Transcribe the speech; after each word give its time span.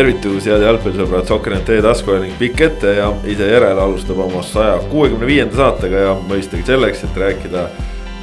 tervitus, 0.00 0.46
head 0.48 0.62
jalgpallisõbrad, 0.64 1.26
Sokkernet 1.28 1.66
teie 1.68 1.82
tasku 1.84 2.14
ning 2.22 2.32
pikk 2.40 2.62
ette 2.64 2.92
ja 2.96 3.10
ise 3.28 3.48
järele 3.50 3.82
alustab 3.82 4.22
oma 4.24 4.40
saja 4.46 4.78
kuuekümne 4.88 5.28
viienda 5.28 5.58
saatega 5.58 6.04
ja 6.06 6.14
mõistagi 6.30 6.64
selleks, 6.68 7.02
et 7.04 7.18
rääkida 7.20 7.66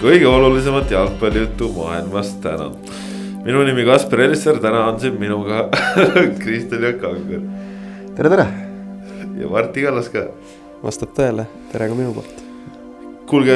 kõige 0.02 0.26
olulisemat 0.32 0.90
jalgpallijuttu 0.96 1.70
maailmas 1.76 2.34
täna. 2.42 2.72
minu 3.46 3.62
nimi 3.68 3.86
Kaspar 3.86 4.26
Elisser, 4.26 4.58
täna 4.64 4.88
on 4.88 5.00
siin 5.00 5.20
minuga 5.22 5.68
Kristjan 6.42 6.90
Jaak 6.90 7.04
Angur. 7.12 7.46
tere, 8.16 8.34
tere. 8.34 8.48
ja 9.38 9.54
Martti 9.54 9.86
Kallas 9.86 10.10
ka. 10.10 10.28
vastab 10.84 11.14
tõele, 11.14 11.46
tere 11.72 11.94
ka 11.94 12.02
minu 12.02 12.18
poolt 12.18 12.47
kuulge, 13.28 13.56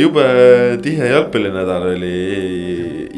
jube 0.00 0.24
tihe 0.84 1.10
jalgpallinädal 1.10 1.84
oli 1.92 2.12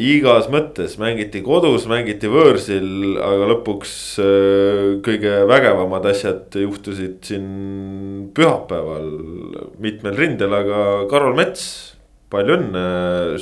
igas 0.03 0.49
mõttes, 0.51 0.97
mängiti 1.01 1.43
kodus, 1.45 1.85
mängiti 1.91 2.31
võõrsil, 2.31 3.19
aga 3.23 3.49
lõpuks 3.53 3.93
äh, 4.23 4.81
kõige 5.05 5.43
vägevamad 5.51 6.09
asjad 6.11 6.57
juhtusid 6.59 7.21
siin 7.29 7.47
pühapäeval 8.35 9.07
mitmel 9.83 10.19
rindel, 10.19 10.57
aga 10.59 10.81
Karol 11.11 11.37
Mets, 11.39 11.67
palju 12.33 12.59
õnne, 12.59 12.87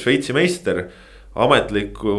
Šveitsi 0.00 0.36
meister. 0.36 0.88
ametliku 1.30 2.12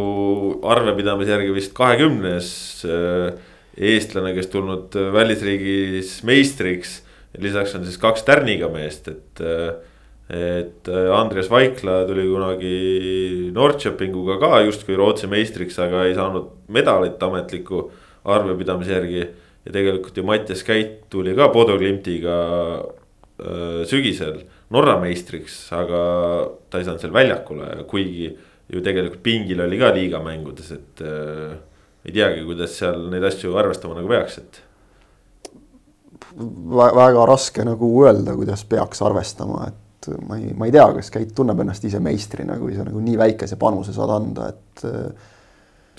arvepidamise 0.64 1.34
järgi 1.34 1.54
vist 1.54 1.74
kahekümnes 1.76 2.50
äh, 2.88 3.34
eestlane, 3.78 4.34
kes 4.34 4.48
tulnud 4.50 4.96
välisriigis 5.14 6.22
meistriks. 6.24 7.02
lisaks 7.38 7.76
on 7.76 7.86
siis 7.86 7.98
kaks 7.98 8.24
tärniga 8.24 8.70
meest, 8.72 9.08
et 9.08 9.42
äh, 9.44 9.91
et 10.32 10.88
äh, 10.88 11.10
Andres 11.12 11.50
Vaikla 11.52 12.06
tuli 12.08 12.24
kunagi 12.30 13.52
Norrköpinguga 13.52 14.38
ka 14.40 14.62
justkui 14.64 14.96
Rootsi 14.96 15.28
meistriks, 15.28 15.76
aga 15.84 16.06
ei 16.08 16.16
saanud 16.16 16.70
medalit 16.72 17.20
ametliku 17.24 17.90
arvepidamise 18.32 18.96
järgi. 18.96 19.26
ja 19.66 19.72
tegelikult 19.72 20.16
ju 20.18 20.24
Mattias 20.26 20.64
Käit 20.66 21.04
tuli 21.10 21.36
ka 21.38 21.50
Bodo 21.54 21.76
Klimtiga 21.78 22.38
äh, 22.80 23.84
sügisel 23.86 24.40
Norra 24.72 24.96
meistriks, 25.02 25.68
aga 25.76 26.00
ta 26.70 26.80
ei 26.80 26.88
saanud 26.88 27.04
seal 27.04 27.14
väljakule, 27.14 27.84
kuigi 27.92 28.32
ju 28.72 28.82
tegelikult 28.82 29.22
pingil 29.22 29.62
oli 29.62 29.78
ka 29.78 29.92
liigamängudes, 29.94 30.72
et 30.72 31.04
äh, 31.04 31.60
ei 32.08 32.16
teagi, 32.16 32.46
kuidas 32.48 32.80
seal 32.80 33.10
neid 33.12 33.28
asju 33.28 33.54
arvestama 33.60 34.00
nagu 34.00 34.10
peaks, 34.10 34.40
et 34.40 34.64
väga 36.72 37.26
raske 37.28 37.68
nagu 37.68 37.92
öelda, 38.06 38.34
kuidas 38.40 38.64
peaks 38.70 39.04
arvestama, 39.04 39.68
et 39.68 39.91
et 40.08 40.24
ma 40.28 40.38
ei, 40.40 40.54
ma 40.58 40.70
ei 40.70 40.76
tea, 40.76 40.88
kas 40.98 41.12
Keit 41.14 41.34
tunneb 41.38 41.60
ennast 41.64 41.86
ise 41.88 42.02
meistrina, 42.04 42.58
kui 42.62 42.76
sa 42.78 42.86
nagu 42.88 43.02
nii 43.04 43.18
väikese 43.20 43.60
panuse 43.62 43.96
saad 43.96 44.16
anda, 44.16 44.52
et. 44.52 44.86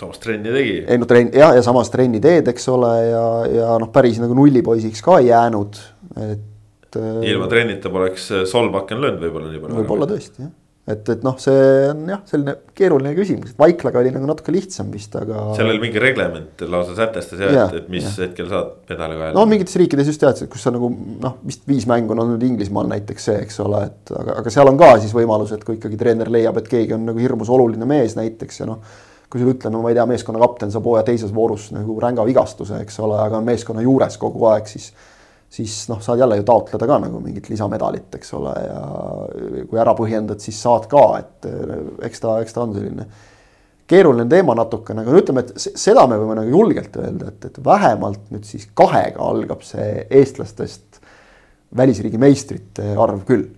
samas 0.02 0.22
trenni 0.22 0.54
tegi. 0.54 0.78
ei 0.86 0.98
no 0.98 1.08
trenn 1.10 1.34
jah, 1.36 1.54
ja 1.56 1.66
samas 1.66 1.92
trenni 1.92 2.22
teed, 2.22 2.48
eks 2.52 2.66
ole, 2.72 2.94
ja, 3.10 3.26
ja 3.52 3.74
noh, 3.82 3.92
päris 3.94 4.22
nagu 4.22 4.36
nullipoisiks 4.38 5.04
ka 5.04 5.20
ei 5.20 5.30
jäänud, 5.30 5.82
et. 6.28 6.98
ilma 7.28 7.46
trennita 7.48 7.92
poleks 7.92 8.32
Solbakken 8.50 9.00
löönud 9.00 9.22
võib-olla 9.22 9.52
nii 9.52 9.62
palju. 9.62 9.78
võib-olla 9.82 10.10
tõesti 10.10 10.44
jah 10.44 10.52
et, 10.82 11.08
et 11.12 11.20
noh, 11.22 11.36
see 11.38 11.58
on 11.92 12.00
jah, 12.10 12.22
selline 12.26 12.54
keeruline 12.74 13.12
küsimus, 13.14 13.52
et 13.52 13.60
Vaiklaga 13.60 14.00
oli 14.00 14.10
nagu 14.14 14.26
natuke 14.26 14.54
lihtsam 14.54 14.88
vist, 14.90 15.14
aga. 15.18 15.44
seal 15.54 15.70
oli 15.70 15.78
mingi 15.84 16.02
reglement 16.02 16.64
lausa 16.66 16.96
sätestas 16.98 17.44
jah 17.44 17.54
ja,, 17.54 17.66
et, 17.70 17.84
et 17.84 17.92
mis 17.92 18.02
ja. 18.08 18.14
hetkel 18.24 18.48
saad 18.50 18.72
medali 18.90 19.20
kaela. 19.20 19.36
no 19.36 19.44
mingites 19.50 19.78
riikides 19.78 20.10
just 20.10 20.22
tead, 20.24 20.42
kus 20.50 20.66
sa 20.66 20.72
nagu 20.74 20.90
noh, 20.90 21.36
vist 21.46 21.62
viis 21.70 21.86
mängu 21.90 22.16
on 22.16 22.24
olnud 22.24 22.42
Inglismaal 22.48 22.90
näiteks 22.90 23.30
see, 23.30 23.38
eks 23.44 23.62
ole, 23.62 23.84
et 23.92 24.12
aga, 24.18 24.40
aga 24.42 24.54
seal 24.56 24.72
on 24.72 24.80
ka 24.80 24.90
siis 25.04 25.14
võimalus, 25.14 25.54
et 25.54 25.62
kui 25.66 25.78
ikkagi 25.78 26.00
treener 26.00 26.32
leiab, 26.34 26.58
et 26.58 26.70
keegi 26.74 26.98
on 26.98 27.06
nagu 27.12 27.22
hirmus 27.22 27.52
oluline 27.54 27.86
mees 27.86 28.18
näiteks 28.18 28.62
ja 28.64 28.70
noh. 28.72 28.82
kui 29.30 29.40
sul 29.40 29.54
ütleme, 29.54 29.78
ma 29.80 29.94
ei 29.94 29.96
tea, 29.96 30.08
meeskonna 30.10 30.42
kapten 30.42 30.74
saab 30.74 30.90
hooaja 30.90 31.06
teises 31.12 31.30
voorus 31.32 31.70
nagu 31.72 31.94
ränga 32.02 32.26
vigastuse, 32.26 32.82
eks 32.82 32.98
ole, 33.06 33.22
aga 33.22 33.38
on 33.38 33.46
meeskonna 33.46 33.86
juures 33.86 34.18
kogu 34.20 34.50
aeg, 34.50 34.66
siis 34.68 34.90
siis 35.52 35.82
noh, 35.90 36.00
saad 36.00 36.22
jälle 36.22 36.38
ju 36.40 36.46
taotleda 36.48 36.88
ka 36.88 36.96
nagu 37.02 37.20
mingit 37.20 37.50
lisamedalit, 37.52 38.08
eks 38.16 38.32
ole, 38.38 38.54
ja 38.64 38.80
kui 39.68 39.80
ära 39.80 39.92
põhjendad, 39.98 40.40
siis 40.40 40.60
saad 40.64 40.88
ka, 40.90 41.04
et 41.20 41.48
eks 42.08 42.24
ta, 42.24 42.38
eks 42.40 42.56
ta 42.56 42.64
on 42.64 42.72
selline 42.76 43.06
keeruline 43.92 44.24
teema 44.30 44.54
natukene, 44.56 45.04
aga 45.04 45.18
ütleme, 45.20 45.44
et 45.44 45.66
seda 45.80 46.06
me 46.08 46.16
võime 46.20 46.38
nagu 46.38 46.54
julgelt 46.54 46.96
öelda, 46.96 47.32
et, 47.34 47.50
et 47.50 47.60
vähemalt 47.64 48.32
nüüd 48.32 48.48
siis 48.48 48.64
kahega 48.78 49.20
algab 49.26 49.64
see 49.66 50.06
eestlastest 50.08 51.02
välisriigi 51.76 52.20
meistrite 52.20 52.94
arv 53.00 53.24
küll. 53.28 53.50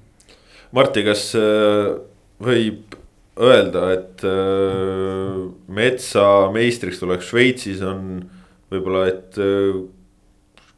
Martti, 0.75 1.05
kas 1.07 1.29
äh, 1.39 1.93
võib 2.43 2.97
öelda, 3.39 3.89
et 3.95 4.25
äh, 4.27 5.45
metsa 5.75 6.27
meistriks 6.55 6.99
tuleks 7.03 7.31
Šveitsis 7.31 7.83
on 7.87 8.25
võib-olla, 8.75 9.07
et 9.13 9.39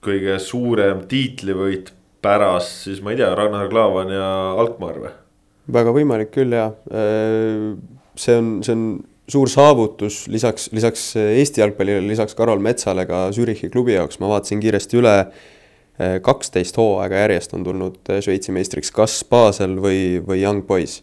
kõige 0.07 0.39
suurem 0.43 1.05
tiitlivõit 1.11 1.93
pärast 2.27 2.87
siis 2.87 3.03
ma 3.05 3.13
ei 3.13 3.21
tea, 3.21 3.35
Ragnar 3.37 3.69
Klavan 3.71 4.11
ja 4.15 4.29
Alkmaar 4.59 5.01
või? 5.03 5.13
väga 5.73 5.93
võimalik 5.95 6.33
küll 6.35 6.55
ja 6.55 6.71
äh, 6.71 7.75
see 8.19 8.39
on, 8.39 8.51
see 8.67 8.77
on 8.77 8.87
suur 9.31 9.51
saavutus 9.51 10.25
lisaks, 10.31 10.69
lisaks 10.75 11.09
Eesti 11.19 11.63
jalgpallile, 11.65 12.05
lisaks 12.07 12.37
Karol 12.39 12.63
Metsale 12.63 13.07
ka 13.09 13.27
Zürichi 13.35 13.71
klubi 13.73 13.97
jaoks, 13.97 14.21
ma 14.23 14.31
vaatasin 14.31 14.63
kiiresti 14.63 15.01
üle. 15.01 15.15
Äh, 15.97 16.19
kaksteist 16.23 16.77
hooaega 16.77 17.25
järjest 17.25 17.55
on 17.57 17.65
tulnud 17.67 18.11
äh, 18.13 18.21
Šveitsi 18.23 18.55
meistriks 18.55 18.93
kas 18.95 19.23
Basel 19.27 19.79
või, 19.83 20.21
või 20.23 20.43
Young 20.43 20.67
Boys. 20.69 21.01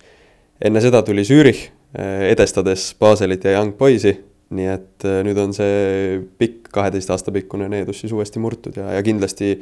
enne 0.63 0.79
seda 0.79 1.01
tuli 1.03 1.25
Zürich, 1.27 1.71
edestades 1.93 2.93
Baselit 2.97 3.43
ja 3.45 3.57
Young 3.57 3.75
Boysi 3.77 4.13
nii 4.57 4.69
et 4.71 5.05
äh, 5.07 5.21
nüüd 5.25 5.39
on 5.41 5.53
see 5.55 6.19
pikk, 6.39 6.69
kaheteist 6.73 7.11
aasta 7.13 7.33
pikkune 7.35 7.69
needus 7.71 8.01
siis 8.03 8.13
uuesti 8.15 8.41
murtud 8.43 8.77
ja, 8.79 8.89
ja 8.97 9.01
kindlasti 9.05 9.53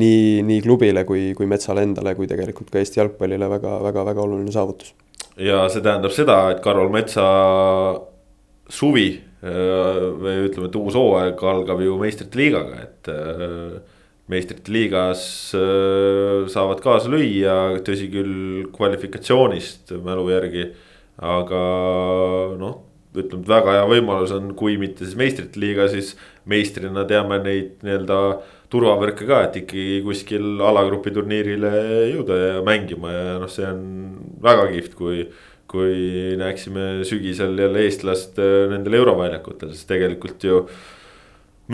nii, 0.00 0.42
nii 0.46 0.62
klubile 0.64 1.04
kui, 1.08 1.30
kui 1.38 1.48
Metsale 1.50 1.86
endale 1.86 2.14
kui 2.18 2.28
tegelikult 2.30 2.70
ka 2.72 2.80
Eesti 2.80 3.00
jalgpallile 3.02 3.48
väga, 3.50 3.76
väga, 3.86 4.06
väga 4.10 4.24
oluline 4.24 4.54
saavutus. 4.54 4.94
ja 5.36 5.66
see 5.72 5.84
tähendab 5.84 6.14
seda, 6.14 6.38
et 6.54 6.62
Karol 6.64 6.92
Metsa 6.94 7.26
suvi 8.72 9.10
äh, 9.16 10.00
või 10.22 10.48
ütleme, 10.48 10.70
et 10.70 10.80
uus 10.80 10.96
hooaeg 10.98 11.46
algab 11.52 11.84
ju 11.84 11.98
meistrite 12.00 12.40
liigaga, 12.40 12.82
et 12.88 13.12
äh, 13.12 13.78
meistrite 14.32 14.72
liigas 14.74 15.20
saavad 16.50 16.80
kaasa 16.82 17.06
lüüa, 17.12 17.76
tõsi 17.86 18.08
küll, 18.10 18.64
kvalifikatsioonist 18.74 19.92
mälu 20.02 20.24
järgi. 20.32 20.64
aga 21.22 21.60
noh, 22.58 22.74
ütleme, 23.22 23.42
et 23.44 23.50
väga 23.50 23.78
hea 23.78 23.86
võimalus 23.90 24.34
on, 24.36 24.52
kui 24.58 24.76
mitte 24.80 25.04
siis 25.06 25.16
meistrite 25.18 25.60
liiga, 25.60 25.88
siis 25.92 26.14
meistrina 26.48 27.06
teame 27.08 27.40
neid 27.44 27.82
nii-öelda 27.86 28.20
turvavõrke 28.72 29.26
ka, 29.28 29.42
et 29.46 29.60
ikkagi 29.62 30.00
kuskil 30.06 30.62
alagrupi 30.64 31.12
turniirile 31.14 31.72
jõuda 32.12 32.38
ja 32.40 32.64
mängima 32.66 33.12
ja 33.14 33.36
noh, 33.42 33.50
see 33.52 33.66
on 33.68 33.84
väga 34.42 34.70
kihvt, 34.74 34.96
kui. 34.98 35.28
kui 35.66 36.36
näeksime 36.38 37.02
sügisel 37.02 37.56
jälle 37.58 37.80
eestlast 37.82 38.36
äh, 38.38 38.68
nendel 38.70 38.94
euroväljakutel, 39.00 39.72
sest 39.74 39.88
tegelikult 39.90 40.44
ju 40.46 40.60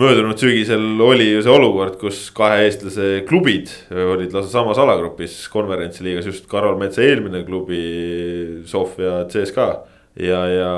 möödunud 0.01 0.41
sügisel 0.41 0.81
oli 1.05 1.27
ju 1.29 1.43
see 1.45 1.53
olukord, 1.53 1.99
kus 2.01 2.23
kahe 2.33 2.63
eestlase 2.65 3.21
klubid 3.29 3.69
olid 3.93 4.33
lausa 4.33 4.49
samas 4.49 4.81
alagrupis 4.81 5.35
konverentsiliigas, 5.53 6.25
just 6.25 6.49
Karol 6.49 6.79
Metsa 6.81 7.05
eelmine 7.05 7.43
klubi, 7.45 7.83
Sofia 8.65 9.19
CSKA 9.29 9.69
ja, 10.19 10.39
ja 10.49 10.69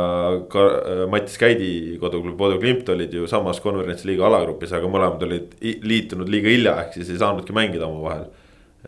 ka 0.51 0.63
äh, 0.79 1.03
Mattis 1.11 1.37
Käidi 1.41 1.97
koduklubi 2.01 2.37
Bodo 2.37 2.59
Glimt 2.61 2.89
olid 2.89 3.13
ju 3.13 3.27
samas 3.27 3.59
konverentsiliiga 3.63 4.25
alagrupis, 4.29 4.73
aga 4.75 4.89
mõlemad 4.91 5.27
olid 5.27 5.53
liitunud 5.61 6.31
liiga 6.31 6.51
hilja, 6.51 6.77
ehk 6.85 6.97
siis 6.97 7.11
ei 7.11 7.21
saanudki 7.21 7.55
mängida 7.55 7.87
omavahel. 7.89 8.29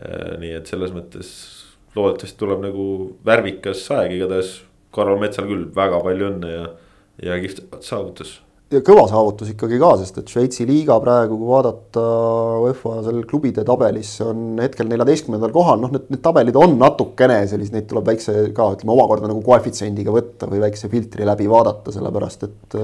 Äh, 0.00 0.34
nii 0.42 0.56
et 0.60 0.70
selles 0.70 0.94
mõttes 0.94 1.30
loodetavasti 1.96 2.40
tuleb 2.40 2.64
nagu 2.68 2.88
värvikas 3.26 3.84
aeg, 3.96 4.16
igatahes 4.16 4.58
Karol 4.94 5.20
Metsal 5.20 5.48
küll 5.48 5.68
väga 5.74 6.00
palju 6.04 6.32
õnne 6.32 6.52
ja, 6.52 6.68
ja 7.24 7.40
kihvt 7.42 7.64
saavutus 7.84 8.38
ja 8.72 8.80
kõva 8.84 9.06
saavutus 9.08 9.52
ikkagi 9.54 9.78
ka, 9.80 9.92
sest 10.00 10.18
et 10.20 10.32
Šveitsi 10.32 10.66
liiga 10.68 10.98
praegu, 11.00 11.38
kui 11.40 11.48
vaadata 11.48 12.02
UEFA 12.64 12.98
seal 13.06 13.22
klubide 13.28 13.64
tabelis, 13.68 14.10
on 14.24 14.60
hetkel 14.60 14.90
neljateistkümnendal 14.90 15.54
kohal, 15.54 15.80
noh, 15.84 15.94
need, 15.94 16.10
need 16.12 16.22
tabelid 16.24 16.58
on 16.60 16.76
natukene 16.80 17.40
sellised, 17.48 17.76
neid 17.76 17.88
tuleb 17.88 18.12
väikse 18.12 18.36
ka 18.56 18.68
ütleme 18.76 18.94
omakorda 18.96 19.30
nagu 19.30 19.40
koefitsiendiga 19.46 20.12
võtta 20.14 20.50
või 20.50 20.60
väikse 20.66 20.92
filtri 20.92 21.26
läbi 21.28 21.48
vaadata, 21.50 21.94
sellepärast 21.96 22.46
et 22.48 22.78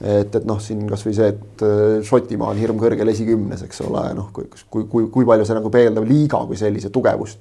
et, 0.00 0.32
et 0.32 0.44
noh, 0.48 0.56
siin 0.64 0.86
kasvõi 0.88 1.12
see, 1.12 1.26
et 1.28 1.64
Šotimaa 2.08 2.54
on 2.54 2.60
hirmkõrgel 2.60 3.12
esikümnes, 3.12 3.66
eks 3.66 3.82
ole, 3.84 4.06
noh, 4.16 4.30
kui, 4.32 4.46
kui, 4.72 4.86
kui, 4.88 5.10
kui 5.12 5.26
palju 5.28 5.44
see 5.44 5.58
nagu 5.58 5.70
peegeldab 5.72 6.06
liiga 6.08 6.40
kui 6.48 6.56
sellise 6.58 6.88
tugevust 6.94 7.38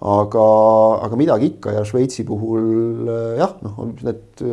aga, 0.00 0.46
aga 1.06 1.20
midagi 1.20 1.50
ikka 1.54 1.74
ja 1.76 1.84
Šveitsi 1.84 2.24
puhul 2.28 3.10
äh, 3.10 3.36
jah, 3.40 3.56
noh, 3.64 3.82
need 4.06 4.44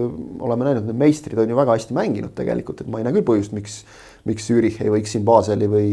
oleme 0.44 0.68
näinud, 0.68 0.90
need 0.90 1.00
meistrid 1.00 1.40
on 1.40 1.54
ju 1.54 1.58
väga 1.58 1.78
hästi 1.78 1.96
mänginud 1.96 2.36
tegelikult, 2.38 2.84
et 2.84 2.92
ma 2.92 3.00
ei 3.00 3.08
näe 3.08 3.16
küll 3.16 3.30
põhjust, 3.32 3.56
miks 3.56 3.82
miks 4.28 4.48
Zürich 4.50 4.80
ei 4.84 4.92
võiks 4.92 5.14
siin 5.14 5.24
Baseli 5.28 5.68
või, 5.72 5.90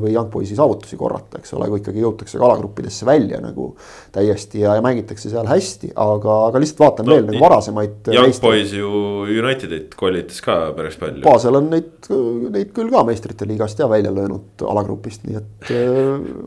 või 0.00 0.12
Young 0.14 0.30
Boysi 0.32 0.56
saavutusi 0.58 0.96
korrata, 1.00 1.40
eks 1.40 1.54
ole, 1.56 1.68
kui 1.70 1.80
ikkagi 1.82 2.02
jõutakse 2.02 2.40
kalagruppidesse 2.40 3.08
välja 3.08 3.40
nagu 3.42 3.70
täiesti 4.14 4.62
ja, 4.64 4.76
ja 4.78 4.84
mängitakse 4.84 5.32
seal 5.32 5.48
hästi, 5.50 5.92
aga, 6.00 6.36
aga 6.48 6.62
lihtsalt 6.62 6.84
vaatan 6.84 7.08
no, 7.08 7.16
veel 7.16 7.28
nagu 7.28 7.42
varasemaid. 7.42 8.12
Young 8.14 8.30
meistri. 8.30 8.46
Boys 8.46 8.74
ju 8.76 8.92
Unitedit 9.40 9.94
kollitas 9.98 10.40
ka 10.44 10.58
päris 10.76 10.96
palju. 11.00 11.24
Basel 11.26 11.60
on 11.60 11.68
neid, 11.74 12.08
neid 12.54 12.72
küll 12.76 12.92
ka 12.92 13.04
meistrite 13.08 13.48
liigast 13.48 13.82
ja 13.82 13.90
välja 13.90 14.12
löönud 14.14 14.64
alagrupist, 14.70 15.26
nii 15.28 15.40
et 15.40 15.72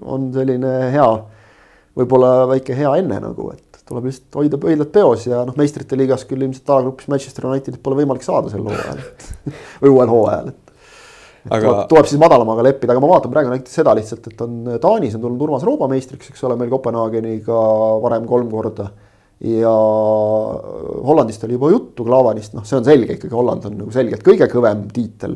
on 0.02 0.32
selline 0.36 0.74
hea, 0.94 1.10
võib-olla 2.00 2.48
väike 2.50 2.76
hea 2.78 2.92
enne 3.02 3.20
nagu, 3.24 3.52
et 3.54 3.84
tuleb 3.88 4.08
lihtsalt 4.08 4.40
hoida 4.40 4.60
pöidlad 4.62 4.92
peos 4.94 5.28
ja 5.28 5.44
noh, 5.48 5.56
meistrite 5.60 5.98
liigas 6.00 6.26
küll 6.30 6.42
ilmselt 6.46 6.70
alagrupis 6.72 7.10
Manchester 7.12 7.48
Unitedit 7.50 7.82
pole 7.84 8.00
võimalik 8.00 8.26
saada 8.26 8.52
sel 8.52 8.64
hooajal 8.66 9.02
või 9.84 9.92
uuel 9.92 10.14
hooajal, 10.14 10.52
et 10.54 10.64
aga 11.50 11.64
tuleb, 11.66 11.88
tuleb 11.92 12.10
siis 12.10 12.22
madalamaga 12.24 12.66
leppida, 12.70 12.96
aga 12.96 13.04
ma 13.04 13.12
vaatan 13.12 13.34
praegu 13.34 13.52
näiteks 13.52 13.80
seda 13.82 13.96
lihtsalt, 14.00 14.30
et 14.32 14.44
on 14.46 14.78
Taanis 14.82 15.18
on 15.18 15.26
tulnud 15.26 15.44
Urmas 15.48 15.66
Rooba 15.68 15.90
meistriks, 15.92 16.32
eks 16.32 16.46
ole, 16.48 16.56
meil 16.60 16.72
Kopenhaageniga 16.72 17.66
varem 18.04 18.30
kolm 18.30 18.48
korda. 18.52 18.88
ja 19.44 19.74
Hollandist 21.04 21.44
oli 21.44 21.58
juba 21.58 21.74
juttu, 21.74 22.06
Klavanist, 22.08 22.56
noh, 22.56 22.64
see 22.64 22.80
on 22.80 22.88
selge 22.88 23.18
ikkagi, 23.18 23.36
Holland 23.36 23.68
on 23.68 23.78
nagu 23.82 23.92
selgelt 23.92 24.24
kõige 24.24 24.48
kõvem 24.52 24.88
tiitel 24.96 25.36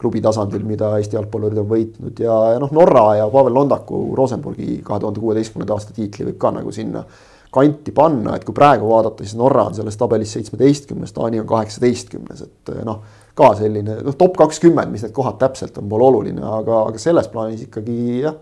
klubi 0.00 0.22
tasandil, 0.24 0.62
mida 0.64 0.94
Eesti 0.98 1.18
jalgpallurid 1.18 1.60
on 1.60 1.68
võitnud 1.68 2.22
ja, 2.24 2.36
ja 2.54 2.60
noh, 2.62 2.70
Norra 2.72 3.04
ja 3.18 3.26
Pavel 3.32 3.54
Londaku 3.54 4.06
Rosenborgi 4.16 4.78
kahe 4.86 5.02
tuhande 5.02 5.20
kuueteistkümnenda 5.20 5.76
aasta 5.76 5.96
tiitli 5.96 6.30
võib 6.30 6.38
ka 6.40 6.54
nagu 6.56 6.72
sinna 6.72 7.04
kanti 7.50 7.92
panna, 7.92 8.36
et 8.38 8.44
kui 8.46 8.54
praegu 8.54 8.86
vaadata, 8.86 9.24
siis 9.26 9.34
Norra 9.38 9.66
on 9.68 9.74
selles 9.74 9.96
tabelis 9.98 10.36
seitsmeteistkümnes, 10.36 11.12
Taani 11.12 11.40
on 11.42 11.48
kaheksateistkümnes, 11.50 12.44
et 12.46 12.70
noh 12.86 13.02
ka 13.40 13.50
selline 13.58 14.00
noh, 14.04 14.16
top 14.18 14.36
kakskümmend, 14.40 14.92
mis 14.92 15.04
need 15.04 15.14
kohad 15.16 15.38
täpselt 15.40 15.78
on, 15.80 15.88
pole 15.90 16.06
oluline, 16.08 16.42
aga, 16.44 16.84
aga 16.90 17.02
selles 17.02 17.28
plaanis 17.32 17.66
ikkagi 17.66 17.98
jah. 18.24 18.38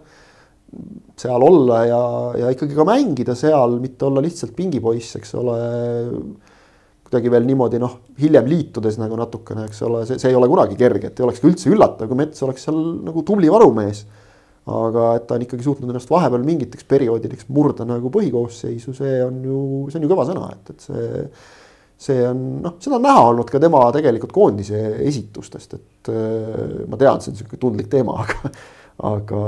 seal 1.18 1.42
olla 1.44 1.82
ja, 1.88 2.00
ja 2.42 2.52
ikkagi 2.52 2.76
ka 2.76 2.84
mängida 2.88 3.36
seal, 3.38 3.78
mitte 3.82 4.04
olla 4.08 4.22
lihtsalt 4.24 4.54
pingipoiss, 4.56 5.16
eks 5.16 5.34
ole. 5.40 5.58
kuidagi 7.08 7.32
veel 7.32 7.46
niimoodi 7.48 7.80
noh, 7.80 7.94
hiljem 8.18 8.48
liitudes 8.50 8.98
nagu 9.00 9.18
natukene, 9.18 9.66
eks 9.68 9.82
ole, 9.86 10.04
see, 10.08 10.18
see 10.20 10.32
ei 10.32 10.38
ole 10.38 10.48
kunagi 10.50 10.78
kerge, 10.78 11.10
et 11.10 11.20
ei 11.20 11.26
olekski 11.26 11.50
üldse 11.50 11.70
üllatav, 11.72 12.08
kui 12.10 12.18
Mets 12.18 12.42
oleks 12.46 12.66
seal 12.66 12.80
nagu 13.06 13.22
tubli 13.26 13.50
varumees. 13.52 14.04
Aga 14.68 15.14
et 15.16 15.24
ta 15.24 15.38
on 15.38 15.44
ikkagi 15.46 15.64
suutnud 15.64 15.88
ennast 15.88 16.10
vahepeal 16.12 16.42
mingiteks 16.44 16.84
perioodideks 16.90 17.46
murda 17.56 17.86
nagu 17.88 18.10
põhikoosseisu, 18.12 18.92
see 18.98 19.14
on 19.24 19.38
ju, 19.46 19.60
see 19.88 19.96
on 19.96 20.04
ju 20.04 20.10
kõva 20.10 20.26
sõna, 20.28 20.50
et, 20.52 20.74
et 20.74 20.84
see 20.84 21.22
see 21.98 22.22
on 22.28 22.42
noh, 22.62 22.76
seda 22.82 22.98
on 22.98 23.02
näha 23.02 23.22
olnud 23.32 23.48
ka 23.50 23.60
tema 23.62 23.80
tegelikult 23.94 24.32
koondise 24.34 24.78
esitustest, 25.02 25.74
et 25.74 26.10
äh, 26.12 26.84
ma 26.86 26.98
tean, 27.00 27.22
see 27.22 27.32
on 27.32 27.40
sihuke 27.40 27.58
tundlik 27.58 27.90
teema, 27.90 28.20
aga 28.22 28.52
aga 28.98 29.40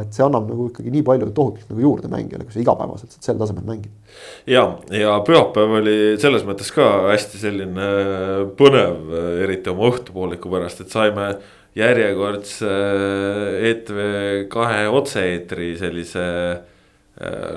et 0.00 0.16
see 0.16 0.24
annab 0.24 0.46
nagu 0.48 0.70
ikkagi 0.70 0.92
nii 0.92 1.04
palju 1.04 1.28
tohutult 1.36 1.68
nagu 1.68 1.82
juurde 1.82 2.08
mängijale, 2.08 2.46
kui 2.46 2.56
sa 2.56 2.62
igapäevaselt 2.62 3.16
sel 3.20 3.36
tasemel 3.40 3.66
mängid. 3.68 3.90
ja, 4.48 4.62
ja 4.96 5.18
pühapäev 5.26 5.74
oli 5.80 5.96
selles 6.22 6.46
mõttes 6.48 6.70
ka 6.72 6.86
hästi 7.10 7.40
selline 7.42 7.88
põnev, 8.56 9.12
eriti 9.44 9.72
oma 9.72 9.90
õhtupooliku 9.90 10.52
pärast, 10.52 10.80
et 10.80 10.94
saime 10.94 11.34
järjekordse 11.76 12.70
ETV 13.72 13.98
kahe 14.52 14.86
otse-eetri 14.88 15.74
sellise 15.76 16.24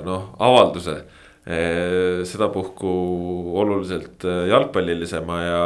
noh, 0.04 0.28
avalduse 0.36 0.98
sedapuhku 2.28 2.90
oluliselt 3.56 4.26
jalgpallilisema 4.50 5.40
ja, 5.40 5.62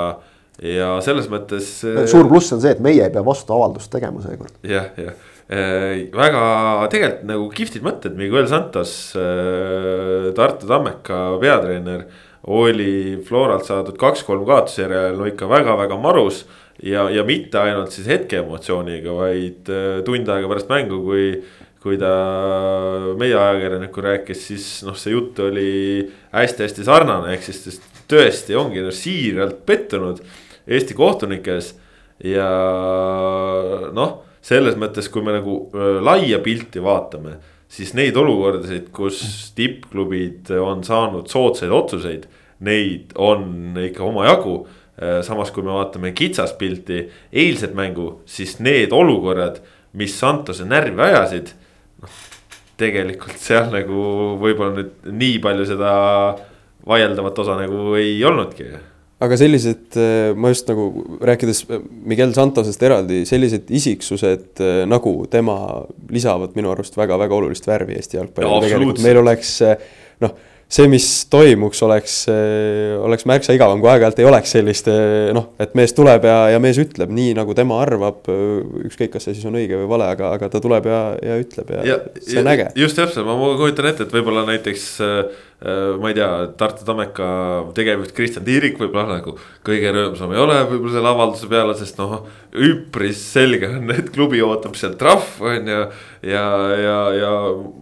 ja 0.63 0.95
selles 1.03 1.27
mõttes. 1.33 1.75
Suur 2.07 2.31
pluss 2.31 2.55
on 2.55 2.63
see, 2.63 2.77
et 2.77 2.85
meie 2.85 3.03
ei 3.03 3.11
pea 3.11 3.25
vastu 3.27 3.57
avaldust 3.57 3.91
tegema 3.91 4.23
seekord. 4.23 4.63
jah, 4.63 4.93
jah 4.95 5.19
väga 5.49 6.43
tegelikult 6.93 7.25
nagu 7.29 7.49
kihvtid 7.53 7.85
mõtted, 7.85 8.15
Miguel 8.17 8.47
Santos, 8.49 8.93
Tartu 10.37 10.69
Tammeka 10.71 11.39
peatreener. 11.43 12.07
oli 12.47 13.23
Floralt 13.23 13.67
saadud 13.69 13.95
kaks-kolm 13.99 14.47
kaotusjärjel 14.47 15.15
no 15.15 15.29
ikka 15.31 15.47
väga-väga 15.47 15.95
marus 16.01 16.41
ja, 16.83 17.05
ja 17.11 17.23
mitte 17.23 17.61
ainult 17.61 17.93
siis 17.95 18.09
hetkeemotsiooniga, 18.11 19.13
vaid 19.15 19.71
tund 20.07 20.29
aega 20.29 20.49
pärast 20.51 20.73
mängu, 20.73 20.99
kui 21.07 21.27
kui 21.83 21.99
ta 21.99 22.13
meie 23.19 23.35
ajakirjanikku 23.35 24.03
rääkis, 24.05 24.43
siis 24.53 24.67
noh, 24.87 24.95
see 24.99 25.17
jutt 25.17 25.41
oli 25.43 26.05
hästi-hästi 26.31 26.87
sarnane, 26.87 27.33
ehk 27.35 27.49
siis 27.49 27.81
tõesti 28.11 28.55
ongi 28.59 28.85
no, 28.85 28.93
siiralt 28.95 29.65
pettunud 29.67 30.23
Eesti 30.63 30.95
kohtunikes. 30.95 31.73
ja 32.23 32.47
noh, 33.91 34.13
selles 34.43 34.77
mõttes, 34.81 35.09
kui 35.13 35.25
me 35.25 35.37
nagu 35.37 35.57
laia 36.03 36.41
pilti 36.43 36.83
vaatame, 36.83 37.37
siis 37.73 37.95
neid 37.97 38.17
olukordasid, 38.19 38.91
kus 38.95 39.23
tippklubid 39.57 40.51
on 40.59 40.83
saanud 40.87 41.31
soodsaid 41.31 41.73
otsuseid, 41.73 42.27
neid 42.67 43.15
on 43.17 43.79
ikka 43.89 44.05
omajagu. 44.07 44.57
Samas, 45.25 45.51
kui 45.51 45.65
me 45.65 45.73
vaatame 45.73 46.13
kitsast 46.15 46.59
pilti, 46.61 47.07
eilset 47.33 47.73
mängu, 47.75 48.21
siis 48.29 48.59
need 48.63 48.93
olukorrad, 48.95 49.63
mis 49.99 50.15
Santose 50.21 50.67
närvi 50.69 51.01
ajasid 51.03 51.55
tegelikult 52.83 53.41
seal 53.41 53.71
nagu 53.73 54.05
võib-olla 54.41 54.77
nüüd 54.77 55.11
nii 55.17 55.41
palju 55.43 55.67
seda 55.69 55.93
vaieldavat 56.89 57.39
osa 57.45 57.57
nagu 57.61 57.93
ei 57.99 58.17
olnudki 58.27 58.71
aga 59.23 59.39
sellised, 59.39 59.89
äh, 59.99 60.33
ma 60.37 60.53
just 60.53 60.71
nagu 60.71 60.89
rääkides 61.23 61.65
äh, 61.69 61.83
Miguel 62.09 62.35
Santosest 62.37 62.83
eraldi, 62.83 63.23
sellised 63.29 63.71
isiksused 63.73 64.63
äh, 64.63 64.85
nagu 64.89 65.17
tema 65.33 65.59
lisavad 66.13 66.57
minu 66.59 66.73
arust 66.73 66.97
väga-väga 66.99 67.37
olulist 67.39 67.69
värvi 67.69 67.99
Eesti 67.99 68.21
jalgpalli, 68.21 68.65
tegelikult 68.67 69.05
meil 69.05 69.23
oleks 69.23 69.61
noh 70.23 70.35
see, 70.73 70.87
mis 70.89 71.07
toimuks, 71.29 71.83
oleks, 71.85 72.15
oleks 73.05 73.27
märksa 73.29 73.53
igavam, 73.53 73.83
kui 73.83 73.91
aeg-ajalt 73.93 74.23
ei 74.23 74.25
oleks 74.25 74.55
sellist 74.55 74.87
noh, 75.37 75.51
et 75.61 75.75
mees 75.77 75.93
tuleb 75.93 76.25
ja, 76.25 76.39
ja 76.55 76.63
mees 76.65 76.81
ütleb 76.81 77.13
nii, 77.13 77.35
nagu 77.37 77.53
tema 77.53 77.77
arvab. 77.85 78.25
ükskõik, 78.89 79.11
kas 79.13 79.29
see 79.29 79.37
siis 79.37 79.45
on 79.51 79.59
õige 79.61 79.77
või 79.83 79.91
vale, 79.91 80.09
aga, 80.15 80.31
aga 80.39 80.49
ta 80.49 80.63
tuleb 80.65 80.89
ja, 80.89 81.03
ja 81.21 81.37
ütleb 81.43 81.75
ja, 81.77 81.83
ja 81.91 81.99
see 82.17 82.41
on 82.41 82.49
äge. 82.55 82.71
just 82.81 82.97
täpselt, 82.97 83.29
ma 83.29 83.37
kujutan 83.61 83.91
ette, 83.91 84.09
et 84.09 84.17
võib-olla 84.17 84.47
näiteks 84.49 84.89
Äh, 85.05 85.43
ma 85.63 86.11
ei 86.11 86.17
tea, 86.17 86.29
Tartu 86.59 86.83
Tammeka 86.83 87.27
tegevjuht 87.77 88.11
Kristjan 88.17 88.43
Tiirik 88.47 88.81
võib-olla 88.81 89.21
nagu 89.21 89.37
kõige 89.63 89.93
rõõmsam 89.95 90.33
ei 90.35 90.41
ole 90.43 90.57
võib-olla 90.67 90.97
selle 90.97 91.13
avalduse 91.13 91.51
peale, 91.53 91.77
sest 91.79 92.01
noh. 92.01 92.17
üpris 92.53 93.21
selge 93.31 93.71
on, 93.71 93.87
et 93.95 94.11
klubi 94.15 94.43
ootab 94.43 94.75
sealt 94.79 94.99
trahv 94.99 95.39
on 95.47 95.71
ju. 95.71 95.85
ja, 96.27 96.45
ja, 96.83 96.99
ja 97.15 97.31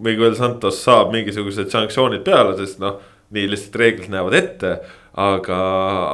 Miguel 0.05 0.37
Santos 0.37 0.83
saab 0.85 1.15
mingisugused 1.15 1.73
sanktsioonid 1.73 2.27
peale, 2.27 2.53
sest 2.61 2.83
noh, 2.85 3.01
nii 3.33 3.49
lihtsalt 3.49 3.81
reeglid 3.81 4.13
näevad 4.13 4.37
ette. 4.37 4.77
aga, 5.17 5.59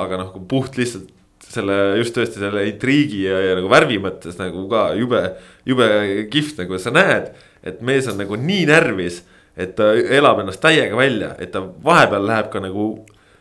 aga 0.04 0.22
noh, 0.22 0.32
puht 0.48 0.78
lihtsalt 0.78 1.10
selle 1.46 1.96
just 2.00 2.14
tõesti 2.16 2.40
selle 2.40 2.62
intriigi 2.70 3.24
ja, 3.26 3.40
ja 3.42 3.56
nagu 3.58 3.68
värvi 3.70 3.98
mõttes 4.02 4.38
nagu 4.38 4.68
ka 4.70 4.92
jube, 4.98 5.22
jube 5.66 5.88
kihvt 6.30 6.62
nagu 6.62 6.78
sa 6.78 6.94
näed, 6.94 7.32
et 7.66 7.82
mees 7.82 8.06
on 8.10 8.22
nagu 8.22 8.38
nii 8.38 8.68
närvis 8.70 9.24
et 9.56 9.76
ta 9.76 9.92
elab 9.94 10.42
ennast 10.42 10.60
täiega 10.62 10.96
välja, 10.98 11.32
et 11.40 11.52
ta 11.54 11.62
vahepeal 11.64 12.26
läheb 12.28 12.50
ka 12.52 12.60
nagu 12.60 12.90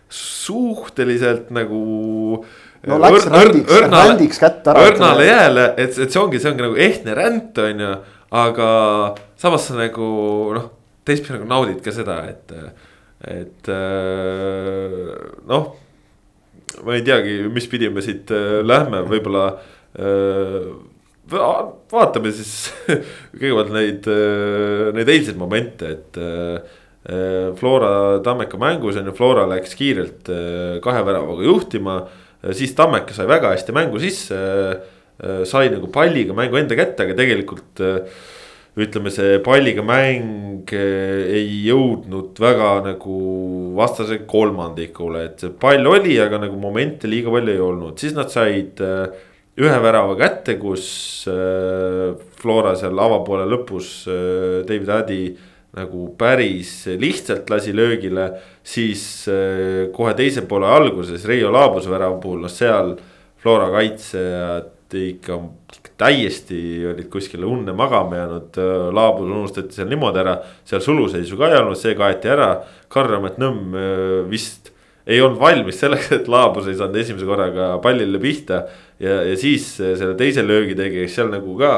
suhteliselt 0.10 1.52
nagu. 1.56 1.82
no 2.86 2.98
läks 3.02 3.28
rändiks, 3.34 3.78
rändiks 3.92 4.40
kätte 4.40 4.72
ära. 4.72 4.86
õrnale 4.90 5.28
jääle, 5.28 5.70
et, 5.76 5.98
et 5.98 6.12
see 6.12 6.22
ongi, 6.22 6.40
see 6.42 6.52
ongi 6.54 6.68
nagu 6.68 6.80
ehtne 6.88 7.16
ränd, 7.18 7.62
on 7.62 7.86
ju. 7.86 7.94
aga 8.36 8.70
samas 9.42 9.68
sa 9.70 9.78
nagu 9.78 10.10
noh, 10.56 10.70
teistpidi 11.08 11.38
nagu 11.38 11.50
naudid 11.50 11.82
ka 11.84 11.94
seda, 11.96 12.20
et, 12.30 12.54
et 13.36 13.72
noh. 15.50 15.72
ma 16.86 16.98
ei 16.98 17.06
teagi, 17.06 17.40
mis 17.54 17.68
pidi 17.72 17.90
me 17.90 18.04
siit 18.04 18.32
äh, 18.36 18.60
lähme, 18.66 19.04
võib-olla 19.10 19.48
vaatame 21.32 22.32
siis 22.36 22.54
kõigepealt 23.40 23.72
neid, 23.76 24.10
äh, 24.12 24.90
neid 24.96 25.14
eilseid 25.16 25.40
momente, 25.40 25.94
et. 25.98 26.20
Äh, 26.22 26.82
Flora 27.06 28.18
Tammeka 28.26 28.58
mängus 28.58 28.96
on 28.98 29.06
ju, 29.06 29.12
Flora 29.14 29.44
läks 29.46 29.76
kiirelt 29.78 30.32
äh, 30.34 30.80
kahe 30.82 31.04
väravaga 31.06 31.44
juhtima. 31.46 32.00
siis 32.50 32.74
Tammeka 32.74 33.14
sai 33.14 33.28
väga 33.30 33.52
hästi 33.54 33.76
mängu 33.78 34.02
sisse. 34.02 34.40
sai 35.46 35.70
nagu 35.70 35.88
palliga 35.94 36.34
mängu 36.34 36.58
enda 36.58 36.76
kätte, 36.76 37.06
aga 37.06 37.14
tegelikult 37.16 37.80
ütleme, 38.76 39.14
see 39.14 39.38
palliga 39.46 39.86
mäng 39.86 40.74
ei 40.74 41.46
jõudnud 41.64 42.42
väga 42.42 42.72
nagu 42.90 43.20
vastase 43.78 44.18
kolmandikule, 44.28 45.22
et 45.30 45.46
see 45.46 45.54
pall 45.62 45.86
oli, 45.88 46.18
aga 46.20 46.42
nagu 46.42 46.58
momente 46.60 47.08
liiga 47.08 47.32
palju 47.32 47.54
ei 47.54 47.64
olnud, 47.64 48.02
siis 48.02 48.18
nad 48.18 48.34
said 48.34 48.82
äh, 48.84 49.14
ühe 49.56 49.76
värava 49.80 50.16
kätte, 50.20 50.58
kus 50.60 50.88
äh, 51.32 52.12
Flora 52.42 52.76
seal 52.76 53.00
avapoole 53.00 53.46
lõpus 53.48 53.92
äh, 54.12 54.64
David 54.68 54.92
Addi 54.92 55.22
nagu 55.76 56.10
päris 56.20 56.86
lihtsalt 57.00 57.50
lasi 57.52 57.74
löögile. 57.76 58.32
siis 58.64 59.28
äh, 59.28 59.92
kohe 59.96 60.14
teise 60.14 60.44
poole 60.48 60.68
alguses 60.68 61.26
Reio 61.26 61.52
Laabuse 61.52 61.90
värava 61.90 62.20
puhul, 62.20 62.44
noh 62.44 62.52
seal 62.52 62.98
Flora 63.40 63.72
kaitsejad 63.72 64.72
ikka, 64.96 65.40
ikka 65.76 65.92
täiesti 65.98 66.60
olid 66.88 67.08
kuskile 67.12 67.46
unne 67.46 67.74
magama 67.76 68.16
jäänud. 68.16 68.58
Laabus 68.96 69.28
unustati 69.28 69.76
seal 69.76 69.90
niimoodi 69.92 70.22
ära, 70.22 70.38
seal 70.68 70.84
suluseisu 70.84 71.40
ka 71.40 71.50
ei 71.50 71.60
olnud, 71.60 71.80
see 71.80 71.96
kaeti 72.00 72.32
ära. 72.32 72.50
Karramet 72.92 73.40
Nõmm 73.42 73.76
vist 74.32 74.72
ei 75.06 75.22
olnud 75.22 75.40
valmis 75.40 75.78
selleks, 75.80 76.10
et 76.16 76.30
Laabus 76.32 76.70
ei 76.70 76.78
saanud 76.78 76.98
esimese 77.02 77.28
korraga 77.28 77.76
pallile 77.84 78.22
pihta. 78.22 78.64
Ja, 79.00 79.22
ja 79.30 79.38
siis 79.40 79.68
selle 79.78 80.16
teise 80.20 80.44
löögi 80.46 80.76
tegi, 80.78 81.04
eks 81.06 81.18
seal 81.20 81.32
nagu 81.34 81.58
ka 81.60 81.72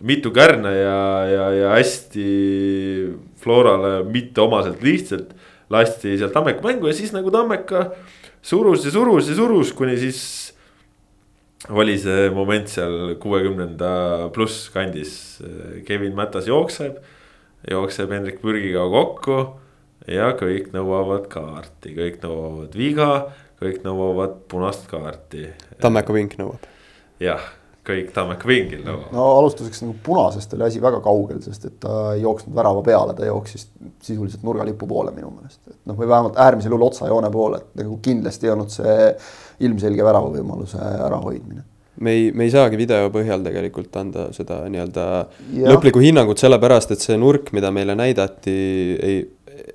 mitu 0.00 0.32
kärna 0.32 0.72
ja, 0.72 1.00
ja, 1.28 1.48
ja 1.52 1.74
hästi 1.76 2.28
Florale 3.40 4.00
mitteomaselt 4.08 4.82
lihtsalt 4.84 5.34
lasti 5.70 6.16
sealt 6.18 6.32
Tammeka 6.34 6.64
mängu 6.64 6.88
ja 6.88 6.96
siis 6.96 7.12
nagu 7.14 7.30
Tammeka 7.30 7.90
surus 8.42 8.84
ja 8.84 8.94
surus 8.94 9.28
ja 9.28 9.36
surus, 9.36 9.72
kuni 9.76 9.98
siis 10.00 10.22
oli 11.68 11.98
see 12.00 12.30
moment 12.32 12.70
seal 12.72 13.14
kuuekümnenda 13.20 14.30
pluss 14.34 14.70
kandis. 14.72 15.12
Kevin 15.86 16.16
Mätas 16.16 16.48
jookseb, 16.48 16.96
jookseb 17.68 18.10
Hendrik 18.14 18.40
Pürgiga 18.40 18.86
kokku 18.90 19.36
ja 20.08 20.32
kõik 20.40 20.72
nõuavad 20.74 21.28
kaarti, 21.30 21.92
kõik 21.98 22.24
nõuavad 22.24 22.76
viga, 22.76 23.10
kõik 23.60 23.80
nõuavad 23.84 24.36
punast 24.48 24.86
kaarti. 24.90 25.48
Tammeka 25.80 26.16
vink 26.16 26.38
nõuab. 26.40 26.68
jah 27.20 27.48
kõik 27.90 28.10
Tammeka 28.14 28.48
pingil 28.48 28.82
nagu. 28.84 29.08
no 29.14 29.24
alustuseks 29.38 29.82
nagu 29.84 29.94
punasest 30.04 30.52
oli 30.56 30.66
asi 30.66 30.82
väga 30.82 31.00
kaugel, 31.04 31.40
sest 31.44 31.66
et 31.68 31.78
ta 31.82 32.12
ei 32.14 32.22
jooksnud 32.24 32.54
värava 32.56 32.82
peale, 32.86 33.16
ta 33.16 33.26
jooksis 33.28 33.68
sisuliselt 34.04 34.44
nurgalipu 34.46 34.88
poole 34.90 35.14
minu 35.16 35.32
meelest, 35.32 35.62
et 35.70 35.78
noh, 35.88 35.96
või 35.98 36.08
vähemalt 36.10 36.38
äärmisel 36.40 36.74
juhul 36.74 36.86
otsajoone 36.90 37.32
poole, 37.32 37.62
et 37.62 37.82
nagu 37.82 37.98
kindlasti 38.04 38.48
ei 38.48 38.54
olnud 38.54 38.72
see 38.74 39.10
ilmselge 39.66 40.06
väravavõimaluse 40.06 40.80
ärahoidmine 41.08 41.66
me 42.00 42.14
ei, 42.16 42.28
me 42.32 42.46
ei 42.46 42.52
saagi 42.52 42.78
video 42.80 43.10
põhjal 43.12 43.42
tegelikult 43.44 43.96
anda 44.00 44.28
seda 44.32 44.62
nii-öelda 44.72 45.04
lõplikku 45.68 46.00
hinnangut, 46.00 46.40
sellepärast 46.40 46.94
et 46.94 47.02
see 47.04 47.18
nurk, 47.20 47.50
mida 47.56 47.72
meile 47.74 47.96
näidati, 47.98 48.54
ei 49.04 49.18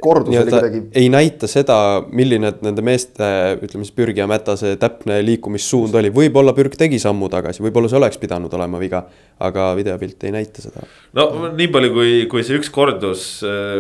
kordus 0.02 0.36
oli 0.38 0.52
kuidagi. 0.52 0.82
ei 0.96 1.10
näita 1.12 1.48
seda, 1.50 1.78
milline 2.12 2.52
nende 2.66 2.84
meeste, 2.86 3.25
ütleme 3.60 3.86
siis 3.86 3.96
Pürgi 3.96 4.22
ja 4.22 4.28
Mätase 4.30 4.75
täpne 4.82 5.20
liikumissuund 5.25 5.96
oli, 6.00 6.12
võib-olla 6.16 6.56
Pürg 6.58 6.78
tegi 6.80 7.00
sammu 7.02 7.30
tagasi, 7.34 7.64
võib-olla 7.66 7.92
see 7.92 8.00
oleks 8.00 8.20
pidanud 8.22 8.54
olema 8.58 8.82
viga. 8.82 9.06
aga 9.40 9.74
videopilt 9.75 10.24
ei 10.24 10.32
näita 10.32 10.64
seda. 10.64 10.86
no 11.18 11.28
nii 11.52 11.68
palju, 11.74 11.92
kui, 11.96 12.16
kui 12.32 12.44
see 12.48 12.60
üks 12.60 12.72
kordus, 12.74 13.28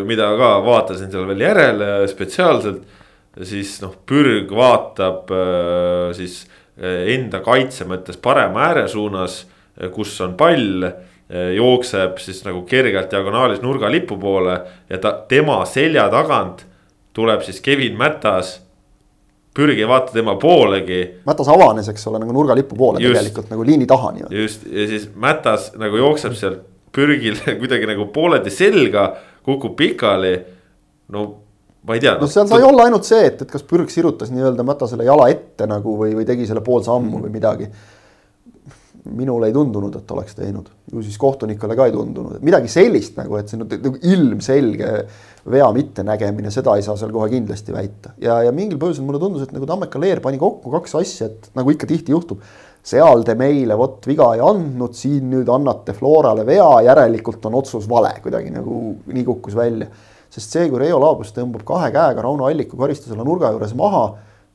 mida 0.07 0.29
ka 0.39 0.51
vaatasin 0.65 1.11
seal 1.11 1.27
veel 1.29 1.45
järele 1.47 1.89
spetsiaalselt. 2.11 2.83
siis 3.43 3.79
noh, 3.83 3.95
Pürg 4.05 4.51
vaatab 4.51 5.33
siis 6.15 6.45
enda 6.75 7.39
kaitse 7.39 7.87
mõttes 7.87 8.19
parema 8.19 8.69
ääre 8.69 8.87
suunas, 8.91 9.45
kus 9.95 10.15
on 10.23 10.35
pall 10.39 10.89
Eh, 10.89 11.14
jookseb 11.29 12.19
siis 12.21 12.43
nagu 12.45 12.61
kergelt 12.69 13.09
diagonaalis 13.11 13.61
nurgalipu 13.61 14.17
poole 14.21 14.59
ja 14.89 14.97
ta, 15.01 15.11
tema 15.27 15.63
selja 15.65 16.05
tagant 16.13 16.65
tuleb 17.15 17.41
siis 17.41 17.61
Kevin 17.61 17.97
Mätas. 17.97 18.61
Pürgi 19.55 19.87
vaata 19.87 20.11
tema 20.11 20.33
poolegi. 20.35 20.99
Mätas 21.25 21.47
avanes, 21.47 21.87
eks 21.87 22.07
ole, 22.09 22.19
nagu 22.19 22.33
nurgalipu 22.35 22.75
poole 22.75 22.99
just, 22.99 23.13
tegelikult 23.13 23.53
nagu 23.53 23.63
liini 23.63 23.85
taha 23.87 24.11
nii-öelda. 24.11 24.41
just 24.41 24.65
ja 24.67 24.87
siis 24.87 25.07
Mätas 25.15 25.69
nagu 25.79 25.97
jookseb 25.97 26.35
sealt 26.35 26.65
Pürgile 26.95 27.55
kuidagi 27.61 27.87
nagu 27.87 28.09
pooleldi 28.11 28.51
selga, 28.51 29.07
kukub 29.43 29.77
pikali. 29.79 30.35
no 31.07 31.25
ma 31.87 31.95
ei 31.95 32.03
tea. 32.03 32.17
no 32.19 32.27
seal 32.27 32.47
sai 32.51 32.63
olla 32.67 32.89
ainult 32.89 33.07
see, 33.07 33.25
et, 33.29 33.41
et 33.41 33.51
kas 33.51 33.63
Pürg 33.63 33.89
sirutas 33.89 34.31
nii-öelda 34.35 34.63
Mätasele 34.67 35.07
jala 35.07 35.29
ette 35.31 35.67
nagu 35.71 35.95
või, 36.03 36.11
või 36.19 36.27
tegi 36.27 36.47
selle 36.49 36.61
pool 36.65 36.83
sammu 36.83 37.07
mm 37.07 37.15
-hmm. 37.15 37.23
või 37.23 37.39
midagi 37.39 37.71
minule 39.13 39.49
ei 39.49 39.53
tundunud, 39.53 39.95
et 39.99 40.11
oleks 40.11 40.35
teinud, 40.37 40.69
ju 40.91 41.01
siis 41.05 41.17
kohtunikele 41.21 41.75
ka 41.77 41.85
ei 41.89 41.93
tundunud, 41.93 42.37
et 42.37 42.45
midagi 42.45 42.69
sellist 42.71 43.17
nagu, 43.19 43.37
et 43.37 43.51
see 43.51 43.59
on 43.59 43.67
nagu 43.69 43.99
ilmselge 44.01 44.91
vea 45.51 45.67
mittenägemine, 45.75 46.49
seda 46.53 46.73
ei 46.77 46.85
saa 46.85 46.97
seal 46.97 47.13
kohe 47.13 47.27
kindlasti 47.29 47.75
väita. 47.75 48.15
ja, 48.21 48.39
ja 48.47 48.53
mingil 48.55 48.79
põhjusel 48.81 49.05
mulle 49.05 49.21
tundus, 49.21 49.45
et 49.45 49.53
nagu 49.53 49.67
Tammeka 49.69 50.01
Leer 50.01 50.21
pani 50.23 50.41
kokku 50.41 50.73
kaks 50.73 50.97
asja, 51.01 51.29
et 51.29 51.51
nagu 51.57 51.73
ikka 51.73 51.89
tihti 51.89 52.15
juhtub. 52.15 52.41
seal 52.85 53.23
te 53.25 53.33
meile 53.37 53.77
vot 53.77 54.03
viga 54.05 54.31
ei 54.37 54.41
andnud, 54.45 54.97
siin 54.97 55.29
nüüd 55.29 55.49
annate 55.53 55.93
Florale 55.97 56.45
vea, 56.45 56.69
järelikult 56.89 57.45
on 57.49 57.61
otsus 57.61 57.89
vale, 57.89 58.15
kuidagi 58.25 58.53
nagu 58.53 58.95
nii 59.05 59.25
kukkus 59.25 59.55
välja. 59.57 59.87
sest 60.29 60.51
see, 60.57 60.69
kui 60.69 60.81
Reio 60.81 60.97
Laabus 60.99 61.31
tõmbab 61.35 61.63
kahe 61.65 61.93
käega 61.93 62.25
Rauno 62.25 62.49
Alliku 62.49 62.77
karistusele 62.77 63.23
nurga 63.23 63.53
juures 63.53 63.77
maha, 63.77 64.05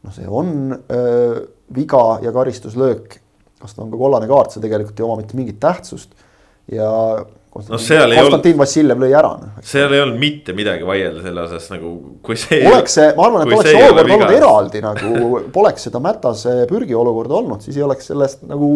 noh, 0.02 0.12
see 0.14 0.26
on 0.26 0.74
öö, 0.74 1.42
viga 1.74 2.18
ja 2.22 2.32
karistuslöök 2.34 3.20
kas 3.60 3.76
ta 3.76 3.84
on 3.84 3.92
ka 3.92 4.00
kollane 4.00 4.30
kaart, 4.30 4.54
see 4.54 4.64
tegelikult 4.64 5.00
ei 5.00 5.06
oma 5.06 5.20
mitte 5.20 5.38
mingit 5.38 5.60
tähtsust 5.62 6.16
ja 6.72 6.90
Konstantin, 7.50 7.74
no 7.74 7.78
seal 7.82 8.12
Konstantin 8.14 8.52
olnud, 8.52 8.60
Vassiljev 8.62 9.00
lõi 9.02 9.10
ära 9.18 9.30
no,. 9.40 9.48
seal 9.66 9.94
ei 9.94 10.02
olnud 10.04 10.20
mitte 10.22 10.54
midagi 10.54 10.86
vaielda 10.86 11.24
selle 11.24 11.46
osas 11.48 11.70
nagu, 11.72 11.94
kui 12.22 12.38
see. 12.38 12.60
oleks 12.70 12.94
see, 12.98 13.08
ma 13.16 13.26
arvan, 13.26 13.42
et 13.42 13.54
oleks 13.56 13.72
see 13.72 13.86
olukord 13.88 14.14
olnud 14.16 14.34
eraldi 14.36 14.82
nagu, 14.84 15.30
poleks 15.56 15.88
seda 15.88 16.02
Mätase 16.04 16.54
pürgi 16.70 16.94
olukorda 16.94 17.40
olnud, 17.40 17.64
siis 17.64 17.80
ei 17.80 17.86
oleks 17.86 18.12
sellest 18.12 18.46
nagu 18.50 18.70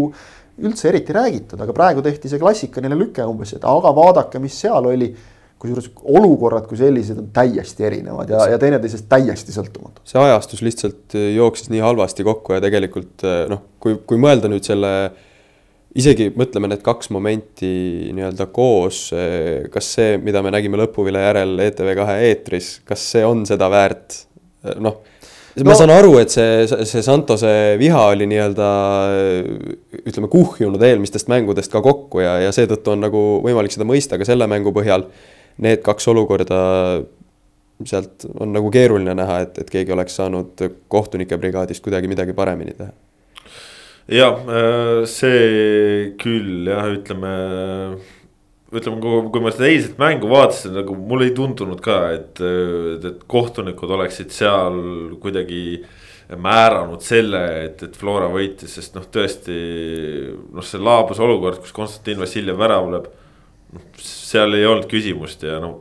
üldse 0.64 0.91
eriti 0.91 1.14
räägitud, 1.14 1.61
aga 1.62 1.75
praegu 1.75 2.03
tehti 2.03 2.31
see 2.31 2.43
klassikaline 2.43 2.99
lüke 2.99 3.23
umbes, 3.26 3.55
et 3.57 3.64
aga 3.67 3.95
vaadake, 3.95 4.43
mis 4.43 4.59
seal 4.64 4.91
oli 4.91 5.09
kusjuures 5.64 5.90
olukorrad 6.04 6.66
kui 6.68 6.78
sellised 6.78 7.21
on 7.21 7.28
täiesti 7.35 7.87
erinevad 7.88 8.30
ja, 8.30 8.44
ja 8.52 8.61
teineteisest 8.61 9.09
täiesti 9.11 9.54
sõltumatud. 9.54 10.02
see 10.09 10.21
ajastus 10.21 10.64
lihtsalt 10.64 11.16
äh, 11.16 11.30
jooksis 11.38 11.71
nii 11.73 11.80
halvasti 11.85 12.26
kokku 12.26 12.56
ja 12.56 12.64
tegelikult 12.64 13.25
äh, 13.25 13.44
noh, 13.50 13.64
kui, 13.80 13.97
kui 14.06 14.21
mõelda 14.21 14.50
nüüd 14.52 14.66
selle 14.66 14.92
isegi 15.94 16.28
mõtleme 16.35 16.68
need 16.73 16.83
kaks 16.85 17.11
momenti 17.14 17.71
nii-öelda 18.12 18.49
koos, 18.52 19.06
äh, 19.16 19.64
kas 19.73 19.94
see, 19.97 20.18
mida 20.23 20.42
me 20.44 20.52
nägime 20.54 20.80
lõpuvile 20.83 21.23
järel 21.25 21.56
ETV2 21.71 22.21
eetris, 22.28 22.71
kas 22.85 23.09
see 23.14 23.25
on 23.26 23.47
seda 23.49 23.71
väärt? 23.73 24.25
noh, 24.80 25.02
ma 25.61 25.71
no. 25.71 25.76
saan 25.76 25.92
aru, 25.92 26.16
et 26.23 26.33
see, 26.33 26.64
see 26.88 27.04
Santose 27.04 27.50
viha 27.80 28.00
oli 28.14 28.26
nii-öelda 28.30 28.68
ütleme, 30.02 30.28
kuhjunud 30.33 30.83
eelmistest 30.83 31.28
mängudest 31.30 31.73
ka 31.73 31.85
kokku 31.85 32.25
ja, 32.25 32.38
ja 32.47 32.52
seetõttu 32.52 32.94
on 32.94 33.04
nagu 33.04 33.25
võimalik 33.44 33.73
seda 33.76 33.87
mõista 33.88 34.18
ka 34.21 34.28
selle 34.28 34.49
mängu 34.50 34.73
põhjal 34.75 35.04
need 35.63 35.83
kaks 35.87 36.09
olukorda, 36.11 36.59
sealt 37.85 38.27
on 38.41 38.55
nagu 38.55 38.71
keeruline 38.75 39.15
näha, 39.19 39.41
et, 39.47 39.59
et 39.63 39.71
keegi 39.71 39.95
oleks 39.95 40.19
saanud 40.19 40.63
kohtunike 40.91 41.39
brigaadist 41.41 41.85
kuidagi 41.85 42.11
midagi 42.11 42.35
paremini 42.37 42.75
teha. 42.79 42.93
jah, 44.15 44.43
see 45.11 46.13
küll 46.21 46.69
jah, 46.71 46.91
ütleme, 46.93 47.35
ütleme, 48.75 49.01
kui, 49.03 49.43
ma 49.43 49.53
seda 49.55 49.69
eilset 49.71 49.99
mängu 50.01 50.31
vaatasin, 50.31 50.75
nagu 50.81 50.97
mulle 50.99 51.31
ei 51.31 51.37
tundunud 51.37 51.83
ka, 51.85 52.01
et, 52.17 52.43
et 53.01 53.27
kohtunikud 53.31 53.95
oleksid 53.99 54.35
seal 54.35 54.81
kuidagi 55.23 55.65
määranud 56.41 57.03
selle, 57.05 57.43
et, 57.67 57.83
et 57.85 57.97
Flora 57.99 58.31
võitis, 58.33 58.79
sest 58.79 58.95
noh, 58.97 59.05
tõesti 59.13 59.59
noh, 60.55 60.65
see 60.65 60.81
laabus 60.81 61.21
olukord, 61.23 61.61
kus 61.63 61.75
Konstantin 61.77 62.23
Vassiljev 62.23 62.59
värav 62.61 62.89
lööb 62.93 63.11
seal 64.00 64.54
ei 64.57 64.66
olnud 64.66 64.88
küsimust 64.90 65.43
ja 65.47 65.59
no 65.62 65.75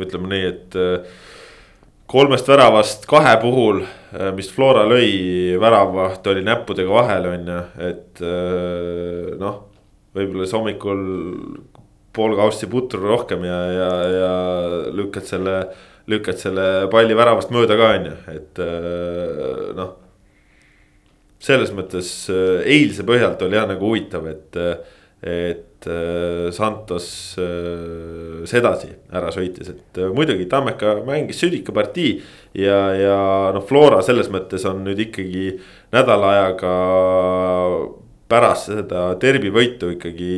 ütleme 0.00 0.30
nii, 0.30 0.48
et 0.48 0.76
äh, 0.78 1.22
kolmest 2.10 2.48
väravast 2.50 3.06
kahe 3.10 3.34
puhul, 3.42 3.82
äh, 4.14 4.30
mis 4.36 4.50
Flora 4.52 4.84
lõi, 4.88 5.54
väravaht 5.60 6.26
oli 6.32 6.44
näppudega 6.46 6.94
vahel, 6.94 7.30
on 7.30 7.50
ju, 7.52 7.62
et 7.90 8.22
äh, 8.24 9.32
noh. 9.40 9.62
võib-olla 10.14 10.46
siis 10.46 10.54
hommikul 10.54 11.02
pool 12.14 12.36
kaussi 12.38 12.68
putru 12.70 13.02
rohkem 13.02 13.42
ja, 13.46 13.58
ja, 13.74 13.90
ja 14.14 14.32
lükkad 14.94 15.26
selle, 15.26 15.58
lükkad 16.10 16.38
selle 16.38 16.66
palli 16.92 17.16
väravast 17.18 17.50
mööda 17.54 17.78
ka, 17.78 17.90
on 17.98 18.10
ju, 18.10 18.16
et 18.34 18.60
noh. 19.74 19.96
selles 21.42 21.72
mõttes 21.74 22.12
eilse 22.30 23.06
põhjalt 23.06 23.42
oli 23.42 23.58
jah 23.58 23.66
nagu 23.70 23.90
huvitav, 23.90 24.30
et, 24.30 24.62
et 25.24 25.86
äh, 25.88 26.52
Santos 26.52 27.36
äh, 27.40 28.44
sedasi 28.44 28.90
ära 29.08 29.30
sõitis, 29.32 29.70
et 29.72 30.00
äh, 30.00 30.10
muidugi 30.12 30.44
Tammeka 30.50 30.98
mängis 31.06 31.40
südika 31.40 31.72
partii. 31.72 32.18
ja, 32.60 32.78
ja 32.92 33.16
noh, 33.56 33.64
Flora 33.64 34.02
selles 34.04 34.28
mõttes 34.32 34.66
on 34.68 34.82
nüüd 34.84 35.00
ikkagi 35.06 35.54
nädala 35.96 36.34
ajaga 36.34 36.74
pärast 38.28 38.68
seda 38.68 39.06
derbi 39.20 39.52
võitu 39.54 39.94
ikkagi. 39.94 40.36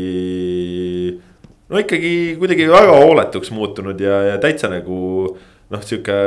no 1.66 1.82
ikkagi 1.82 2.14
kuidagi 2.38 2.70
väga 2.70 3.00
hooletuks 3.02 3.50
muutunud 3.50 4.00
ja, 4.00 4.22
ja 4.30 4.38
täitsa 4.38 4.70
nagu 4.70 5.00
noh, 5.34 5.82
sihuke 5.82 6.20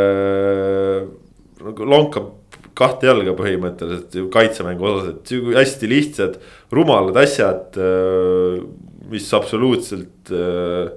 nagu 1.64 1.88
lonkab 1.88 2.39
kahte 2.80 3.10
jalga 3.10 3.36
põhimõtteliselt 3.38 4.16
kaitsemängu 4.34 4.88
osas, 4.88 5.12
et 5.14 5.34
hästi 5.60 5.90
lihtsad, 5.92 6.40
rumalad 6.74 7.20
asjad 7.20 7.78
mis 9.10 9.34
absoluutselt 9.34 10.32
äh, 10.34 10.92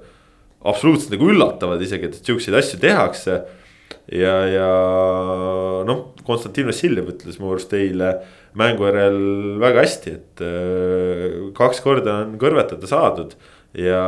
absoluutselt 0.63 1.13
nagu 1.15 1.27
üllatavad 1.33 1.81
isegi, 1.83 2.09
et 2.09 2.23
siukseid 2.23 2.57
asju 2.59 2.79
tehakse. 2.81 3.41
ja, 4.11 4.33
ja 4.49 4.69
noh, 5.87 5.99
Konstantin 6.27 6.67
Vassiljev 6.67 7.11
ütles 7.13 7.37
mu 7.39 7.51
arust 7.53 7.73
eile 7.77 8.15
mängu 8.59 8.87
järel 8.87 9.19
väga 9.61 9.83
hästi, 9.83 10.15
et 10.17 10.43
äh, 10.43 11.37
kaks 11.57 11.83
korda 11.83 12.21
on 12.23 12.37
kõrvetada 12.41 12.89
saadud. 12.89 13.35
ja, 13.73 14.03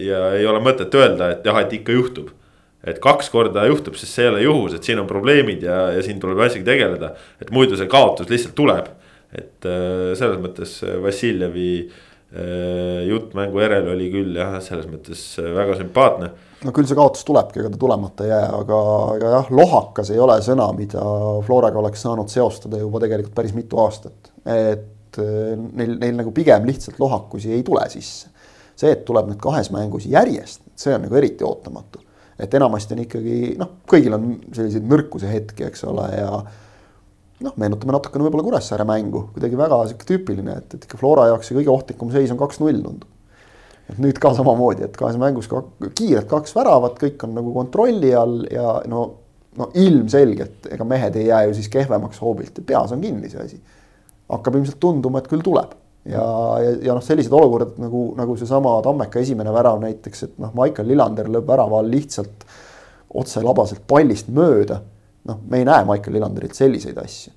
ja 0.00 0.22
ei 0.38 0.46
ole 0.50 0.62
mõtet 0.64 0.94
öelda, 0.98 1.30
et 1.34 1.46
jah, 1.46 1.60
et 1.62 1.76
ikka 1.80 1.96
juhtub. 1.96 2.32
Et 2.84 3.00
kaks 3.02 3.30
korda 3.32 3.66
juhtub, 3.70 3.96
sest 3.98 4.18
see 4.18 4.26
ei 4.26 4.32
ole 4.32 4.44
juhus, 4.44 4.76
et 4.76 4.86
siin 4.86 5.00
on 5.00 5.10
probleemid 5.10 5.64
ja, 5.64 5.86
ja 5.96 6.02
siin 6.04 6.20
tuleb 6.22 6.42
asjaga 6.44 6.68
tegeleda. 6.72 7.12
et 7.40 7.52
muidu 7.54 7.78
see 7.80 7.90
kaotus 7.90 8.30
lihtsalt 8.32 8.56
tuleb. 8.58 8.90
et 9.34 9.66
äh, 9.66 10.12
selles 10.18 10.40
mõttes 10.42 10.78
Vassiljevi 11.02 11.70
äh, 11.82 13.04
jutt 13.08 13.34
mängu 13.34 13.62
järel 13.64 13.88
oli 13.94 14.10
küll 14.12 14.36
jah, 14.38 14.58
selles 14.62 14.86
mõttes 14.90 15.24
väga 15.38 15.78
sümpaatne 15.80 16.30
no 16.64 16.72
küll 16.72 16.88
see 16.88 16.98
kaotus 16.98 17.26
tulebki, 17.28 17.60
ega 17.60 17.72
ta 17.72 17.80
tulemata 17.80 18.24
ei 18.24 18.32
jää, 18.32 18.46
aga, 18.60 18.80
aga 19.16 19.32
jah, 19.38 19.50
lohakas 19.52 20.12
ei 20.14 20.20
ole 20.22 20.38
sõna, 20.44 20.68
mida 20.76 21.02
Floraga 21.46 21.80
oleks 21.80 22.04
saanud 22.06 22.32
seostada 22.32 22.80
juba 22.80 23.02
tegelikult 23.04 23.34
päris 23.36 23.54
mitu 23.56 23.80
aastat. 23.82 24.32
et 24.44 25.20
neil, 25.20 25.96
neil 26.00 26.16
nagu 26.18 26.32
pigem 26.34 26.66
lihtsalt 26.68 26.98
lohakusi 27.02 27.52
ei 27.54 27.62
tule 27.66 27.84
sisse. 27.92 28.30
see, 28.74 28.90
et 28.90 29.04
tuleb 29.06 29.28
nüüd 29.30 29.38
kahes 29.42 29.70
mängus 29.70 30.08
järjest, 30.10 30.64
see 30.74 30.94
on 30.96 31.04
nagu 31.06 31.14
eriti 31.20 31.46
ootamatu. 31.46 32.00
Et 32.38 32.54
enamasti 32.58 32.96
on 32.96 33.02
ikkagi 33.04 33.38
noh, 33.60 33.72
kõigil 33.90 34.16
on 34.16 34.30
selliseid 34.52 34.86
nõrkuse 34.90 35.30
hetki, 35.30 35.66
eks 35.68 35.84
ole, 35.88 36.06
ja 36.16 36.30
noh, 37.44 37.56
meenutame 37.60 37.94
natukene 37.96 38.26
võib-olla 38.26 38.46
Kuressaare 38.46 38.86
mängu, 38.88 39.28
kuidagi 39.34 39.58
väga 39.58 39.80
sihuke 39.90 40.08
tüüpiline, 40.08 40.58
et, 40.62 40.76
et 40.76 40.86
ikka 40.88 41.00
Flora 41.00 41.28
jaoks 41.30 41.50
see 41.50 41.58
kõige 41.58 41.72
ohtlikum 41.74 42.14
seis 42.14 42.32
on 42.34 42.40
kaks-null 42.40 42.80
tundub 42.82 43.10
et 43.90 44.00
nüüd 44.00 44.18
ka 44.22 44.32
samamoodi, 44.36 44.86
et 44.86 44.96
kahes 44.96 45.18
mängus 45.20 45.48
ka 45.50 45.60
kiired 45.96 46.26
kaks 46.30 46.54
väravat, 46.56 46.96
kõik 47.00 47.26
on 47.26 47.34
nagu 47.36 47.52
kontrolli 47.52 48.14
all 48.16 48.46
ja 48.48 48.78
no, 48.88 49.02
no 49.58 49.68
ilmselgelt, 49.76 50.70
ega 50.72 50.86
mehed 50.88 51.18
ei 51.20 51.28
jää 51.28 51.42
ju 51.48 51.56
siis 51.58 51.68
kehvemaks 51.72 52.22
hoobilt 52.24 52.60
ja 52.60 52.64
peas 52.66 52.94
on 52.96 53.04
kinni 53.04 53.28
see 53.32 53.42
asi. 53.44 53.60
hakkab 54.32 54.56
ilmselt 54.56 54.80
tunduma, 54.80 55.20
et 55.20 55.28
küll 55.28 55.44
tuleb 55.44 55.74
ja, 56.04 56.24
ja, 56.60 56.72
ja 56.88 56.96
noh, 56.96 57.04
sellised 57.04 57.32
olukorrad 57.34 57.78
nagu, 57.82 58.06
nagu 58.18 58.36
seesama 58.40 58.76
Tammeka 58.84 59.22
esimene 59.22 59.52
värav 59.54 59.80
näiteks, 59.82 60.26
et 60.26 60.34
noh, 60.42 60.52
Maicel 60.56 60.88
Lillander 60.90 61.30
lööb 61.32 61.48
värava 61.48 61.80
all 61.80 61.92
lihtsalt 61.92 62.44
otse 63.14 63.42
labaselt 63.44 63.84
pallist 63.88 64.28
mööda. 64.34 64.80
noh, 65.24 65.38
me 65.48 65.62
ei 65.62 65.64
näe 65.64 65.86
Maicel 65.88 66.12
Lillanderilt 66.16 66.56
selliseid 66.56 66.98
asju. 67.00 67.32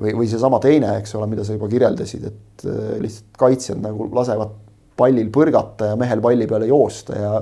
või, 0.00 0.12
või 0.18 0.28
seesama 0.30 0.58
teine, 0.62 0.96
eks 0.98 1.14
ole, 1.14 1.26
mida 1.30 1.44
sa 1.46 1.54
juba 1.54 1.68
kirjeldasid, 1.70 2.24
et 2.26 2.64
äh, 2.66 2.94
lihtsalt 3.02 3.36
kaitsjad 3.38 3.82
nagu 3.82 4.08
lasevad 4.14 4.54
pallil 4.98 5.28
põrgata 5.34 5.92
ja 5.92 5.98
mehel 5.98 6.22
palli 6.22 6.46
peale 6.50 6.66
joosta 6.66 7.18
ja 7.18 7.34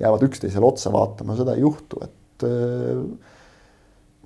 jäävad 0.00 0.24
üksteisele 0.26 0.66
otsa 0.66 0.90
vaatama, 0.94 1.36
seda 1.38 1.54
ei 1.54 1.62
juhtu, 1.62 2.02
et 2.06 2.46
äh, 2.46 3.36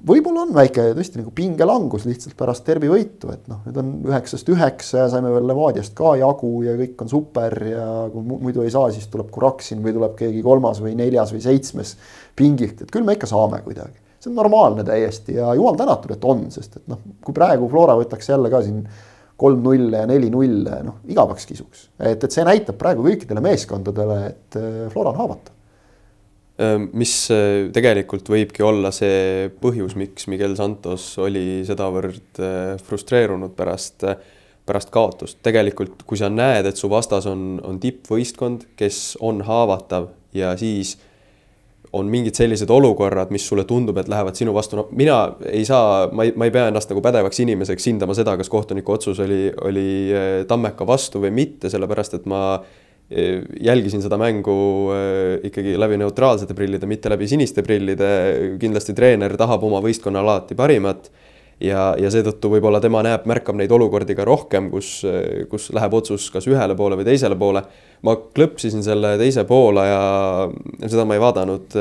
võib-olla 0.09 0.45
on 0.45 0.53
väike 0.55 0.87
tõesti 0.97 1.21
nagu 1.21 1.33
pingelangus 1.35 2.05
lihtsalt 2.09 2.37
pärast 2.39 2.67
derbi 2.69 2.91
võitu, 2.91 3.31
et 3.35 3.47
noh, 3.51 3.63
nüüd 3.67 3.81
on 3.81 3.93
üheksast 4.11 4.51
üheksa 4.53 5.05
ja 5.05 5.09
saime 5.13 5.33
veel 5.33 5.49
Levadiast 5.49 5.95
ka 5.99 6.15
jagu 6.21 6.53
ja 6.67 6.77
kõik 6.79 7.05
on 7.05 7.11
super 7.13 7.57
ja 7.69 7.87
kui 8.13 8.27
muidu 8.35 8.65
ei 8.65 8.73
saa, 8.75 8.93
siis 8.95 9.09
tuleb 9.13 9.31
Kuraksin 9.35 9.83
või 9.85 9.97
tuleb 9.97 10.17
keegi 10.19 10.45
kolmas 10.45 10.83
või 10.85 10.95
neljas 10.99 11.33
või 11.35 11.43
seitsmes 11.45 11.97
pingilt, 12.37 12.85
et 12.85 12.93
küll 12.93 13.07
me 13.07 13.17
ikka 13.17 13.31
saame 13.31 13.63
kuidagi. 13.65 13.97
see 14.21 14.33
on 14.33 14.39
normaalne 14.41 14.85
täiesti 14.85 15.39
ja 15.39 15.55
jumal 15.55 15.77
tänatud, 15.77 16.15
et 16.15 16.25
on, 16.25 16.47
sest 16.53 16.79
et 16.81 16.87
noh, 16.89 17.01
kui 17.25 17.37
praegu 17.37 17.69
Flora 17.73 17.97
võtaks 17.99 18.31
jälle 18.31 18.53
ka 18.53 18.63
siin 18.65 18.87
kolm 19.37 19.63
nulle 19.63 20.05
ja 20.05 20.07
neli 20.07 20.31
nulle, 20.31 20.79
noh 20.87 21.01
igavaks 21.11 21.47
kisuks. 21.47 21.89
et, 21.99 22.23
et 22.23 22.31
see 22.31 22.45
näitab 22.47 22.79
praegu 22.81 23.05
kõikidele 23.07 23.43
meeskondadele, 23.45 24.21
et 24.31 24.61
äh, 24.61 24.81
Flora 24.93 25.15
on 25.15 25.21
haavatav. 25.23 25.54
Mis 26.95 27.13
äh, 27.35 27.67
tegelikult 27.75 28.29
võibki 28.31 28.63
olla 28.63 28.93
see 28.95 29.49
põhjus, 29.63 29.97
miks 29.99 30.29
Miguel 30.31 30.55
Santos 30.59 31.09
oli 31.19 31.65
sedavõrd 31.67 32.39
äh, 32.39 32.77
frustreerunud 32.79 33.57
pärast, 33.59 34.07
pärast 34.67 34.93
kaotust. 34.95 35.41
tegelikult, 35.43 36.05
kui 36.07 36.21
sa 36.21 36.31
näed, 36.31 36.69
et 36.71 36.79
su 36.79 36.91
vastas 36.93 37.27
on, 37.27 37.59
on 37.65 37.81
tippvõistkond, 37.83 38.69
kes 38.79 39.17
on 39.21 39.43
haavatav 39.49 40.13
ja 40.35 40.55
siis 40.61 40.95
on 41.95 42.07
mingid 42.11 42.35
sellised 42.35 42.71
olukorrad, 42.75 43.31
mis 43.35 43.45
sulle 43.47 43.63
tundub, 43.67 43.99
et 43.99 44.09
lähevad 44.11 44.35
sinu 44.39 44.55
vastu, 44.55 44.79
no 44.79 44.89
mina 44.95 45.19
ei 45.47 45.63
saa, 45.67 46.09
ma 46.11 46.27
ei, 46.27 46.33
ma 46.35 46.47
ei 46.47 46.55
pea 46.55 46.69
ennast 46.71 46.91
nagu 46.91 47.03
pädevaks 47.03 47.39
inimeseks 47.43 47.87
hindama 47.87 48.15
seda, 48.19 48.35
kas 48.39 48.51
kohtuniku 48.51 48.97
otsus 48.97 49.21
oli, 49.23 49.53
oli 49.63 49.91
Tammeka 50.51 50.87
vastu 50.87 51.23
või 51.23 51.31
mitte, 51.35 51.71
sellepärast 51.71 52.19
et 52.19 52.27
ma 52.31 52.41
eh, 52.57 52.84
jälgisin 53.11 54.03
seda 54.03 54.17
mängu 54.21 54.55
eh, 54.95 55.45
ikkagi 55.51 55.77
läbi 55.81 55.99
neutraalsete 56.01 56.57
prillide, 56.57 56.89
mitte 56.89 57.13
läbi 57.13 57.29
siniste 57.29 57.63
prillide. 57.63 58.57
kindlasti 58.61 58.95
treener 58.97 59.37
tahab 59.37 59.65
oma 59.67 59.83
võistkonnale 59.85 60.25
alati 60.25 60.57
parimat 60.57 61.11
ja, 61.61 61.93
ja 62.01 62.11
seetõttu 62.11 62.49
võib-olla 62.55 62.81
tema 62.81 63.03
näeb, 63.05 63.27
märkab 63.29 63.59
neid 63.61 63.73
olukordi 63.73 64.17
ka 64.17 64.25
rohkem, 64.25 64.71
kus, 64.73 65.03
kus 65.51 65.69
läheb 65.77 65.95
otsus 66.01 66.31
kas 66.33 66.49
ühele 66.49 66.77
poole 66.79 66.97
või 66.99 67.07
teisele 67.11 67.37
poole. 67.39 67.63
ma 68.05 68.17
klõpsisin 68.17 68.83
selle 68.85 69.15
teise 69.21 69.45
poole 69.49 69.85
ja 69.87 70.01
seda 70.89 71.05
ma 71.05 71.15
ei 71.15 71.23
vaadanud 71.23 71.77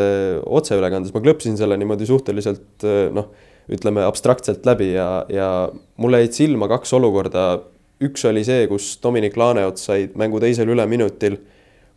otseülekandes, 0.45 1.15
ma 1.15 1.23
klõpsisin 1.23 1.57
selle 1.59 1.79
niimoodi 1.79 2.07
suhteliselt 2.07 2.85
noh, 3.15 3.31
ütleme 3.71 4.03
abstraktselt 4.03 4.65
läbi 4.67 4.91
ja, 4.93 5.25
ja 5.31 5.49
mulle 5.97 6.23
jäid 6.23 6.35
silma 6.35 6.67
kaks 6.71 6.93
olukorda. 6.99 7.61
Üks 8.01 8.25
oli 8.25 8.43
see, 8.47 8.67
kus 8.67 8.99
Dominic 9.03 9.37
Laaneots 9.37 9.85
sai 9.89 10.07
mängu 10.15 10.39
teisel 10.41 10.69
üleminutil 10.73 11.37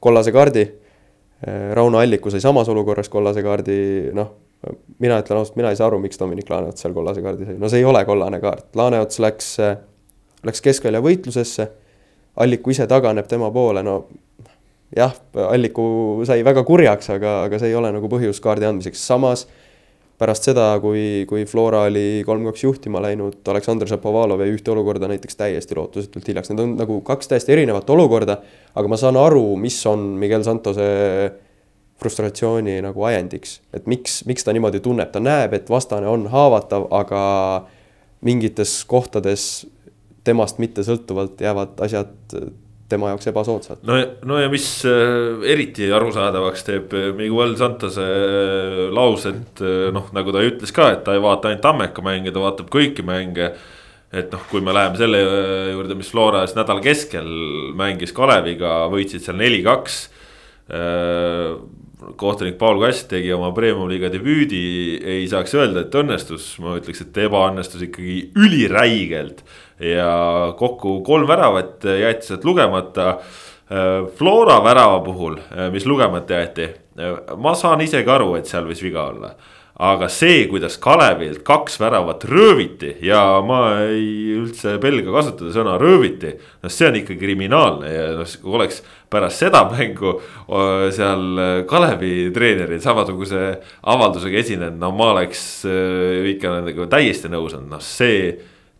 kollase 0.00 0.32
kaardi. 0.32 0.66
Rauno 1.76 1.98
Alliku 2.00 2.30
sai 2.32 2.40
samas 2.40 2.68
olukorras 2.72 3.08
kollase 3.12 3.42
kaardi, 3.44 3.78
noh 4.16 4.34
mina 4.98 5.18
ütlen 5.20 5.38
ausalt, 5.38 5.56
mina 5.58 5.70
ei 5.70 5.76
saa 5.78 5.90
aru, 5.90 5.98
miks 6.02 6.18
Dominic 6.18 6.48
Laaneots 6.50 6.82
seal 6.82 6.94
kollase 6.96 7.22
kaardi 7.22 7.46
sai, 7.46 7.58
no 7.60 7.68
see 7.68 7.82
ei 7.82 7.88
ole 7.88 8.00
kollane 8.08 8.40
kaart, 8.42 8.70
Laaneots 8.76 9.20
läks, 9.22 9.50
läks 10.46 10.64
keskvälja 10.64 11.02
võitlusesse. 11.04 11.68
Alliku 12.40 12.72
ise 12.72 12.86
taganeb 12.88 13.28
tema 13.28 13.50
poole, 13.52 13.82
no 13.86 13.98
jah, 14.96 15.14
Alliku 15.48 15.86
sai 16.28 16.42
väga 16.44 16.64
kurjaks, 16.68 17.12
aga, 17.14 17.38
aga 17.46 17.60
see 17.60 17.70
ei 17.72 17.78
ole 17.78 17.92
nagu 17.94 18.10
põhjus 18.12 18.40
kaardi 18.44 18.68
andmiseks, 18.68 19.04
samas 19.06 19.46
pärast 20.18 20.48
seda, 20.48 20.68
kui, 20.80 21.24
kui 21.28 21.44
Flora 21.48 21.84
oli 21.90 22.22
kolm-kaks 22.26 22.64
juhtima 22.64 23.02
läinud, 23.04 23.40
Aleksandr 23.52 23.88
Šapovalov 23.90 24.40
jäi 24.42 24.54
ühte 24.54 24.72
olukorda 24.72 25.10
näiteks 25.10 25.36
täiesti 25.36 25.76
lootusetult 25.76 26.28
hiljaks, 26.28 26.50
need 26.52 26.62
on 26.64 26.76
nagu 26.80 27.00
kaks 27.04 27.28
täiesti 27.32 27.52
erinevat 27.56 27.90
olukorda, 27.92 28.38
aga 28.74 28.92
ma 28.92 28.98
saan 29.00 29.18
aru, 29.20 29.44
mis 29.60 29.78
on 29.90 30.08
Miguel 30.20 30.44
Santose 30.46 30.88
frustratsiooni 32.00 32.78
nagu 32.84 33.06
ajendiks, 33.08 33.60
et 33.76 33.88
miks, 33.88 34.20
miks 34.28 34.44
ta 34.44 34.52
niimoodi 34.56 34.80
tunneb, 34.84 35.12
ta 35.12 35.20
näeb, 35.22 35.56
et 35.56 35.70
vastane 35.72 36.08
on 36.08 36.26
haavatav, 36.32 36.88
aga 36.96 37.22
mingites 38.24 38.78
kohtades 38.88 39.66
temast 40.26 40.60
mitte 40.60 40.84
sõltuvalt 40.84 41.40
jäävad 41.44 41.80
asjad 41.86 42.12
tema 42.88 43.10
jaoks 43.12 43.30
ebasoodsad. 43.30 43.82
no, 43.86 43.98
no 44.28 44.40
ja 44.40 44.50
mis 44.52 44.66
äh, 44.88 45.42
eriti 45.52 45.88
arusaadavaks 45.92 46.66
teeb 46.66 46.94
äh, 46.96 47.08
Miguel 47.16 47.56
Santose 47.58 48.04
äh, 48.04 48.82
laused, 48.94 49.62
noh, 49.94 50.10
nagu 50.16 50.34
ta 50.34 50.44
ütles 50.46 50.74
ka, 50.74 50.90
et 50.94 51.02
ta 51.06 51.16
ei 51.16 51.22
vaata 51.22 51.50
ainult 51.50 51.64
Tammeka 51.66 52.04
mänge, 52.06 52.34
ta 52.34 52.42
vaatab 52.42 52.70
kõiki 52.72 53.06
mänge. 53.06 53.52
et 54.16 54.30
noh, 54.32 54.44
kui 54.50 54.62
me 54.64 54.72
läheme 54.72 54.96
selle 54.96 55.18
juurde, 55.74 55.96
mis 55.98 56.10
Flora 56.12 56.44
siis 56.46 56.56
nädala 56.56 56.80
keskel 56.80 57.26
mängis 57.76 58.14
Kaleviga, 58.16 58.84
võitsid 58.92 59.24
seal 59.24 59.36
neli-kaks 59.40 60.04
kohtunik 62.16 62.58
Paul 62.58 62.80
Kass 62.80 63.06
tegi 63.10 63.32
oma 63.34 63.50
premium-liiga 63.56 64.10
debüüdi, 64.12 64.62
ei 65.00 65.26
saaks 65.30 65.54
öelda, 65.56 65.86
et 65.86 65.96
õnnestus, 65.96 66.52
ma 66.62 66.76
ütleks, 66.78 67.02
et 67.02 67.20
ebaõnnestus 67.26 67.86
ikkagi 67.88 68.18
üliräigelt. 68.38 69.42
Ja 69.80 70.54
kokku 70.58 71.00
kolm 71.06 71.28
väravat 71.28 71.84
jäeti 71.84 72.26
sealt 72.32 72.44
lugemata. 72.44 73.18
Flora 74.16 74.60
värava 74.62 75.00
puhul, 75.02 75.40
mis 75.74 75.86
lugemata 75.90 76.36
jäeti, 76.38 76.68
ma 77.36 77.54
saan 77.58 77.80
ise 77.82 78.04
ka 78.06 78.14
aru, 78.14 78.36
et 78.38 78.46
seal 78.46 78.68
võis 78.68 78.78
viga 78.84 79.08
olla 79.10 79.32
aga 79.76 80.08
see, 80.08 80.46
kuidas 80.48 80.78
Kalevilt 80.80 81.42
kaks 81.44 81.76
väravat 81.80 82.24
rööviti 82.24 82.94
ja 83.04 83.42
ma 83.44 83.58
ei 83.84 84.32
üldse 84.38 84.78
pelga 84.80 85.12
kasutada 85.12 85.52
sõna 85.52 85.74
rööviti. 85.80 86.32
noh, 86.62 86.72
see 86.72 86.88
on 86.88 86.96
ikka 87.02 87.16
kriminaalne 87.20 87.90
ja 87.92 88.06
noh, 88.16 88.30
kui 88.40 88.56
oleks 88.56 88.80
pärast 89.12 89.44
seda 89.44 89.66
mängu 89.68 90.16
seal 90.96 91.66
Kalevi 91.68 92.30
treeneril 92.32 92.80
samasuguse 92.80 93.42
avaldusega 93.84 94.40
esinenud, 94.40 94.80
no 94.80 94.92
ma 94.96 95.12
oleks 95.12 95.44
ikka 96.32 96.56
nendega 96.56 96.88
täiesti 96.96 97.28
nõus 97.32 97.58
olnud, 97.58 97.74
noh 97.76 97.84
see 97.84 98.32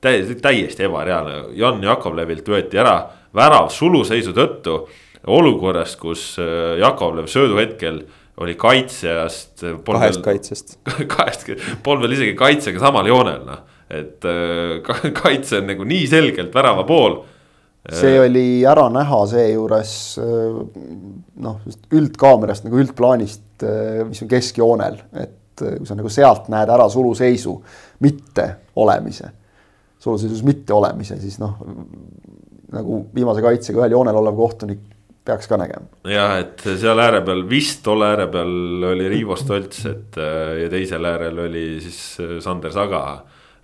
täiesti, 0.06 0.38
täiesti 0.42 0.86
ebareaalne, 0.86 1.40
Jan 1.58 1.82
Jakovlevilt 1.82 2.48
võeti 2.48 2.80
ära 2.80 2.98
värav 3.36 3.68
suluseisu 3.74 4.34
tõttu. 4.36 4.86
olukorras, 5.26 5.96
kus 5.98 6.36
Jakovlev 6.78 7.26
sööduhetkel 7.26 8.04
oli 8.36 8.54
kaitsjast. 8.54 9.64
kahest 9.84 10.20
kaitsest 10.22 10.76
kahest, 11.16 11.48
polnud 11.82 12.06
veel 12.06 12.18
isegi 12.18 12.34
kaitsega 12.38 12.82
samal 12.82 13.08
joonel 13.08 13.46
noh, 13.46 13.62
et 13.90 14.26
äh, 14.28 15.12
kaitse 15.22 15.62
on 15.62 15.72
nagu 15.72 15.86
nii 15.88 16.04
selgelt 16.10 16.54
värava 16.54 16.84
pool. 16.88 17.22
see 17.86 18.18
oli 18.20 18.64
ära 18.66 18.88
näha 18.90 19.22
seejuures 19.30 19.96
noh, 20.20 21.58
üldkaamerast 21.94 22.66
nagu 22.66 22.80
üldplaanist, 22.82 23.62
mis 24.08 24.22
on 24.24 24.30
keskjoonel, 24.30 24.96
et 25.22 25.62
kui 25.62 25.86
sa 25.88 25.94
nagu 25.96 26.10
sealt 26.12 26.50
näed 26.52 26.68
ära 26.68 26.88
suluseisu 26.92 27.54
mitte 28.04 28.48
olemise, 28.82 29.30
suluseisus 30.06 30.44
mitte 30.46 30.74
olemise, 30.76 31.18
siis 31.20 31.40
noh, 31.42 31.58
nagu 32.72 33.02
viimase 33.14 33.42
kaitsega 33.44 33.82
ühel 33.82 33.96
joonel 33.98 34.22
olev 34.22 34.38
kohtunik 34.38 34.84
peaks 35.26 35.48
ka 35.50 35.58
nägema. 35.58 35.88
jah, 36.06 36.36
et 36.40 36.62
seal 36.78 37.00
ääre 37.02 37.22
peal 37.26 37.42
vist 37.50 37.82
tolle 37.86 38.10
ääre 38.14 38.28
peal 38.32 38.90
oli 38.92 39.08
Riivo 39.10 39.36
Stolts, 39.38 39.86
et 39.90 40.18
ja 40.62 40.68
teisel 40.72 41.08
äärel 41.08 41.46
oli 41.48 41.66
siis 41.84 42.02
Sander 42.44 42.74
Saga. 42.74 43.06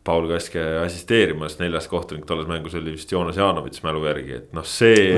Paul 0.02 0.24
Kaske 0.26 0.58
assisteerimas, 0.82 1.60
neljas 1.60 1.84
kohtunik 1.86 2.24
tolles 2.26 2.48
mängus 2.50 2.74
oli 2.74 2.96
vist 2.96 3.12
Joonas 3.12 3.36
Jaanovits 3.38 3.84
mälu 3.84 4.00
järgi, 4.02 4.32
et 4.40 4.56
noh, 4.56 4.66
see. 4.66 5.12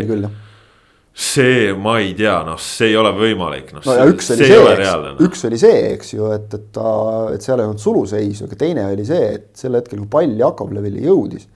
See, 1.15 1.73
ma 1.79 1.99
ei 2.03 2.11
tea, 2.19 2.41
noh, 2.43 2.59
see 2.59 2.91
ei 2.91 2.97
ole 2.99 3.13
võimalik, 3.15 3.71
noh. 3.77 3.85
no 3.87 3.95
ja 3.95 4.07
üks 4.11 4.33
oli 4.35 4.49
see, 4.49 4.59
see, 4.59 4.95
no. 4.99 5.15
üks 5.23 5.45
oli 5.47 5.59
see, 5.63 5.83
eks 5.95 6.15
ju, 6.17 6.31
et, 6.35 6.49
et 6.59 6.71
ta, 6.75 6.95
et 7.31 7.45
seal 7.45 7.63
ei 7.63 7.69
olnud 7.69 7.83
suluseisu, 7.83 8.49
aga 8.49 8.59
teine 8.59 8.89
oli 8.91 9.07
see, 9.07 9.29
et 9.39 9.51
sel 9.59 9.79
hetkel, 9.79 10.03
kui 10.03 10.11
pall 10.17 10.35
Jakovlevile 10.43 11.05
jõudis 11.07 11.47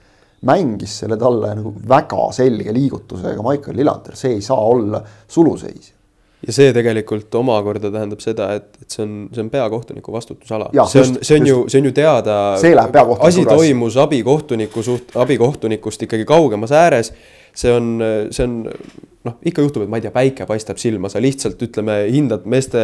mängis 0.46 0.94
selle 1.02 1.18
talle 1.18 1.50
nagu 1.58 1.72
väga 1.88 2.28
selge 2.36 2.72
liigutusega 2.74 3.42
Maicel 3.42 3.76
Lillander, 3.78 4.16
see 4.18 4.36
ei 4.36 4.42
saa 4.44 4.60
olla 4.70 5.00
suluseis. 5.28 5.94
ja 6.46 6.54
see 6.54 6.70
tegelikult 6.70 7.34
omakorda 7.34 7.90
tähendab 7.90 8.20
seda, 8.22 8.52
et, 8.54 8.68
et 8.78 8.94
see 8.94 9.02
on, 9.02 9.16
see 9.34 9.42
on 9.42 9.50
peakohtuniku 9.50 10.14
vastutusala. 10.14 10.70
see 10.86 11.02
on, 11.02 11.16
see 11.18 11.40
on 11.40 11.48
just, 11.48 11.50
ju, 11.50 11.64
see 11.66 11.82
on 11.82 11.88
ju 11.90 11.92
teada. 11.96 12.36
asi 13.18 13.44
toimus 13.44 13.96
abikohtuniku 13.98 14.86
suht-, 14.86 15.18
abikohtunikust 15.18 16.06
ikkagi 16.06 16.28
kaugemas 16.28 16.72
ääres. 16.72 17.12
See 17.56 17.72
on, 17.74 17.90
see 18.34 18.44
on 18.46 18.56
noh, 19.26 19.36
ikka 19.46 19.64
juhtub, 19.64 19.84
et 19.84 19.90
ma 19.90 19.98
ei 20.00 20.06
tea, 20.06 20.14
päike 20.14 20.46
paistab 20.48 20.80
silma, 20.80 21.10
sa 21.12 21.22
lihtsalt 21.22 21.60
ütleme, 21.68 22.00
hindad 22.12 22.46
meeste 22.50 22.80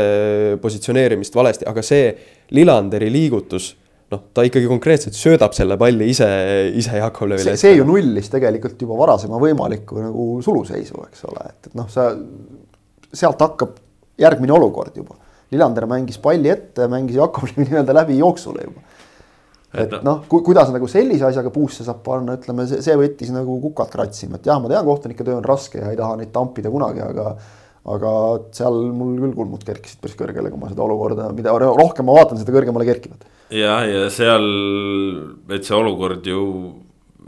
positsioneerimist 0.63 1.37
valesti, 1.37 1.69
aga 1.71 1.85
see 1.85 2.13
Lillanderi 2.55 3.11
liigutus 3.13 3.73
noh, 4.13 4.23
ta 4.37 4.45
ikkagi 4.47 4.69
konkreetselt 4.71 5.17
söödab 5.19 5.55
selle 5.57 5.79
palli 5.81 6.09
ise, 6.13 6.29
ise 6.77 6.99
Jakovlevile. 7.01 7.57
see 7.61 7.75
ju 7.79 7.87
nullis 7.89 8.31
tegelikult 8.33 8.81
juba 8.81 8.99
varasema 9.01 9.41
võimaliku 9.43 10.03
nagu 10.03 10.29
suluseisu, 10.45 11.07
eks 11.09 11.27
ole, 11.31 11.47
et, 11.51 11.71
et 11.71 11.79
noh, 11.79 11.89
sa 11.93 12.11
sealt 13.15 13.41
hakkab 13.45 13.79
järgmine 14.21 14.55
olukord 14.55 14.97
juba. 14.97 15.17
Lillander 15.55 15.87
mängis 15.91 16.19
palli 16.23 16.51
ette, 16.51 16.89
mängis 16.91 17.19
Jakovlevi 17.19 17.69
nii-öelda 17.69 17.95
läbi 17.95 18.19
jooksule 18.19 18.67
juba. 18.67 18.83
Et 19.75 19.99
noh, 20.07 20.23
ku, 20.31 20.41
kuidas 20.47 20.71
nagu 20.75 20.89
sellise 20.91 21.27
asjaga 21.29 21.51
puusse 21.55 21.87
saab 21.87 22.01
panna, 22.07 22.39
ütleme, 22.39 22.69
see, 22.71 22.81
see 22.85 22.97
võttis 23.01 23.35
nagu 23.35 23.59
kukalt 23.63 23.93
kratsima, 23.93 24.39
et 24.39 24.49
jah, 24.49 24.63
ma 24.63 24.71
tean, 24.71 24.87
kohtunike 24.87 25.27
töö 25.27 25.39
on 25.41 25.47
raske 25.47 25.83
ja 25.83 25.93
ei 25.93 26.01
taha 26.01 26.19
neid 26.21 26.33
tampida 26.35 26.73
kunagi, 26.73 27.05
aga 27.05 27.37
aga 27.85 28.11
seal 28.57 28.79
mul 28.97 29.19
küll 29.21 29.35
kulmud 29.37 29.65
kerkisid 29.67 29.99
päris 30.01 30.17
kõrgele, 30.17 30.49
kui 30.49 30.57
ma 30.57 30.71
seda 30.71 30.87
olukorda, 30.87 31.27
mida 31.37 31.53
rohkem 31.53 32.07
ma 32.09 32.15
vaatan, 32.17 32.39
seda 32.41 32.55
kõrgemale 32.55 32.87
kerkivad 32.89 33.27
jah, 33.53 33.85
ja 33.89 34.07
seal, 34.13 34.47
et 35.53 35.67
see 35.67 35.77
olukord 35.77 36.27
ju 36.27 36.45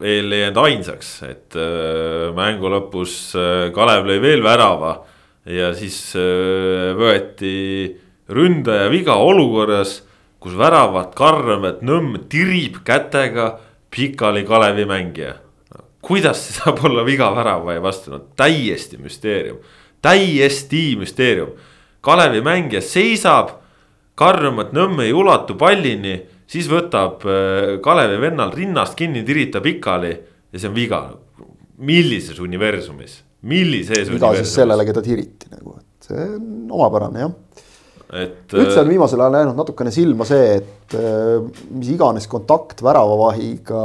veel 0.01 0.33
ei 0.33 0.43
jäänud 0.45 0.63
ainsaks, 0.63 1.13
et 1.25 1.57
äh, 1.57 2.33
mängu 2.37 2.71
lõpus 2.73 3.35
äh, 3.39 3.69
Kalev 3.75 4.09
lõi 4.09 4.19
veel 4.23 4.45
värava. 4.45 4.99
ja 5.47 5.71
siis 5.75 5.99
äh, 6.19 6.93
võeti 6.99 7.97
ründaja 8.29 8.91
viga 8.91 9.17
olukorras, 9.23 10.03
kus 10.47 10.55
väravat 10.55 11.11
Karmet 11.19 11.81
Nõmm 11.83 12.21
tirib 12.31 12.79
kätega 12.87 13.57
pikali 13.91 14.45
Kalevi 14.47 14.85
mängija. 14.87 15.35
kuidas 16.07 16.39
see 16.39 16.55
saab 16.55 16.85
olla 16.87 17.03
viga 17.03 17.33
värava 17.35 17.75
vastu, 17.83 18.13
no 18.13 18.21
täiesti 18.39 18.95
müsteerium, 19.03 19.57
täiesti 20.03 20.95
müsteerium. 21.01 21.49
Kalevi 22.01 22.45
mängija 22.47 22.81
seisab 22.81 23.57
karjumat 24.15 24.71
Nõmme 24.73 25.09
ei 25.09 25.13
ulatu 25.13 25.57
pallini, 25.59 26.21
siis 26.47 26.69
võtab 26.71 27.27
äh, 27.27 27.81
Kalevi 27.83 28.21
vennal 28.23 28.55
rinnast 28.55 28.95
kinni, 28.95 29.25
tiritab 29.27 29.67
pikali 29.67 30.13
ja 30.53 30.61
see 30.61 30.69
on 30.71 30.77
viga. 30.77 31.01
millises 31.77 32.39
universumis, 32.41 33.25
millises. 33.43 34.09
viga 34.09 34.31
siis 34.39 34.55
sellele, 34.55 34.87
keda 34.87 35.03
tiriti 35.03 35.51
nagu, 35.51 35.75
et 35.81 36.07
see 36.07 36.31
on 36.39 36.71
omapärane 36.71 37.21
jah 37.21 37.35
et. 38.13 38.55
üldse 38.55 38.81
on 38.83 38.91
viimasel 38.91 39.23
ajal 39.25 39.41
jäänud 39.41 39.59
natukene 39.59 39.93
silma 39.95 40.27
see, 40.29 40.61
et 40.61 40.97
äh, 40.99 41.43
mis 41.75 41.91
iganes 41.95 42.29
kontakt 42.31 42.83
väravavahiga 42.87 43.83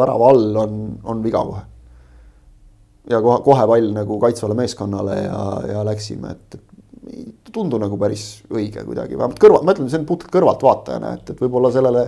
värava 0.00 0.32
all 0.32 0.62
on, 0.64 0.82
on 1.04 1.22
viga 1.24 1.44
kohe. 1.48 1.64
ja 3.10 3.22
kohe, 3.22 3.40
kohe 3.44 3.70
pall 3.74 3.94
nagu 3.96 4.20
kaitsvale 4.22 4.56
meeskonnale 4.58 5.18
ja, 5.24 5.40
ja 5.74 5.86
läksime, 5.86 6.36
et, 6.36 6.60
et 6.60 6.72
ei 7.12 7.24
tundu 7.52 7.78
nagu 7.82 7.96
päris 8.00 8.26
õige 8.52 8.84
kuidagi, 8.86 9.16
vähemalt 9.18 9.40
kõrvalt, 9.42 9.66
ma 9.66 9.74
ütlen, 9.74 9.90
see 9.90 10.00
on 10.00 10.06
puhtalt 10.08 10.30
kõrvaltvaatajana, 10.32 11.16
et, 11.18 11.32
et 11.34 11.40
võib-olla 11.42 11.72
sellele 11.74 12.04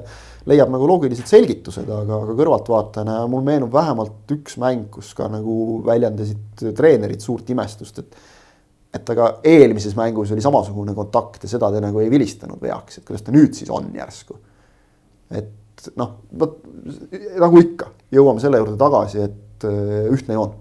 leiab 0.48 0.70
nagu 0.72 0.86
loogilised 0.88 1.28
selgitused, 1.28 1.88
aga, 1.88 2.20
aga 2.22 2.36
kõrvaltvaatajana 2.38 3.16
mul 3.30 3.42
meenub 3.46 3.74
vähemalt 3.74 4.30
üks 4.36 4.56
mäng, 4.62 4.86
kus 4.94 5.10
ka 5.18 5.28
nagu 5.32 5.80
väljendasid 5.86 6.64
treenerid 6.78 7.24
suurt 7.24 7.50
imestust, 7.52 8.00
et 8.04 8.16
et 8.94 9.10
aga 9.14 9.30
eelmises 9.50 9.96
mängus 9.98 10.32
oli 10.34 10.44
samasugune 10.44 10.94
kontakt 10.94 11.42
ja 11.42 11.50
seda 11.50 11.70
te 11.74 11.82
nagu 11.82 12.02
ei 12.02 12.10
vilistanud 12.12 12.60
veaks, 12.62 12.98
et 12.98 13.06
kuidas 13.08 13.24
ta 13.26 13.34
nüüd 13.34 13.56
siis 13.56 13.70
on 13.74 13.90
järsku. 13.94 14.38
et 15.34 15.88
noh, 15.98 16.18
vot 16.38 16.60
nagu 17.40 17.60
ikka, 17.60 17.90
jõuame 18.14 18.42
selle 18.42 18.60
juurde 18.60 18.78
tagasi, 18.80 19.24
et 19.24 19.66
ühtne 20.14 20.36
joon 20.38 20.60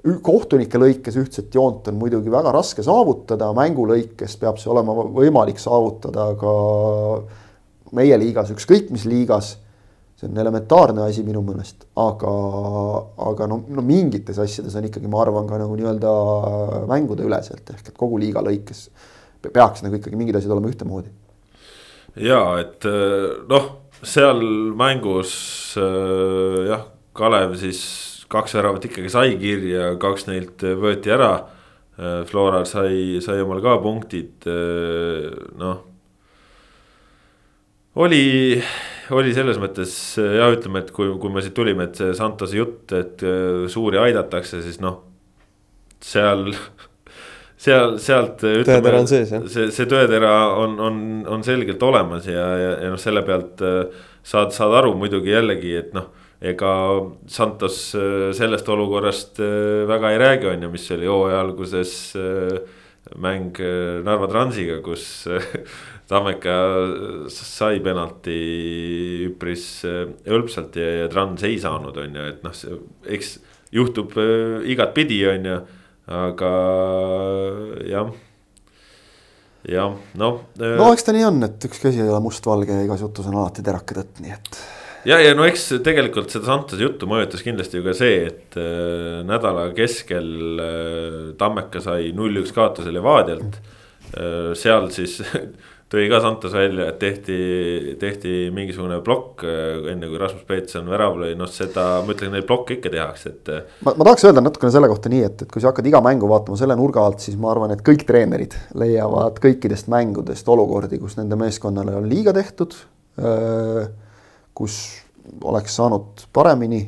kohtunike 0.00 0.78
lõikes 0.80 1.16
ühtset 1.20 1.54
joont 1.54 1.88
on 1.90 1.98
muidugi 2.00 2.32
väga 2.32 2.52
raske 2.54 2.82
saavutada, 2.84 3.50
mängu 3.56 3.84
lõikes 3.88 4.38
peab 4.40 4.60
see 4.60 4.70
olema 4.72 4.94
võimalik 4.96 5.60
saavutada 5.60 6.30
ka 6.40 6.52
meie 7.96 8.16
liigas, 8.20 8.52
ükskõik 8.54 8.90
mis 8.94 9.04
liigas. 9.08 9.58
See 10.20 10.28
on 10.28 10.36
elementaarne 10.42 11.06
asi 11.06 11.24
minu 11.24 11.40
meelest, 11.46 11.86
aga, 12.00 12.32
aga 13.30 13.48
no, 13.48 13.62
no 13.72 13.84
mingites 13.86 14.38
asjades 14.42 14.76
on 14.76 14.88
ikkagi, 14.90 15.08
ma 15.08 15.22
arvan, 15.24 15.48
ka 15.48 15.60
nagu 15.62 15.78
nii-öelda 15.78 16.12
mängude 16.90 17.24
üleselt 17.24 17.72
ehk 17.72 17.88
et 17.88 17.96
kogu 17.96 18.20
liiga 18.20 18.44
lõikes 18.44 18.88
peaks 19.48 19.80
nagu 19.80 19.96
ikkagi 19.96 20.20
mingid 20.20 20.36
asjad 20.36 20.52
olema 20.52 20.68
ühtemoodi. 20.68 21.08
ja 22.20 22.42
et 22.60 22.84
noh, 23.48 23.70
seal 24.04 24.44
mängus 24.76 25.32
jah, 26.68 26.84
Kalev 27.16 27.56
siis 27.58 27.80
kaks 28.30 28.54
väravat 28.54 28.84
ikkagi 28.86 29.10
sai 29.10 29.34
kirja, 29.40 29.94
kaks 30.00 30.28
neilt 30.28 30.62
võeti 30.78 31.12
ära. 31.12 31.32
Floral 32.30 32.64
sai, 32.64 33.18
sai 33.20 33.42
omale 33.42 33.60
ka 33.60 33.74
punktid, 33.82 34.46
noh. 35.60 35.82
oli, 38.00 38.22
oli 39.16 39.32
selles 39.36 39.58
mõttes 39.62 39.94
jah, 40.18 40.52
ütleme, 40.54 40.84
et 40.84 40.92
kui, 40.94 41.10
kui 41.20 41.32
me 41.32 41.42
siit 41.44 41.54
tulime, 41.56 41.88
et 41.88 41.98
see 42.00 42.12
Santose 42.16 42.58
jutt, 42.58 42.92
et 42.96 43.24
suuri 43.72 44.00
aidatakse, 44.02 44.62
siis 44.64 44.78
noh. 44.82 45.00
seal, 46.04 46.48
seal, 47.64 47.98
sealt. 48.02 48.44
tõetera 48.44 49.02
on 49.02 49.10
sees 49.10 49.34
jah. 49.34 49.44
see, 49.50 49.68
see 49.74 49.88
tõetera 49.90 50.32
on, 50.60 50.78
on, 50.80 51.02
on 51.28 51.44
selgelt 51.46 51.82
olemas 51.82 52.28
ja, 52.30 52.46
ja, 52.60 52.72
ja 52.86 52.94
noh, 52.94 53.00
selle 53.00 53.24
pealt 53.26 53.60
saad, 53.60 54.54
saad 54.56 54.78
aru 54.82 54.94
muidugi 54.98 55.34
jällegi, 55.34 55.76
et 55.82 55.94
noh 55.96 56.10
ega 56.40 56.72
Santos 57.28 57.94
äh, 57.94 58.30
sellest 58.36 58.68
olukorrast 58.72 59.40
äh, 59.44 59.86
väga 59.88 60.12
ei 60.14 60.20
räägi, 60.20 60.48
on 60.48 60.62
ju, 60.64 60.70
mis 60.72 60.86
oli 60.96 61.08
hooaja 61.08 61.40
alguses 61.40 61.92
äh, 62.16 62.60
mäng 63.20 63.56
Narva 64.04 64.28
Transiga, 64.30 64.78
kus 64.84 65.26
Tammeka 66.10 66.54
sai 67.30 67.78
penalti 67.84 68.38
üpris 69.28 69.66
hõlpsalt 69.86 70.78
ja, 70.80 70.88
ja 71.04 71.10
Trans 71.12 71.44
ei 71.46 71.60
saanud, 71.62 72.00
on 72.02 72.18
ju, 72.18 72.24
et 72.32 72.42
noh, 72.42 72.56
eks 73.06 73.36
juhtub 73.70 74.16
igatpidi, 74.66 75.20
on 75.30 75.46
ju, 75.52 75.60
aga 76.10 76.50
jah 77.86 78.10
jah, 79.68 79.96
noh. 80.18 80.42
no 80.56 80.90
eks 80.94 81.06
ta 81.06 81.14
nii 81.14 81.24
on, 81.28 81.40
et 81.46 81.64
ükski 81.68 81.90
asi 81.90 82.02
ei 82.02 82.10
ole 82.10 82.20
mustvalge 82.24 82.76
ja 82.76 82.84
igas 82.86 83.02
jutus 83.04 83.28
on 83.28 83.40
alati 83.40 83.64
terake 83.64 83.96
tõtt, 83.96 84.20
nii 84.24 84.32
et 84.36 84.60
ja, 85.08 85.18
ja 85.20 85.34
no 85.36 85.44
eks 85.48 85.66
tegelikult 85.84 86.32
seda 86.32 86.48
Santose 86.48 86.84
juttu 86.84 87.08
mõjutas 87.10 87.44
kindlasti 87.44 87.80
ju 87.80 87.86
ka 87.86 87.96
see, 87.96 88.22
et 88.30 88.56
äh, 88.60 89.20
nädala 89.28 89.68
keskel 89.76 90.30
äh, 90.64 91.18
Tammeka 91.40 91.82
sai 91.84 92.14
null-üks 92.16 92.54
kaotuse 92.56 92.92
Levadialt 92.94 93.60
äh,. 93.60 94.52
seal 94.58 94.88
siis 94.94 95.20
tõi 95.90 96.06
ka 96.10 96.20
Santos 96.22 96.52
välja, 96.54 96.86
et 96.92 97.00
tehti, 97.02 97.36
tehti 97.98 98.34
mingisugune 98.54 99.00
plokk 99.06 99.42
äh, 99.46 99.88
enne 99.92 100.10
kui 100.10 100.20
Rasmus 100.20 100.44
Peetson 100.46 100.86
värava 100.90 101.24
lõi, 101.24 101.32
noh 101.38 101.50
seda, 101.50 101.86
ma 102.06 102.14
ütlen, 102.14 102.30
neid 102.36 102.46
blokke 102.48 102.76
ikka 102.76 102.92
tehakse, 102.94 103.32
et. 103.34 103.50
Äh, 103.50 103.80
ma, 103.86 103.96
ma 103.98 104.06
tahaks 104.06 104.28
öelda 104.28 104.44
natukene 104.44 104.70
selle 104.74 104.90
kohta 104.92 105.10
nii, 105.12 105.24
et, 105.26 105.42
et 105.46 105.50
kui 105.50 105.62
sa 105.62 105.72
hakkad 105.72 105.90
iga 105.90 106.02
mängu 106.04 106.30
vaatama 106.30 106.58
selle 106.60 106.78
nurga 106.78 107.02
alt, 107.06 107.24
siis 107.24 107.38
ma 107.40 107.50
arvan, 107.54 107.74
et 107.74 107.82
kõik 107.86 108.06
treenerid 108.06 108.54
leiavad 108.78 109.42
kõikidest 109.42 109.90
mängudest 109.90 110.54
olukordi, 110.54 111.00
kus 111.02 111.18
nende 111.18 111.38
meeskonnale 111.40 111.98
on 111.98 112.06
liiga 112.10 112.34
tehtud 112.36 112.78
äh, 113.18 113.90
kus 114.60 114.78
oleks 115.44 115.76
saanud 115.78 116.26
paremini, 116.34 116.82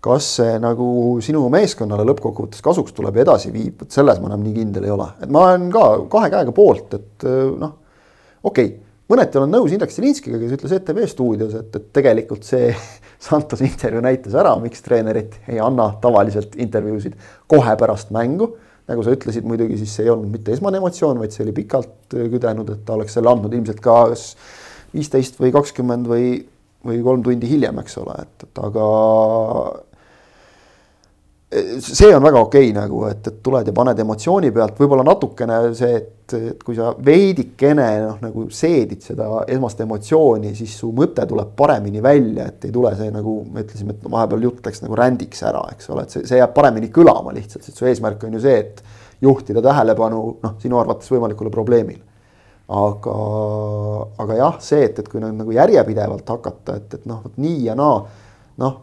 kas 0.00 0.26
see 0.38 0.54
nagu 0.62 1.18
sinu 1.22 1.42
meeskonnale 1.52 2.06
lõppkokkuvõttes 2.08 2.62
kasuks 2.64 2.94
tuleb 2.96 3.18
ja 3.18 3.26
edasi 3.26 3.52
viib, 3.52 3.76
vot 3.82 3.92
selles 3.92 4.20
ma 4.20 4.30
enam 4.30 4.42
nii 4.46 4.56
kindel 4.56 4.86
ei 4.88 4.94
ole, 4.94 5.06
et 5.20 5.30
ma 5.32 5.44
olen 5.50 5.68
ka 5.74 5.84
kahe 6.12 6.30
käega 6.32 6.54
poolt, 6.56 6.96
et 6.96 7.26
noh, 7.60 7.76
okei 8.42 8.70
okay, 8.70 8.78
mõneti 9.10 9.40
olen 9.40 9.52
nõus 9.54 9.74
Indrek 9.74 9.92
Stilinskiga, 9.92 10.38
kes 10.40 10.56
ütles 10.56 10.74
ETV 10.76 11.02
stuudios, 11.10 11.54
et, 11.58 11.76
et 11.76 11.90
tegelikult 11.96 12.46
see 12.46 12.70
Santos 13.30 13.62
intervjuu 13.66 14.02
näitas 14.04 14.36
ära, 14.38 14.54
miks 14.62 14.84
treenerid 14.86 15.36
ei 15.50 15.60
anna 15.62 15.90
tavaliselt 16.02 16.56
intervjuusid 16.60 17.18
kohe 17.50 17.76
pärast 17.80 18.14
mängu. 18.16 18.54
nagu 18.90 19.04
sa 19.06 19.12
ütlesid, 19.14 19.44
muidugi 19.46 19.76
siis 19.78 19.92
see 19.94 20.02
ei 20.08 20.10
olnud 20.10 20.32
mitte 20.32 20.50
esmane 20.50 20.80
emotsioon, 20.80 21.20
vaid 21.22 21.30
see 21.30 21.44
oli 21.44 21.52
pikalt 21.54 22.10
küdenud, 22.10 22.72
et 22.74 22.80
ta 22.86 22.96
oleks 22.96 23.14
selle 23.14 23.30
andnud 23.30 23.52
ilmselt 23.54 23.78
ka 23.84 24.00
kas 24.10 24.32
viisteist 24.90 25.38
või 25.38 25.52
kakskümmend 25.54 26.08
või, 26.10 26.32
või 26.86 26.98
kolm 27.04 27.22
tundi 27.22 27.46
hiljem, 27.46 27.78
eks 27.84 28.00
ole, 28.02 28.16
et, 28.24 28.48
et 28.48 28.62
aga 28.66 28.88
see 31.50 32.14
on 32.14 32.22
väga 32.22 32.38
okei 32.38 32.68
okay, 32.68 32.74
nagu, 32.76 33.00
et, 33.10 33.26
et 33.26 33.38
tuled 33.42 33.66
ja 33.66 33.72
paned 33.74 33.98
emotsiooni 33.98 34.52
pealt, 34.54 34.76
võib-olla 34.78 35.02
natukene 35.02 35.56
see, 35.74 35.96
et, 35.98 36.34
et 36.38 36.60
kui 36.62 36.76
sa 36.78 36.92
veidikene 37.06 37.86
noh, 38.04 38.18
nagu 38.22 38.44
seedid 38.54 39.02
seda 39.02 39.26
esmast 39.50 39.80
emotsiooni, 39.82 40.52
siis 40.54 40.76
su 40.78 40.92
mõte 40.94 41.24
tuleb 41.26 41.50
paremini 41.58 42.02
välja, 42.04 42.46
et 42.52 42.68
ei 42.68 42.74
tule 42.74 42.92
see 42.98 43.10
nagu 43.10 43.40
me 43.50 43.64
ütlesime, 43.64 43.96
et 43.96 44.06
vahepeal 44.06 44.46
jutt 44.46 44.68
läks 44.70 44.84
nagu 44.84 44.98
rändiks 45.00 45.42
ära, 45.50 45.64
eks 45.74 45.90
ole, 45.90 46.04
et 46.06 46.14
see, 46.14 46.28
see 46.28 46.38
jääb 46.38 46.54
paremini 46.54 46.90
kõlama 46.94 47.34
lihtsalt, 47.34 47.66
sest 47.66 47.82
su 47.82 47.88
eesmärk 47.90 48.22
on 48.28 48.36
ju 48.38 48.42
see, 48.44 48.60
et 48.60 48.84
juhtida 49.26 49.64
tähelepanu 49.64 50.20
noh, 50.44 50.54
sinu 50.62 50.78
arvates 50.78 51.10
võimalikule 51.10 51.50
probleemile. 51.50 52.04
aga, 52.70 53.16
aga 54.22 54.38
jah, 54.38 54.60
see, 54.62 54.84
et, 54.86 55.02
et 55.02 55.10
kui 55.10 55.18
nagu 55.18 55.50
järjepidevalt 55.50 56.30
hakata, 56.30 56.78
et, 56.78 56.94
et 57.00 57.10
noh, 57.10 57.24
vot 57.24 57.42
nii 57.42 57.64
ja 57.66 57.74
naa, 57.74 57.98
noh 58.62 58.78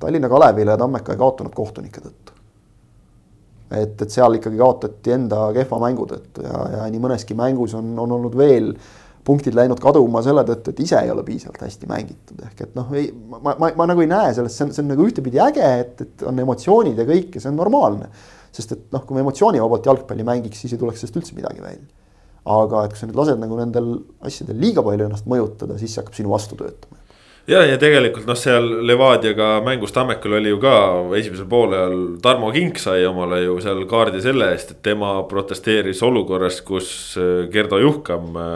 Tallinna 0.00 0.28
Kalevile 0.28 0.74
ja 0.74 0.80
Tammeka 0.80 1.14
ei 1.14 1.20
kaotanud 1.20 1.54
kohtunike 1.56 2.02
tõttu. 2.04 2.34
et, 3.70 4.02
et 4.02 4.10
seal 4.10 4.38
ikkagi 4.38 4.58
kaotati 4.60 5.16
enda 5.16 5.48
kehva 5.56 5.80
mängu 5.82 6.06
tõttu 6.06 6.44
ja, 6.44 6.60
ja 6.76 6.84
nii 6.92 7.02
mõneski 7.02 7.34
mängus 7.38 7.74
on, 7.74 7.96
on 7.98 8.12
olnud 8.18 8.36
veel 8.38 8.74
punktid 9.26 9.56
läinud 9.58 9.80
kaduma 9.82 10.22
selle 10.22 10.44
tõttu, 10.46 10.70
et 10.70 10.80
ise 10.84 11.00
ei 11.02 11.10
ole 11.10 11.24
piisavalt 11.26 11.64
hästi 11.64 11.88
mängitud, 11.90 12.42
ehk 12.46 12.60
et 12.62 12.76
noh, 12.78 12.92
ei, 12.94 13.08
ma, 13.10 13.40
ma, 13.42 13.72
ma 13.80 13.86
nagu 13.90 14.04
ei 14.04 14.10
näe 14.10 14.30
sellest, 14.36 14.54
see 14.54 14.68
on, 14.68 14.72
see 14.76 14.84
on 14.84 14.92
nagu 14.92 15.06
ühtepidi 15.08 15.40
äge, 15.42 15.70
et, 15.82 16.04
et 16.04 16.26
on 16.30 16.38
emotsioonid 16.44 17.00
ja 17.02 17.06
kõik 17.08 17.34
ja 17.34 17.42
see 17.42 17.50
on 17.50 17.58
normaalne. 17.58 18.10
sest 18.56 18.72
et 18.72 18.84
noh, 18.94 19.02
kui 19.04 19.18
me 19.18 19.24
emotsioonivabalt 19.24 19.88
jalgpalli 19.90 20.24
mängiks, 20.24 20.62
siis 20.62 20.76
ei 20.76 20.80
tuleks 20.80 21.02
sellest 21.02 21.18
üldse 21.18 21.34
midagi 21.36 21.64
välja. 21.64 21.88
aga 22.54 22.84
et 22.86 22.94
kui 22.94 23.00
sa 23.00 23.08
nüüd 23.10 23.18
lased 23.18 23.42
nagu 23.42 23.58
nendel 23.58 23.90
asjadel 24.30 24.62
liiga 24.62 24.86
palju 24.86 25.08
ennast 25.08 25.26
mõjutada, 25.26 25.80
siis 25.80 25.96
see 25.96 26.04
hakkab 26.04 26.20
sinu 26.20 26.30
vastu 26.30 26.60
töötama 26.60 27.02
ja, 27.50 27.62
ja 27.66 27.76
tegelikult 27.80 28.26
noh, 28.28 28.38
seal 28.38 28.66
Levadiaga 28.86 29.60
mängus 29.64 29.94
Tammekal 29.94 30.36
oli 30.38 30.50
ju 30.50 30.58
ka 30.62 30.74
esimesel 31.18 31.46
poolel 31.50 31.94
Tarmo 32.22 32.50
Kink 32.54 32.80
sai 32.82 33.06
omale 33.06 33.42
ju 33.44 33.58
seal 33.62 33.84
kaardi 33.90 34.22
selle 34.24 34.50
eest, 34.54 34.74
et 34.74 34.82
tema 34.86 35.14
protesteeris 35.30 36.02
olukorras, 36.06 36.60
kus 36.66 36.90
äh, 37.20 37.46
Gerdo 37.52 37.78
Juhkam 37.82 38.34
äh, 38.40 38.50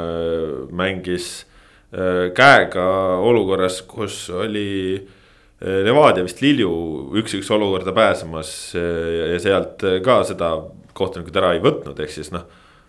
mängis 0.74 1.30
äh, 1.94 2.28
käega 2.36 2.88
olukorras, 3.22 3.82
kus 3.86 4.26
oli 4.34 4.68
Levadia 5.60 6.24
vist 6.24 6.38
Lilju 6.40 6.70
üks-üks 7.20 7.50
olukorda 7.52 7.92
pääsemas 7.92 8.50
ja 8.72 9.34
sealt 9.44 9.82
ka 10.00 10.14
seda 10.24 10.54
kohtunikud 10.96 11.36
ära 11.36 11.50
ei 11.52 11.60
võtnud, 11.60 12.00
ehk 12.00 12.14
siis 12.14 12.30
noh. 12.32 12.46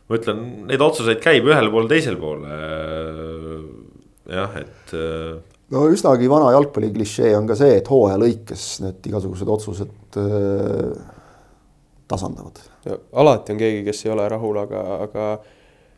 ma 0.07 0.15
ütlen, 0.15 0.39
neid 0.69 0.79
otsuseid 0.79 1.19
käib 1.19 1.49
ühel 1.51 1.67
pool, 1.73 1.89
teisel 1.91 2.15
pool. 2.21 2.45
jah, 4.31 4.55
et 4.61 4.95
no 5.71 5.85
üsnagi 5.91 6.29
vana 6.31 6.51
jalgpalli 6.55 6.91
klišee 6.95 7.31
on 7.37 7.47
ka 7.49 7.57
see, 7.59 7.77
et 7.79 7.89
hooaja 7.91 8.19
lõikes 8.21 8.67
need 8.83 9.09
igasugused 9.11 9.51
otsused 9.55 10.19
äh, 10.19 10.91
tasandavad. 12.11 12.59
alati 13.23 13.53
on 13.53 13.61
keegi, 13.61 13.83
kes 13.87 14.05
ei 14.05 14.13
ole 14.15 14.27
rahul, 14.31 14.57
aga, 14.65 14.81
aga 15.05 15.27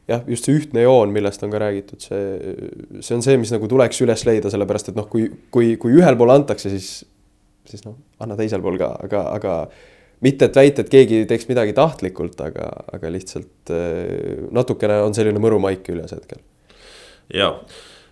jah, 0.10 0.22
just 0.30 0.46
see 0.46 0.60
ühtne 0.60 0.84
joon, 0.86 1.14
millest 1.16 1.46
on 1.46 1.54
ka 1.54 1.62
räägitud, 1.64 2.04
see, 2.04 2.54
see 3.00 3.18
on 3.18 3.26
see, 3.26 3.40
mis 3.42 3.54
nagu 3.56 3.70
tuleks 3.72 4.04
üles 4.06 4.26
leida, 4.30 4.52
sellepärast 4.54 4.92
et 4.92 5.00
noh, 5.00 5.08
kui, 5.10 5.30
kui, 5.54 5.74
kui 5.82 5.98
ühel 5.98 6.20
pool 6.20 6.36
antakse, 6.36 6.70
siis, 6.74 6.92
siis 7.70 7.86
noh, 7.88 7.98
anna 8.22 8.38
teisel 8.40 8.62
pool 8.62 8.78
ka, 8.82 8.92
aga, 9.08 9.24
aga 9.40 9.56
mitte, 10.24 10.52
et 10.52 10.60
väita, 10.60 10.84
et 10.84 10.92
keegi 10.92 11.24
teeks 11.30 11.50
midagi 11.50 11.74
tahtlikult, 11.78 12.38
aga, 12.46 12.70
aga 12.94 13.16
lihtsalt 13.16 13.74
äh, 13.74 14.46
natukene 14.54 15.02
on 15.08 15.18
selline 15.18 15.42
mõru 15.42 15.58
maik 15.64 15.90
üles 15.96 16.14
hetkel. 16.14 16.44
jaa 17.34 17.56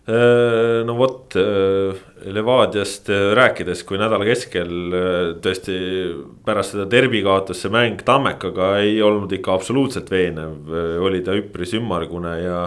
no 0.07 0.95
vot, 0.97 1.35
äh, 1.35 1.93
Levadiast 2.25 3.09
äh, 3.09 3.31
rääkides, 3.37 3.83
kui 3.85 3.99
nädala 4.01 4.25
keskel 4.25 4.71
tõesti 5.43 5.75
pärast 6.45 6.73
seda 6.73 6.87
derbi 6.89 7.21
kaotas 7.25 7.61
see 7.61 7.73
mäng 7.73 8.01
Tammekaga 8.05 8.73
ei 8.81 8.97
olnud 9.05 9.31
ikka 9.37 9.53
absoluutselt 9.53 10.09
veenev, 10.11 10.71
oli 11.05 11.21
ta 11.25 11.37
üpris 11.37 11.75
ümmargune 11.77 12.33
ja. 12.41 12.59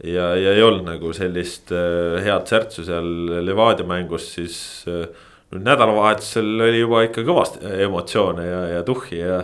ja, 0.00 0.32
ja 0.40 0.56
ei 0.56 0.64
olnud 0.64 0.88
nagu 0.88 1.12
sellist 1.12 1.72
head 1.72 2.48
särtsu 2.48 2.86
seal 2.88 3.44
Levadia 3.44 3.86
mängus, 3.88 4.32
siis 4.38 4.58
nüüd 4.88 5.64
nädalavahetusel 5.64 6.68
oli 6.70 6.82
juba 6.82 7.04
ikka 7.04 7.24
kõvasti 7.28 7.64
emotsioone 7.84 8.48
ja, 8.48 8.60
ja 8.78 8.84
tuhhi 8.86 9.20
ja 9.20 9.42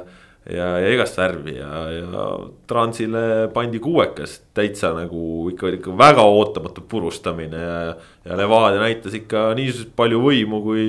ja, 0.51 0.67
ja 0.81 0.91
igast 0.93 1.17
värvi 1.19 1.57
ja, 1.57 1.71
ja 1.93 2.25
Transile 2.69 3.49
pandi 3.55 3.81
kuuekas 3.83 4.39
täitsa 4.57 4.93
nagu 4.97 5.49
ikka, 5.53 5.73
ikka 5.79 5.95
väga 5.99 6.25
ootamatu 6.29 6.85
purustamine 6.89 7.61
ja. 7.63 7.79
ja 8.25 8.37
Levadia 8.39 8.83
näitas 8.83 9.17
ikka 9.17 9.53
nii 9.57 9.89
palju 9.97 10.21
võimu, 10.25 10.61
kui, 10.65 10.89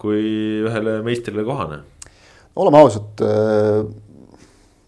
kui 0.00 0.22
ühele 0.64 1.00
meistrile 1.06 1.44
kohane. 1.44 1.82
oleme 2.56 2.80
ausad, 2.80 3.24
äh, 3.26 3.82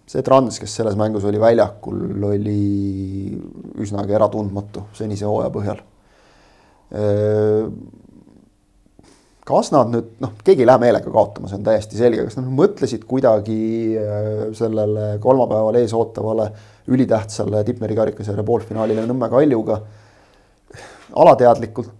see 0.07 0.24
Trans, 0.24 0.61
kes 0.62 0.79
selles 0.81 0.96
mängus 0.96 1.26
oli 1.29 1.40
väljakul, 1.42 2.00
oli 2.31 2.61
üsnagi 3.83 4.16
äratundmatu 4.16 4.87
senise 4.96 5.29
hooaja 5.29 5.52
põhjal 5.52 5.85
äh, 6.94 7.68
kas 9.46 9.70
nad 9.70 9.92
nüüd 9.92 10.16
noh, 10.22 10.32
keegi 10.44 10.64
ei 10.64 10.68
lähe 10.68 10.80
meelega 10.82 11.11
kaotama, 11.12 11.48
see 11.50 11.59
on 11.61 11.66
täiesti 11.66 11.98
selge, 11.98 12.24
kas 12.26 12.38
nad 12.38 12.48
mõtlesid 12.50 13.04
kuidagi 13.06 13.59
äh, 14.00 14.32
sellele 14.59 15.12
kolmapäeval 15.22 15.78
ees 15.78 15.94
ootavale 15.96 16.48
ülitähtsale 16.90 17.62
Tipneri 17.66 17.96
karikasarja 17.98 18.44
poolfinaalile 18.46 19.06
Nõmme 19.06 19.28
Kaljuga. 19.30 19.78
alateadlikult 21.14 21.92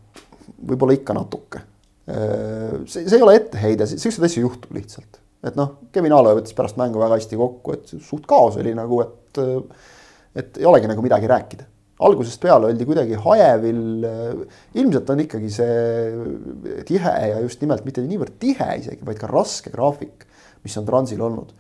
võib-olla 0.66 0.96
ikka 0.96 1.14
natuke. 1.14 1.62
Äh, 2.11 2.82
see, 2.90 3.06
see 3.06 3.20
ei 3.20 3.22
ole 3.22 3.38
etteheide, 3.38 3.87
siukseid 3.92 4.26
asju 4.26 4.42
juhtub 4.48 4.74
lihtsalt, 4.74 5.22
et 5.46 5.59
noh, 5.59 5.78
Kevin 5.94 6.18
Aalo 6.18 6.35
võttis 6.40 6.56
pärast 6.56 6.80
mängu 6.80 6.98
väga 7.02 7.20
hästi 7.20 7.38
kokku, 7.38 7.78
et 7.78 7.94
suht 7.94 8.26
kaos 8.26 8.59
oli 8.59 8.74
nagu, 8.74 9.00
et, 9.06 9.42
et 10.42 10.59
ei 10.59 10.66
olegi 10.66 10.90
nagu 10.90 11.04
midagi 11.04 11.30
rääkida 11.30 11.70
algusest 12.04 12.40
peale 12.42 12.70
oldi 12.70 12.87
kuidagi 12.88 13.18
hajevil. 13.24 13.82
ilmselt 14.76 15.11
on 15.12 15.22
ikkagi 15.24 15.50
see 15.52 16.82
tihe 16.88 17.14
ja 17.30 17.40
just 17.44 17.62
nimelt 17.64 17.87
mitte 17.87 18.04
niivõrd 18.04 18.37
tihe 18.42 18.70
isegi, 18.82 19.04
vaid 19.06 19.20
ka 19.20 19.30
raske 19.30 19.72
graafik, 19.72 20.26
mis 20.64 20.76
on 20.76 20.88
Transil 20.88 21.22
olnud, 21.24 21.52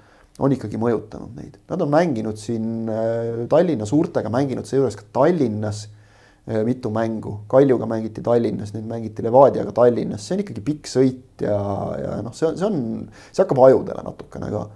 on 0.42 0.52
ikkagi 0.52 0.80
mõjutanud 0.80 1.36
neid. 1.38 1.58
Nad 1.70 1.84
on 1.84 1.92
mänginud 1.92 2.40
siin 2.40 2.88
äh, 2.92 3.44
Tallinna 3.48 3.88
suurtega, 3.88 4.32
mänginud 4.32 4.68
seejuures 4.68 4.98
ka 5.00 5.06
Tallinnas 5.16 5.86
äh, 5.86 6.60
mitu 6.66 6.92
mängu. 6.92 7.38
Kaljuga 7.48 7.88
mängiti 7.88 8.24
Tallinnas, 8.24 8.74
nüüd 8.76 8.88
mängiti 8.90 9.24
Levadiaga 9.24 9.72
Tallinnas, 9.76 10.26
see 10.26 10.36
on 10.36 10.44
ikkagi 10.44 10.64
pikk 10.66 10.90
sõit 10.92 11.46
ja, 11.46 11.56
ja 12.02 12.18
noh, 12.26 12.36
see 12.36 12.50
on, 12.50 12.58
see 12.60 12.68
on, 12.68 12.82
see 13.30 13.44
hakkab 13.44 13.64
ajudele 13.70 14.04
natukene 14.04 14.52
ka 14.52 14.66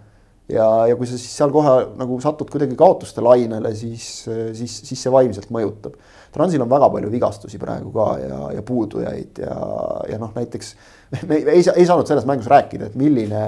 ja, 0.52 0.66
ja 0.90 0.96
kui 0.98 1.08
sa 1.08 1.18
siis 1.18 1.32
seal 1.36 1.52
kohe 1.54 1.74
nagu 1.98 2.18
satud 2.22 2.50
kuidagi 2.50 2.76
kaotuste 2.78 3.22
lainele, 3.24 3.72
siis, 3.78 4.06
siis, 4.56 4.76
siis 4.88 5.06
see 5.06 5.12
vaimselt 5.12 5.50
mõjutab. 5.54 5.96
Transil 6.34 6.62
on 6.62 6.70
väga 6.70 6.90
palju 6.92 7.10
vigastusi 7.12 7.58
praegu 7.60 7.90
ka 7.94 8.10
ja, 8.22 8.40
ja 8.56 8.62
puudujaid 8.66 9.40
ja, 9.42 9.56
ja 10.12 10.20
noh, 10.20 10.32
näiteks 10.36 10.74
me 11.26 11.40
ei, 11.40 11.64
ei 11.64 11.88
saanud 11.88 12.06
selles 12.08 12.28
mängus 12.28 12.50
rääkida, 12.50 12.90
et 12.90 12.98
milline, 12.98 13.42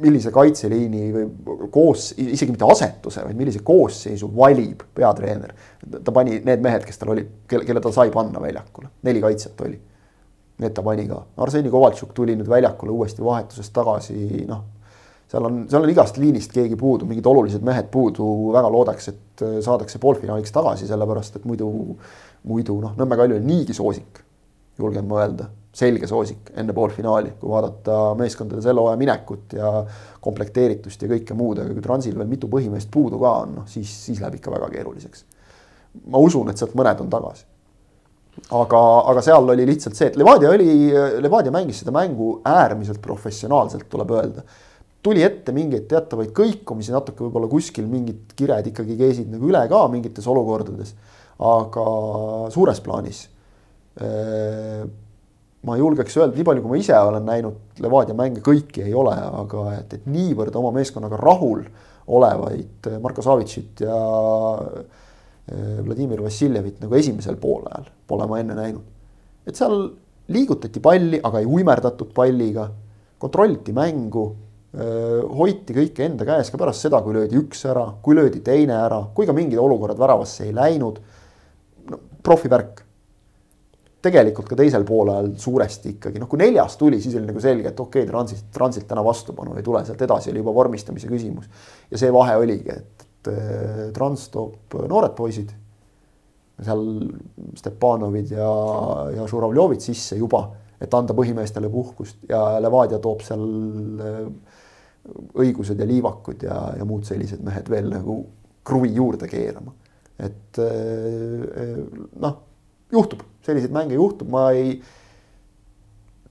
millise 0.00 0.32
kaitseliini 0.32 1.10
või 1.14 1.68
koos, 1.72 2.10
isegi 2.20 2.52
mitte 2.52 2.68
asetuse, 2.68 3.24
vaid 3.24 3.36
millise 3.38 3.62
koosseisu 3.64 4.30
valib 4.36 4.84
peatreener. 4.96 5.54
ta 5.98 6.14
pani 6.14 6.40
need 6.44 6.64
mehed, 6.64 6.84
kes 6.88 7.00
tal 7.00 7.14
olid, 7.16 7.30
kelle, 7.48 7.68
kelle 7.68 7.84
ta 7.84 7.92
sai 7.94 8.12
panna 8.14 8.42
väljakule, 8.42 8.92
neli 9.08 9.24
kaitset 9.24 9.60
oli. 9.66 9.78
Need 10.58 10.72
ta 10.74 10.82
pani 10.82 11.04
ka, 11.06 11.20
Arseni 11.44 11.70
Kovaltšuk 11.70 12.10
tuli 12.16 12.34
nüüd 12.34 12.48
väljakule 12.50 12.90
uuesti 12.90 13.22
vahetusest 13.22 13.70
tagasi, 13.76 14.18
noh 14.48 14.64
seal 15.28 15.44
on, 15.44 15.60
seal 15.68 15.84
on 15.84 15.92
igast 15.92 16.16
liinist 16.20 16.54
keegi 16.54 16.76
puudu, 16.78 17.06
mingid 17.08 17.26
olulised 17.28 17.64
mehed 17.66 17.90
puudu, 17.92 18.26
väga 18.54 18.70
loodaks, 18.72 19.10
et 19.12 19.44
äh, 19.44 19.58
saadakse 19.64 20.00
poolfinaaliks 20.02 20.54
tagasi, 20.54 20.88
sellepärast 20.88 21.38
et 21.40 21.46
muidu, 21.48 21.68
muidu 22.48 22.78
noh, 22.84 22.94
Nõmme 22.98 23.18
Kalju 23.20 23.38
on 23.40 23.48
niigi 23.48 23.76
soosik, 23.76 24.22
julgen 24.80 25.08
ma 25.10 25.20
öelda, 25.22 25.50
selge 25.78 26.08
soosik 26.10 26.52
enne 26.58 26.74
poolfinaali, 26.74 27.34
kui 27.40 27.50
vaadata 27.52 27.98
meeskondade 28.18 28.64
selle 28.64 28.82
hooaja 28.82 29.00
minekut 29.00 29.58
ja 29.58 29.72
komplekteeritust 30.24 31.04
ja 31.04 31.10
kõike 31.12 31.36
muud, 31.38 31.60
aga 31.60 31.76
kui 31.76 31.84
Transil 31.84 32.16
veel 32.18 32.30
mitu 32.30 32.48
põhimeest 32.50 32.90
puudu 32.94 33.20
ka 33.20 33.34
on, 33.44 33.54
noh 33.60 33.68
siis, 33.70 33.92
siis 34.08 34.22
läheb 34.22 34.40
ikka 34.40 34.54
väga 34.54 34.72
keeruliseks. 34.72 35.24
ma 36.08 36.20
usun, 36.22 36.48
et 36.50 36.60
sealt 36.60 36.76
mõned 36.78 37.04
on 37.04 37.12
tagasi 37.12 37.44
aga, 38.54 38.80
aga 39.10 39.22
seal 39.24 39.50
oli 39.50 39.66
lihtsalt 39.68 39.98
see, 39.98 40.08
et 40.12 40.16
Levadia 40.18 40.50
oli, 40.54 40.70
Levadia 41.22 41.52
mängis 41.54 41.82
seda 41.82 41.92
mängu 41.94 42.38
äärmiselt 42.46 43.00
professionaalselt, 43.02 43.88
tuleb 43.90 44.14
öelda. 44.14 44.44
Tuli 45.02 45.22
ette 45.22 45.54
mingeid 45.54 45.86
teatavaid 45.90 46.32
kõikumisi, 46.36 46.92
natuke 46.94 47.24
võib-olla 47.24 47.48
kuskil 47.50 47.86
mingid 47.90 48.34
kired 48.38 48.66
ikkagi 48.72 48.96
keesid 48.98 49.30
nagu 49.32 49.48
üle 49.50 49.60
ka 49.70 49.84
mingites 49.92 50.26
olukordades. 50.26 50.94
aga 51.38 51.84
suures 52.50 52.80
plaanis 52.82 53.28
ma 55.62 55.76
julgeks 55.78 56.16
öelda, 56.18 56.34
nii 56.36 56.46
palju, 56.46 56.62
kui 56.64 56.72
ma 56.72 56.80
ise 56.80 56.96
olen 56.98 57.24
näinud 57.26 57.82
Levadia 57.82 58.14
mänge, 58.18 58.42
kõiki 58.44 58.84
ei 58.86 58.94
ole, 58.94 59.14
aga 59.14 59.64
et, 59.76 59.94
et 59.98 60.06
niivõrd 60.10 60.54
oma 60.58 60.72
meeskonnaga 60.74 61.18
rahul 61.20 61.64
olevaid 62.08 62.88
Marko 63.02 63.22
Savitšit 63.22 63.82
ja 63.84 63.98
Vladimir 65.84 66.22
Vassiljevit 66.22 66.82
nagu 66.82 66.96
esimesel 66.98 67.38
poolajal 67.40 67.88
pole 68.08 68.26
ma 68.28 68.38
enne 68.40 68.56
näinud. 68.56 68.84
et 69.46 69.56
seal 69.56 69.88
liigutati 70.28 70.80
palli, 70.84 71.20
aga 71.24 71.40
ei 71.40 71.48
uimerdatud 71.48 72.12
palliga, 72.14 72.68
kontrolliti 73.18 73.72
mängu, 73.72 74.26
hoiti 74.72 75.72
kõike 75.72 76.04
enda 76.04 76.26
käes 76.28 76.50
ka 76.52 76.58
pärast 76.60 76.84
seda, 76.84 77.00
kui 77.00 77.14
löödi 77.16 77.38
üks 77.40 77.62
ära, 77.70 77.86
kui 78.04 78.16
löödi 78.18 78.42
teine 78.44 78.76
ära, 78.76 79.00
kui 79.16 79.26
ka 79.26 79.32
mingid 79.32 79.58
olukorrad 79.58 79.98
väravasse 79.98 80.44
ei 80.44 80.52
läinud. 80.54 80.98
no 81.88 82.00
profivärk 82.22 82.84
tegelikult 84.04 84.48
ka 84.50 84.58
teisel 84.58 84.84
poolel 84.86 85.32
suuresti 85.40 85.94
ikkagi 85.96 86.20
noh, 86.20 86.28
kui 86.30 86.40
neljas 86.42 86.76
tuli, 86.78 87.00
siis 87.02 87.16
oli 87.18 87.26
nagu 87.26 87.40
selge, 87.42 87.72
et 87.72 87.80
okei 87.80 88.04
okay,, 88.04 88.10
transit, 88.10 88.44
transilt 88.54 88.86
täna 88.90 89.02
vastupanu 89.04 89.56
ei 89.58 89.64
tule, 89.66 89.82
sealt 89.86 90.04
edasi 90.06 90.30
oli 90.30 90.42
juba 90.42 90.54
vormistamise 90.54 91.08
küsimus. 91.10 91.48
ja 91.90 91.98
see 91.98 92.12
vahe 92.14 92.36
oligi, 92.38 92.76
et, 92.76 93.06
et 93.18 93.32
trans 93.96 94.28
toob 94.34 94.78
noored 94.88 95.16
poisid. 95.18 95.50
seal 96.62 96.84
Stepanovid 97.58 98.32
ja, 98.34 98.52
ja 99.16 99.26
Žuravljovid 99.30 99.82
sisse 99.82 100.16
juba, 100.18 100.44
et 100.80 100.94
anda 100.94 101.14
põhimeestele 101.14 101.70
puhkust 101.70 102.22
ja 102.28 102.60
Levadia 102.62 102.98
toob 103.02 103.22
seal 103.26 103.44
äh, 104.04 104.22
õigused 105.38 105.78
ja 105.78 105.86
liivakud 105.88 106.42
ja, 106.44 106.58
ja 106.78 106.84
muud 106.88 107.06
sellised 107.08 107.40
mehed 107.44 107.70
veel 107.70 107.88
nagu 107.92 108.20
kruvi 108.68 108.92
juurde 108.94 109.28
keerama. 109.30 109.72
et 110.18 110.58
äh, 110.58 111.78
noh 112.20 112.44
juhtub, 112.92 113.22
selliseid 113.44 113.72
mänge 113.72 113.94
juhtub, 113.94 114.28
ma 114.32 114.48
ei 114.56 114.78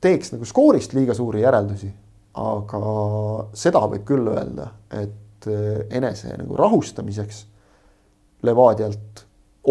teeks 0.01 0.33
nagu 0.33 0.47
skoorist 0.47 0.93
liiga 0.97 1.15
suuri 1.17 1.43
järeldusi, 1.43 1.89
aga 2.37 2.81
seda 3.57 3.83
võib 3.89 4.05
küll 4.07 4.29
öelda, 4.31 4.71
et 4.93 5.47
eh, 5.49 5.85
enese 5.97 6.33
nagu 6.37 6.57
rahustamiseks 6.57 7.45
Levadialt 8.45 9.23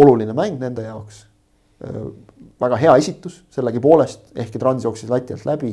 oluline 0.02 0.34
mäng 0.34 0.56
nende 0.58 0.82
jaoks. 0.82 1.20
Väga 2.58 2.78
hea 2.80 2.96
esitus 2.98 3.36
sellegipoolest, 3.54 4.32
ehkki 4.34 4.58
Trans 4.58 4.82
jooksis 4.82 5.12
lati 5.12 5.36
alt 5.36 5.44
läbi. 5.46 5.70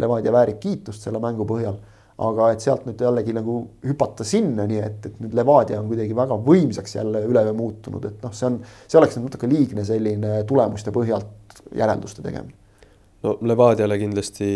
Levadia 0.00 0.32
väärib 0.32 0.56
kiitust 0.62 1.04
selle 1.04 1.20
mängu 1.20 1.44
põhjal 1.44 1.76
aga 2.20 2.50
et 2.52 2.64
sealt 2.64 2.84
nüüd 2.88 3.00
jällegi 3.00 3.34
nagu 3.34 3.56
hüpata 3.86 4.24
sinnani, 4.28 4.80
et, 4.84 5.06
et 5.08 5.20
nüüd 5.22 5.34
Levadia 5.36 5.80
on 5.80 5.88
kuidagi 5.88 6.16
väga 6.16 6.36
võimsaks 6.44 6.96
jälle 6.98 7.22
üleöö 7.28 7.54
muutunud, 7.56 8.04
et 8.10 8.24
noh, 8.24 8.34
see 8.36 8.48
on, 8.50 8.58
see 8.84 9.00
oleks 9.00 9.16
natuke 9.20 9.48
liigne 9.48 9.84
selline 9.88 10.42
tulemuste 10.48 10.92
põhjalt 10.94 11.60
järelduste 11.76 12.24
tegemine. 12.24 12.56
no 13.24 13.36
Levadiale 13.40 13.98
kindlasti 14.00 14.50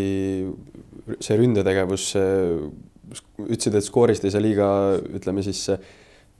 see 1.20 1.36
ründetegevus, 1.40 2.10
ütlesid, 3.44 3.76
et 3.78 3.84
skoorist 3.86 4.24
ei 4.24 4.34
saa 4.34 4.44
liiga, 4.44 4.68
ütleme 5.16 5.44
siis 5.44 5.64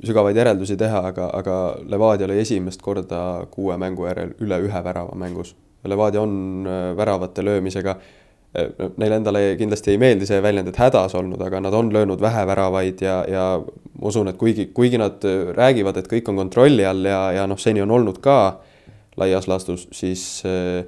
sügavaid 0.05 0.37
järeldusi 0.37 0.77
teha, 0.81 1.07
aga, 1.13 1.31
aga 1.41 1.59
Levadia 1.89 2.29
lõi 2.29 2.43
esimest 2.43 2.83
korda 2.85 3.47
kuue 3.53 3.77
mängu 3.81 4.09
järel 4.11 4.35
üle 4.45 4.61
ühe 4.67 4.85
värava 4.85 5.17
mängus. 5.17 5.55
Levadia 5.85 6.23
on 6.25 6.65
väravate 6.97 7.45
löömisega 7.45 7.99
Äh, 7.99 8.24
neile 8.55 9.19
endale 9.19 9.43
kindlasti 9.59 9.95
ei 9.95 10.01
meeldi 10.01 10.29
see 10.29 10.43
väljend, 10.43 10.71
et 10.71 10.79
hädas 10.79 11.17
olnud, 11.19 11.41
aga 11.43 11.61
nad 11.65 11.75
on 11.75 11.91
löönud 11.95 12.21
vähe 12.23 12.45
väravaid 12.47 13.01
ja, 13.03 13.17
ja 13.31 13.47
ma 13.61 14.11
usun, 14.11 14.31
et 14.31 14.39
kuigi, 14.39 14.69
kuigi 14.75 15.01
nad 15.01 15.25
räägivad, 15.57 15.99
et 15.99 16.11
kõik 16.11 16.31
on 16.31 16.39
kontrolli 16.45 16.87
all 16.87 17.07
ja, 17.09 17.23
ja 17.41 17.49
noh, 17.51 17.59
seni 17.61 17.83
on 17.83 17.95
olnud 17.95 18.21
ka 18.25 18.39
laias 19.19 19.49
laastus, 19.51 19.89
siis 19.95 20.43
äh, 20.47 20.85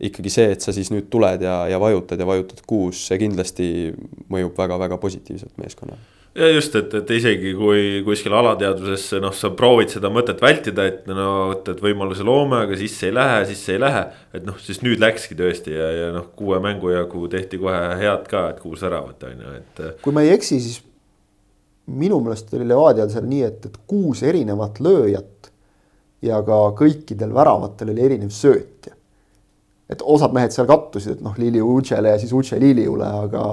ikkagi 0.00 0.30
see, 0.30 0.52
et 0.54 0.62
sa 0.62 0.74
siis 0.74 0.92
nüüd 0.94 1.10
tuled 1.10 1.42
ja, 1.42 1.60
ja 1.70 1.80
vajutad 1.82 2.20
ja 2.20 2.26
vajutad 2.26 2.62
kuus, 2.66 3.02
see 3.08 3.18
kindlasti 3.22 3.72
mõjub 4.30 4.54
väga-väga 4.58 5.00
positiivselt 5.02 5.58
meeskonnale 5.58 6.17
ja 6.34 6.48
just, 6.52 6.74
et, 6.78 6.94
et 6.94 7.10
isegi 7.16 7.52
kui 7.58 8.02
kuskil 8.06 8.34
alateadvusesse 8.38 9.20
noh, 9.22 9.34
sa 9.34 9.50
proovid 9.56 9.92
seda 9.92 10.10
mõtet 10.12 10.42
vältida, 10.42 10.86
et 10.90 11.06
no 11.08 11.28
vot, 11.52 11.70
et 11.72 11.80
võimaluse 11.82 12.26
loome, 12.26 12.62
aga 12.66 12.78
sisse 12.78 13.08
ei 13.08 13.14
lähe, 13.16 13.40
sisse 13.48 13.76
ei 13.76 13.82
lähe. 13.82 14.04
et 14.36 14.44
noh, 14.46 14.58
siis 14.62 14.82
nüüd 14.84 15.00
läkski 15.02 15.38
tõesti 15.38 15.74
ja, 15.74 15.88
ja 15.96 16.10
noh, 16.14 16.28
kuue 16.38 16.60
mängu 16.64 16.92
jagu 16.92 17.24
tehti 17.32 17.60
kohe 17.60 17.80
head 18.00 18.28
ka, 18.30 18.48
et 18.52 18.60
kuus 18.62 18.84
väravat 18.84 19.24
on 19.30 19.46
ju, 19.46 19.56
et. 19.62 19.82
kui 20.04 20.14
ma 20.14 20.26
ei 20.26 20.34
eksi, 20.36 20.60
siis 20.60 20.82
minu 21.88 22.20
meelest 22.20 22.52
oli 22.54 22.68
Levadial 22.68 23.10
seal 23.12 23.26
nii, 23.28 23.44
et, 23.48 23.70
et 23.70 23.80
kuus 23.88 24.22
erinevat 24.26 24.80
lööjat 24.84 25.50
ja 26.24 26.40
ka 26.46 26.58
kõikidel 26.78 27.32
väravatel 27.34 27.92
oli 27.94 28.04
erinev 28.04 28.34
söötja. 28.34 28.94
et 29.88 30.02
osad 30.04 30.34
mehed 30.36 30.52
seal 30.52 30.66
kattusid, 30.68 31.16
et 31.16 31.24
noh, 31.24 31.32
Lili 31.40 31.62
Utsele 31.64 32.12
ja 32.12 32.18
siis 32.20 32.32
Utse 32.36 32.58
Liliule, 32.60 33.06
aga 33.24 33.44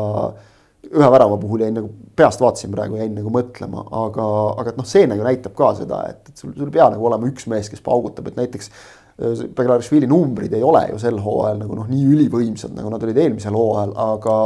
ühe 0.91 1.08
värava 1.12 1.38
puhul 1.41 1.63
jäin 1.65 1.76
nagu 1.78 1.89
peast 2.15 2.41
vaatasin 2.41 2.74
praegu, 2.74 3.00
jäin 3.00 3.15
nagu 3.17 3.32
mõtlema, 3.34 3.86
aga, 4.04 4.26
aga 4.62 4.71
et 4.71 4.80
noh, 4.80 4.88
see 4.89 5.08
nagu 5.10 5.26
näitab 5.26 5.56
ka 5.58 5.71
seda, 5.80 6.02
et, 6.12 6.21
et 6.30 6.41
sul, 6.43 6.54
sul 6.56 6.69
ei 6.69 6.76
pea 6.78 6.89
nagu 6.93 7.08
olema 7.10 7.30
üks 7.30 7.48
mees, 7.52 7.69
kes 7.71 7.84
paugutab, 7.86 8.30
et 8.30 8.39
näiteks. 8.39 8.71
Äh, 9.15 9.45
Beglarishvili 9.58 10.10
numbrid 10.12 10.54
ei 10.58 10.63
ole 10.65 10.86
ju 10.91 11.00
sel 11.02 11.19
hooajal 11.24 11.62
nagu 11.63 11.80
noh, 11.80 11.89
nii 11.91 12.06
ülivõimsad, 12.15 12.76
nagu 12.78 12.91
nad 12.93 13.04
olid 13.08 13.21
eelmisel 13.24 13.56
hooajal, 13.56 13.95
aga 14.06 14.38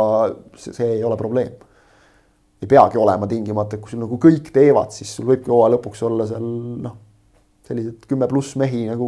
see, 0.56 0.76
see 0.76 0.90
ei 0.98 1.04
ole 1.06 1.18
probleem. 1.20 1.68
ei 2.60 2.68
peagi 2.68 3.00
olema 3.00 3.28
tingimata, 3.28 3.78
et 3.78 3.82
kui 3.82 3.94
sul 3.94 4.02
nagu 4.04 4.18
kõik 4.20 4.50
teevad, 4.52 4.92
siis 4.92 5.14
sul 5.16 5.30
võibki 5.30 5.52
hooaja 5.52 5.78
lõpuks 5.78 6.02
olla 6.04 6.26
seal 6.28 6.50
noh, 6.84 6.98
sellised 7.70 8.04
kümme 8.10 8.28
pluss 8.28 8.58
mehi 8.60 8.84
nagu 8.90 9.08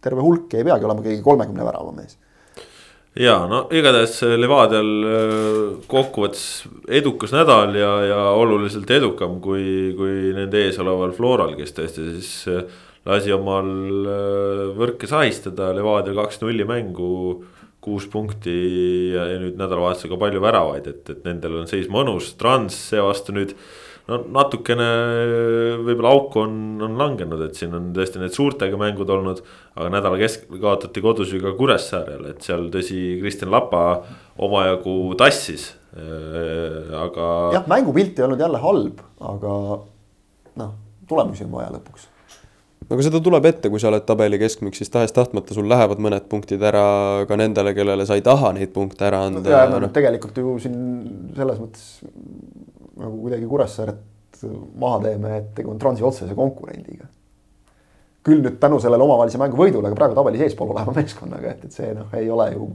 terve 0.00 0.22
hulk 0.24 0.54
ja 0.54 0.62
ei 0.62 0.66
peagi 0.70 0.86
olema 0.86 1.04
keegi 1.04 1.20
kolmekümne 1.24 1.66
värava 1.66 1.92
mees 1.92 2.16
ja 3.18 3.38
no 3.50 3.64
igatahes 3.74 4.20
Levadial 4.38 4.90
äh, 5.04 5.54
kokkuvõttes 5.90 6.44
edukas 7.00 7.34
nädal 7.34 7.74
ja, 7.78 7.92
ja 8.06 8.20
oluliselt 8.38 8.90
edukam 8.94 9.38
kui, 9.44 9.94
kui 9.98 10.32
nende 10.36 10.62
ees 10.66 10.78
oleval 10.82 11.14
Floral, 11.16 11.56
kes 11.58 11.74
tõesti 11.76 12.08
siis 12.14 12.32
äh, 12.52 12.62
lasi 13.08 13.34
omal 13.34 13.68
äh, 14.06 14.64
võrke 14.78 15.10
sahistada, 15.10 15.72
Levadia 15.76 16.16
kaks 16.18 16.42
nulli 16.44 16.66
mängu. 16.68 17.44
kuus 17.88 18.08
punkti 18.10 18.52
ja, 19.14 19.22
ja 19.30 19.36
nüüd 19.38 19.54
nädalavahetusega 19.56 20.16
palju 20.18 20.40
väravaid, 20.42 20.88
et, 20.90 21.10
et 21.12 21.20
nendel 21.24 21.60
on 21.60 21.68
seis 21.70 21.86
mõnus, 21.88 22.32
Trans 22.36 22.74
seevastu 22.90 23.32
nüüd 23.32 23.54
no 24.08 24.18
natukene 24.38 24.88
võib-olla 25.84 26.12
auku 26.16 26.42
on, 26.44 26.54
on 26.84 26.96
langenud, 27.00 27.42
et 27.44 27.58
siin 27.58 27.74
on 27.76 27.90
tõesti 27.96 28.22
need 28.22 28.34
suurtega 28.36 28.80
mängud 28.80 29.10
olnud. 29.12 29.42
aga 29.78 29.90
nädala 29.94 30.18
keskel 30.20 30.60
kaotati 30.62 31.02
kodus 31.04 31.32
ju 31.34 31.42
ka 31.42 31.54
Kuressaarele, 31.58 32.34
et 32.34 32.46
seal 32.46 32.68
tõsi, 32.74 33.18
Kristjan 33.20 33.52
Lapa 33.54 33.82
omajagu 34.42 35.14
tassis, 35.20 35.70
äh, 35.94 36.92
aga. 37.04 37.32
jah, 37.58 37.66
mängupilt 37.70 38.18
ei 38.18 38.28
olnud 38.28 38.46
jälle 38.46 38.62
halb, 38.64 39.02
aga 39.32 39.56
noh, 40.62 40.78
tulemusi 41.08 41.46
on 41.46 41.58
vaja 41.58 41.74
lõpuks 41.76 42.08
no 42.88 42.96
aga 42.96 43.04
seda 43.04 43.20
tuleb 43.20 43.44
ette, 43.50 43.68
kui 43.68 43.82
sa 43.82 43.90
oled 43.90 44.06
tabeli 44.08 44.40
keskmik, 44.40 44.76
siis 44.78 44.88
tahes-tahtmata 44.94 45.56
sul 45.56 45.68
lähevad 45.68 46.00
mõned 46.00 46.24
punktid 46.32 46.62
ära 46.64 47.26
ka 47.28 47.36
nendele, 47.36 47.74
kellele 47.76 48.08
sa 48.08 48.16
ei 48.16 48.24
taha 48.24 48.54
neid 48.56 48.72
punkte 48.72 49.04
ära 49.10 49.26
anda 49.28 49.44
no,. 49.44 49.62
no, 49.74 49.84
no 49.84 49.92
tegelikult 49.92 50.40
ju 50.40 50.56
siin 50.64 50.80
selles 51.36 51.60
mõttes 51.60 51.86
nagu 52.98 53.20
kuidagi 53.22 53.48
Kuressaaret 53.48 54.42
maha 54.78 55.00
teeme, 55.06 55.36
et 55.40 55.48
tegu 55.56 55.72
on 55.72 55.80
Transi 55.80 56.04
otsese 56.06 56.36
konkurendiga. 56.38 57.08
küll 58.28 58.42
nüüd 58.44 58.58
tänu 58.60 58.76
sellele 58.82 59.04
omavahelise 59.06 59.38
mängu 59.40 59.56
võidule, 59.56 59.88
aga 59.88 59.96
praegu 59.96 60.16
tabelis 60.18 60.42
eespool 60.44 60.74
oleva 60.74 60.92
meeskonnaga, 60.98 61.54
et, 61.54 61.62
et 61.64 61.72
see 61.72 61.92
noh, 61.96 62.10
ei 62.18 62.28
ole 62.30 62.50
ju. 62.52 62.66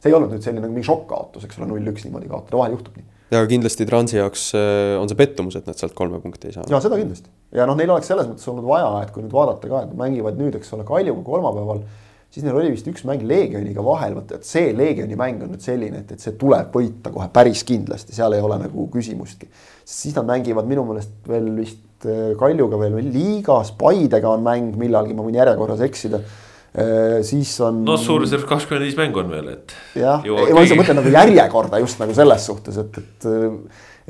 see 0.00 0.10
ei 0.10 0.16
olnud 0.16 0.32
nüüd 0.32 0.44
selline 0.44 0.64
nagu 0.64 0.72
mingi 0.72 0.88
šokk-kaotus, 0.88 1.44
eks 1.46 1.58
ole, 1.60 1.68
null-üks 1.70 2.06
niimoodi 2.06 2.30
kaotada, 2.30 2.56
vahel 2.56 2.78
juhtub 2.78 2.96
nii. 2.96 3.04
ja 3.34 3.42
kindlasti 3.50 3.86
Transi 3.90 4.16
jaoks 4.18 4.46
äh, 4.56 4.94
on 5.00 5.10
see 5.10 5.18
pettumus, 5.18 5.58
et 5.58 5.68
nad 5.68 5.78
sealt 5.78 5.94
kolme 5.98 6.22
punkti 6.22 6.48
ei 6.48 6.56
saanud. 6.56 6.72
ja 6.72 6.80
seda 6.82 6.98
kindlasti 7.00 7.28
ja 7.52 7.66
noh, 7.68 7.76
neil 7.78 7.92
oleks 7.92 8.08
selles 8.08 8.30
mõttes 8.30 8.48
olnud 8.48 8.66
vaja, 8.70 8.94
et 9.02 9.12
kui 9.12 9.26
nüüd 9.26 9.34
vaadata 9.36 9.68
ka, 9.68 9.84
et 9.84 9.92
mängivad 9.98 10.40
nüüd, 10.40 10.56
eks 10.58 10.72
ole, 10.78 10.86
Kaljuga 10.88 11.26
kolmapäeval 11.28 11.84
siis 12.32 12.46
neil 12.46 12.56
oli 12.56 12.72
vist 12.72 12.86
üks 12.88 13.04
mäng 13.08 13.24
Leegioniga 13.28 13.82
vahel, 13.84 14.16
vot 14.16 14.30
et 14.36 14.46
see 14.48 14.72
Leegioni 14.76 15.18
mäng 15.20 15.42
on 15.44 15.52
nüüd 15.52 15.64
selline, 15.64 16.02
et, 16.02 16.14
et 16.14 16.22
see 16.22 16.36
tuleb 16.40 16.72
võita 16.74 17.12
kohe 17.12 17.28
päris 17.32 17.64
kindlasti, 17.68 18.16
seal 18.16 18.36
ei 18.36 18.44
ole 18.44 18.56
nagu 18.62 18.86
küsimustki. 18.92 19.50
siis 19.84 20.16
nad 20.16 20.28
mängivad 20.30 20.68
minu 20.68 20.86
meelest 20.88 21.12
veel 21.28 21.50
vist 21.58 22.06
äh, 22.08 22.32
Kaljuga 22.40 22.80
veel 22.80 22.96
liigas, 23.12 23.74
Paidega 23.76 24.32
on 24.32 24.46
mäng 24.46 24.78
millalgi, 24.80 25.16
ma 25.18 25.26
võin 25.26 25.36
järjekorras 25.42 25.84
eksida 25.84 26.22
äh, 26.22 27.20
siis 27.26 27.52
on. 27.60 27.84
no 27.84 27.98
suurusjärk 28.00 28.48
kakskümmend 28.48 28.88
viis 28.88 28.96
mängu 28.96 29.20
on 29.20 29.30
veel, 29.34 29.52
et. 29.58 29.76
jah, 30.00 30.24
ma 30.24 30.64
lihtsalt 30.64 30.80
mõtlen 30.80 31.00
nagu 31.02 31.14
järjekorda 31.18 31.82
just 31.84 32.00
nagu 32.00 32.16
selles 32.16 32.48
suhtes, 32.48 32.80
et, 32.80 33.02
et. 33.02 33.30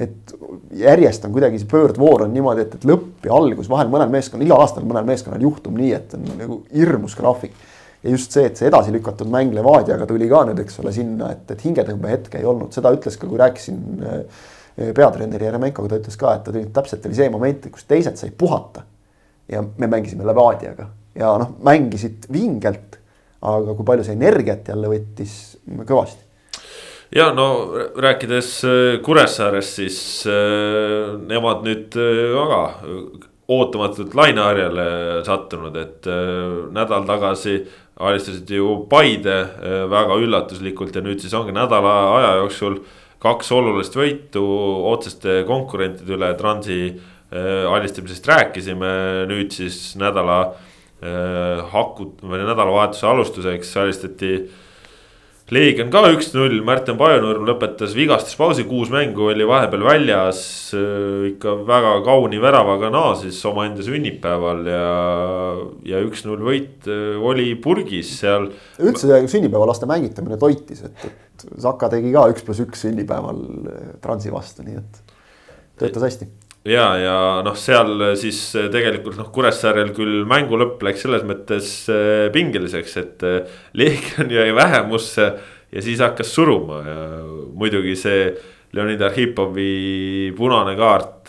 et 0.06 0.36
järjest 0.78 1.26
on 1.26 1.34
kuidagi 1.34 1.58
see 1.60 1.68
pöördvoor 1.68 2.28
on 2.28 2.30
niimoodi, 2.32 2.68
et, 2.68 2.78
et 2.78 2.86
lõpp 2.88 3.26
ja 3.26 3.34
algus 3.34 3.66
vahel 3.68 3.90
mõnel 3.92 4.14
meeskonnal, 4.14 4.46
igal 4.46 4.62
aastal 4.62 4.86
mõnel 4.86 5.10
meeskonnal 5.10 5.42
juhtub 5.42 5.74
nii, 5.76 5.90
et 5.98 6.14
on 6.16 6.30
nagu 6.38 6.62
hirmus 6.70 7.18
graafik 7.18 7.58
ja 8.02 8.10
just 8.10 8.34
see, 8.34 8.46
et 8.48 8.58
see 8.58 8.68
edasi 8.70 8.92
lükatud 8.94 9.30
mäng 9.30 9.54
Levadiaga 9.54 10.06
tuli 10.10 10.28
ka 10.30 10.42
nüüd, 10.48 10.62
eks 10.64 10.80
ole, 10.82 10.94
sinna, 10.94 11.30
et, 11.36 11.44
et 11.54 11.62
hingetõmbehetke 11.66 12.40
ei 12.40 12.48
olnud, 12.48 12.72
seda 12.74 12.90
ütles 12.94 13.18
ka, 13.18 13.28
kui 13.30 13.38
rääkisin 13.40 14.08
äh, 14.08 14.48
peatreeneri 14.96 15.48
Jeremenkoga, 15.48 15.92
ta 15.92 16.00
ütles 16.00 16.18
ka, 16.18 16.34
et 16.34 16.44
ta 16.46 16.54
tuli 16.54 16.64
täpselt 16.74 17.06
oli 17.06 17.18
see 17.18 17.30
moment, 17.32 17.70
kus 17.74 17.86
teised 17.88 18.18
said 18.18 18.34
puhata. 18.38 18.88
ja 19.52 19.60
me 19.62 19.86
mängisime 19.90 20.24
Levadiaga. 20.24 20.86
Ja 21.18 21.34
noh, 21.36 21.56
mängisid 21.66 22.28
vingelt, 22.32 22.96
aga 23.44 23.74
kui 23.76 23.84
palju 23.84 24.06
see 24.06 24.14
energiat 24.16 24.70
jälle 24.70 24.88
võttis, 24.88 25.34
kõvasti. 25.84 26.22
Ja 27.12 27.26
no 27.36 27.46
rääkides 28.00 28.54
äh, 28.64 28.78
Kuressaarest, 29.04 29.76
siis 29.82 29.98
äh, 30.30 31.12
nemad 31.28 31.66
nüüd 31.66 31.98
väga 31.98 32.62
ootamatult 33.52 34.14
laineharjale 34.16 34.86
sattunud, 35.26 35.76
et 35.76 36.08
nädal 36.72 37.06
tagasi 37.08 37.60
alistasid 37.96 38.50
ju 38.50 38.86
Paide 38.90 39.36
äh, 39.40 39.84
väga 39.90 40.16
üllatuslikult 40.20 40.96
ja 40.96 41.04
nüüd 41.04 41.20
siis 41.22 41.34
ongi 41.36 41.54
nädala 41.54 41.94
aja 42.16 42.34
jooksul 42.40 42.80
kaks 43.22 43.52
olulist 43.54 43.96
võitu 43.96 44.42
otseste 44.90 45.42
konkurentide 45.48 46.16
üle 46.16 46.32
Transi 46.38 46.80
äh, 46.88 47.64
alistamisest 47.70 48.26
rääkisime, 48.28 48.92
nüüd 49.30 49.52
siis 49.54 49.94
nädala 50.00 50.40
äh, 50.48 51.62
hakut- 51.74 52.24
või 52.24 52.42
nädalavahetuse 52.42 53.06
alustuseks 53.06 53.76
alistati 53.84 54.34
Leegion 55.52 55.90
ka 55.92 56.00
üks-null, 56.08 56.62
Märten 56.64 56.96
Pajunurm 56.96 57.44
lõpetas 57.44 57.92
vigastuspausi, 57.92 58.64
kuus 58.64 58.88
mängu 58.92 59.26
oli 59.28 59.44
vahepeal 59.44 59.82
väljas. 59.84 60.40
ikka 61.28 61.54
väga 61.68 61.90
kauni 62.06 62.40
väravaga 62.40 62.88
naasis 62.92 63.40
omaenda 63.50 63.84
sünnipäeval 63.84 64.62
ja, 64.70 64.86
ja 65.90 66.00
üks-null 66.06 66.40
võit 66.46 66.88
oli 67.20 67.50
purgis 67.60 68.14
seal. 68.22 68.48
üldse 68.80 69.20
sünnipäevalaste 69.28 69.88
mängitamine 69.90 70.40
toitis, 70.40 70.86
et, 70.88 71.04
et 71.10 71.46
Saka 71.60 71.90
tegi 71.92 72.14
ka 72.14 72.28
üks 72.32 72.46
pluss 72.46 72.64
üks 72.64 72.86
sünnipäeval 72.86 73.44
Transi 74.00 74.32
vastu, 74.32 74.64
nii 74.64 74.80
et 74.80 75.02
töötas 75.82 76.08
hästi 76.08 76.30
ja, 76.68 76.86
ja 77.00 77.16
noh, 77.44 77.56
seal 77.58 78.06
siis 78.20 78.40
tegelikult 78.72 79.18
noh, 79.18 79.32
Kuressaarel 79.34 79.92
küll 79.96 80.22
mängu 80.28 80.58
lõpp 80.60 80.82
läks 80.86 81.04
selles 81.06 81.26
mõttes 81.26 81.74
äh, 81.90 82.28
pingeliseks, 82.34 82.96
et 83.02 83.26
äh, 83.26 83.60
Leegion 83.78 84.32
jäi 84.32 84.50
vähemusse 84.56 85.28
ja 85.72 85.84
siis 85.84 86.02
hakkas 86.04 86.32
suruma 86.34 86.82
ja 86.86 86.98
muidugi 87.56 87.96
see 87.98 88.26
Leonid 88.72 89.02
Arhipovi 89.04 90.32
punane 90.36 90.72
kaart 90.78 91.28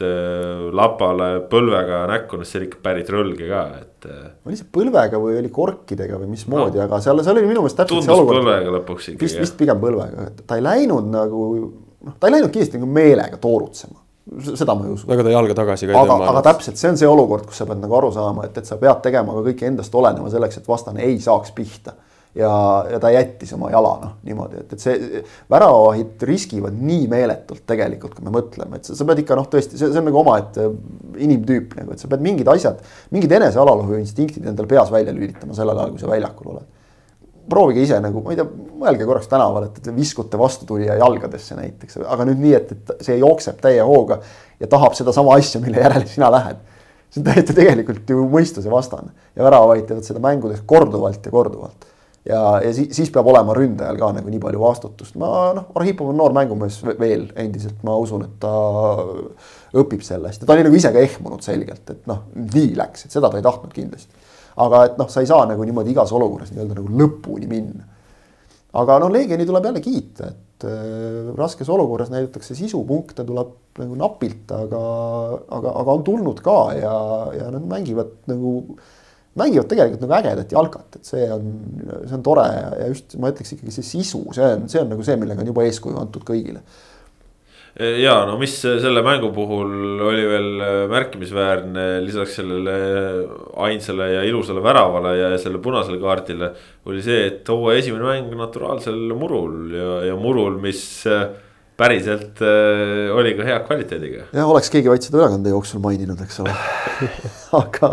lapale 0.72 1.42
põlvega 1.52 2.06
näkku, 2.08 2.38
noh 2.40 2.48
see 2.48 2.62
oli 2.62 2.70
ikka 2.70 2.80
päris 2.86 3.10
rõlge 3.12 3.50
ka, 3.50 3.64
et. 3.82 4.08
oli 4.48 4.56
see 4.56 4.70
põlvega 4.78 5.20
või 5.20 5.36
oli 5.42 5.52
korkidega 5.52 6.22
või 6.22 6.32
mismoodi 6.38 6.80
no,, 6.80 6.86
aga 6.86 7.02
seal, 7.04 7.20
seal 7.26 7.36
oli 7.42 7.50
minu 7.50 7.66
meelest 7.66 7.82
täpselt 7.82 8.08
see 8.08 8.16
olukord. 8.16 8.40
põlvega 8.40 8.78
lõpuks 8.78 9.10
ikkagi. 9.12 9.26
vist, 9.26 9.42
vist 9.44 9.58
pigem 9.60 9.82
põlvega, 9.84 10.30
et 10.32 10.40
ta 10.48 10.60
ei 10.60 10.64
läinud 10.64 11.12
nagu 11.12 11.44
noh, 11.60 12.16
ta 12.16 12.30
ei 12.30 12.38
läinud 12.38 12.54
kindlasti 12.54 12.80
nagu 12.80 12.92
meelega 12.96 13.42
toorutsema 13.44 14.03
seda 14.56 14.76
ma 14.76 14.88
ei 14.88 14.94
usu. 14.94 15.10
aga 15.12 15.26
ta 15.26 15.34
jalga 15.34 15.58
tagasi 15.58 15.90
ka 15.90 15.92
ei 15.92 16.08
tõmba. 16.08 16.30
aga 16.32 16.46
täpselt, 16.48 16.80
see 16.80 16.94
on 16.94 16.98
see 17.00 17.10
olukord, 17.10 17.46
kus 17.50 17.60
sa 17.60 17.68
pead 17.68 17.82
nagu 17.84 17.98
aru 18.00 18.12
saama, 18.16 18.48
et, 18.48 18.58
et 18.62 18.70
sa 18.70 18.80
pead 18.80 19.04
tegema 19.04 19.36
ka 19.36 19.44
kõike 19.50 19.68
endast 19.68 19.96
oleneva 20.00 20.32
selleks, 20.32 20.62
et 20.62 20.70
vastane 20.70 21.04
ei 21.04 21.18
saaks 21.24 21.52
pihta. 21.56 21.96
ja, 22.40 22.50
ja 22.90 22.98
ta 23.04 23.12
jättis 23.14 23.52
oma 23.54 23.70
jala 23.70 23.92
noh, 24.02 24.14
niimoodi, 24.26 24.64
et, 24.64 24.72
et 24.74 24.82
see 24.82 25.24
väravahid 25.54 26.24
riskivad 26.26 26.78
nii 26.80 27.10
meeletult 27.12 27.66
tegelikult, 27.70 28.16
kui 28.18 28.26
me 28.26 28.34
mõtleme, 28.34 28.80
et 28.80 28.88
sa, 28.90 28.96
sa 28.98 29.06
pead 29.10 29.22
ikka 29.26 29.38
noh, 29.38 29.50
tõesti, 29.52 29.78
see, 29.78 29.92
see 29.92 30.02
on 30.02 30.08
nagu 30.10 30.22
omaette 30.24 30.70
inimtüüp 31.28 31.76
nagu, 31.82 31.94
et 31.94 32.02
sa 32.02 32.10
pead 32.10 32.24
mingid 32.26 32.50
asjad, 32.56 32.80
mingid 33.14 33.36
enesealalhoiuinstinktid 33.42 34.48
endal 34.50 34.72
peas 34.72 34.90
välja 34.94 35.14
lülitama 35.14 35.54
sellel 35.58 35.84
ajal, 35.84 35.94
kui 35.94 36.06
sa 36.06 36.10
väljakul 36.16 36.56
oled 36.56 36.72
proovige 37.50 37.84
ise 37.84 38.00
nagu, 38.04 38.22
ma 38.24 38.34
ei 38.34 38.40
tea, 38.40 38.46
mõelge 38.84 39.08
korraks 39.08 39.30
tänaval, 39.32 39.68
et 39.68 39.80
te 39.84 39.94
viskute 39.96 40.40
vastutulija 40.40 40.98
jalgadesse 41.00 41.58
näiteks, 41.58 42.02
aga 42.04 42.28
nüüd 42.30 42.42
nii, 42.44 42.54
et, 42.58 42.76
et 42.76 43.08
see 43.08 43.18
jookseb 43.20 43.60
täie 43.64 43.84
hooga 43.86 44.20
ja 44.60 44.70
tahab 44.72 44.96
sedasama 44.98 45.36
asja, 45.40 45.62
mille 45.64 45.82
järele 45.84 46.08
sina 46.10 46.32
lähed. 46.34 46.62
see 47.14 47.22
on 47.22 47.28
täiesti 47.30 47.54
tegelikult 47.54 48.10
ju 48.10 48.24
mõistuse 48.30 48.72
vastane 48.72 49.12
ja 49.36 49.44
väravavaid 49.46 49.86
teevad 49.90 50.08
seda 50.08 50.22
mängudes 50.24 50.64
korduvalt 50.66 51.26
ja 51.26 51.32
korduvalt. 51.32 51.86
ja, 52.26 52.42
ja 52.64 52.74
siis, 52.74 52.90
siis 52.96 53.12
peab 53.12 53.28
olema 53.28 53.56
ründajal 53.58 54.00
ka 54.00 54.12
nagu 54.18 54.32
nii 54.32 54.42
palju 54.42 54.64
vastutust, 54.64 55.16
ma 55.20 55.52
noh, 55.58 55.70
Arhipov 55.76 56.14
on 56.14 56.18
noor 56.18 56.36
mängumees 56.36 56.80
veel 57.00 57.28
endiselt, 57.36 57.84
ma 57.84 57.98
usun, 58.00 58.26
et 58.30 58.40
ta 58.40 58.54
õpib 59.84 60.04
sellest 60.06 60.42
ja 60.42 60.48
ta 60.48 60.56
oli 60.56 60.66
nagu 60.68 60.80
ise 60.80 60.94
ka 60.96 61.04
ehmunud 61.04 61.44
selgelt, 61.46 61.84
et 61.90 62.08
noh, 62.10 62.26
nii 62.40 62.76
läks, 62.80 63.06
et 63.06 63.18
seda 63.20 63.30
ta 63.30 63.42
ei 63.42 63.46
tahtnud 63.46 63.76
kindlasti 63.76 64.24
aga 64.62 64.86
et 64.88 65.02
noh, 65.02 65.10
sa 65.10 65.24
ei 65.24 65.30
saa 65.30 65.48
nagu 65.50 65.66
niimoodi 65.66 65.94
igas 65.94 66.14
olukorras 66.16 66.54
nii-öelda 66.54 66.78
nagu 66.80 66.98
lõpuni 67.02 67.50
minna. 67.50 67.86
aga 68.80 68.98
noh, 69.02 69.12
Leegioni 69.14 69.46
tuleb 69.50 69.70
jälle 69.70 69.84
kiita, 69.86 70.32
et 70.34 70.66
äh, 70.70 71.30
raskes 71.38 71.70
olukorras 71.70 72.12
näidatakse 72.14 72.58
sisupunkte, 72.58 73.26
tuleb 73.26 73.80
nagu 73.82 73.98
napilt, 73.98 74.52
aga, 74.54 74.82
aga, 75.60 75.78
aga 75.84 75.98
on 75.98 76.04
tulnud 76.06 76.42
ka 76.46 76.60
ja, 76.78 76.98
ja 77.38 77.50
nad 77.54 77.66
mängivad 77.70 78.14
nagu 78.30 78.60
mängivad 79.40 79.70
tegelikult 79.70 80.04
nagu 80.06 80.18
ägedat 80.20 80.52
jalkat, 80.54 80.98
et 80.98 81.10
see 81.10 81.28
on, 81.34 81.54
see 82.06 82.18
on 82.18 82.26
tore 82.26 82.46
ja 82.54 82.90
just 82.92 83.16
ma 83.22 83.32
ütleks 83.34 83.56
ikkagi 83.56 83.74
see 83.74 83.88
sisu, 83.88 84.28
see 84.36 84.46
on, 84.46 84.68
see 84.70 84.82
on 84.82 84.92
nagu 84.94 85.06
see, 85.06 85.18
millega 85.22 85.42
on 85.42 85.50
juba 85.50 85.66
eeskuju 85.66 85.98
antud 86.02 86.26
kõigile 86.28 86.62
ja 87.74 88.20
no 88.30 88.36
mis 88.38 88.54
selle 88.62 89.02
mängu 89.06 89.32
puhul 89.34 90.02
oli 90.06 90.26
veel 90.30 90.50
märkimisväärne 90.92 91.86
lisaks 92.06 92.36
sellele 92.38 92.76
ainsale 93.66 94.12
ja 94.12 94.26
ilusale 94.28 94.62
väravale 94.62 95.16
ja 95.18 95.32
selle 95.42 95.58
punasele 95.64 95.98
kaardile. 96.02 96.52
oli 96.86 97.02
see, 97.02 97.26
et 97.32 97.50
hooaja 97.50 97.82
esimene 97.82 98.06
mäng 98.06 98.36
naturaalsel 98.38 99.16
murul 99.18 99.74
ja, 99.74 99.96
ja 100.12 100.20
murul, 100.20 100.60
mis 100.62 100.84
päriselt 101.78 102.44
oli 103.18 103.34
ka 103.40 103.50
hea 103.50 103.58
kvaliteediga. 103.66 104.30
jah, 104.30 104.54
oleks 104.54 104.70
keegi 104.70 104.94
vaid 104.94 105.10
seda 105.10 105.24
ülekande 105.24 105.56
jooksul 105.56 105.82
maininud, 105.82 106.22
eks 106.22 106.44
ole 106.46 106.54
aga, 107.64 107.92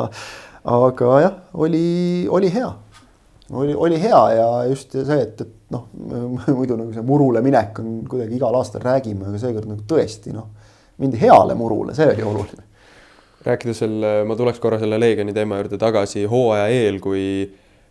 aga 0.77 1.17
jah, 1.25 1.43
oli, 1.57 2.29
oli 2.29 2.53
hea 2.53 2.69
oli, 3.53 3.75
oli 3.75 4.03
hea 4.03 4.21
ja 4.37 4.49
just 4.69 4.93
see, 4.95 5.21
et, 5.23 5.41
et 5.41 5.75
noh, 5.75 5.87
muidu 6.59 6.77
nagu 6.79 6.93
see 6.95 7.05
murule 7.07 7.43
minek 7.45 7.79
on 7.83 7.95
kuidagi 8.11 8.39
igal 8.39 8.57
aastal 8.59 8.85
räägime, 8.85 9.29
aga 9.31 9.41
seekord 9.43 9.71
nagu 9.71 9.87
tõesti 9.89 10.35
noh, 10.35 10.51
mindi 11.01 11.21
heale 11.21 11.57
murule, 11.59 11.95
see 11.97 12.11
oli 12.13 12.27
oluline. 12.27 12.67
rääkides 13.47 13.83
selle, 13.83 14.13
ma 14.29 14.37
tuleks 14.37 14.61
korra 14.61 14.79
selle 14.81 15.01
Leegioni 15.01 15.35
teema 15.37 15.61
juurde 15.61 15.81
tagasi 15.81 16.27
hooaja 16.29 16.69
eel, 16.69 17.01
kui, 17.03 17.25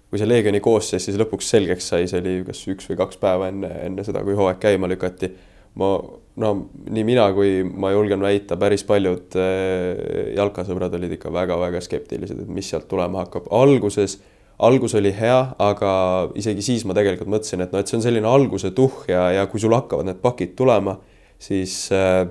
kui 0.10 0.22
see 0.22 0.30
Leegioni 0.30 0.62
koosseis 0.64 1.10
siis 1.10 1.20
lõpuks 1.20 1.51
selgeks 1.55 1.91
sai, 1.93 2.07
see 2.12 2.22
oli 2.22 2.39
kas 2.47 2.64
üks 2.70 2.89
või 2.91 2.99
kaks 3.01 3.22
päeva 3.22 3.49
enne, 3.49 3.72
enne 3.89 4.05
seda, 4.07 4.24
kui 4.26 4.38
hooaeg 4.38 4.62
käima 4.62 4.89
lükati. 4.91 5.34
ma, 5.82 5.95
no 6.39 6.55
nii 6.89 7.03
mina 7.07 7.26
kui 7.34 7.64
ma 7.64 7.91
julgen 7.91 8.22
väita, 8.22 8.57
päris 8.62 8.86
paljud 8.88 9.36
eh, 9.41 10.34
jalkasõbrad 10.38 10.93
olid 10.99 11.18
ikka 11.18 11.34
väga-väga 11.34 11.82
skeptilised, 11.82 12.45
et 12.45 12.53
mis 12.53 12.70
sealt 12.70 12.88
tulema 12.88 13.26
hakkab. 13.26 13.49
alguses 13.49 14.20
algus 14.60 14.95
oli 14.99 15.12
hea, 15.16 15.38
aga 15.64 15.91
isegi 16.39 16.64
siis 16.66 16.84
ma 16.88 16.95
tegelikult 16.97 17.32
mõtlesin, 17.32 17.64
et 17.64 17.72
noh, 17.74 17.82
et 17.82 17.89
see 17.89 17.99
on 17.99 18.03
selline 18.03 18.28
alguse 18.28 18.74
tuhh 18.76 19.05
ja, 19.12 19.30
ja 19.38 19.47
kui 19.51 19.62
sul 19.62 19.76
hakkavad 19.76 20.10
need 20.10 20.20
pakid 20.24 20.55
tulema, 20.60 20.97
siis 21.39 21.86
äh, 21.95 22.26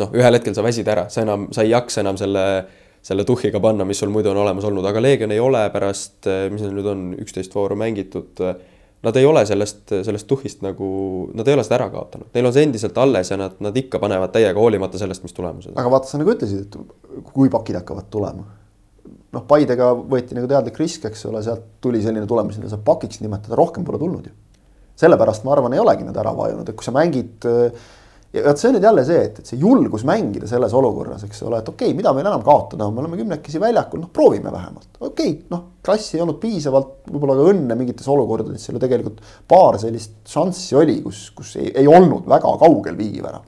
noh, 0.00 0.14
ühel 0.16 0.38
hetkel 0.38 0.56
sa 0.56 0.64
väsid 0.64 0.88
ära, 0.92 1.06
sa 1.12 1.26
enam, 1.26 1.50
sa 1.54 1.66
ei 1.66 1.74
jaksa 1.74 2.00
enam 2.04 2.16
selle, 2.20 2.46
selle 3.04 3.26
tuhhiga 3.28 3.60
panna, 3.62 3.84
mis 3.88 4.00
sul 4.00 4.12
muidu 4.14 4.32
on 4.32 4.40
olemas 4.46 4.64
olnud, 4.68 4.88
aga 4.88 5.02
Leegion 5.04 5.36
ei 5.36 5.42
ole 5.42 5.66
pärast, 5.74 6.22
äh, 6.24 6.46
mis 6.52 6.64
neil 6.64 6.74
nüüd 6.78 6.90
on, 6.94 7.04
üksteist 7.26 7.54
vooru 7.56 7.78
mängitud. 7.78 8.46
Nad 9.04 9.14
ei 9.20 9.26
ole 9.28 9.42
sellest, 9.46 9.92
sellest 10.02 10.26
tuhhist 10.26 10.62
nagu, 10.64 10.86
nad 11.36 11.46
ei 11.46 11.54
ole 11.54 11.62
seda 11.66 11.76
ära 11.76 11.90
kaotanud, 11.92 12.30
neil 12.34 12.48
on 12.48 12.54
see 12.56 12.64
endiselt 12.64 12.96
alles 12.98 13.28
ja 13.30 13.36
nad, 13.38 13.60
nad 13.62 13.76
ikka 13.76 14.00
panevad 14.02 14.32
täiega, 14.34 14.56
hoolimata 14.56 14.98
sellest, 14.98 15.22
mis 15.22 15.36
tulemused. 15.36 15.76
aga 15.76 15.92
vaata, 15.92 16.08
sa 16.08 16.18
nagu 16.18 16.32
ütlesid, 16.32 16.64
et 16.64 17.26
kui 17.28 17.52
pakid 17.52 17.76
hakkavad 17.76 18.08
tulema 18.10 18.48
noh, 19.36 19.44
Paidega 19.48 19.90
võeti 19.96 20.36
nagu 20.36 20.48
teadlik 20.50 20.80
risk, 20.80 21.06
eks 21.10 21.28
ole, 21.30 21.42
sealt 21.44 21.76
tuli 21.84 22.00
selline 22.04 22.26
tulemus, 22.28 22.58
mida 22.60 22.72
saab 22.72 22.86
pakiks 22.86 23.20
nimetada, 23.22 23.58
rohkem 23.58 23.84
pole 23.86 24.00
tulnud 24.00 24.26
ju. 24.30 24.34
sellepärast 24.96 25.44
ma 25.44 25.52
arvan, 25.52 25.76
ei 25.76 25.82
olegi 25.82 26.06
nad 26.06 26.16
ära 26.16 26.32
vajunud, 26.36 26.68
et 26.68 26.76
kui 26.76 26.86
sa 26.86 26.94
mängid. 26.96 27.44
ja 28.36 28.42
vot 28.44 28.60
see 28.60 28.68
on 28.68 28.74
nüüd 28.76 28.84
jälle 28.84 29.04
see, 29.06 29.20
et, 29.28 29.38
et 29.40 29.48
see 29.48 29.60
julgus 29.60 30.02
mängida 30.08 30.48
selles 30.50 30.74
olukorras, 30.76 31.22
eks 31.24 31.42
ole, 31.46 31.60
et 31.62 31.68
okei 31.68 31.88
okay,, 31.88 31.96
mida 31.96 32.12
meil 32.16 32.26
enam 32.26 32.42
kaotada 32.44 32.88
on, 32.88 32.94
me 32.96 33.04
oleme 33.04 33.20
kümnekesi 33.20 33.60
väljakul, 33.62 34.02
noh 34.02 34.12
proovime 34.12 34.52
vähemalt. 34.52 34.88
okei 34.98 35.30
okay,, 35.30 35.36
noh 35.52 35.62
klassi 35.86 36.18
ei 36.18 36.24
olnud 36.24 36.40
piisavalt, 36.42 36.96
võib-olla 37.12 37.38
ka 37.38 37.46
õnne 37.52 37.78
mingites 37.78 38.08
olukordades, 38.12 38.64
seal 38.64 38.76
ju 38.76 38.82
tegelikult 38.82 39.22
paar 39.48 39.78
sellist 39.80 40.18
šanssi 40.32 40.76
oli, 40.80 40.98
kus, 41.04 41.28
kus 41.36 41.54
ei, 41.60 41.70
ei 41.84 41.88
olnud 41.88 42.28
väga 42.28 42.56
kaugel 42.64 42.98
viigivärav. 42.98 43.46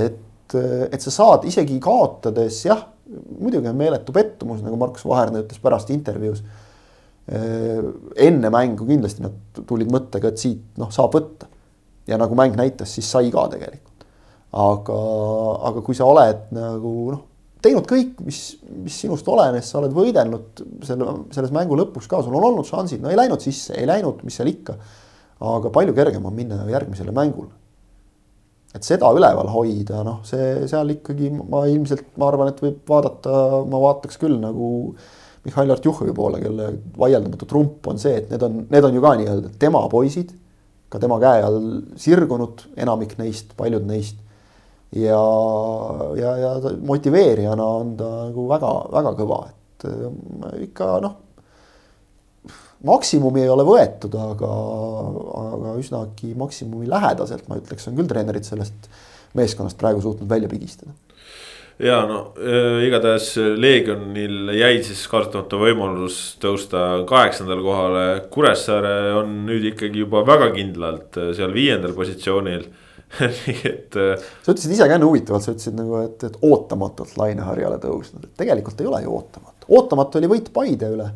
et, 0.00 0.56
et 0.90 1.02
sa 1.04 1.14
saad 1.14 1.46
isegi 1.50 1.76
kaotades 1.82 2.64
jah 2.66 2.88
muidugi 3.10 3.70
on 3.70 3.78
meeletu 3.78 4.14
pettumus, 4.14 4.60
nagu 4.64 4.78
Markus 4.80 5.06
Vaherna 5.08 5.42
ütles 5.44 5.62
pärast 5.62 5.90
intervjuus. 5.94 6.42
enne 7.30 8.50
mängu 8.50 8.86
kindlasti 8.88 9.22
nad 9.22 9.60
tulid 9.68 9.90
mõttega, 9.92 10.32
et 10.32 10.40
siit 10.40 10.78
noh, 10.80 10.90
saab 10.90 11.14
võtta. 11.14 11.46
ja 12.10 12.18
nagu 12.18 12.34
mäng 12.34 12.56
näitas, 12.58 12.94
siis 12.94 13.10
sai 13.10 13.30
ka 13.30 13.46
tegelikult. 13.52 14.06
aga, 14.52 15.00
aga 15.70 15.82
kui 15.86 15.94
sa 15.94 16.08
oled 16.10 16.48
nagu 16.56 16.94
noh, 17.12 17.22
teinud 17.62 17.86
kõik, 17.88 18.18
mis, 18.24 18.40
mis 18.84 18.96
sinust 19.04 19.28
olenes, 19.28 19.68
sa 19.68 19.78
oled 19.78 19.94
võidelnud 19.94 20.64
selle, 20.86 21.14
selles 21.34 21.52
mängu 21.54 21.78
lõpuks 21.78 22.08
ka, 22.10 22.22
sul 22.24 22.34
on 22.38 22.48
olnud 22.50 22.66
šansid, 22.66 23.02
no 23.02 23.12
ei 23.12 23.18
läinud 23.20 23.42
sisse, 23.44 23.76
ei 23.76 23.86
läinud, 23.88 24.24
mis 24.26 24.40
seal 24.40 24.50
ikka. 24.50 24.78
aga 25.40 25.70
palju 25.72 25.94
kergem 25.96 26.26
on 26.26 26.34
minna 26.36 26.64
järgmisele 26.68 27.12
mängule. 27.16 27.52
Et 28.74 28.86
seda 28.86 29.10
üleval 29.16 29.50
hoida, 29.50 30.04
noh, 30.06 30.20
see 30.26 30.68
seal 30.70 30.92
ikkagi 30.94 31.32
ma 31.38 31.64
ilmselt, 31.70 32.12
ma 32.20 32.28
arvan, 32.30 32.52
et 32.52 32.62
võib 32.62 32.84
vaadata, 32.88 33.64
ma 33.66 33.82
vaataks 33.86 34.20
küll 34.20 34.38
nagu 34.42 34.70
Mihhail 35.46 35.72
Artjuhhovi 35.72 36.12
poole, 36.14 36.38
kelle 36.42 36.68
vaieldamatu 37.00 37.48
trump 37.48 37.86
on 37.88 37.98
see, 37.98 38.18
et 38.20 38.32
need 38.32 38.42
on, 38.44 38.64
need 38.70 38.86
on 38.86 38.96
ju 38.96 39.04
ka 39.04 39.14
nii-öelda 39.18 39.52
tema 39.62 39.80
poisid, 39.90 40.34
ka 40.92 41.00
tema 41.02 41.16
käe 41.22 41.44
all 41.46 41.62
sirgunud, 41.98 42.66
enamik 42.78 43.16
neist, 43.18 43.54
paljud 43.58 43.86
neist 43.88 44.18
ja, 44.92 45.20
ja, 46.16 46.36
ja 46.36 46.52
motiveerijana 46.86 47.64
on 47.64 47.96
ta 47.98 48.10
nagu 48.26 48.46
väga-väga 48.50 49.12
kõva, 49.18 49.40
et 49.50 49.86
äh, 49.88 50.62
ikka 50.66 50.92
noh. 51.04 51.18
Maksimumi 52.86 53.44
ei 53.44 53.52
ole 53.52 53.66
võetud, 53.68 54.14
aga, 54.16 54.50
aga 55.44 55.76
üsnagi 55.80 56.34
maksimumi 56.38 56.88
lähedaselt, 56.90 57.46
ma 57.50 57.60
ütleks, 57.60 57.88
on 57.90 57.98
küll 57.98 58.10
treenerid 58.10 58.46
sellest 58.46 58.90
meeskonnast 59.38 59.78
praegu 59.78 60.02
suutnud 60.04 60.30
välja 60.30 60.50
pigistada 60.50 60.94
ja 61.80 62.00
no 62.06 62.18
äh, 62.36 62.82
igatahes 62.86 63.32
Leegionil 63.56 64.52
jäi 64.58 64.82
siis 64.84 65.06
kasutamata 65.08 65.60
võimalus 65.60 66.18
tõusta 66.42 67.06
kaheksandale 67.08 67.64
kohale. 67.64 68.04
Kuressaare 68.32 69.14
on 69.20 69.32
nüüd 69.48 69.64
ikkagi 69.72 70.04
juba 70.04 70.22
väga 70.28 70.50
kindlalt 70.56 71.16
äh, 71.20 71.32
seal 71.36 71.54
viiendal 71.56 71.96
positsioonil 71.96 72.66
nii 73.20 73.56
et. 73.64 73.96
Äh, 73.96 74.28
sa 74.44 74.52
ütlesid 74.52 74.76
ise 74.76 74.86
ka 74.86 74.98
enne 74.98 75.08
huvitavalt, 75.08 75.46
sa 75.46 75.54
ütlesid 75.54 75.78
nagu, 75.78 76.02
et, 76.04 76.28
et 76.28 76.38
ootamatult 76.46 77.16
laineharjale 77.20 77.80
tõusnud, 77.82 78.28
et 78.28 78.36
tegelikult 78.44 78.80
ei 78.82 78.90
ole 78.90 79.02
ju 79.06 79.16
ootamatu, 79.16 79.70
ootamatu 79.80 80.20
oli 80.20 80.32
võit 80.36 80.52
Paide 80.54 80.92
üle 80.92 81.08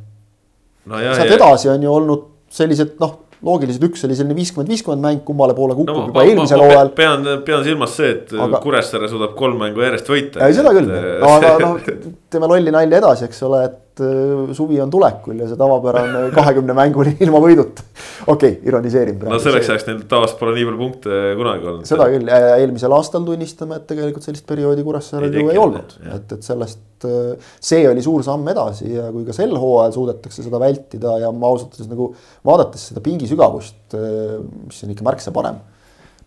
no. 0.91 1.03
sealt 1.03 1.37
edasi 1.37 1.71
on 1.73 1.85
ju 1.85 1.93
olnud 1.93 2.27
sellised 2.55 2.97
noh, 3.03 3.21
loogiliselt 3.45 3.85
üks 3.89 4.05
oli 4.07 4.17
selline 4.17 4.37
viiskümmend, 4.37 4.71
viiskümmend 4.73 5.05
mäng, 5.05 5.23
kummale 5.27 5.57
poole 5.57 5.77
kukub 5.77 5.93
no, 5.93 6.07
juba 6.09 6.25
eelmisel 6.25 6.63
hooajal. 6.65 6.93
pean, 6.97 7.27
pean 7.47 7.65
silmas 7.67 7.97
see, 7.99 8.13
et 8.15 8.35
aga... 8.47 8.61
Kuressaare 8.65 9.11
suudab 9.11 9.35
kolm 9.39 9.59
mängu 9.61 9.85
järjest 9.85 10.11
võita. 10.11 10.45
ei, 10.47 10.57
seda 10.57 10.73
küll, 10.77 10.91
aga 11.29 11.55
noh, 11.63 11.81
teeme 12.33 12.51
lolli 12.51 12.75
nalja 12.75 13.03
edasi, 13.03 13.29
eks 13.29 13.43
ole, 13.49 13.65
et 13.69 13.81
et 13.95 14.03
äh, 14.03 14.55
suvi 14.57 14.81
on 14.83 14.91
tulekul 14.91 15.39
ja 15.39 15.47
see 15.49 15.59
tavapärane 15.59 16.27
kahekümne 16.39 16.75
mänguni 16.77 17.15
ilma 17.23 17.41
võiduta. 17.43 17.85
okei 18.27 18.57
okay,, 18.57 18.57
ironiseerin 18.67 19.19
praegu. 19.21 19.37
no 19.37 19.43
selleks 19.43 19.71
ajaks 19.71 19.87
neil 19.89 20.01
tavaliselt 20.11 20.41
pole 20.41 20.55
nii 20.57 20.67
palju 20.69 20.81
punkte 20.81 21.21
kunagi 21.39 21.69
olnud. 21.71 21.89
seda 21.89 22.09
küll, 22.11 22.31
eelmisel 22.31 22.97
aastal 22.97 23.27
tunnistame, 23.29 23.79
et 23.79 23.87
tegelikult 23.91 24.27
sellist 24.27 24.47
perioodi 24.49 24.87
Kuressaarel 24.87 25.39
ju 25.39 25.47
ei 25.53 25.61
olnud, 25.61 25.95
et, 26.11 26.35
et 26.39 26.49
sellest, 26.49 26.83
äh, 27.07 27.53
see 27.63 27.87
oli 27.91 28.03
suur 28.03 28.27
samm 28.27 28.51
edasi 28.51 28.91
ja 28.97 29.07
kui 29.15 29.27
ka 29.29 29.37
sel 29.37 29.55
hooajal 29.55 29.95
suudetakse 30.01 30.43
seda 30.47 30.63
vältida 30.63 31.19
ja 31.23 31.31
ma 31.31 31.53
ausalt 31.53 31.77
öeldes 31.77 31.93
nagu 31.93 32.11
vaadates 32.47 32.91
seda 32.91 33.05
pingi 33.05 33.31
sügavust, 33.31 33.79
äh, 33.95 34.41
mis 34.67 34.83
on 34.83 34.97
ikka 34.97 35.07
märksa 35.07 35.35
parem 35.35 35.63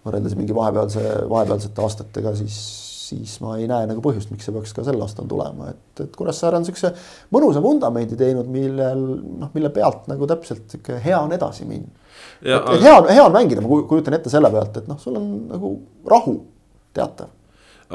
võrreldes 0.07 0.38
mingi 0.39 0.55
vahepealse, 0.55 1.03
vahepealsete 1.28 1.84
aastatega, 1.84 2.32
siis 2.39 2.57
siis 3.07 3.37
ma 3.43 3.55
ei 3.59 3.67
näe 3.69 3.87
nagu 3.89 4.01
põhjust, 4.03 4.31
miks 4.33 4.47
see 4.47 4.55
peaks 4.55 4.73
ka 4.75 4.83
sel 4.87 4.99
aastal 5.03 5.29
tulema, 5.29 5.71
et, 5.73 6.03
et 6.03 6.17
Kuressaare 6.17 6.59
on 6.59 6.65
niisuguse 6.65 6.91
mõnusa 7.33 7.63
vundamendi 7.63 8.19
teinud, 8.19 8.49
millel 8.51 9.05
noh, 9.43 9.53
mille 9.53 9.71
pealt 9.75 10.09
nagu 10.11 10.27
täpselt 10.29 10.67
sihuke 10.73 10.99
hea 11.03 11.19
on 11.19 11.33
edasi 11.35 11.67
minna. 11.69 11.89
et, 12.41 12.53
et 12.57 12.83
hea 12.83 12.93
on, 12.97 13.09
hea 13.11 13.23
on 13.23 13.35
mängida, 13.35 13.63
ma 13.63 13.81
kujutan 13.89 14.17
ette 14.17 14.33
selle 14.33 14.51
pealt, 14.53 14.81
et 14.81 14.91
noh, 14.91 14.99
sul 15.01 15.19
on 15.19 15.33
nagu 15.53 15.73
rahu 16.09 16.37
teatav. 16.97 17.33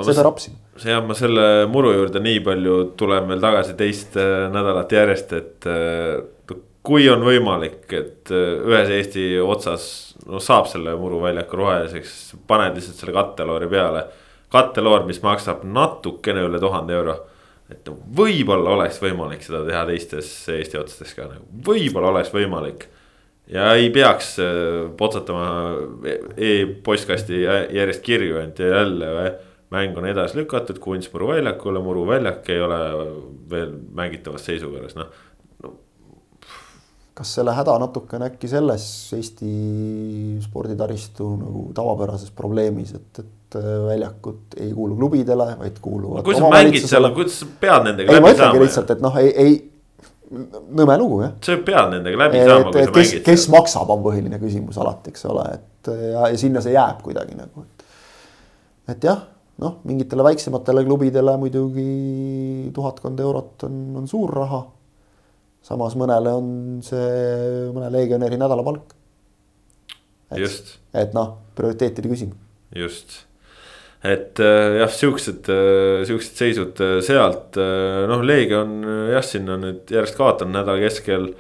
seda 0.01 0.25
rapsima. 0.25 0.57
jah, 0.85 1.03
ma 1.05 1.17
selle 1.19 1.67
muru 1.71 1.93
juurde 1.99 2.23
nii 2.25 2.41
palju 2.45 2.79
tulen 2.99 3.29
veel 3.29 3.43
tagasi 3.43 3.77
teist 3.79 4.17
äh, 4.21 4.47
nädalat 4.53 4.93
järjest, 4.93 5.37
et 5.37 5.69
äh, 5.69 6.57
kui 6.83 7.07
on 7.13 7.23
võimalik, 7.27 7.85
et 7.95 8.33
äh, 8.33 8.57
ühes 8.67 8.91
Eesti 8.97 9.29
otsas 9.45 9.85
no 10.27 10.41
saab 10.43 10.69
selle 10.71 10.97
muruväljaku 10.99 11.59
roheliseks, 11.59 12.19
paned 12.49 12.79
lihtsalt 12.79 13.03
selle 13.03 13.15
katteloori 13.17 13.69
peale 13.71 14.07
katteloor, 14.53 15.07
mis 15.09 15.23
maksab 15.25 15.65
natukene 15.65 16.45
üle 16.47 16.61
tuhande 16.63 16.97
euro. 16.97 17.21
et 17.73 17.89
võib-olla 18.17 18.75
oleks 18.75 18.99
võimalik 19.01 19.41
seda 19.41 19.63
teha 19.65 19.87
teistes 19.89 20.29
Eesti 20.53 20.77
otsades 20.77 21.15
ka 21.17 21.25
nagu, 21.31 21.47
võib-olla 21.69 22.11
oleks 22.13 22.33
võimalik. 22.35 22.85
ja 23.49 23.73
ei 23.75 23.91
peaks 23.91 24.35
äh, 24.43 24.91
potsatama 24.97 25.47
e-postkasti 26.37 27.43
järjest 27.43 28.05
kirju 28.05 28.37
ja 28.37 28.69
jälle 28.77 29.33
mäng 29.73 29.97
on 29.97 30.07
edasi 30.07 30.37
lükatud 30.37 30.79
Kunstmuru 30.79 31.29
väljakule, 31.33 31.81
Muru 31.81 32.07
väljak 32.07 32.49
ei 32.53 32.61
ole 32.61 32.81
veel 33.51 33.73
mängitavas 33.95 34.45
seisukorras, 34.45 34.97
noh 34.99 35.09
no. 35.09 35.29
Kas 37.15 37.35
selle 37.37 37.53
häda 37.53 37.75
natuke 37.83 38.17
on 38.17 38.27
äkki 38.27 38.49
selles 38.49 38.85
Eesti 39.17 39.53
sporditaristu 40.45 41.29
nagu 41.37 41.69
tavapärases 41.77 42.33
probleemis, 42.37 42.95
et, 42.97 43.23
et 43.25 43.31
et 43.53 43.65
äh, 43.65 43.87
väljakud 43.87 44.57
ei 44.57 44.73
kuulu 44.73 44.97
klubidele, 44.97 45.57
vaid 45.59 45.79
kuuluvad 45.83 46.23
no,. 46.23 46.25
kui 46.25 46.37
sa 46.37 46.49
mängid 46.51 46.87
seal, 46.89 47.09
kuidas 47.15 47.41
sa 47.43 47.49
pead 47.61 47.87
nendega 47.89 48.13
ei, 48.13 48.21
läbi 48.21 48.39
saama? 48.39 48.63
lihtsalt, 48.63 48.95
et 48.95 49.05
noh, 49.05 49.19
ei, 49.21 49.33
ei, 49.43 49.55
nõme 50.81 50.97
lugu 51.01 51.21
jah. 51.25 51.35
sa 51.45 51.59
pead 51.67 51.93
nendega 51.97 52.23
läbi 52.25 52.43
saama, 52.43 52.71
kui 52.71 52.87
sa 52.87 52.95
kes, 52.95 53.13
mängid. 53.13 53.25
kes 53.27 53.45
seal. 53.45 53.57
maksab, 53.57 53.93
on 53.95 54.05
põhiline 54.07 54.41
küsimus 54.43 54.81
alati, 54.83 55.13
eks 55.13 55.29
ole, 55.31 55.47
et 55.59 55.93
ja, 55.93 56.27
ja 56.33 56.41
sinna 56.41 56.65
see 56.65 56.77
jääb 56.77 57.03
kuidagi 57.05 57.37
nagu, 57.39 57.67
et. 57.67 57.87
et 58.95 59.09
jah, 59.11 59.25
noh, 59.63 59.81
mingitele 59.89 60.27
väiksematele 60.31 60.87
klubidele 60.89 61.37
muidugi 61.41 62.71
tuhatkond 62.75 63.21
eurot 63.21 63.69
on, 63.69 63.83
on 64.03 64.09
suur 64.11 64.33
raha. 64.43 64.65
Samas 65.63 65.97
mõnele 65.99 66.37
on 66.39 66.47
see 66.85 67.69
mõne 67.75 67.91
legionäri 67.95 68.39
nädalapalk. 68.41 68.95
et, 70.33 70.79
et 70.95 71.15
noh, 71.15 71.37
prioriteetide 71.59 72.11
küsimus. 72.11 72.41
just 72.75 73.23
et 74.03 74.41
äh, 74.43 74.81
jah, 74.81 74.91
siuksed, 74.91 75.47
äh, 75.53 76.03
siuksed 76.09 76.39
seisud 76.39 76.83
äh, 76.83 76.99
sealt, 77.07 77.59
noh, 78.11 78.25
Leegion 78.27 78.83
jah, 79.13 79.23
siin 79.25 79.47
on 79.53 79.63
nüüd 79.69 79.95
järjest 79.95 80.19
kaotanud 80.19 80.59
nädala 80.59 80.83
keskel. 80.83 81.33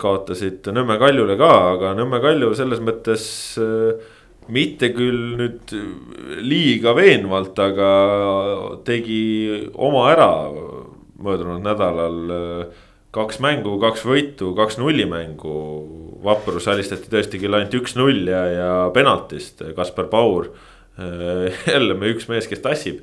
kaotasid 0.00 0.64
Nõmme 0.72 0.94
Kaljule 0.98 1.34
ka, 1.36 1.48
aga 1.74 1.90
Nõmme 1.92 2.22
Kalju 2.22 2.54
selles 2.56 2.80
mõttes 2.80 3.24
mitte 4.48 4.88
küll 4.96 5.34
nüüd 5.36 5.74
liiga 6.40 6.94
veenvalt, 6.96 7.60
aga 7.60 7.90
tegi 8.88 9.20
oma 9.76 10.06
ära 10.14 10.30
möödunud 11.20 11.60
nädalal. 11.60 12.16
Kaks 13.10 13.40
mängu, 13.42 13.76
kaks 13.82 14.04
võitu, 14.06 14.52
kaks 14.58 14.78
nullimängu. 14.78 15.54
Vaprus 16.24 16.68
alistati 16.68 17.08
tõesti 17.10 17.40
küll 17.40 17.56
ainult 17.56 17.74
üks-null 17.74 18.28
ja, 18.28 18.42
ja 18.52 18.72
penaltist 18.94 19.64
Kaspar 19.76 20.10
Paur 20.12 20.50
Äh, 21.00 21.52
jälle 21.74 21.94
me 21.94 22.10
üks 22.12 22.28
mees, 22.30 22.48
kes 22.50 22.62
tassib. 22.64 23.00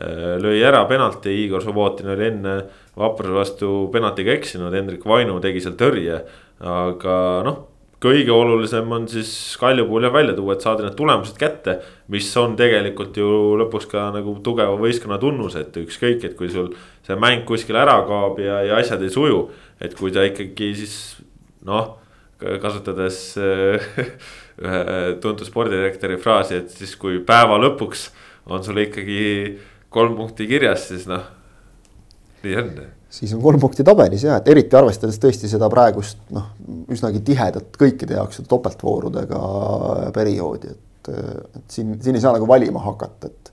Äh, 0.00 0.36
lõi 0.42 0.60
ära 0.66 0.84
penalti, 0.90 1.32
Igor 1.44 1.64
Subbotin 1.64 2.12
oli 2.12 2.28
enne 2.30 2.56
Vapruse 2.98 3.34
vastu 3.34 3.72
penaltiga 3.92 4.34
eksinud, 4.36 4.74
Hendrik 4.76 5.06
Vainu 5.08 5.40
tegi 5.42 5.62
seal 5.64 5.76
tõrje. 5.80 6.22
aga 6.60 7.14
noh, 7.46 7.60
kõige 8.00 8.32
olulisem 8.32 8.92
on 8.92 9.06
siis 9.08 9.30
Kalju 9.60 9.84
puhul 9.88 10.06
jah 10.06 10.12
välja 10.14 10.34
tuua, 10.36 10.54
et 10.56 10.64
saada 10.64 10.86
need 10.86 10.96
tulemused 10.96 11.36
kätte. 11.38 11.80
mis 12.08 12.28
on 12.36 12.56
tegelikult 12.56 13.16
ju 13.16 13.56
lõpuks 13.60 13.86
ka 13.90 14.08
nagu 14.14 14.34
tugeva 14.44 14.76
võistkonna 14.80 15.18
tunnus, 15.20 15.56
et 15.56 15.76
ükskõik, 15.76 16.24
et 16.24 16.36
kui 16.36 16.48
sul 16.50 16.72
see 17.06 17.16
mäng 17.16 17.44
kuskil 17.44 17.76
ära 17.76 18.00
kaob 18.08 18.40
ja, 18.40 18.62
ja 18.64 18.76
asjad 18.76 19.02
ei 19.02 19.10
suju. 19.10 19.50
et 19.80 19.94
kui 19.94 20.12
ta 20.12 20.24
ikkagi 20.24 20.74
siis 20.76 20.94
noh, 21.64 21.98
kasutades 22.40 23.36
ühe 24.64 25.16
tuntud 25.20 25.46
spordidirektori 25.46 26.16
fraasi, 26.20 26.60
et 26.60 26.70
siis 26.70 26.96
kui 26.96 27.20
päeva 27.24 27.60
lõpuks 27.60 28.08
on 28.48 28.64
sul 28.64 28.80
ikkagi 28.80 29.58
kolm 29.92 30.16
punkti 30.16 30.48
kirjas, 30.48 30.88
siis 30.88 31.06
noh, 31.10 31.28
nii 32.44 32.56
on 32.56 32.72
siis 33.10 33.32
on 33.34 33.42
kolm 33.42 33.60
punkti 33.62 33.84
tabelis 33.86 34.24
ja, 34.26 34.38
et 34.40 34.48
eriti 34.52 34.76
arvestades 34.78 35.18
tõesti 35.22 35.50
seda 35.50 35.68
praegust 35.72 36.20
noh, 36.34 36.52
üsnagi 36.92 37.22
tihedat 37.26 37.76
kõikide 37.80 38.18
jaoks 38.18 38.42
topeltvoorudega 38.48 39.40
perioodi, 40.14 40.74
et, 40.74 41.12
et 41.58 41.64
siin, 41.72 41.96
siin 42.02 42.18
ei 42.18 42.22
saa 42.22 42.36
nagu 42.36 42.48
valima 42.48 42.82
hakata, 42.84 43.30
et 43.30 43.52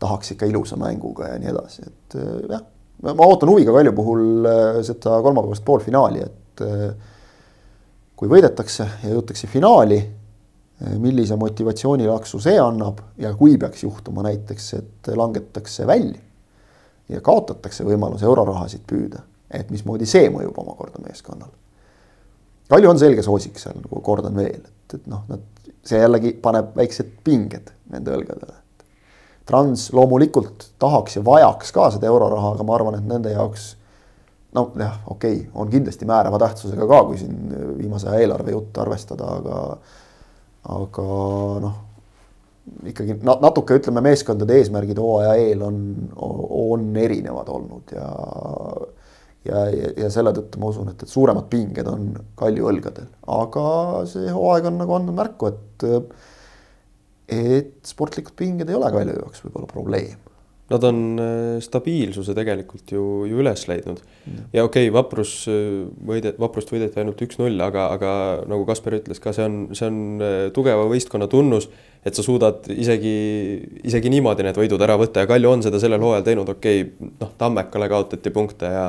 tahaks 0.00 0.34
ikka 0.34 0.48
ilusa 0.50 0.78
mänguga 0.80 1.32
ja 1.32 1.38
nii 1.40 1.52
edasi, 1.52 1.86
et 1.86 2.18
jah. 2.50 2.64
ma 3.04 3.28
ootan 3.28 3.52
huviga 3.52 3.72
Kalju 3.76 3.94
puhul 3.96 4.50
äh, 4.50 4.82
seda 4.86 5.20
kolmapäevast 5.24 5.64
poolfinaali, 5.64 6.24
et 6.24 6.64
äh, 6.64 7.14
kui 8.16 8.30
võidetakse 8.30 8.88
ja 9.04 9.14
jõutakse 9.14 9.50
finaali 9.50 10.02
Eh, 10.82 10.96
millise 10.98 11.36
motivatsioonilaksu 11.38 12.40
see 12.42 12.56
annab 12.58 12.98
ja 13.20 13.30
kui 13.38 13.54
peaks 13.62 13.84
juhtuma 13.84 14.24
näiteks, 14.26 14.72
et 14.80 15.10
langetakse 15.14 15.86
välja 15.86 16.18
ja 17.08 17.20
kaotatakse 17.24 17.84
võimalus 17.86 18.22
eurorahasid 18.24 18.84
püüda, 18.88 19.22
et 19.50 19.70
mismoodi 19.70 20.08
see 20.08 20.30
mõjub 20.32 20.58
omakorda 20.62 21.02
meeskonnale. 21.04 21.52
Kalju 22.70 22.90
on 22.90 22.98
selge 22.98 23.22
soosik 23.22 23.58
seal, 23.60 23.76
nagu 23.82 24.00
kordan 24.02 24.36
veel, 24.36 24.62
et, 24.64 24.96
et 24.96 25.08
noh, 25.10 25.24
nad, 25.28 25.42
see 25.84 26.00
jällegi 26.00 26.32
paneb 26.42 26.72
väiksed 26.76 27.10
pinged 27.24 27.72
nende 27.92 28.14
õlgadele. 28.16 28.56
Trans 29.44 29.90
loomulikult 29.92 30.70
tahaks 30.80 31.18
ja 31.18 31.24
vajaks 31.24 31.72
ka 31.76 31.90
seda 31.92 32.08
euroraha, 32.08 32.54
aga 32.54 32.64
ma 32.64 32.78
arvan, 32.78 32.96
et 32.96 33.08
nende 33.08 33.34
jaoks 33.34 33.74
noh, 34.54 34.70
jah, 34.80 34.96
okei 35.10 35.42
okay,, 35.42 35.50
on 35.54 35.68
kindlasti 35.70 36.08
määrava 36.08 36.38
tähtsusega 36.40 36.86
ka, 36.88 37.02
kui 37.08 37.18
siin 37.20 37.36
viimase 37.78 38.08
aja 38.08 38.24
eelarve 38.24 38.54
juttu 38.54 38.80
arvestada, 38.80 39.28
aga 39.40 39.58
aga 40.74 41.06
noh, 41.60 41.74
ikkagi 42.88 43.18
natuke 43.24 43.78
ütleme, 43.78 44.00
meeskondade 44.04 44.56
eesmärgid 44.58 44.98
hooaja 45.00 45.34
eel 45.40 45.62
on, 45.66 45.80
on 46.16 46.86
erinevad 46.96 47.50
olnud 47.52 47.92
ja 47.92 48.08
ja, 49.44 49.64
ja, 49.68 49.90
ja 50.04 50.10
selle 50.12 50.32
tõttu 50.36 50.60
ma 50.60 50.70
usun, 50.72 50.90
et, 50.92 51.02
et 51.04 51.10
suuremad 51.10 51.48
pinged 51.52 51.88
on 51.90 52.12
Kalju 52.38 52.70
õlgadel, 52.72 53.10
aga 53.36 53.66
see 54.08 54.32
hooaeg 54.32 54.70
on 54.70 54.80
nagu 54.80 54.96
andnud 54.96 55.18
märku, 55.18 55.52
et 55.52 55.88
et 57.34 57.74
sportlikud 57.88 58.36
pinged 58.36 58.68
ei 58.68 58.78
ole 58.78 58.92
Kalju 58.92 59.18
jaoks 59.20 59.44
võib-olla 59.44 59.68
probleem. 59.70 60.20
Nad 60.72 60.84
on 60.88 61.00
äh, 61.20 61.58
stabiilsuse 61.60 62.32
tegelikult 62.32 62.88
ju, 62.94 63.02
ju 63.28 63.40
üles 63.42 63.66
leidnud. 63.68 63.98
Ja, 64.24 64.44
ja 64.56 64.62
okei 64.64 64.86
okay,, 64.86 64.94
vaprus 64.96 65.34
äh, 65.52 65.82
võide, 66.08 66.32
vaprust 66.40 66.72
võideti 66.72 67.02
ainult 67.02 67.20
üks-null, 67.26 67.60
aga, 67.60 67.90
aga 67.92 68.12
nagu 68.48 68.64
Kaspar 68.68 68.96
ütles 68.96 69.20
ka, 69.20 69.34
see 69.36 69.44
on, 69.44 69.58
see 69.76 69.90
on 69.90 69.98
äh, 70.24 70.36
tugeva 70.56 70.86
võistkonna 70.88 71.28
tunnus, 71.28 71.68
et 72.04 72.14
sa 72.16 72.22
suudad 72.22 72.66
isegi, 72.68 73.14
isegi 73.88 74.12
niimoodi 74.12 74.44
need 74.44 74.58
võidud 74.60 74.82
ära 74.84 74.98
võtta 75.00 75.24
ja 75.24 75.30
Kalju 75.30 75.50
on 75.50 75.64
seda 75.64 75.80
sellel 75.80 76.02
hooajal 76.04 76.26
teinud, 76.26 76.52
okei 76.56 76.84
okay,, 76.84 77.10
noh, 77.20 77.32
Tammekale 77.40 77.88
kaotati 77.92 78.32
punkte 78.34 78.72
ja 78.72 78.86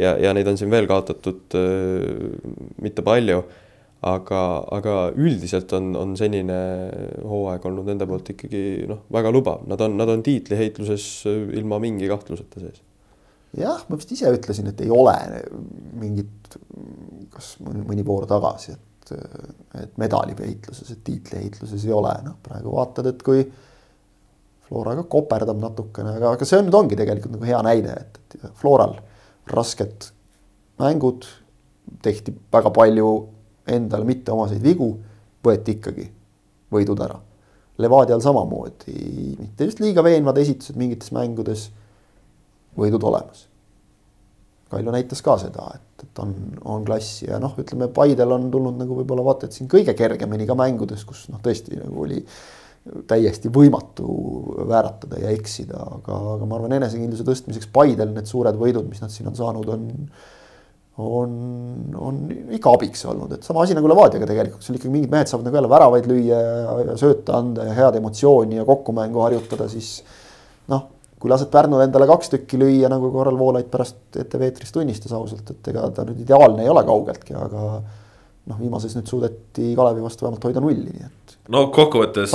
ja, 0.00 0.14
ja 0.20 0.34
neid 0.36 0.48
on 0.50 0.58
siin 0.60 0.70
veel 0.72 0.88
kaotatud 0.90 1.56
äh, 1.58 2.38
mitte 2.82 3.04
palju. 3.06 3.42
aga, 4.00 4.38
aga 4.72 4.92
üldiselt 5.12 5.74
on, 5.76 5.90
on 6.00 6.14
senine 6.16 6.54
hooaeg 7.20 7.66
olnud 7.68 7.90
nende 7.90 8.06
poolt 8.08 8.30
ikkagi 8.32 8.86
noh, 8.88 9.02
väga 9.12 9.28
lubav, 9.34 9.66
nad 9.68 9.82
on, 9.84 9.98
nad 10.00 10.08
on 10.08 10.22
tiitliheitluses 10.24 11.26
ilma 11.28 11.76
mingi 11.84 12.08
kahtluseta 12.08 12.62
sees. 12.62 12.80
jah, 13.60 13.82
ma 13.90 13.98
vist 14.00 14.14
ise 14.16 14.32
ütlesin, 14.32 14.70
et 14.72 14.80
ei 14.80 14.88
ole 14.88 15.12
mingit, 16.00 16.56
kas 17.34 17.58
mõni 17.60 18.06
voor 18.08 18.24
tagasi, 18.30 18.72
et, 18.72 18.86
et 19.12 19.98
medaliheitluses, 20.00 20.94
et 20.94 21.02
tiitliheitluses 21.06 21.84
ei 21.86 21.92
ole, 21.96 22.12
noh 22.24 22.38
praegu 22.44 22.76
vaatad, 22.76 23.10
et 23.10 23.22
kui 23.26 23.44
Flora 24.70 24.94
ka 25.00 25.04
koperdab 25.10 25.58
natukene, 25.58 26.14
aga, 26.20 26.36
aga 26.36 26.46
see 26.46 26.60
on 26.60 26.68
nüüd 26.68 26.78
ongi 26.78 26.98
tegelikult 26.98 27.34
nagu 27.34 27.48
hea 27.48 27.60
näide, 27.66 27.96
et, 27.98 28.20
et 28.38 28.46
Floral 28.60 28.94
rasked 29.50 30.10
mängud, 30.80 31.26
tehti 32.04 32.34
väga 32.52 32.70
palju 32.74 33.10
endale 33.70 34.06
mitteomaseid 34.06 34.62
vigu, 34.62 34.92
võeti 35.44 35.76
ikkagi 35.78 36.06
võidud 36.70 37.02
ära. 37.02 37.18
Levadial 37.80 38.20
samamoodi, 38.22 38.94
mitte 39.40 39.66
just 39.66 39.80
liiga 39.80 40.04
veenvad 40.04 40.38
esitused 40.38 40.76
mingites 40.78 41.12
mängudes, 41.16 41.70
võidud 42.78 43.04
olemas. 43.08 43.46
Kalju 44.70 44.92
näitas 44.94 45.22
ka 45.24 45.34
seda, 45.40 45.66
et, 45.74 45.80
et 45.80 45.89
on, 46.22 46.34
on 46.68 46.86
klassi 46.86 47.28
ja 47.28 47.40
noh, 47.42 47.54
ütleme 47.60 47.90
Paidel 47.94 48.32
on 48.36 48.48
tulnud 48.52 48.80
nagu 48.80 48.96
võib-olla 49.00 49.26
vaata, 49.26 49.48
et 49.48 49.56
siin 49.56 49.70
kõige 49.70 49.94
kergemini 49.98 50.48
ka 50.48 50.56
mängudes, 50.58 51.04
kus 51.08 51.26
noh, 51.32 51.42
tõesti 51.44 51.78
nagu 51.80 52.06
oli 52.06 52.20
täiesti 53.10 53.50
võimatu 53.52 54.08
vääratada 54.68 55.20
ja 55.20 55.32
eksida, 55.36 55.80
aga, 55.98 56.16
aga 56.34 56.48
ma 56.48 56.56
arvan, 56.56 56.78
enesekindluse 56.78 57.26
tõstmiseks 57.28 57.68
Paidel 57.72 58.14
need 58.14 58.28
suured 58.30 58.56
võidud, 58.60 58.86
mis 58.88 59.02
nad 59.04 59.12
siin 59.12 59.28
on 59.30 59.36
saanud, 59.38 59.72
on 59.74 59.88
on, 61.00 61.30
on 61.96 62.16
ikka 62.52 62.72
abiks 62.76 63.04
olnud, 63.08 63.32
et 63.36 63.46
sama 63.46 63.62
asi 63.64 63.76
nagu 63.76 63.88
Levadiaga 63.88 64.26
tegelikult, 64.28 64.64
seal 64.64 64.76
ikkagi 64.76 64.92
mingid 64.92 65.12
mehed 65.12 65.30
saavad 65.30 65.46
nagu 65.46 65.56
jälle 65.56 65.70
väravaid 65.70 66.08
lüüa 66.10 66.40
ja, 66.40 66.74
ja 66.90 66.96
sööta 67.00 67.38
anda 67.38 67.64
ja 67.68 67.76
head 67.76 67.96
emotsiooni 68.00 68.58
ja 68.58 68.66
kokkumängu 68.68 69.22
harjutada, 69.24 69.68
siis 69.72 70.00
noh, 70.70 70.88
kui 71.20 71.30
lased 71.30 71.50
Pärnul 71.52 71.84
endale 71.84 72.08
kaks 72.08 72.32
tükki 72.32 72.58
lüüa, 72.60 72.88
nagu 72.88 73.10
korral 73.12 73.36
Voolaid 73.38 73.68
pärast 73.72 74.16
ETV 74.22 74.46
eetris 74.46 74.72
tunnistas 74.72 75.12
ausalt, 75.16 75.52
et 75.52 75.72
ega 75.72 75.84
ta 75.94 76.06
nüüd 76.08 76.22
ideaalne 76.24 76.64
ei 76.64 76.70
ole 76.72 76.84
kaugeltki, 76.88 77.36
aga 77.36 77.64
noh, 78.48 78.60
viimases 78.60 78.96
nüüd 78.96 79.10
suudeti 79.10 79.74
Kalevi 79.76 80.02
vastu 80.04 80.26
vähemalt 80.26 80.46
hoida 80.48 80.62
nulli, 80.64 80.94
nii 80.94 81.06
et. 81.06 81.36
no 81.52 81.66
kokkuvõttes 81.74 82.32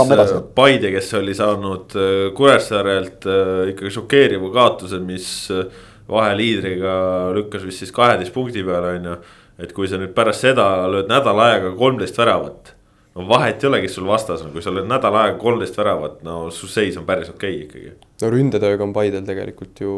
Paide, 0.57 0.91
kes 0.93 1.11
oli 1.19 1.33
saanud 1.37 1.97
äh, 1.97 2.13
Kuressaarelt 2.37 3.27
äh, 3.29 3.71
ikkagi 3.73 3.95
šokeeriva 3.97 4.51
kaotuse, 4.53 5.01
mis 5.03 5.29
äh, 5.53 5.65
vaheliidriga 6.09 6.95
lükkas 7.35 7.65
vist 7.65 7.81
siis 7.81 7.93
kaheteist 7.95 8.33
punkti 8.35 8.63
peale, 8.65 8.95
on 8.99 9.09
ju. 9.11 9.17
et 9.65 9.73
kui 9.73 9.89
sa 9.89 9.97
nüüd 9.97 10.13
pärast 10.13 10.45
seda 10.45 10.67
lööd 10.91 11.09
nädal 11.09 11.39
aega 11.41 11.73
kolmteist 11.79 12.17
väravat. 12.21 12.75
No 13.15 13.25
vahet 13.29 13.63
ei 13.63 13.71
ole, 13.71 13.81
kes 13.85 13.97
sul 13.97 14.07
vastas 14.09 14.45
on, 14.45 14.53
kui 14.53 14.63
sa 14.63 14.73
lööd 14.75 14.87
nädal 14.91 15.15
aega 15.21 15.39
kolmteist 15.41 15.77
väravat, 15.79 16.21
no 16.27 16.45
su 16.53 16.69
seis 16.71 16.97
on 16.99 17.07
päris 17.07 17.31
okei 17.33 17.57
okay 17.63 17.67
ikkagi. 17.67 18.13
no 18.21 18.31
ründetööga 18.33 18.87
on 18.87 18.95
Paidel 18.95 19.27
tegelikult 19.27 19.83
ju 19.83 19.97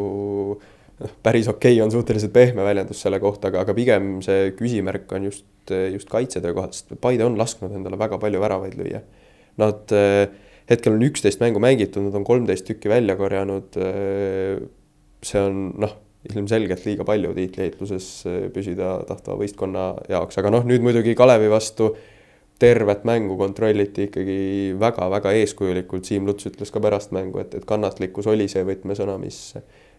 noh, 0.56 1.14
päris 1.22 1.50
okei 1.50 1.76
okay 1.76 1.84
on 1.84 1.94
suhteliselt 1.94 2.34
pehme 2.34 2.66
väljendus 2.66 3.04
selle 3.04 3.20
kohta, 3.22 3.52
aga, 3.52 3.66
aga 3.66 3.76
pigem 3.76 4.18
see 4.24 4.52
küsimärk 4.58 5.10
on 5.18 5.30
just 5.30 5.46
just, 5.92 6.08
kaitsetöö 6.08 6.54
kohalt, 6.54 6.74
sest 6.74 6.92
Paide 7.00 7.24
on 7.26 7.38
lasknud 7.38 7.72
endale 7.74 7.98
väga 7.98 8.18
palju 8.18 8.40
väravaid 8.40 8.76
lüüa. 8.78 9.00
Nad 9.60 9.94
eh, 9.96 10.26
hetkel 10.70 10.96
on 10.96 11.06
üksteist 11.06 11.42
mängu 11.42 11.60
mängitud, 11.62 12.04
nad 12.06 12.14
on 12.14 12.26
kolmteist 12.26 12.66
tükki 12.68 12.90
välja 12.90 13.16
korjanud. 13.18 13.78
Eh, 13.80 14.60
see 15.24 15.42
on 15.42 15.72
noh, 15.82 15.96
ilmselgelt 16.28 16.84
liiga 16.86 17.06
palju 17.08 17.34
tiitliheitluses 17.36 18.10
eh, 18.28 18.38
püsida 18.54 18.98
tahtva 19.08 19.38
võistkonna 19.40 19.90
jaoks, 20.10 20.40
aga 20.40 20.54
noh, 20.54 20.66
nüüd 20.68 20.84
muidugi 20.84 21.16
Kalevi 21.18 21.50
vastu 21.52 21.92
tervet 22.58 23.04
mängu 23.06 23.36
kontrolliti 23.38 24.08
ikkagi 24.08 24.38
väga-väga 24.80 25.32
eeskujulikult, 25.40 26.06
Siim 26.08 26.26
Luts 26.26 26.48
ütles 26.50 26.72
ka 26.74 26.82
pärast 26.82 27.12
mängu, 27.14 27.38
et, 27.42 27.54
et 27.54 27.66
kannatlikkus 27.68 28.26
oli 28.30 28.48
see 28.50 28.64
võtmesõna, 28.66 29.14
mis 29.22 29.38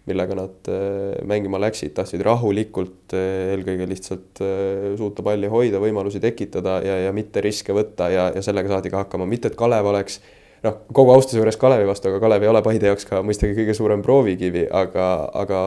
millega 0.09 0.35
nad 0.37 0.69
äh, 0.71 1.19
mängima 1.27 1.59
läksid, 1.61 1.93
tahtsid 1.97 2.23
rahulikult 2.25 3.15
äh, 3.15 3.53
eelkõige 3.53 3.87
lihtsalt 3.89 4.41
äh, 4.43 4.89
suuta 4.99 5.23
palli 5.25 5.49
hoida, 5.51 5.81
võimalusi 5.81 6.21
tekitada 6.23 6.79
ja, 6.85 6.97
ja 7.05 7.15
mitte 7.15 7.43
riske 7.45 7.75
võtta 7.75 8.09
ja, 8.11 8.29
ja 8.35 8.43
sellega 8.45 8.73
saadi 8.73 8.91
ka 8.91 9.03
hakkama, 9.03 9.27
mitte 9.29 9.51
et 9.51 9.57
Kalev 9.59 9.91
oleks 9.91 10.19
noh, 10.65 10.81
kogu 10.95 11.13
austuse 11.13 11.39
juures 11.39 11.59
Kalevi 11.59 11.87
vastu, 11.87 12.11
aga 12.11 12.23
Kalev 12.23 12.47
ei 12.47 12.51
ole 12.51 12.63
Paide 12.65 12.91
jaoks 12.91 13.07
ka 13.09 13.21
mõistagi 13.25 13.57
kõige 13.59 13.75
suurem 13.77 14.03
proovikivi, 14.05 14.65
aga, 14.81 15.09
aga 15.43 15.59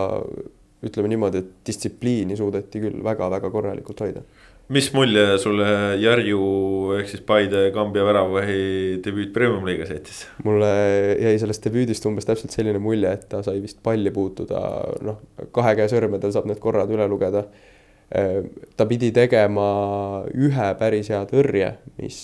ütleme 0.83 1.13
niimoodi, 1.13 1.45
et 1.45 1.53
distsipliini 1.69 2.37
suudeti 2.37 2.83
küll 2.83 3.05
väga-väga 3.05 3.53
korralikult 3.55 4.03
hoida 4.03 4.25
mis 4.73 4.89
mulje 4.95 5.25
sulle 5.43 5.67
Jarju 6.01 6.45
ehk 6.97 7.11
siis 7.11 7.23
Paide 7.27 7.67
Kambja 7.75 8.05
väravahi 8.07 9.01
debüüt 9.05 9.33
Premium-liigas 9.35 9.93
jättis? 9.93 10.23
mulle 10.47 10.71
jäi 11.21 11.35
sellest 11.43 11.67
debüüdist 11.67 12.07
umbes 12.09 12.29
täpselt 12.29 12.55
selline 12.55 12.81
mulje, 12.83 13.13
et 13.13 13.27
ta 13.29 13.43
sai 13.45 13.61
vist 13.63 13.83
palli 13.85 14.13
puutuda, 14.15 14.63
noh, 15.05 15.21
kahe 15.55 15.75
käe 15.79 15.91
sõrmedel 15.93 16.33
saab 16.35 16.49
need 16.49 16.63
korrad 16.63 16.91
üle 16.93 17.09
lugeda. 17.11 17.45
ta 18.77 18.85
pidi 18.89 19.09
tegema 19.17 19.69
ühe 20.37 20.67
päris 20.81 21.09
hea 21.13 21.23
tõrje, 21.29 21.71
mis 22.01 22.19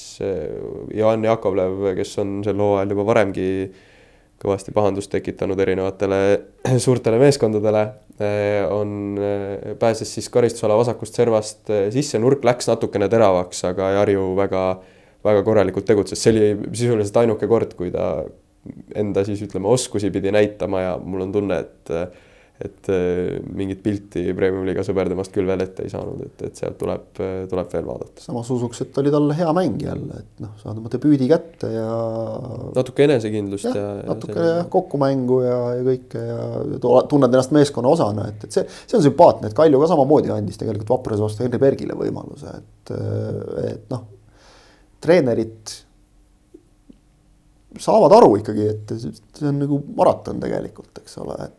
Jaan 0.95 1.25
Jakovlev, 1.25 1.95
kes 1.97 2.19
on 2.21 2.43
sel 2.45 2.61
hooajal 2.61 2.93
juba 2.93 3.07
varemgi 3.09 3.49
kõvasti 4.39 4.73
pahandust 4.73 5.11
tekitanud 5.13 5.61
erinevatele 5.61 6.21
suurtele 6.85 7.21
meeskondadele 7.21 7.87
on, 8.71 9.19
äh, 9.19 9.75
pääses 9.79 10.11
siis 10.15 10.29
karistusala 10.35 10.77
vasakust 10.79 11.15
servast 11.15 11.71
äh, 11.71 11.87
sisse, 11.95 12.19
nurk 12.19 12.43
läks 12.47 12.67
natukene 12.71 13.09
teravaks, 13.09 13.63
aga 13.71 13.93
Jarju 13.99 14.33
väga, 14.39 14.63
väga 15.25 15.45
korralikult 15.47 15.87
tegutses, 15.87 16.23
see 16.23 16.35
oli 16.35 16.71
sisuliselt 16.73 17.21
ainuke 17.23 17.47
kord, 17.51 17.77
kui 17.79 17.93
ta 17.95 18.25
enda 18.99 19.23
siis 19.25 19.43
ütleme 19.47 19.71
oskusi 19.71 20.11
pidi 20.13 20.33
näitama 20.35 20.83
ja 20.83 20.97
mul 20.99 21.29
on 21.29 21.33
tunne, 21.33 21.61
et 21.63 21.93
et 22.59 22.89
äh, 22.91 23.37
mingit 23.55 23.81
pilti 23.85 24.25
Premium-liiga 24.35 24.83
sõber 24.87 25.07
temast 25.11 25.31
küll 25.35 25.47
veel 25.47 25.63
ette 25.63 25.85
ei 25.87 25.93
saanud, 25.93 26.25
et, 26.27 26.43
et 26.49 26.59
sealt 26.59 26.75
tuleb, 26.81 27.05
tuleb 27.15 27.71
veel 27.71 27.87
vaadata. 27.87 28.25
samas 28.25 28.51
usuks, 28.51 28.83
et 28.83 28.99
oli 28.99 29.13
talle 29.15 29.37
hea 29.39 29.53
mäng 29.55 29.85
jälle, 29.85 30.23
et 30.25 30.43
noh, 30.43 30.57
saad 30.59 30.81
oma 30.81 30.91
debüüdi 30.91 31.29
kätte 31.31 31.71
ja. 31.71 31.87
natuke 32.75 33.07
enesekindlust 33.07 33.71
ja. 33.71 33.85
ja 34.01 34.09
natuke 34.11 34.49
ja 34.49 34.57
kokkumängu 34.73 35.41
ja, 35.45 35.59
ja 35.79 35.87
kõike 35.87 36.25
ja 36.25 36.39
tunned 36.83 37.31
ennast 37.31 37.55
meeskonna 37.55 37.95
osana, 37.95 38.27
et, 38.33 38.49
et 38.49 38.59
see, 38.59 38.67
see 38.91 38.99
on 38.99 39.07
sümpaatne, 39.07 39.53
et 39.53 39.59
Kalju 39.59 39.83
ka 39.85 39.91
samamoodi 39.95 40.35
andis 40.35 40.59
tegelikult 40.59 40.97
Vapruse 40.97 41.29
vastu 41.29 41.47
Henri 41.47 41.63
Bergile 41.63 41.99
võimaluse, 41.99 42.57
et, 42.59 42.95
et 43.69 43.95
noh, 43.95 44.03
treenerid 44.99 45.79
saavad 47.79 48.19
aru 48.19 48.35
ikkagi, 48.41 48.67
et 48.67 48.93
see 48.99 49.47
on 49.47 49.63
nagu 49.63 49.79
maraton 49.95 50.43
tegelikult, 50.43 51.05
eks 51.05 51.19
ole, 51.23 51.39
et 51.47 51.57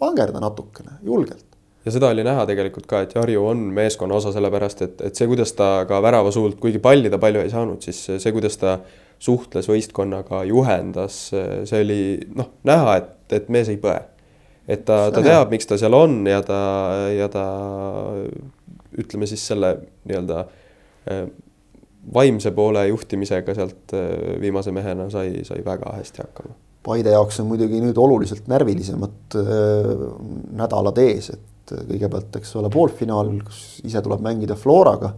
vangerda 0.00 0.40
natukene, 0.42 0.98
julgelt. 1.02 1.44
ja 1.84 1.92
seda 1.94 2.10
oli 2.12 2.24
näha 2.26 2.44
tegelikult 2.46 2.86
ka, 2.90 3.02
et 3.04 3.14
Jarju 3.16 3.46
on 3.48 3.68
meeskonna 3.74 4.18
osa, 4.18 4.32
sellepärast 4.34 4.82
et, 4.84 5.00
et 5.08 5.18
see, 5.18 5.28
kuidas 5.30 5.54
ta 5.56 5.84
ka 5.88 6.02
värava 6.04 6.32
suult, 6.34 6.58
kuigi 6.60 6.80
palli 6.82 7.10
ta 7.10 7.20
palju 7.22 7.42
ei 7.44 7.52
saanud, 7.52 7.82
siis 7.84 8.02
see, 8.10 8.32
kuidas 8.34 8.58
ta 8.60 8.78
suhtles 9.18 9.66
võistkonnaga, 9.70 10.44
juhendas, 10.46 11.16
see 11.32 11.82
oli 11.82 12.00
noh, 12.38 12.52
näha, 12.68 12.98
et, 13.00 13.10
et 13.40 13.50
mees 13.50 13.70
ei 13.72 13.80
põe. 13.82 13.98
et 14.68 14.84
ta, 14.84 15.08
ta 15.14 15.24
teab, 15.24 15.50
miks 15.50 15.66
ta 15.66 15.78
seal 15.80 15.96
on 15.96 16.20
ja 16.28 16.42
ta, 16.44 16.60
ja 17.14 17.28
ta 17.32 17.44
ütleme 18.98 19.26
siis 19.30 19.42
selle 19.46 19.74
nii-öelda 20.08 20.44
eh, 21.10 21.26
vaimse 22.14 22.52
poole 22.56 22.86
juhtimisega 22.88 23.54
sealt 23.56 23.94
eh, 23.96 24.40
viimase 24.40 24.72
mehena 24.74 25.08
sai, 25.12 25.44
sai 25.48 25.62
väga 25.64 25.96
hästi 25.98 26.24
hakkama 26.24 26.56
Paide 26.84 27.12
jaoks 27.12 27.40
on 27.42 27.48
muidugi 27.50 27.80
nüüd 27.82 27.98
oluliselt 27.98 28.46
närvilisemad 28.50 29.38
äh, 29.40 29.94
nädalad 30.58 31.00
ees, 31.02 31.32
et 31.34 31.74
kõigepealt, 31.88 32.38
eks 32.38 32.54
ole, 32.56 32.70
poolfinaal, 32.72 33.32
kus 33.44 33.80
ise 33.84 34.00
tuleb 34.04 34.22
mängida 34.24 34.56
Floraga. 34.56 35.12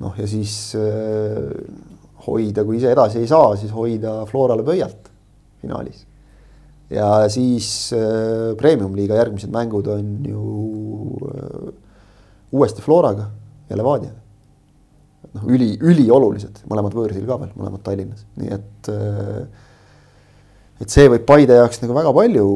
noh, 0.00 0.14
ja 0.16 0.26
siis 0.28 0.74
äh, 0.76 1.48
hoida, 2.26 2.64
kui 2.64 2.78
ise 2.80 2.92
edasi 2.92 3.20
ei 3.22 3.28
saa, 3.30 3.54
siis 3.60 3.72
hoida 3.72 4.20
Florale 4.28 4.64
pöialt 4.66 5.10
finaalis. 5.60 6.06
ja 6.90 7.28
siis 7.30 7.92
äh, 7.94 8.56
premium-liiga 8.58 9.14
järgmised 9.20 9.52
mängud 9.54 9.86
on 9.92 10.08
ju 10.26 10.44
äh, 11.30 11.70
uuesti 12.52 12.82
Floraga 12.82 13.28
ja 13.70 13.78
Levadiaga 13.78 14.18
noh, 15.36 15.44
üli, 15.46 15.76
üliolulised, 15.78 16.64
mõlemad 16.70 16.96
võõrsil 16.96 17.26
ka 17.28 17.38
veel, 17.42 17.52
mõlemad 17.58 17.84
Tallinnas, 17.86 18.24
nii 18.40 18.54
et 18.56 18.90
äh, 18.90 19.68
et 20.80 20.92
see 20.92 21.10
võib 21.12 21.26
Paide 21.28 21.58
jaoks 21.58 21.82
nagu 21.82 21.94
väga 21.96 22.12
palju 22.16 22.46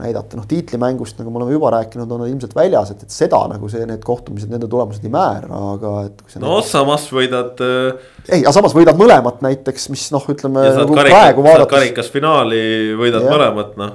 näidata, 0.00 0.38
noh 0.38 0.46
tiitlimängust, 0.48 1.18
nagu 1.20 1.32
me 1.32 1.40
oleme 1.40 1.54
juba 1.54 1.72
rääkinud, 1.74 2.10
on 2.14 2.24
ilmselt 2.26 2.54
väljas, 2.56 2.92
et, 2.94 3.02
et 3.04 3.14
seda 3.14 3.40
nagu 3.50 3.68
see, 3.70 3.84
need 3.88 4.02
kohtumised, 4.06 4.50
nende 4.52 4.68
tulemused 4.70 5.04
ei 5.04 5.12
määra, 5.12 5.60
aga 5.74 5.94
et. 6.08 6.22
no 6.40 6.56
näiteks... 6.56 6.70
samas 6.72 7.06
võidad 7.14 7.60
äh.... 7.64 8.06
ei, 8.28 8.40
aga 8.40 8.54
samas 8.56 8.76
võidad 8.76 8.98
mõlemat 9.00 9.42
näiteks, 9.44 9.90
mis 9.92 10.06
noh, 10.14 10.24
ütleme. 10.32 10.64
Nagu 10.78 10.96
praegu 10.96 11.44
vaadates. 11.46 11.72
karikas 11.74 12.08
finaali, 12.14 12.62
võidad 12.98 13.26
ja. 13.26 13.34
mõlemat, 13.34 13.76
noh. 13.80 13.92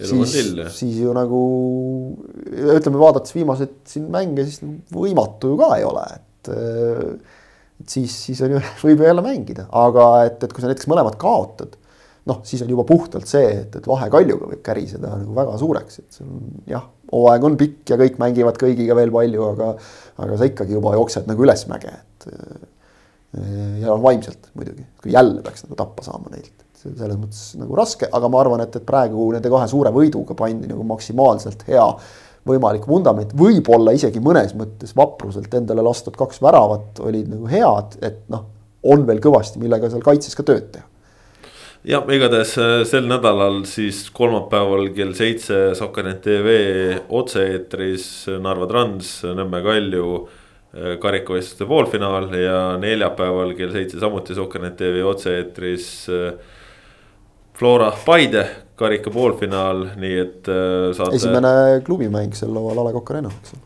siis, 0.00 0.34
siis 0.74 0.98
ju 1.04 1.14
nagu 1.16 1.44
ütleme, 2.50 2.98
vaadates 3.00 3.36
viimaseid 3.36 3.78
siin 3.88 4.10
mänge, 4.12 4.48
siis 4.50 4.60
võimatu 4.92 5.54
ju 5.54 5.62
ka 5.62 5.70
ei 5.78 5.86
ole, 5.88 6.04
et 6.18 6.52
et 7.84 7.90
siis, 7.90 8.12
siis 8.28 8.42
on 8.44 8.56
ju, 8.56 8.60
võib 8.84 9.00
ju 9.00 9.08
jälle 9.08 9.24
mängida, 9.24 9.68
aga 9.72 10.10
et, 10.28 10.42
et 10.44 10.52
kui 10.52 10.62
sa 10.62 10.70
näiteks 10.70 10.90
mõlemad 10.90 11.16
kaotad 11.20 11.78
noh, 12.30 12.40
siis 12.46 12.62
on 12.64 12.72
juba 12.72 12.84
puhtalt 12.88 13.28
see, 13.28 13.46
et, 13.60 13.76
et 13.78 13.86
vahe 13.88 14.08
Kaljuga 14.12 14.48
võib 14.48 14.62
käriseda 14.64 15.12
nagu 15.20 15.36
väga 15.36 15.56
suureks, 15.60 16.00
et 16.00 16.18
see 16.18 16.24
on 16.24 16.42
jah, 16.70 16.86
hooaeg 17.12 17.46
on 17.50 17.56
pikk 17.60 17.92
ja 17.92 17.98
kõik 18.00 18.18
mängivad 18.22 18.58
kõigiga 18.60 18.96
veel 18.98 19.12
palju, 19.14 19.48
aga, 19.52 19.70
aga 20.24 20.38
sa 20.40 20.48
ikkagi 20.48 20.76
juba 20.76 20.94
jooksed 20.96 21.28
nagu 21.30 21.44
ülesmäge, 21.44 21.92
et. 21.92 22.28
ja 23.84 23.96
vaimselt 24.00 24.52
muidugi, 24.54 24.86
kui 25.02 25.12
jälle 25.14 25.42
peaks 25.44 25.66
nagu 25.66 25.76
tappa 25.78 26.06
saama 26.06 26.32
neilt, 26.32 26.54
selles 26.84 27.16
mõttes 27.16 27.42
nagu 27.60 27.76
raske, 27.76 28.08
aga 28.12 28.30
ma 28.32 28.40
arvan, 28.40 28.64
et, 28.64 28.76
et 28.80 28.86
praegu 28.88 29.30
nende 29.34 29.52
kahe 29.52 29.68
suure 29.68 29.92
võiduga 29.92 30.36
pandi 30.38 30.70
nagu 30.70 30.84
maksimaalselt 30.86 31.66
hea 31.68 31.84
võimalik 32.48 32.84
vundament, 32.88 33.30
võib-olla 33.36 33.94
isegi 33.96 34.20
mõnes 34.20 34.52
mõttes 34.56 34.92
vapruselt 34.96 35.52
endale 35.56 35.84
lastud 35.84 36.16
kaks 36.16 36.42
väravat 36.44 37.00
olid 37.04 37.30
nagu 37.32 37.48
head, 37.48 37.96
et 38.04 38.26
noh, 38.32 38.48
on 38.84 39.06
veel 39.08 39.20
kõvasti, 39.24 39.60
millega 39.62 39.88
seal 39.92 40.04
kaitses 40.04 40.36
ka 40.36 40.44
tööd 40.44 40.68
teha 40.74 40.88
jah, 41.84 42.06
igatahes 42.16 42.54
äh, 42.60 42.78
sel 42.88 43.08
nädalal 43.08 43.62
siis 43.68 44.06
kolmapäeval 44.14 44.88
kell 44.96 45.12
seitse 45.16 45.58
Sokkernet 45.76 46.22
tv 46.24 46.54
otse-eetris 47.12 48.06
Narva 48.42 48.68
Trans, 48.70 49.10
Nõmme 49.36 49.60
Kalju 49.64 50.08
äh, 50.22 50.94
karikavõistluste 51.02 51.68
poolfinaal 51.68 52.30
ja 52.40 52.58
neljapäeval 52.80 53.54
kell 53.58 53.74
seitse 53.76 54.00
samuti 54.02 54.36
Sokkernet 54.36 54.78
tv 54.80 55.04
otse-eetris 55.10 55.90
äh, 56.12 56.26
Flora 57.54 57.92
Paide 58.04 58.48
karika 58.74 59.12
poolfinaal, 59.14 59.84
nii 60.00 60.16
et 60.18 60.48
saate. 60.96 61.14
esimene 61.14 61.78
klubimäng 61.86 62.34
sel 62.34 62.50
laual 62.50 62.80
A 62.82 62.88
Le 62.88 62.94
Coq 62.96 63.12
Arena, 63.14 63.30
eks 63.30 63.54
ole 63.54 63.62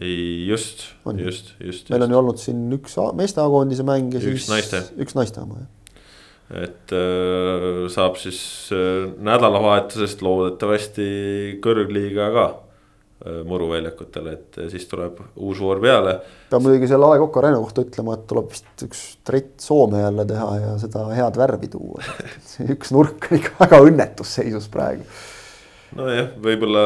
ei, 0.00 0.46
just, 0.48 0.86
just, 1.20 1.52
just. 1.60 1.90
meil 1.92 2.06
on 2.06 2.14
ju 2.14 2.18
olnud 2.18 2.40
siin 2.40 2.62
üks 2.74 2.96
meestekoondise 3.14 3.84
mäng 3.86 4.14
ja 4.16 4.22
üks 4.22 4.46
siis 4.46 4.48
naiste. 4.50 4.80
üks 5.04 5.14
naiste 5.18 5.42
oma 5.44 5.60
jah 5.60 5.83
et 6.62 6.92
äh, 6.94 7.86
saab 7.92 8.18
siis 8.20 8.40
äh, 8.74 9.08
nädalavahetusest 9.24 10.22
loodetavasti 10.22 11.06
kõrgliiga 11.64 12.28
ka 12.34 12.44
äh, 12.46 13.40
muruväljakutele, 13.48 14.34
et 14.36 14.58
siis 14.72 14.86
tuleb 14.90 15.18
uus 15.34 15.60
voor 15.62 15.82
peale. 15.82 16.18
peab 16.50 16.64
muidugi 16.64 16.90
selle 16.90 17.10
A 17.10 17.20
Coq 17.22 17.38
Arena 17.40 17.60
kohta 17.62 17.84
ütlema, 17.86 18.18
et 18.18 18.26
tuleb 18.30 18.50
vist 18.52 18.86
üks 18.86 19.04
trett 19.26 19.54
Soome 19.64 20.04
jälle 20.04 20.26
teha 20.30 20.50
ja 20.60 20.74
seda 20.82 21.06
head 21.14 21.38
värvi 21.40 21.70
tuua 21.72 22.04
see 22.52 22.68
üks 22.76 22.92
nurk 22.94 23.30
on 23.30 23.40
ikka 23.40 23.56
väga 23.64 23.80
õnnetus 23.88 24.36
seisus 24.38 24.68
praegu. 24.70 25.08
nojah, 25.98 26.30
võib-olla 26.44 26.84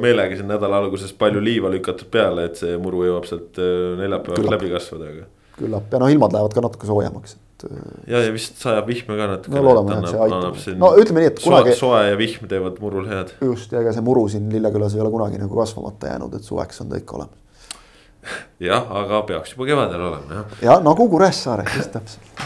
meelega 0.00 0.38
siin 0.38 0.48
nädala 0.48 0.80
alguses 0.80 1.12
palju 1.12 1.44
liiva 1.44 1.72
lükatud 1.72 2.08
peale, 2.12 2.48
et 2.48 2.62
see 2.62 2.80
muru 2.80 3.04
jõuab 3.08 3.28
sealt 3.28 3.60
neljapäeval 4.00 4.56
läbi 4.56 4.72
kasvada, 4.72 5.12
aga. 5.12 5.28
Küllap 5.60 5.92
ja 5.92 6.02
noh, 6.02 6.10
ilmad 6.12 6.34
lähevad 6.36 6.56
ka 6.56 6.64
natuke 6.64 6.88
soojemaks 6.90 7.38
et. 7.64 7.80
ja, 8.10 8.22
ja 8.24 8.32
vist 8.34 8.60
sajab 8.60 8.88
vihma 8.90 9.16
ka 9.18 9.26
natuke. 9.34 9.54
no 9.56 9.64
loodame, 9.64 9.98
et 9.98 10.12
see 10.12 10.22
aitab. 10.26 10.60
no 10.80 10.92
ütleme 11.00 11.24
nii, 11.24 11.32
et 11.32 11.42
kunagi. 11.42 11.74
soe 11.78 12.04
ja 12.08 12.20
vihm 12.20 12.48
teevad 12.50 12.78
murul 12.82 13.08
head. 13.10 13.34
just, 13.44 13.72
ja 13.72 13.82
ega 13.84 13.94
see 13.96 14.04
muru 14.04 14.26
siin 14.32 14.48
Lillekülas 14.52 14.96
ei 14.96 15.04
ole 15.04 15.12
kunagi 15.12 15.40
nagu 15.40 15.60
kasvamata 15.60 16.14
jäänud, 16.14 16.38
et 16.38 16.46
suveks 16.46 16.84
on 16.84 16.92
ta 16.92 17.00
ikka 17.00 17.18
olemas. 17.18 17.68
jah, 18.70 18.88
aga 19.02 19.22
peaks 19.28 19.54
juba 19.54 19.68
kevadel 19.70 20.08
olema 20.08 20.40
jah. 20.40 20.56
ja 20.70 20.80
nagu 20.84 21.08
Kuressaare, 21.12 21.66
just 21.76 21.94
täpselt 21.96 22.42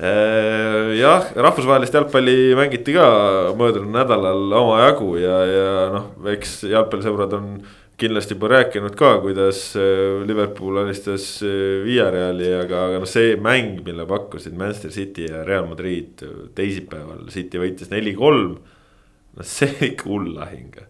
äh, 0.00 0.94
jah, 1.00 1.28
rahvusvahelist 1.36 2.00
jalgpalli 2.00 2.54
mängiti 2.58 2.96
ka 2.96 3.10
möödunud 3.58 3.92
nädalal 3.96 4.56
omajagu 4.62 5.14
ja, 5.20 5.42
ja 5.48 5.68
noh, 5.96 6.10
eks 6.32 6.62
jalgpallisõbrad 6.70 7.36
on 7.40 7.52
kindlasti 8.00 8.36
juba 8.36 8.50
rääkinud 8.54 8.96
ka, 8.98 9.12
kuidas 9.24 9.62
äh, 9.78 10.22
Liverpool 10.26 10.80
alistas 10.82 11.26
äh, 11.44 11.84
Villareali, 11.84 12.50
aga, 12.56 12.86
aga 12.88 13.00
noh, 13.02 13.08
see 13.10 13.36
mäng, 13.40 13.80
mille 13.86 14.06
pakkusid 14.08 14.56
Manchester 14.58 14.94
City 14.94 15.28
ja 15.28 15.44
Real 15.46 15.68
Madrid 15.68 16.24
teisipäeval, 16.56 17.26
City 17.32 17.60
võitis 17.60 17.92
neli-kolm. 17.92 18.58
no 19.36 19.46
see 19.46 19.92
ikka 19.92 20.08
hull 20.10 20.32
lahing, 20.34 20.80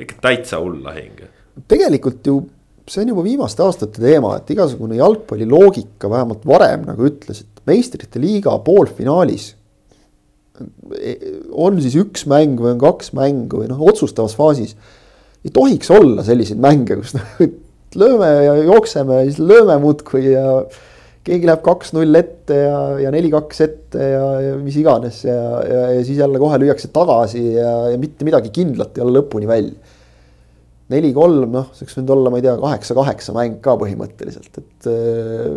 ikka 0.00 0.20
täitsa 0.24 0.62
hull 0.62 0.80
lahing. 0.84 1.24
tegelikult 1.68 2.26
ju 2.26 2.40
see 2.88 3.02
on 3.04 3.12
juba 3.12 3.24
viimaste 3.24 3.62
aastate 3.62 4.02
teema, 4.02 4.36
et 4.38 4.50
igasugune 4.50 4.96
jalgpalli 4.98 5.46
loogika 5.48 6.10
vähemalt 6.10 6.46
varem 6.48 6.86
nagu 6.88 7.06
ütles, 7.06 7.44
et 7.44 7.66
meistrite 7.68 8.22
liiga 8.22 8.54
poolfinaalis 8.64 9.52
on 11.52 11.78
siis 11.82 11.94
üks 11.98 12.26
mäng 12.28 12.58
või 12.60 12.74
on 12.74 12.82
kaks 12.82 13.12
mängu 13.16 13.62
või 13.62 13.70
noh, 13.70 13.80
otsustavas 13.88 14.34
faasis 14.38 14.76
ei 15.42 15.52
tohiks 15.54 15.90
olla 15.90 16.24
selliseid 16.26 16.60
mänge, 16.62 16.96
kus 17.00 17.16
lööme 18.02 18.28
ja 18.46 18.56
jookseme 18.62 19.20
ja 19.20 19.28
siis 19.28 19.40
lööme 19.42 19.76
muudkui 19.82 20.24
ja 20.32 20.62
keegi 21.26 21.46
läheb 21.46 21.62
kaks-null 21.62 22.18
ette 22.18 22.56
ja, 22.64 22.78
ja 23.04 23.10
neli-kaks 23.14 23.62
ette 23.66 24.06
ja, 24.14 24.28
ja 24.42 24.54
mis 24.58 24.78
iganes 24.80 25.22
ja, 25.26 25.34
ja, 25.66 25.82
ja 25.96 26.04
siis 26.06 26.18
jälle 26.18 26.40
kohe 26.42 26.58
lüüakse 26.62 26.90
tagasi 26.94 27.42
ja, 27.54 27.74
ja 27.92 27.98
mitte 28.00 28.26
midagi 28.26 28.50
kindlat 28.54 28.98
ei 28.98 29.04
ole 29.04 29.20
lõpuni 29.20 29.50
välja. 29.50 29.98
neli-kolm, 30.92 31.52
noh, 31.54 31.68
see 31.72 31.86
oleks 31.86 31.98
võinud 31.98 32.14
olla, 32.16 32.32
ma 32.32 32.40
ei 32.40 32.44
tea, 32.44 32.56
kaheksa-kaheksa 32.60 33.32
mäng 33.36 33.60
ka 33.64 33.78
põhimõtteliselt, 33.80 34.58
et 34.60 34.88
äh, 34.92 35.54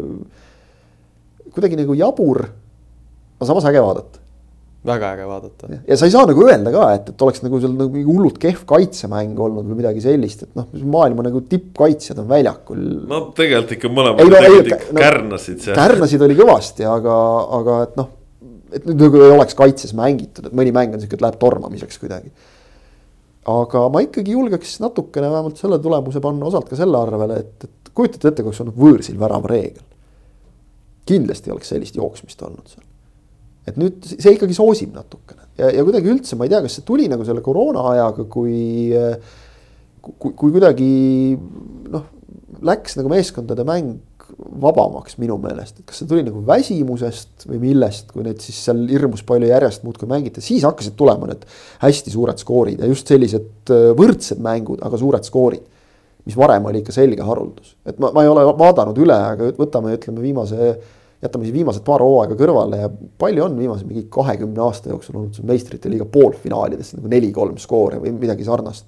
kuidagi 1.55 1.79
nagu 1.81 1.97
jabur, 1.97 2.45
aga 3.35 3.49
samas 3.49 3.67
äge 3.67 3.81
vaadata 3.83 4.24
väga 4.85 5.11
äge 5.15 5.27
vaadata. 5.27 5.69
ja 5.87 5.97
sa 5.97 6.07
ei 6.07 6.13
saa 6.13 6.25
nagu 6.29 6.43
öelda 6.45 6.71
ka, 6.73 6.85
et, 6.97 7.09
et 7.11 7.23
oleks 7.25 7.41
nagu 7.45 7.59
seal 7.61 7.73
nagu 7.77 7.93
mingi 7.93 8.07
hullult 8.07 8.37
kehv 8.41 8.65
kaitsemäng 8.69 9.39
olnud 9.47 9.67
või 9.69 9.79
midagi 9.81 10.03
sellist, 10.03 10.45
et 10.45 10.59
noh, 10.59 10.67
maailma 10.95 11.25
nagu 11.25 11.41
tippkaitsjad 11.49 12.21
on 12.21 12.29
väljakul. 12.29 12.83
no 13.09 13.21
tegelikult 13.37 13.75
ikka 13.77 13.91
mõlemad 13.93 14.29
no, 14.29 14.41
tegid 14.45 14.71
ikka 14.71 14.91
no, 14.91 15.01
kärnasid 15.01 15.63
seal. 15.65 15.79
kärnasid 15.79 16.25
oli 16.27 16.37
kõvasti, 16.39 16.87
aga, 16.89 17.17
aga 17.59 17.79
et 17.87 17.97
noh, 18.01 18.11
et 18.75 18.89
nüüd 18.89 19.05
nagu 19.07 19.23
ei 19.23 19.35
oleks 19.37 19.57
kaitses 19.57 19.95
mängitud, 19.97 20.49
et 20.49 20.57
mõni 20.57 20.73
mäng 20.75 20.95
on 20.95 21.03
sihuke, 21.03 21.17
et 21.17 21.25
läheb 21.25 21.41
tormamiseks 21.41 22.01
kuidagi. 22.01 22.33
aga 23.55 23.85
ma 23.93 24.05
ikkagi 24.05 24.37
julgeks 24.37 24.79
natukene 24.83 25.33
vähemalt 25.33 25.61
selle 25.61 25.81
tulemuse 25.81 26.21
panna 26.21 26.49
osalt 26.51 26.69
ka 26.69 26.77
selle 26.77 27.01
arvele, 27.01 27.41
et, 27.41 27.69
et 27.69 27.93
kujutate 27.95 28.31
ette, 28.31 28.43
kui 28.43 28.53
oleks 28.53 28.65
olnud 28.65 28.81
võõrsil 28.85 29.21
värava 29.21 29.49
reegel. 29.49 29.85
kindlasti 31.05 31.53
oleks 31.53 31.73
sellist 31.73 31.97
jooksmist 31.97 32.41
olnud 32.45 32.69
seal 32.69 32.84
et 33.65 33.77
nüüd 33.81 34.05
see 34.05 34.35
ikkagi 34.35 34.57
soosib 34.57 34.95
natukene. 34.95 35.47
Ja, 35.59 35.71
ja 35.71 35.85
kuidagi 35.87 36.11
üldse 36.11 36.37
ma 36.37 36.47
ei 36.47 36.51
tea, 36.53 36.61
kas 36.65 36.79
see 36.79 36.87
tuli 36.87 37.07
nagu 37.11 37.25
selle 37.27 37.43
koroona 37.45 37.85
ajaga, 37.93 38.25
kui, 38.31 38.91
kui, 40.03 40.33
kui 40.33 40.51
kuidagi 40.51 40.89
noh, 41.93 42.09
läks 42.65 42.99
nagu 42.99 43.11
meeskondade 43.11 43.65
mäng 43.67 43.95
vabamaks 44.35 45.19
minu 45.21 45.37
meelest, 45.41 45.79
et 45.79 45.87
kas 45.87 46.01
see 46.01 46.09
tuli 46.09 46.23
nagu 46.25 46.41
väsimusest 46.45 47.45
või 47.47 47.59
millest, 47.61 48.09
kui 48.11 48.25
neid 48.25 48.41
siis 48.43 48.57
seal 48.67 48.81
hirmus 48.89 49.23
palju 49.27 49.47
järjest 49.49 49.85
muudkui 49.85 50.09
mängiti, 50.09 50.43
siis 50.43 50.65
hakkasid 50.65 50.95
tulema 50.97 51.29
need 51.29 51.45
hästi 51.83 52.13
suured 52.13 52.41
skoorid 52.41 52.81
ja 52.81 52.89
just 52.89 53.11
sellised 53.11 53.71
äh, 53.73 53.87
võrdsed 53.97 54.41
mängud, 54.43 54.81
aga 54.85 54.99
suured 55.01 55.27
skoorid. 55.27 55.71
mis 56.25 56.33
varem 56.33 56.65
oli 56.65 56.79
ikka 56.81 56.93
selge 56.95 57.21
haruldus, 57.21 57.75
et 57.85 57.99
ma, 58.01 58.09
ma 58.09 58.23
ei 58.25 58.29
ole 58.31 58.41
vaadanud 58.57 58.97
üle, 58.97 59.13
aga 59.13 59.51
võtame, 59.59 59.93
ütleme 59.93 60.23
viimase 60.23 60.71
jätame 61.25 61.47
siis 61.47 61.55
viimased 61.55 61.83
paar 61.85 62.03
hooaega 62.05 62.37
kõrvale 62.39 62.79
ja 62.83 62.89
palju 63.21 63.45
on 63.45 63.57
viimase 63.59 63.87
mingi 63.87 64.05
kahekümne 64.11 64.63
aasta 64.65 64.91
jooksul 64.91 65.19
olnud 65.19 65.39
meistrite 65.47 65.91
liiga 65.91 66.07
poolfinaalides 66.11 66.93
nagu 66.97 67.11
neli-kolm 67.11 67.57
skoori 67.61 67.99
või 68.03 68.13
midagi 68.17 68.47
sarnast. 68.47 68.87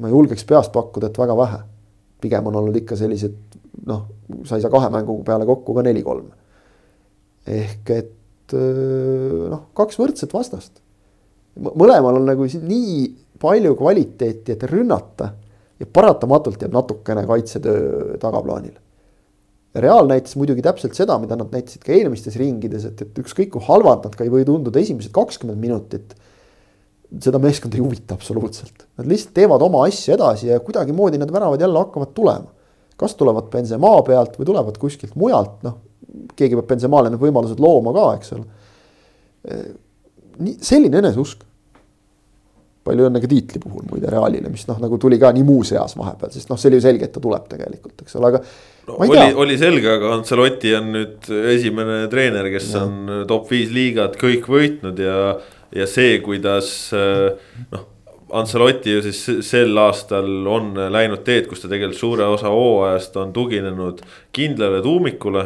ma 0.00 0.10
julgeks 0.12 0.44
peast 0.44 0.72
pakkuda, 0.72 1.08
et 1.08 1.18
väga 1.18 1.36
vähe. 1.36 1.58
pigem 2.20 2.46
on 2.46 2.56
olnud 2.56 2.76
ikka 2.76 2.96
sellised 2.96 3.36
noh, 3.86 4.06
sa 4.44 4.56
ei 4.56 4.64
saa 4.64 4.72
kahe 4.72 4.90
mängu 4.90 5.22
peale 5.24 5.46
kokku 5.46 5.74
ka 5.74 5.82
neli-kolm. 5.82 6.30
ehk 7.46 7.90
et 7.90 8.56
noh, 8.56 9.68
kaks 9.74 9.98
võrdset 9.98 10.32
vastast. 10.32 10.80
mõlemal 11.56 12.20
on 12.20 12.26
nagu 12.26 12.46
nii 12.46 13.14
palju 13.40 13.74
kvaliteeti, 13.76 14.52
et 14.52 14.62
rünnata 14.70 15.30
ja 15.80 15.86
paratamatult 15.92 16.62
jääb 16.62 16.72
natukene 16.72 17.26
kaitsetöö 17.26 18.16
tagaplaanile. 18.20 18.80
Real 19.82 20.08
näitas 20.08 20.36
muidugi 20.38 20.62
täpselt 20.64 20.96
seda, 20.96 21.18
mida 21.22 21.36
nad 21.38 21.52
näitasid 21.52 21.82
ka 21.84 21.94
eelmistes 21.94 22.38
ringides, 22.40 22.86
et, 22.88 23.02
et 23.02 23.18
ükskõik 23.22 23.52
kui 23.54 23.64
halvad 23.66 24.06
nad 24.06 24.14
ka 24.16 24.24
ei 24.24 24.32
või 24.32 24.46
tunduda 24.48 24.80
esimesed 24.80 25.12
kakskümmend 25.14 25.60
minutit. 25.60 26.14
seda 27.22 27.38
meeskonda 27.38 27.78
ei 27.78 27.82
huvita 27.84 28.16
absoluutselt, 28.16 28.86
nad 28.98 29.06
lihtsalt 29.06 29.34
teevad 29.34 29.62
oma 29.62 29.84
asju 29.86 30.14
edasi 30.16 30.48
ja 30.48 30.60
kuidagimoodi 30.60 31.20
need 31.22 31.32
väravad 31.32 31.60
jälle 31.60 31.78
hakkavad 31.78 32.14
tulema. 32.14 32.52
kas 32.96 33.14
tulevad 33.14 33.50
Benzema 33.52 34.02
pealt 34.02 34.38
või 34.38 34.46
tulevad 34.48 34.78
kuskilt 34.80 35.14
mujalt, 35.20 35.62
noh, 35.62 35.76
keegi 36.36 36.56
peab 36.56 36.70
Benzemale 36.70 37.10
need 37.10 37.20
võimalused 37.20 37.60
looma 37.60 37.92
ka, 37.92 38.06
eks 38.16 38.32
ole. 38.32 38.46
nii, 40.38 40.56
selline 40.60 40.98
eneseusk 40.98 41.44
palju 42.86 43.08
õnne 43.08 43.22
ka 43.22 43.30
tiitli 43.30 43.60
puhul 43.62 43.86
muide 43.90 44.10
Realile, 44.12 44.50
mis 44.52 44.66
noh, 44.68 44.78
nagu 44.82 44.98
tuli 45.02 45.18
ka 45.20 45.32
nii 45.34 45.44
muuseas 45.46 45.96
vahepeal, 45.98 46.32
sest 46.34 46.50
noh, 46.50 46.60
see 46.60 46.70
oli 46.70 46.80
ju 46.80 46.86
selge, 46.86 47.08
et 47.08 47.14
ta 47.14 47.22
tuleb 47.22 47.48
tegelikult, 47.50 48.04
eks 48.04 48.18
ole, 48.20 48.32
aga 48.32 48.42
no,. 48.86 49.00
oli, 49.00 49.26
oli 49.44 49.58
selge, 49.60 49.90
aga 49.98 50.14
Ancelotti 50.16 50.74
on 50.78 50.92
nüüd 50.94 51.28
esimene 51.54 52.06
treener, 52.12 52.50
kes 52.54 52.72
ja. 52.74 52.86
on 52.86 53.26
top 53.28 53.50
viis 53.52 53.74
liigat 53.74 54.16
kõik 54.20 54.48
võitnud 54.50 55.02
ja, 55.02 55.18
ja 55.74 55.90
see, 55.90 56.18
kuidas 56.24 56.72
noh. 56.94 57.92
Ancelotti 58.36 58.90
ju 58.90 59.02
siis 59.04 59.20
sel 59.46 59.78
aastal 59.78 60.26
on 60.50 60.72
läinud 60.90 61.20
teed, 61.22 61.44
kus 61.46 61.60
ta 61.62 61.68
tegelikult 61.70 62.00
suure 62.00 62.24
osa 62.26 62.50
hooajast 62.50 63.14
on 63.22 63.30
tuginenud 63.32 64.00
kindlale 64.34 64.80
tuumikule. 64.82 65.44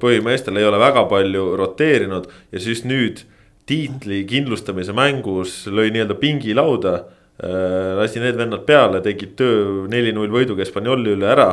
põhimeestel 0.00 0.56
ei 0.56 0.64
ole 0.64 0.80
väga 0.80 1.04
palju 1.10 1.50
roteerinud 1.60 2.30
ja 2.48 2.62
siis 2.64 2.86
nüüd 2.88 3.20
tiitli 3.68 4.22
kindlustamise 4.28 4.94
mängus 4.96 5.66
lõi 5.70 5.90
nii-öelda 5.92 6.16
pingilauda. 6.20 6.94
Äh, 7.42 7.92
lasi 7.98 8.20
need 8.22 8.36
vennad 8.38 8.66
peale, 8.68 9.00
tegid 9.04 9.36
töö 9.38 9.86
neli-null 9.90 10.32
võiduga 10.32 10.64
Hispaanioli 10.64 11.16
üle 11.16 11.30
ära. 11.32 11.48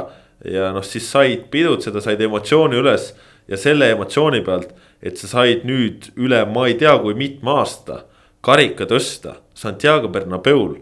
Ja 0.45 0.69
noh, 0.75 0.85
siis 0.85 1.09
said 1.11 1.49
pidutseda, 1.51 2.01
said 2.03 2.21
emotsiooni 2.21 2.79
üles 2.79 3.11
ja 3.49 3.57
selle 3.57 3.89
emotsiooni 3.91 4.43
pealt, 4.45 4.71
et 5.01 5.17
sa 5.19 5.27
said 5.31 5.65
nüüd 5.67 6.11
üle, 6.19 6.43
ma 6.51 6.67
ei 6.69 6.77
tea, 6.79 6.95
kui 7.01 7.15
mitme 7.17 7.57
aasta 7.59 8.03
karika 8.45 8.87
tõsta. 8.87 9.39
Santiago 9.59 10.07
Bernabeul 10.07 10.77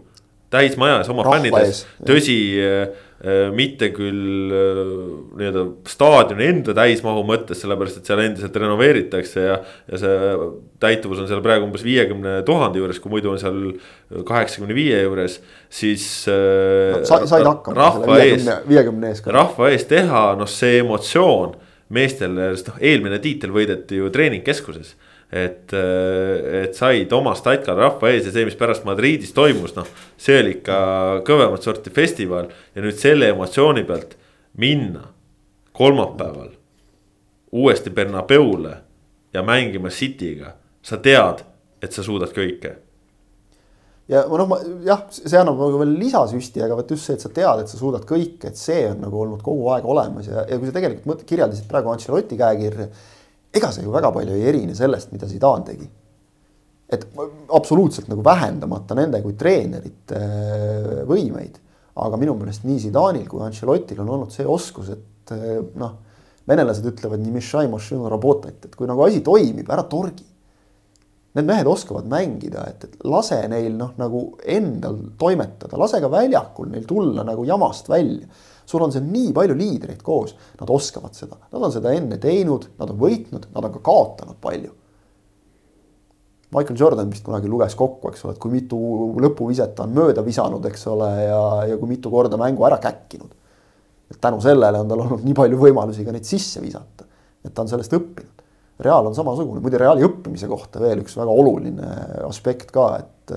täismajas 0.52 1.08
oma 1.10 1.24
fännides, 1.26 1.84
tõsi 2.06 2.38
Äh, 2.62 3.07
mitte 3.50 3.88
küll 3.90 4.52
äh, 4.54 4.80
nii-öelda 5.40 5.64
staadioni 5.90 6.44
enda 6.52 6.74
täismahu 6.76 7.24
mõttes, 7.26 7.58
sellepärast 7.64 7.98
et 7.98 8.10
seal 8.10 8.22
endiselt 8.22 8.58
renoveeritakse 8.62 9.42
ja. 9.42 9.56
ja 9.90 9.98
see 9.98 10.36
täituvus 10.78 11.24
on 11.24 11.26
seal 11.30 11.42
praegu 11.42 11.66
umbes 11.66 11.82
viiekümne 11.82 12.36
tuhande 12.46 12.78
juures, 12.78 13.00
kui 13.02 13.16
muidu 13.16 13.32
on 13.32 13.40
seal 13.42 13.58
kaheksakümne 14.28 14.76
viie 14.76 15.00
juures, 15.02 15.40
siis 15.66 16.04
no,. 16.30 17.02
said 17.08 17.48
hakkama 17.48 17.90
selle 17.96 18.20
viiekümne, 18.20 18.56
viiekümne 18.70 19.10
ees. 19.10 19.24
rahva 19.34 19.72
ees 19.74 19.88
teha, 19.90 20.24
noh, 20.38 20.50
see 20.50 20.78
emotsioon 20.84 21.56
meestele, 21.94 22.52
sest 22.54 22.70
noh, 22.70 22.78
eelmine 22.84 23.18
tiitel 23.24 23.50
võideti 23.54 23.98
ju 23.98 24.12
treeningkeskuses 24.14 24.94
et, 25.32 25.72
äh, 25.76 26.62
et 26.64 26.76
said 26.76 27.12
oma 27.12 27.34
statkal 27.36 27.76
rahva 27.76 28.12
ees 28.12 28.28
ja 28.28 28.32
see, 28.32 28.46
mis 28.48 28.56
pärast 28.56 28.86
Madridis 28.88 29.34
toimus, 29.36 29.74
noh. 29.76 29.88
see 30.16 30.38
oli 30.40 30.56
ikka 30.58 30.78
kõvemat 31.28 31.64
sorti 31.64 31.92
festival 31.94 32.48
ja 32.74 32.84
nüüd 32.84 32.96
selle 32.96 33.28
emotsiooni 33.34 33.84
pealt 33.88 34.16
minna 34.58 35.04
kolmapäeval 35.76 36.50
uuesti 37.52 37.92
Bernabeule 37.94 38.74
ja 39.32 39.44
mängima 39.44 39.92
City'ga, 39.92 40.54
sa 40.82 40.96
tead, 41.02 41.44
et 41.82 41.92
sa 41.92 42.02
suudad 42.02 42.32
kõike 42.32 42.74
ja 44.08 44.24
noh, 44.24 44.48
ma 44.48 44.58
jah, 44.86 45.04
see 45.12 45.36
annab 45.36 45.60
nagu 45.60 45.82
veel 45.82 45.92
lisasüsti, 46.00 46.64
aga 46.64 46.78
vot 46.78 46.96
just 46.96 47.04
see, 47.04 47.18
et 47.18 47.24
sa 47.24 47.30
tead, 47.32 47.62
et 47.62 47.68
sa 47.70 47.80
suudad 47.80 48.08
kõike, 48.08 48.48
et 48.48 48.56
see 48.56 48.86
on 48.88 49.04
nagu 49.04 49.20
olnud 49.26 49.44
kogu 49.44 49.68
aeg 49.74 49.84
olemas 49.88 50.30
ja, 50.30 50.46
ja 50.48 50.56
kui 50.56 50.70
sa 50.70 50.76
tegelikult 50.78 51.08
mõt, 51.10 51.24
kirjeldasid 51.28 51.68
praegu 51.68 51.92
Ancelotti 51.92 52.40
käekirja 52.40 52.88
ega 53.58 53.70
see 53.74 53.84
ju 53.86 53.94
väga 53.94 54.10
palju 54.14 54.36
ei 54.36 54.46
erine 54.50 54.76
sellest, 54.78 55.12
mida 55.14 55.28
Zidane 55.30 55.66
tegi. 55.66 55.88
et 56.88 57.02
absoluutselt 57.52 58.06
nagu 58.08 58.22
vähendamata 58.24 58.96
nende 58.96 59.20
kui 59.20 59.34
treenerite 59.36 60.18
äh, 60.18 61.02
võimeid. 61.08 61.58
aga 61.98 62.16
minu 62.16 62.36
meelest 62.38 62.64
nii 62.64 62.78
Zidane'il 62.86 63.26
kui 63.28 63.42
Ancelottil 63.44 64.00
on 64.00 64.08
olnud 64.14 64.32
see 64.32 64.46
oskus, 64.46 64.92
et 64.94 65.32
äh, 65.34 65.58
noh, 65.76 65.96
venelased 66.48 66.86
ütlevad 66.88 67.20
nii 67.20 67.34
et 68.64 68.76
kui 68.76 68.88
nagu 68.88 69.04
asi 69.04 69.20
toimib, 69.20 69.68
ära 69.68 69.84
torgi. 69.84 70.24
Need 71.36 71.44
mehed 71.44 71.68
oskavad 71.68 72.06
mängida, 72.08 72.64
et, 72.70 72.86
et 72.88 73.04
lase 73.04 73.42
neil 73.52 73.74
noh, 73.76 73.90
nagu 74.00 74.22
endal 74.48 74.96
toimetada, 75.20 75.76
lase 75.76 76.00
ka 76.00 76.08
väljakul 76.08 76.70
neil 76.72 76.86
tulla 76.88 77.26
nagu 77.26 77.44
jamast 77.44 77.90
välja 77.92 78.24
sul 78.68 78.84
on 78.84 78.92
seal 78.92 79.06
nii 79.08 79.32
palju 79.36 79.56
liidreid 79.56 80.02
koos, 80.04 80.34
nad 80.60 80.70
oskavad 80.72 81.16
seda, 81.16 81.38
nad 81.48 81.64
on 81.64 81.72
seda 81.72 81.94
enne 81.96 82.18
teinud, 82.20 82.68
nad 82.80 82.92
on 82.92 83.00
võitnud, 83.00 83.48
nad 83.54 83.64
on 83.64 83.74
ka 83.78 83.82
kaotanud 83.84 84.38
palju. 84.42 84.74
Michael 86.54 86.78
Jordan 86.80 87.10
vist 87.12 87.26
kunagi 87.26 87.48
luges 87.48 87.74
kokku, 87.76 88.08
eks 88.08 88.24
ole, 88.24 88.34
et 88.36 88.40
kui 88.40 88.52
mitu 88.52 88.78
lõpuviset 89.20 89.74
ta 89.76 89.84
on 89.84 89.92
mööda 89.96 90.24
visanud, 90.24 90.64
eks 90.70 90.86
ole, 90.88 91.08
ja, 91.26 91.42
ja 91.68 91.80
kui 91.80 91.90
mitu 91.90 92.12
korda 92.12 92.40
mängu 92.40 92.64
ära 92.68 92.80
käkkinud. 92.80 93.34
et 94.08 94.16
tänu 94.24 94.40
sellele 94.40 94.78
on 94.80 94.88
tal 94.88 95.02
olnud 95.04 95.20
nii 95.20 95.34
palju 95.36 95.58
võimalusi 95.60 96.04
ka 96.06 96.14
neid 96.14 96.24
sisse 96.24 96.62
visata, 96.64 97.04
et 97.44 97.52
ta 97.52 97.60
on 97.60 97.68
sellest 97.68 97.92
õppinud. 97.92 98.44
Real 98.80 99.04
on 99.10 99.16
samasugune, 99.16 99.60
muide 99.60 99.76
Reali 99.80 100.06
õppimise 100.06 100.48
kohta 100.48 100.80
veel 100.80 101.02
üks 101.02 101.16
väga 101.18 101.34
oluline 101.42 101.90
aspekt 102.28 102.70
ka, 102.72 102.86
et 103.02 103.34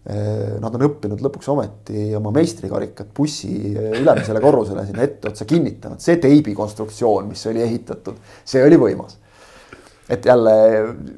nad 0.00 0.74
on 0.74 0.82
õppinud 0.86 1.20
lõpuks 1.20 1.50
ometi 1.52 2.06
oma 2.16 2.30
meistrikarikat 2.32 3.10
bussi 3.16 3.74
ülemisele 3.76 4.40
korrusele 4.40 4.86
sinna 4.88 5.04
etteotsa 5.04 5.44
kinnitanud, 5.44 6.00
see 6.00 6.16
teibi 6.22 6.54
konstruktsioon, 6.56 7.28
mis 7.28 7.42
oli 7.50 7.60
ehitatud, 7.66 8.16
see 8.48 8.64
oli 8.64 8.78
võimas. 8.80 9.18
et 10.08 10.24
jälle 10.26 10.54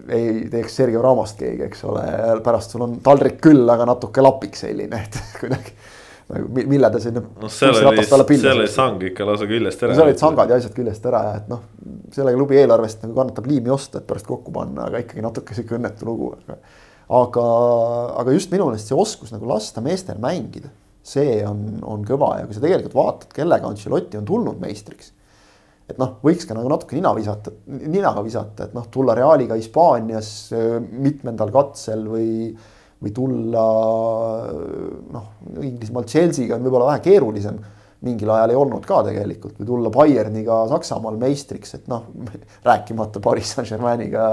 ei 0.09 0.49
teeks 0.51 0.77
Sergei 0.77 1.01
Ramost 1.03 1.39
keegi, 1.39 1.63
eks 1.69 1.85
ole, 1.89 2.03
pärast 2.45 2.75
sul 2.75 2.83
on 2.89 2.99
taldrik 3.01 3.39
küll, 3.41 3.63
aga 3.71 3.87
natuke 3.87 4.21
lapik 4.21 4.59
selline, 4.59 4.99
et 5.07 5.23
kuidagi 5.39 5.79
nagu 6.33 6.69
mille 6.69 6.91
ta 6.91 7.01
sinna. 7.01 7.23
noh, 7.23 7.51
seal 7.51 7.79
oli, 7.87 8.05
seal 8.05 8.59
oli 8.59 8.69
sang 8.71 9.03
ikka 9.09 9.27
lausa 9.27 9.47
küljest 9.49 9.83
ära. 9.83 9.97
seal 9.97 10.09
olid 10.11 10.23
sangad 10.23 10.51
ja 10.51 10.59
asjad 10.61 10.75
küljest 10.77 11.07
ära 11.09 11.25
ja 11.29 11.35
et 11.41 11.51
noh, 11.51 11.65
selle 12.15 12.35
klubi 12.37 12.59
eelarvest 12.61 13.05
nagu 13.07 13.17
kannatab 13.17 13.49
liimi 13.51 13.73
osta, 13.73 14.01
et 14.01 14.09
pärast 14.09 14.29
kokku 14.29 14.55
panna, 14.55 14.89
aga 14.89 15.03
ikkagi 15.03 15.25
natuke 15.25 15.57
sihuke 15.57 15.79
õnnetu 15.79 16.09
lugu, 16.09 16.35
aga 16.43 16.59
aga, 17.13 17.47
aga 18.23 18.35
just 18.37 18.53
minu 18.53 18.69
meelest 18.69 18.91
see 18.91 18.99
oskus 18.99 19.33
nagu 19.35 19.49
lasta 19.51 19.83
meestel 19.85 20.21
mängida, 20.23 20.71
see 21.05 21.41
on, 21.47 21.81
on 21.85 22.07
kõva 22.07 22.37
ja 22.41 22.47
kui 22.47 22.57
sa 22.57 22.63
tegelikult 22.63 22.97
vaatad, 22.97 23.33
kellega 23.37 23.69
Ancelotti 23.69 24.21
on 24.21 24.29
tulnud 24.29 24.61
meistriks. 24.63 25.13
et 25.91 25.99
noh, 26.01 26.15
võiks 26.25 26.47
ka 26.49 26.57
nagu 26.57 26.71
natuke 26.73 26.97
nina 26.97 27.11
visata, 27.17 27.53
ninaga 27.67 28.23
visata, 28.25 28.69
et 28.69 28.77
noh, 28.77 28.87
tulla 28.93 29.17
Realiga 29.19 29.59
Hispaanias 29.59 30.31
mitmendal 30.89 31.51
katsel 31.53 32.07
või, 32.09 32.31
või 33.03 33.13
tulla 33.13 33.67
noh, 35.13 35.29
Inglismaal 35.61 36.09
Chelsea'ga 36.09 36.57
on 36.57 36.69
võib-olla 36.69 36.95
vähe 36.95 37.05
keerulisem 37.11 37.61
mingil 38.03 38.31
ajal 38.35 38.53
ei 38.53 38.59
olnud 38.59 38.85
ka 38.87 39.01
tegelikult 39.07 39.59
või 39.61 39.69
tulla 39.69 39.91
Bayerniga 39.95 40.63
Saksamaal 40.71 41.19
meistriks, 41.21 41.77
et 41.79 41.91
noh, 41.91 42.09
rääkimata 42.69 43.23
Paris 43.25 43.55
Saint-Germainiga 43.57 44.29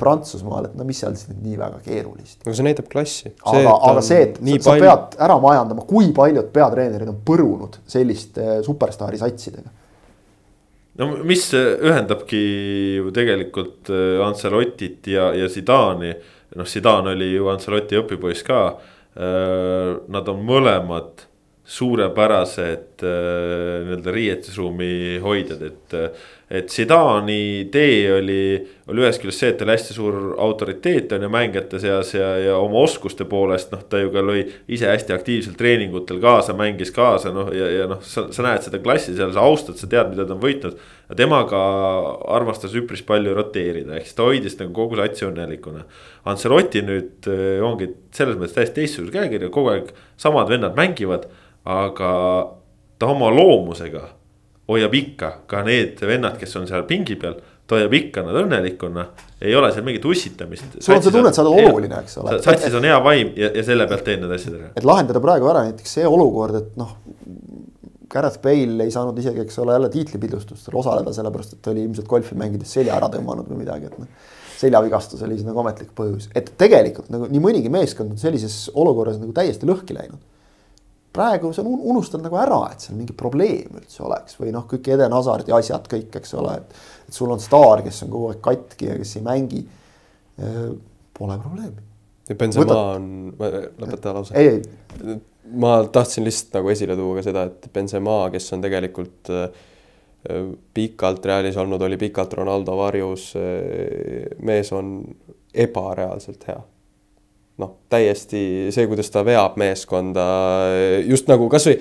Prantsusmaal, 0.00 0.70
et 0.70 0.76
no 0.78 0.86
mis 0.86 0.98
seal 1.02 1.14
siis 1.14 1.30
nüüd 1.30 1.44
nii 1.46 1.58
väga 1.60 1.80
keerulist. 1.84 2.40
aga 2.42 2.54
see 2.58 2.66
näitab 2.66 2.88
klassi. 2.92 3.32
aga, 3.44 3.74
aga 3.90 4.04
see, 4.04 4.22
et 4.28 4.38
sa, 4.40 4.58
sa 4.58 4.70
palju... 4.72 4.86
pead 4.86 5.18
ära 5.28 5.40
majandama, 5.42 5.86
kui 5.88 6.10
paljud 6.16 6.48
peatreenerid 6.54 7.12
on 7.12 7.20
põrunud 7.26 7.80
selliste 7.86 8.60
superstaari 8.66 9.20
satsidega 9.20 9.74
no 10.96 11.10
mis 11.28 11.46
ühendabki 11.52 12.42
ju 12.98 13.12
tegelikult 13.14 13.92
äh, 13.92 14.18
Ancelotit 14.26 15.12
ja, 15.12 15.30
ja 15.36 15.48
Zidane'i, 15.52 16.16
noh, 16.56 16.68
Zidane 16.68 17.12
oli 17.12 17.34
ju 17.34 17.50
Ancelotti 17.52 17.98
õpipoiss 18.00 18.46
ka. 18.46 18.66
Nad 19.16 20.26
on 20.28 20.42
mõlemad 20.44 21.22
suurepärased 21.66 23.02
äh, 23.02 23.82
nii-öelda 23.82 24.12
riietusruumi 24.14 25.18
hoidjad, 25.22 25.62
et. 25.66 26.00
et 26.46 26.70
Zidane'i 26.70 27.64
tee 27.74 28.04
oli, 28.14 28.42
oli 28.86 29.02
ühest 29.02 29.18
küljest 29.18 29.40
see, 29.42 29.48
et 29.50 29.56
ta 29.58 29.64
oli 29.66 29.72
hästi 29.74 29.94
suur 29.96 30.18
autoriteet 30.38 31.10
on 31.16 31.24
ju 31.26 31.30
mängijate 31.34 31.80
seas 31.82 32.12
ja, 32.14 32.28
ja 32.38 32.52
oma 32.62 32.84
oskuste 32.86 33.24
poolest 33.26 33.72
noh, 33.74 33.80
ta 33.82 33.98
ju 33.98 34.12
ka 34.14 34.22
lõi 34.22 34.44
ise 34.70 34.86
hästi 34.86 35.10
aktiivselt 35.16 35.58
treeningutel 35.58 36.20
kaasa, 36.22 36.54
mängis 36.54 36.92
kaasa 36.94 37.32
noh, 37.34 37.50
ja, 37.50 37.66
ja 37.80 37.88
noh, 37.90 37.98
sa, 38.06 38.28
sa 38.30 38.44
näed 38.46 38.62
seda 38.62 38.78
klassi 38.84 39.16
seal, 39.16 39.32
sa 39.34 39.42
austad, 39.42 39.74
sa 39.80 39.90
tead, 39.90 40.12
mida 40.12 40.22
ta 40.22 40.36
on 40.36 40.44
võitnud. 40.44 40.76
temaga 41.18 41.62
armastas 42.36 42.76
üpris 42.78 43.02
palju 43.06 43.34
roteerida, 43.34 43.96
ehk 43.98 44.06
siis 44.06 44.14
ta 44.14 44.28
hoidis 44.28 44.54
nagu 44.60 44.70
kogu 44.76 45.00
satsi 45.00 45.26
õnnelikuna. 45.26 45.82
Ancelotti 46.30 46.84
nüüd 46.86 47.26
äh, 47.26 47.58
ongi 47.66 47.90
selles 48.14 48.38
mõttes 48.38 48.54
täiesti 48.54 48.84
teistsuguse 48.84 49.18
käekirja, 49.18 49.50
kogu 49.50 49.74
aeg 49.74 49.90
samad 50.14 50.54
vennad 50.54 50.78
mängivad 50.78 51.26
aga 51.66 52.12
ta 52.98 53.10
oma 53.10 53.30
loomusega 53.34 54.02
hoiab 54.70 54.94
ikka 54.98 55.30
ka 55.50 55.62
need 55.66 56.00
vennad, 56.06 56.38
kes 56.40 56.56
on 56.58 56.66
seal 56.68 56.84
pingi 56.88 57.16
peal, 57.20 57.36
ta 57.66 57.78
hoiab 57.78 57.94
ikka 57.98 58.24
nad 58.26 58.38
õnnelikuna. 58.42 59.06
ei 59.40 59.54
ole 59.54 59.70
seal 59.74 59.86
mingit 59.86 60.04
ussitamist. 60.04 60.78
sul 60.80 60.96
on 60.96 61.02
see 61.02 61.14
tunne, 61.14 61.30
et 61.30 61.38
sa 61.38 61.44
oled 61.44 61.70
oluline, 61.70 62.02
eks 62.02 62.18
ole. 62.22 62.38
satsis 62.42 62.74
on 62.74 62.86
hea 62.86 62.98
vaim 63.02 63.32
ja, 63.38 63.50
ja 63.54 63.66
selle 63.66 63.86
pealt 63.90 64.06
teed 64.06 64.22
need 64.22 64.36
asjad 64.38 64.58
ära. 64.58 64.70
et 64.74 64.86
lahendada 64.86 65.22
praegu 65.22 65.50
ära 65.52 65.66
näiteks 65.68 65.98
see 66.00 66.06
olukord, 66.08 66.62
et 66.62 66.78
noh. 66.80 66.96
Gareth 68.06 68.38
Bale 68.38 68.84
ei 68.84 68.92
saanud 68.94 69.16
isegi, 69.18 69.42
eks 69.42 69.58
ole, 69.58 69.74
jälle 69.74 69.88
tiitlipidustustel 69.90 70.76
osaleda, 70.78 71.10
sellepärast 71.12 71.56
et 71.56 71.60
ta 71.60 71.72
oli 71.72 71.82
ilmselt 71.88 72.06
golfi 72.08 72.36
mängides 72.38 72.70
selja 72.78 72.94
ära 72.94 73.08
tõmmanud 73.12 73.48
või 73.50 73.64
midagi, 73.64 73.90
et 73.90 73.98
noh. 73.98 74.06
seljavigastus 74.56 75.24
oli 75.26 75.34
siis 75.34 75.44
nagu 75.44 75.58
ametlik 75.60 75.90
põhjus, 75.98 76.30
et 76.38 76.52
tegelikult 76.58 77.10
nagu 77.12 77.26
nii 77.28 77.42
mõnigi 77.42 77.72
meeskond 77.72 78.14
on 78.14 78.20
sellises 78.20 78.70
olukorras 78.78 79.18
nagu 79.20 79.34
täiesti 79.36 79.68
lõhki 79.68 79.98
läinud 79.98 80.22
praegu 81.16 81.52
see 81.54 81.64
on 81.64 81.80
unustanud 81.92 82.26
nagu 82.28 82.38
ära, 82.40 82.60
et 82.72 82.84
seal 82.84 82.98
mingi 82.98 83.16
probleem 83.16 83.78
üldse 83.80 84.04
oleks 84.06 84.38
või 84.40 84.52
noh, 84.54 84.66
kõik 84.70 84.90
Eden 84.94 85.14
Hazardi 85.16 85.54
asjad 85.56 85.88
kõik, 85.90 86.10
eks 86.20 86.36
ole, 86.38 86.58
et. 86.60 86.76
et 87.08 87.16
sul 87.16 87.32
on 87.32 87.42
staar, 87.42 87.82
kes 87.86 88.02
on 88.06 88.12
kogu 88.12 88.30
aeg 88.32 88.42
katki 88.44 88.90
ja 88.90 88.98
kes 89.00 89.16
ei 89.18 89.24
mängi. 89.26 89.62
Pole 91.16 91.38
probleemi. 91.40 91.86
ja 92.28 92.34
Benzema 92.36 92.66
Võtad... 92.66 92.98
on, 92.98 93.70
lõpeta 93.80 94.12
lause. 94.12 94.34
ei, 94.36 94.58
ei. 94.58 95.16
ma 95.56 95.78
tahtsin 95.92 96.26
lihtsalt 96.26 96.58
nagu 96.58 96.72
esile 96.74 96.96
tuua 96.98 97.16
ka 97.16 97.24
seda, 97.24 97.46
et 97.48 97.70
Benzema, 97.72 98.18
kes 98.34 98.52
on 98.52 98.64
tegelikult 98.66 99.32
pikalt 100.76 101.26
Realis 101.30 101.56
olnud, 101.56 101.80
oli 101.86 101.96
pikalt 101.96 102.34
Ronaldo 102.36 102.76
varjus. 102.76 103.30
mees 104.44 104.72
on 104.76 104.98
ebareaalselt 105.54 106.48
hea 106.50 106.60
noh, 107.62 107.76
täiesti 107.92 108.72
see, 108.74 108.88
kuidas 108.90 109.08
ta 109.12 109.24
veab 109.26 109.56
meeskonda 109.60 110.24
just 111.08 111.30
nagu 111.30 111.48
kasvõi 111.52 111.78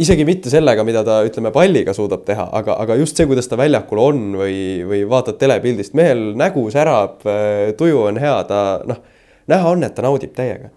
isegi 0.00 0.24
mitte 0.24 0.50
sellega, 0.52 0.84
mida 0.86 1.02
ta 1.04 1.18
ütleme 1.26 1.52
palliga 1.54 1.92
suudab 1.96 2.24
teha, 2.26 2.46
aga, 2.56 2.76
aga 2.84 2.96
just 3.00 3.18
see, 3.18 3.28
kuidas 3.28 3.48
ta 3.50 3.58
väljakul 3.60 4.00
on 4.00 4.22
või, 4.40 4.56
või 4.88 5.02
vaatad 5.08 5.38
telepildist, 5.40 5.96
mehel 5.98 6.30
nägu 6.38 6.64
särab, 6.72 7.20
tuju 7.78 8.06
on 8.08 8.20
hea, 8.22 8.36
ta 8.48 8.62
noh, 8.88 9.02
näha 9.52 9.74
on, 9.74 9.84
et 9.84 9.94
ta 9.96 10.04
naudib 10.06 10.32
täiega. 10.36 10.72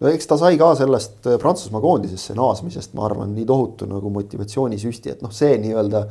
no 0.00 0.12
eks 0.12 0.30
ta 0.30 0.38
sai 0.40 0.58
ka 0.60 0.72
sellest 0.78 1.26
Prantsusmaa 1.42 1.82
koondisesse 1.82 2.36
naasmisest, 2.38 2.94
ma 2.94 3.08
arvan, 3.08 3.34
nii 3.34 3.48
tohutu 3.48 3.88
nagu 3.90 4.12
motivatsioonisüsti, 4.14 5.16
et 5.16 5.26
noh, 5.26 5.34
see 5.34 5.58
nii-öelda 5.64 6.06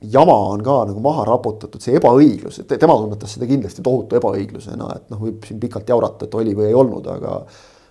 jama 0.00 0.36
on 0.50 0.62
ka 0.64 0.82
nagu 0.90 1.00
maha 1.04 1.24
raputatud, 1.28 1.80
see 1.82 1.96
ebaõiglus, 1.96 2.60
et 2.60 2.74
tema 2.80 2.96
tunnetas 2.98 3.36
seda 3.36 3.48
kindlasti 3.48 3.84
tohutu 3.84 4.18
ebaõiglusena, 4.18 4.90
et 4.98 5.08
noh, 5.12 5.22
võib 5.22 5.46
siin 5.48 5.60
pikalt 5.62 5.88
jaurata, 5.88 6.28
et 6.28 6.36
oli 6.36 6.52
või 6.56 6.68
ei 6.70 6.76
olnud, 6.76 7.08
aga 7.12 7.40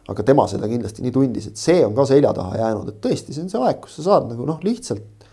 aga 0.06 0.22
tema 0.22 0.43
seda 0.45 0.68
kindlasti 0.70 1.01
nii 1.01 1.14
tundis, 1.16 1.47
et 1.49 1.58
see 1.58 1.80
on 1.82 1.95
ka 1.97 2.03
selja 2.06 2.30
taha 2.38 2.60
jäänud, 2.60 2.91
et 2.91 2.99
tõesti, 3.01 3.34
see 3.34 3.41
on 3.41 3.49
see 3.49 3.62
aeg, 3.66 3.80
kus 3.82 3.97
sa 3.97 4.06
saad 4.06 4.30
nagu 4.30 4.45
noh, 4.45 4.60
lihtsalt 4.62 5.26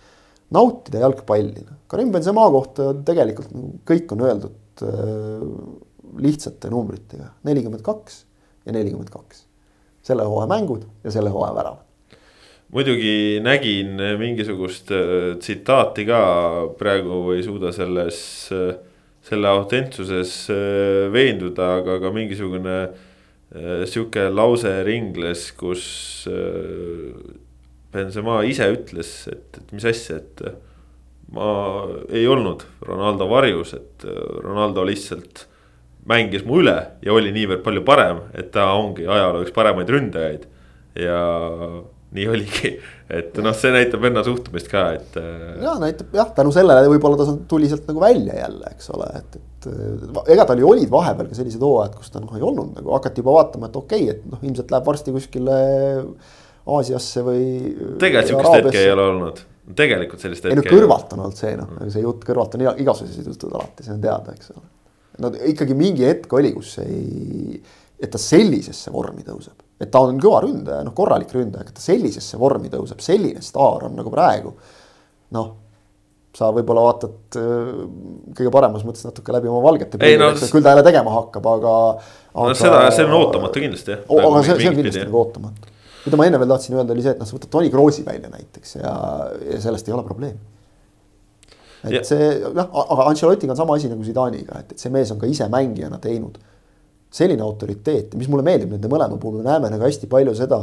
nautida 0.53 1.03
jalgpalli. 1.03 1.67
Karim 1.93 2.13
Benzema 2.13 2.47
kohta 2.53 2.89
tegelikult 3.05 3.53
nagu 3.53 3.75
kõik 3.89 4.17
on 4.17 4.25
öeldud 4.25 4.85
äh, 4.89 5.47
lihtsate 6.25 6.73
numbritega, 6.73 7.35
nelikümmend 7.49 7.85
kaks 7.85 8.23
ja 8.65 8.73
nelikümmend 8.73 9.13
kaks. 9.13 9.47
selle 10.03 10.25
hooaja 10.27 10.49
mängud 10.51 10.89
ja 11.05 11.13
selle 11.15 11.31
hooaja 11.31 11.55
väravad 11.55 11.92
muidugi 12.73 13.41
nägin 13.45 14.01
mingisugust 14.21 14.93
äh, 14.97 15.35
tsitaati 15.39 16.07
ka, 16.09 16.23
praegu 16.79 17.35
ei 17.37 17.45
suuda 17.45 17.73
selles, 17.75 18.19
äh, 18.55 18.75
selle 19.23 19.53
autentsuses 19.53 20.35
veenduda, 21.15 21.77
aga 21.83 22.01
ka 22.03 22.11
mingisugune 22.15 22.77
sihuke 23.87 24.31
lause 24.33 24.71
ringles, 24.83 25.51
kus 25.55 25.85
Benzema 27.93 28.39
ise 28.49 28.67
ütles, 28.73 29.11
et, 29.29 29.61
et 29.61 29.75
mis 29.77 29.85
asja, 29.87 30.17
et 30.17 30.41
ma 31.37 31.51
ei 32.09 32.25
olnud 32.27 32.65
Ronaldo 32.89 33.29
varjus, 33.29 33.75
et 33.77 34.07
Ronaldo 34.43 34.87
lihtsalt 34.89 35.45
mängis 36.09 36.45
mu 36.47 36.61
üle 36.63 36.77
ja 37.05 37.15
oli 37.15 37.33
niivõrd 37.35 37.63
palju 37.65 37.85
parem, 37.87 38.25
et 38.35 38.51
ta 38.55 38.73
ongi 38.75 39.07
ajaloo 39.07 39.45
üks 39.45 39.55
paremaid 39.55 39.91
ründajaid. 39.93 40.49
Ja 40.99 41.19
nii 42.13 42.27
oligi, 42.29 42.73
et 43.13 43.39
noh, 43.45 43.55
see 43.57 43.73
näitab 43.73 44.03
venna 44.05 44.23
suhtumist 44.27 44.69
ka, 44.71 44.85
et. 44.99 45.17
Äh, 45.21 45.63
ja 45.65 45.75
näitab 45.81 46.13
jah, 46.17 46.29
tänu 46.37 46.53
sellele 46.55 46.91
võib-olla 46.93 47.19
ta 47.21 47.37
tuli 47.49 47.71
sealt 47.71 47.89
nagu 47.89 48.03
välja 48.03 48.37
jälle, 48.37 48.73
eks 48.75 48.93
ole, 48.93 49.09
et, 49.21 49.39
et 49.41 49.69
ega 50.35 50.47
tal 50.49 50.61
ju 50.61 50.69
olid 50.69 50.93
vahepeal 50.93 51.31
ka 51.31 51.39
sellised 51.39 51.65
hooajad, 51.65 51.97
kus 51.99 52.13
ta 52.13 52.21
noh, 52.23 52.35
ei 52.37 52.45
olnud 52.45 52.77
nagu 52.77 52.95
hakati 52.97 53.25
juba 53.25 53.39
vaatama, 53.39 53.71
et 53.71 53.81
okei 53.81 54.05
okay,, 54.07 54.19
et 54.19 54.29
noh, 54.29 54.45
ilmselt 54.45 54.75
läheb 54.75 54.93
varsti 54.93 55.17
kuskile 55.17 55.59
Aasiasse 56.73 57.25
või. 57.27 57.47
tegelikult 57.99 58.29
sihukest 58.29 58.55
hetke 58.61 58.85
ei 58.85 58.93
ole 58.93 59.09
olnud, 59.09 59.41
tegelikult 59.79 60.23
sellist 60.23 60.45
hetke. 60.47 60.55
ei 60.55 60.61
no 60.61 60.69
kõrvalt 60.69 61.17
on 61.17 61.25
olnud 61.25 61.41
see 61.41 61.57
noh, 61.59 61.73
see 61.91 62.05
jutt 62.05 62.23
kõrvalt 62.29 62.55
on 62.59 62.69
igasuguseid 62.85 63.33
jutud 63.33 63.57
alati, 63.57 63.89
see 63.89 63.97
on 63.97 64.05
teada, 64.05 64.37
eks 64.37 64.53
ole. 64.55 64.63
no 65.25 65.33
ikkagi 65.51 65.75
mingi 65.79 66.07
hetk 66.07 66.39
oli, 66.39 66.53
kus 66.55 66.77
ei, 66.85 67.59
et 67.99 68.13
ta 68.13 68.21
sellisesse 68.21 68.95
vormi 68.95 69.27
tõuseb 69.27 69.62
et 69.83 69.91
ta 69.93 70.05
on 70.07 70.21
kõva 70.23 70.43
ründaja, 70.45 70.85
noh, 70.87 70.95
korralik 70.97 71.33
ründaja, 71.35 71.67
aga 71.67 71.75
ta 71.75 71.83
sellisesse 71.83 72.39
vormi 72.41 72.71
tõuseb, 72.73 73.03
selline 73.03 73.43
staar 73.45 73.89
on 73.89 73.99
nagu 73.99 74.13
praegu. 74.13 74.55
noh, 75.33 75.51
sa 76.37 76.49
võib-olla 76.55 76.87
vaatad 76.87 77.37
äh, 77.41 77.83
kõige 78.37 78.53
paremas 78.55 78.87
mõttes 78.89 79.05
natuke 79.05 79.35
läbi 79.35 79.51
oma 79.53 79.61
valgete 79.67 79.99
pilvede 80.01 80.21
no,, 80.21 80.49
küll 80.55 80.65
ta 80.65 80.73
jälle 80.73 80.85
tegema 80.87 81.13
hakkab, 81.19 81.49
aga, 81.59 81.75
aga.... 82.33 82.47
no 82.47 82.55
seda, 82.57 82.87
see 82.95 83.05
on 83.05 83.17
ootamatu 83.19 83.63
kindlasti 83.65 83.95
jah. 83.95 84.07
aga 84.07 84.31
nagu 84.31 84.47
see, 84.47 84.57
see 84.63 84.71
on 84.71 84.79
kindlasti 84.79 85.05
nagu 85.05 85.21
ootamatu. 85.21 85.75
mida 86.07 86.21
ma 86.21 86.29
enne 86.31 86.41
veel 86.41 86.55
tahtsin 86.55 86.79
öelda, 86.79 86.97
oli 86.97 87.05
see, 87.05 87.13
et 87.13 87.21
noh, 87.21 87.29
sa 87.29 87.37
võtad 87.37 87.53
Toni 87.53 87.73
Kroosi 87.75 88.07
välja 88.07 88.33
näiteks 88.33 88.79
ja, 88.79 88.95
ja 89.51 89.61
sellest 89.67 89.91
ei 89.91 89.97
ole 89.97 90.07
probleemi. 90.09 90.41
et 91.85 91.99
ja. 91.99 92.05
see 92.09 92.31
jah, 92.47 92.65
aga 92.65 93.11
Ancelottiga 93.11 93.53
on 93.53 93.61
sama 93.61 93.77
asi 93.77 93.93
nagu 93.93 94.09
Zidaniga, 94.09 94.65
et, 94.65 94.73
et 94.73 94.87
see 94.87 94.95
mees 94.95 95.13
on 95.13 95.21
ka 95.21 95.29
ise 95.29 95.51
mängijana 95.53 96.01
teinud 96.01 96.41
selline 97.13 97.45
autoriteet 97.45 98.17
mis 98.17 98.31
mulle 98.33 98.45
meeldib 98.47 98.73
nende 98.73 98.89
mõlema 98.91 99.19
puhul, 99.21 99.41
me 99.43 99.47
näeme 99.47 99.71
nagu 99.73 99.85
hästi 99.85 100.09
palju 100.11 100.35
seda. 100.37 100.63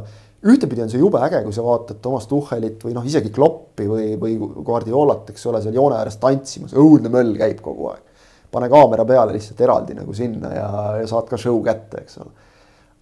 ühtepidi 0.49 0.81
on 0.81 0.89
see 0.89 1.01
jube 1.01 1.19
äge, 1.21 1.41
kui 1.43 1.53
sa 1.53 1.63
vaatad 1.65 1.99
Toomas 2.01 2.27
Tuhhelit 2.27 2.83
või 2.85 2.93
noh, 2.95 3.05
isegi 3.05 3.29
Kloppi 3.35 3.85
või, 3.89 4.13
või 4.19 4.37
Guardiolat, 4.65 5.29
eks 5.33 5.45
ole, 5.51 5.61
seal 5.61 5.75
joone 5.75 5.97
ääres 5.99 6.17
tantsimas, 6.17 6.73
õudne 6.73 7.11
möll 7.13 7.35
käib 7.37 7.59
kogu 7.61 7.89
aeg. 7.91 8.05
pane 8.49 8.69
kaamera 8.69 9.05
peale 9.05 9.35
lihtsalt 9.35 9.59
eraldi 9.61 9.93
nagu 9.93 10.13
sinna 10.13 10.53
ja, 10.53 10.69
ja 11.01 11.07
saad 11.07 11.27
ka 11.29 11.37
show 11.37 11.59
kätte, 11.63 12.05
eks 12.05 12.17
ole. 12.23 12.31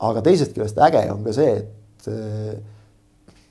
aga 0.09 0.21
teisest 0.25 0.57
küljest 0.57 0.81
äge 0.89 1.05
on 1.13 1.23
ka 1.23 1.33
see, 1.37 1.53
et 1.55 2.11
eh, 2.11 2.57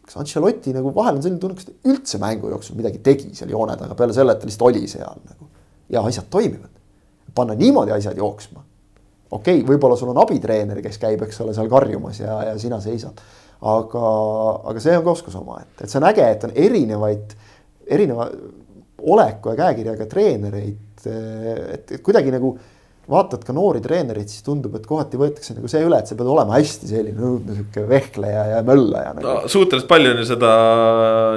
kas 0.05 0.21
Ancelotti 0.21 0.75
nagu 0.77 0.93
vahel 0.95 1.17
on 1.17 1.25
selline 1.25 1.41
tunne, 1.41 1.57
kas 1.57 1.71
ta 1.71 1.89
üldse 1.89 2.21
mängu 2.21 2.53
jooksul 2.53 2.77
midagi 2.77 3.01
tegi 3.07 3.33
seal 3.39 3.55
joone 3.55 3.79
taga 3.81 3.97
peale 3.97 4.13
selle, 4.13 4.37
et 4.37 4.45
ta 4.45 4.51
lihtsalt 4.51 4.69
oli 4.69 4.87
seal 4.91 5.25
nagu. 5.25 5.49
ja 5.89 6.03
asjad 6.03 6.29
toimivad. 6.31 6.75
panna 7.35 7.55
niimoodi 7.55 7.97
asjad 7.97 8.19
jooksma 8.19 8.67
okei 9.31 9.61
okay,, 9.61 9.67
võib-olla 9.67 9.97
sul 9.99 10.13
on 10.13 10.21
abitreener, 10.23 10.83
kes 10.85 11.01
käib, 11.03 11.25
eks 11.27 11.41
ole, 11.45 11.55
seal 11.57 11.71
karjumas 11.73 12.21
ja, 12.21 12.39
ja 12.51 12.55
sina 12.63 12.81
seisad. 12.85 13.21
aga, 13.67 14.07
aga 14.71 14.83
see 14.85 14.97
on 14.99 15.05
ka 15.05 15.15
oskus 15.17 15.37
omaette, 15.39 15.85
et 15.85 15.91
see 15.91 16.01
on 16.01 16.09
äge, 16.11 16.29
et 16.29 16.45
on 16.45 16.55
erinevaid, 16.67 17.37
erineva 17.97 18.29
oleku 19.07 19.53
ja 19.53 19.61
käekirjaga 19.63 20.07
treenereid, 20.11 21.07
et, 21.07 21.93
et 21.93 22.03
kuidagi 22.05 22.35
nagu 22.35 22.57
vaatad 23.11 23.45
ka 23.47 23.55
noori 23.55 23.81
treenereid, 23.83 24.27
siis 24.31 24.43
tundub, 24.43 24.75
et 24.79 24.87
kohati 24.89 25.19
võetakse 25.21 25.55
nagu 25.55 25.69
see 25.71 25.83
üle, 25.87 25.99
et 26.03 26.11
sa 26.11 26.17
pead 26.19 26.31
olema 26.31 26.57
hästi 26.59 26.89
selline 26.91 27.23
õudne 27.23 27.55
sihuke 27.55 27.85
vehkleja 27.87 28.43
ja 28.51 28.63
möllaja 28.67 29.13
nagu.. 29.15 29.27
no 29.27 29.51
suhteliselt 29.53 29.89
palju 29.91 30.11
on 30.11 30.23
ju 30.23 30.27
seda 30.33 30.51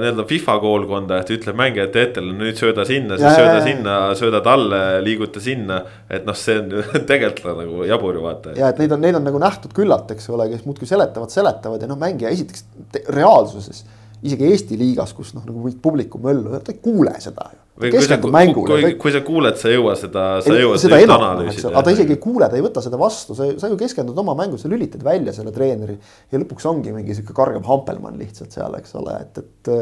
nii-öelda 0.01 0.26
FIFA 0.32 0.55
koolkonda, 0.63 1.20
et 1.22 1.30
ütleb 1.36 1.59
mängijate 1.59 2.07
hetkel 2.07 2.32
nüüd 2.34 2.57
sööda 2.57 2.88
sinna, 2.89 3.20
siis 3.22 3.38
sööda 3.38 3.61
sinna, 3.67 3.99
sööda 4.17 4.41
talle, 4.45 4.82
liiguta 5.05 5.43
sinna. 5.43 5.84
et 6.09 6.26
noh, 6.26 6.38
see 6.38 6.57
on 6.63 6.74
tegelikult 7.11 7.61
nagu 7.61 7.86
jabur 7.91 8.17
ju 8.17 8.26
vaata. 8.26 8.57
ja 8.57 8.74
et 8.74 8.82
neid 8.82 8.97
on, 8.97 9.05
neid 9.05 9.22
on 9.22 9.30
nagu 9.30 9.41
nähtud 9.45 9.76
küllalt, 9.78 10.09
eks 10.15 10.30
ole, 10.34 10.49
kes 10.49 10.65
muudkui 10.65 10.89
seletavad, 10.89 11.30
seletavad 11.34 11.86
ja 11.86 11.91
noh, 11.91 12.01
mängija 12.01 12.34
esiteks 12.34 12.65
reaalsuses 13.13 13.86
isegi 14.26 14.51
Eesti 14.51 14.78
liigas, 14.80 15.13
kus 15.15 15.32
noh, 15.36 15.45
nagu 15.47 15.72
publiku 15.82 16.20
möllu, 16.22 16.59
ta 16.63 16.74
ei 16.74 16.80
kuule 16.84 17.13
seda 17.24 17.49
ju. 17.53 17.91
keskendub 17.93 18.34
mängule. 18.36 18.67
kui, 18.67 18.95
kui 18.99 19.13
sa 19.15 19.22
kuuled, 19.24 19.55
sa 19.59 19.70
ei 19.70 19.78
jõua 19.78 19.93
seda, 19.99 20.24
sa 20.43 20.51
ei 20.51 20.65
jõua 20.65 20.80
seda 20.82 20.99
enam, 20.99 21.24
analüüsida. 21.24 21.72
aga 21.72 21.84
ta 21.88 21.93
isegi 21.95 22.17
ei 22.17 22.22
kuule, 22.22 22.49
ta 22.51 22.59
ei 22.59 22.65
võta 22.65 22.84
seda 22.84 22.99
vastu, 22.99 23.38
sa, 23.38 23.47
sa 23.61 23.72
ju 23.72 23.80
keskendud 23.80 24.20
oma 24.20 24.36
mängu, 24.39 24.59
sa 24.59 24.72
lülitad 24.72 25.05
välja 25.05 25.34
selle 25.36 25.53
treeneri. 25.55 25.95
ja 26.32 26.41
lõpuks 26.41 26.67
ongi 26.67 26.93
mingi 26.95 27.15
sihuke 27.15 27.36
kargev 27.38 27.63
hampelmann 27.70 28.20
lihtsalt 28.20 28.55
seal, 28.55 28.76
eks 28.82 28.95
ole, 28.99 29.15
et, 29.24 29.39
et, 29.39 29.74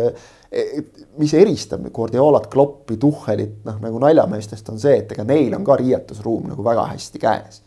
et. 0.62 1.04
mis 1.18 1.34
eristab 1.34 1.90
Guardiolat, 1.94 2.50
Kloppi, 2.54 3.00
Tuhhelit, 3.02 3.64
noh 3.66 3.82
nagu 3.82 4.06
naljameestest 4.06 4.70
on 4.74 4.82
see, 4.82 5.02
et 5.02 5.18
ega 5.18 5.26
neil 5.26 5.58
on 5.58 5.66
ka 5.66 5.80
riietusruum 5.82 6.52
nagu 6.54 6.66
väga 6.66 6.92
hästi 6.94 7.26
käes. 7.26 7.64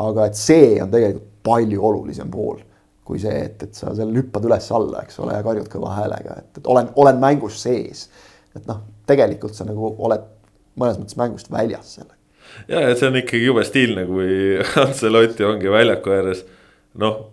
aga 0.00 0.30
et 0.30 0.40
see 0.40 0.78
on 0.80 0.88
tegelikult 0.88 1.28
palju 1.42 1.82
olulisem 1.84 2.30
pool 2.32 2.62
kui 3.06 3.18
see, 3.22 3.34
et, 3.48 3.62
et 3.66 3.74
sa 3.74 3.92
seal 3.96 4.12
hüppad 4.14 4.46
üles-alla, 4.46 5.02
eks 5.02 5.18
ole, 5.22 5.34
ja 5.36 5.44
karjud 5.44 5.68
kõva 5.72 5.96
häälega, 5.96 6.38
et, 6.44 6.60
et 6.60 6.70
olen, 6.70 6.92
olen 7.02 7.18
mängus 7.22 7.58
sees. 7.64 8.08
et 8.56 8.66
noh, 8.68 8.82
tegelikult 9.08 9.56
sa 9.56 9.66
nagu 9.66 9.94
oled 9.98 10.24
mõnes 10.78 10.98
mõttes 11.00 11.18
mängust 11.18 11.50
väljas 11.52 11.96
sellega. 11.98 12.18
ja, 12.68 12.86
et 12.88 12.98
see 12.98 13.10
on 13.10 13.18
ikkagi 13.20 13.44
jube 13.44 13.64
stiilne, 13.66 14.06
kui 14.06 14.32
Ancelotti 14.84 15.46
ongi 15.48 15.72
väljaku 15.72 16.14
ääres, 16.14 16.44
noh 17.00 17.28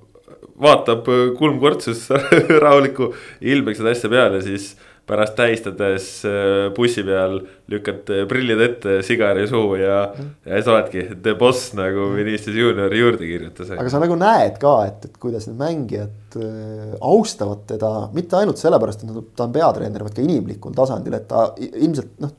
vaatab 0.60 1.08
kulmkortsus 1.40 2.08
rahuliku 2.64 3.14
ilmeksid 3.42 3.88
asja 3.88 4.10
peale, 4.12 4.42
siis 4.44 4.74
pärast 5.10 5.36
tähistades 5.38 6.08
äh, 6.28 6.70
bussi 6.76 7.04
peal 7.08 7.40
lükkad 7.72 8.12
äh, 8.14 8.24
prillid 8.30 8.62
ette, 8.64 9.00
sigari 9.06 9.48
suhu 9.50 9.80
ja 9.80 10.04
mm., 10.12 10.30
ja 10.46 10.62
sa 10.64 10.76
oledki 10.76 11.06
the 11.16 11.36
boss 11.40 11.74
nagu 11.78 12.12
Vinicius 12.16 12.56
Junior 12.56 12.94
juurde 12.94 13.26
kirjutas. 13.26 13.74
aga 13.74 13.90
sa 13.92 14.02
nagu 14.04 14.18
näed 14.20 14.62
ka, 14.62 14.76
et, 14.90 15.10
et 15.10 15.20
kuidas 15.22 15.50
need 15.50 15.60
mängijad 15.60 16.40
äh, 16.40 16.96
austavad 17.02 17.66
teda 17.70 17.92
mitte 18.16 18.40
ainult 18.40 18.62
sellepärast, 18.62 19.06
et 19.06 19.36
ta 19.36 19.50
on 19.50 19.56
peatreener, 19.56 20.06
vaid 20.06 20.18
ka 20.18 20.26
inimlikul 20.26 20.78
tasandil, 20.78 21.18
et 21.18 21.30
ta 21.30 21.50
ilmselt 21.58 22.18
noh, 22.24 22.34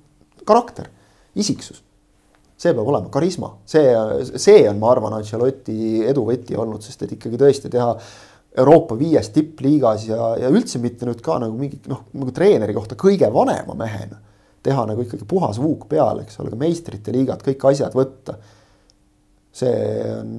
karakter, 0.49 0.91
isiksus 1.39 1.85
see 2.61 2.75
peab 2.77 2.89
olema 2.93 3.09
karisma, 3.13 3.55
see, 3.65 3.85
see 4.37 4.67
on, 4.69 4.77
ma 4.83 4.91
arvan, 4.93 5.15
Ancelotti 5.17 6.03
edu 6.05 6.27
võti 6.27 6.59
olnud, 6.61 6.85
sest 6.85 7.07
et 7.07 7.15
ikkagi 7.17 7.41
tõesti 7.41 7.71
teha 7.73 7.95
Euroopa 8.59 8.97
viies 8.99 9.29
tippliigas 9.31 10.09
ja, 10.09 10.33
ja 10.41 10.49
üldse 10.51 10.81
mitte 10.83 11.07
nüüd 11.07 11.21
ka 11.23 11.37
nagu 11.39 11.55
mingi 11.59 11.79
noh, 11.91 12.03
nagu 12.19 12.33
treeneri 12.35 12.75
kohta 12.75 12.99
kõige 12.99 13.29
vanema 13.33 13.77
mehena. 13.79 14.19
teha 14.61 14.83
nagu 14.85 15.01
ikkagi 15.07 15.25
puhas 15.25 15.57
vuuk 15.57 15.87
peale, 15.89 16.27
eks 16.27 16.41
ole, 16.43 16.51
ka 16.53 16.59
meistrite 16.61 17.15
liigad, 17.15 17.41
kõik 17.47 17.63
asjad 17.71 17.95
võtta. 17.97 18.35
see 19.53 19.77
on, 20.17 20.35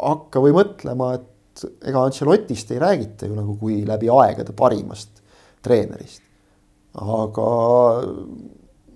hakka 0.00 0.42
või 0.42 0.56
mõtlema, 0.56 1.12
et 1.18 1.64
ega 1.86 2.02
Ancelotist 2.08 2.72
ei 2.74 2.80
räägita 2.82 3.28
ju 3.28 3.36
nagu 3.36 3.54
kui 3.60 3.84
läbi 3.86 4.10
aegade 4.10 4.56
parimast 4.56 5.22
treenerist. 5.62 6.22
aga 6.94 7.48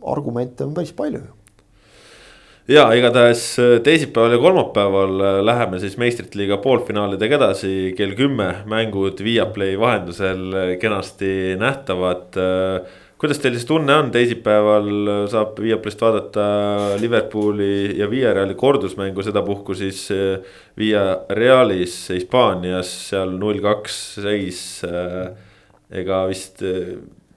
argumente 0.08 0.64
on 0.64 0.74
päris 0.74 0.94
palju 0.96 1.20
ju 1.20 1.37
ja 2.68 2.84
igatahes 2.92 3.42
äh, 3.58 3.78
teisipäeval 3.84 4.34
ja 4.36 4.40
kolmapäeval 4.42 5.20
äh, 5.20 5.38
läheme 5.44 5.80
siis 5.80 5.96
meistrite 6.00 6.38
liiga 6.38 6.58
poolfinaalidega 6.60 7.38
edasi, 7.40 7.72
kell 7.96 8.12
kümme 8.18 8.48
mängud 8.68 9.22
Viaplay 9.24 9.78
vahendusel 9.80 10.44
äh, 10.52 10.74
kenasti 10.80 11.56
nähtavad. 11.58 12.36
kuidas 13.18 13.40
teil 13.42 13.56
siis 13.56 13.66
tunne 13.66 13.94
on, 13.98 14.10
teisipäeval 14.14 14.90
saab 15.32 15.56
Viaplayst 15.58 16.00
vaadata 16.00 16.44
Liverpooli 17.00 17.98
ja 17.98 18.06
Via 18.10 18.34
Reali 18.34 18.54
kordusmängu, 18.54 19.22
sedapuhku 19.22 19.74
siis 19.74 20.04
Via 20.78 21.02
Realis 21.30 21.96
Hispaanias 22.14 22.92
seal 23.08 23.32
null 23.40 23.58
kaks 23.64 23.96
seis. 24.22 24.60
ega 25.90 26.26
vist 26.28 26.62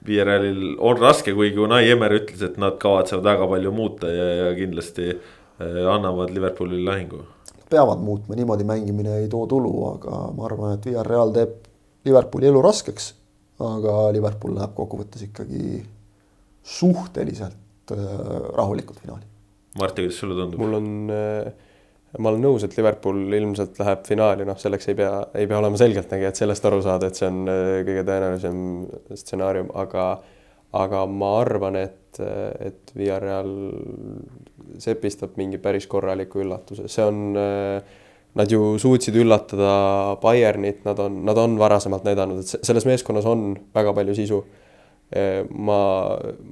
Villarrealil 0.06 0.74
on 0.82 0.98
raske, 0.98 1.34
kuigi 1.36 1.60
Unai 1.62 1.84
Emmer 1.92 2.14
ütles, 2.16 2.42
et 2.42 2.58
nad 2.60 2.78
kavatsevad 2.82 3.24
väga 3.26 3.48
palju 3.50 3.72
muuta 3.74 4.10
ja, 4.10 4.26
ja 4.40 4.50
kindlasti 4.56 5.08
äh, 5.12 5.80
annavad 5.92 6.32
Liverpoolile 6.34 6.84
lahingu. 6.90 7.22
peavad 7.72 8.02
muutma, 8.04 8.36
niimoodi 8.36 8.66
mängimine 8.68 9.16
ei 9.22 9.28
too 9.32 9.46
tulu, 9.48 9.72
aga 9.94 10.22
ma 10.36 10.46
arvan, 10.48 10.76
et 10.76 10.86
Villarreal 10.86 11.32
teeb 11.36 11.54
Liverpooli 12.04 12.50
elu 12.50 12.62
raskeks. 12.62 13.12
aga 13.62 13.96
Liverpool 14.12 14.56
läheb 14.58 14.72
kokkuvõttes 14.74 15.22
ikkagi 15.28 15.82
suhteliselt 16.62 17.94
äh, 17.94 18.06
rahulikult 18.56 18.98
finaali. 19.04 19.28
Martti, 19.78 20.02
kuidas 20.02 20.18
sulle 20.18 20.34
tundub? 20.38 20.60
mul 20.60 20.80
on 20.80 20.88
äh 21.10 21.52
ma 22.18 22.28
olen 22.32 22.42
nõus, 22.44 22.64
et 22.66 22.76
Liverpool 22.76 23.32
ilmselt 23.38 23.78
läheb 23.80 24.04
finaali, 24.08 24.44
noh, 24.48 24.58
selleks 24.60 24.90
ei 24.92 24.98
pea, 24.98 25.12
ei 25.38 25.48
pea 25.48 25.60
olema 25.62 25.80
selgeltnägija, 25.80 26.32
et 26.32 26.40
sellest 26.42 26.66
aru 26.68 26.82
saada, 26.84 27.08
et 27.08 27.18
see 27.18 27.28
on 27.30 27.42
äh, 27.48 27.80
kõige 27.86 28.04
tõenäolisem 28.08 28.60
stsenaarium, 29.22 29.72
aga 29.82 30.06
aga 30.72 31.02
ma 31.04 31.34
arvan, 31.42 31.76
et, 31.76 32.16
et 32.16 32.92
Villarreal 32.96 33.50
sepistab 34.80 35.34
mingi 35.36 35.58
päris 35.60 35.84
korraliku 35.84 36.40
üllatuse, 36.44 36.88
see 36.92 37.08
on 37.08 37.26
äh, 37.36 37.98
Nad 38.32 38.48
ju 38.48 38.78
suutsid 38.80 39.12
üllatada 39.20 40.16
Bayernit, 40.22 40.86
nad 40.86 40.96
on, 41.04 41.18
nad 41.28 41.36
on 41.36 41.58
varasemalt 41.60 42.06
näidanud, 42.08 42.38
et 42.40 42.64
selles 42.64 42.86
meeskonnas 42.88 43.26
on 43.28 43.42
väga 43.76 43.92
palju 43.98 44.14
sisu. 44.16 44.38
Äh, 45.12 45.42
ma, 45.52 45.76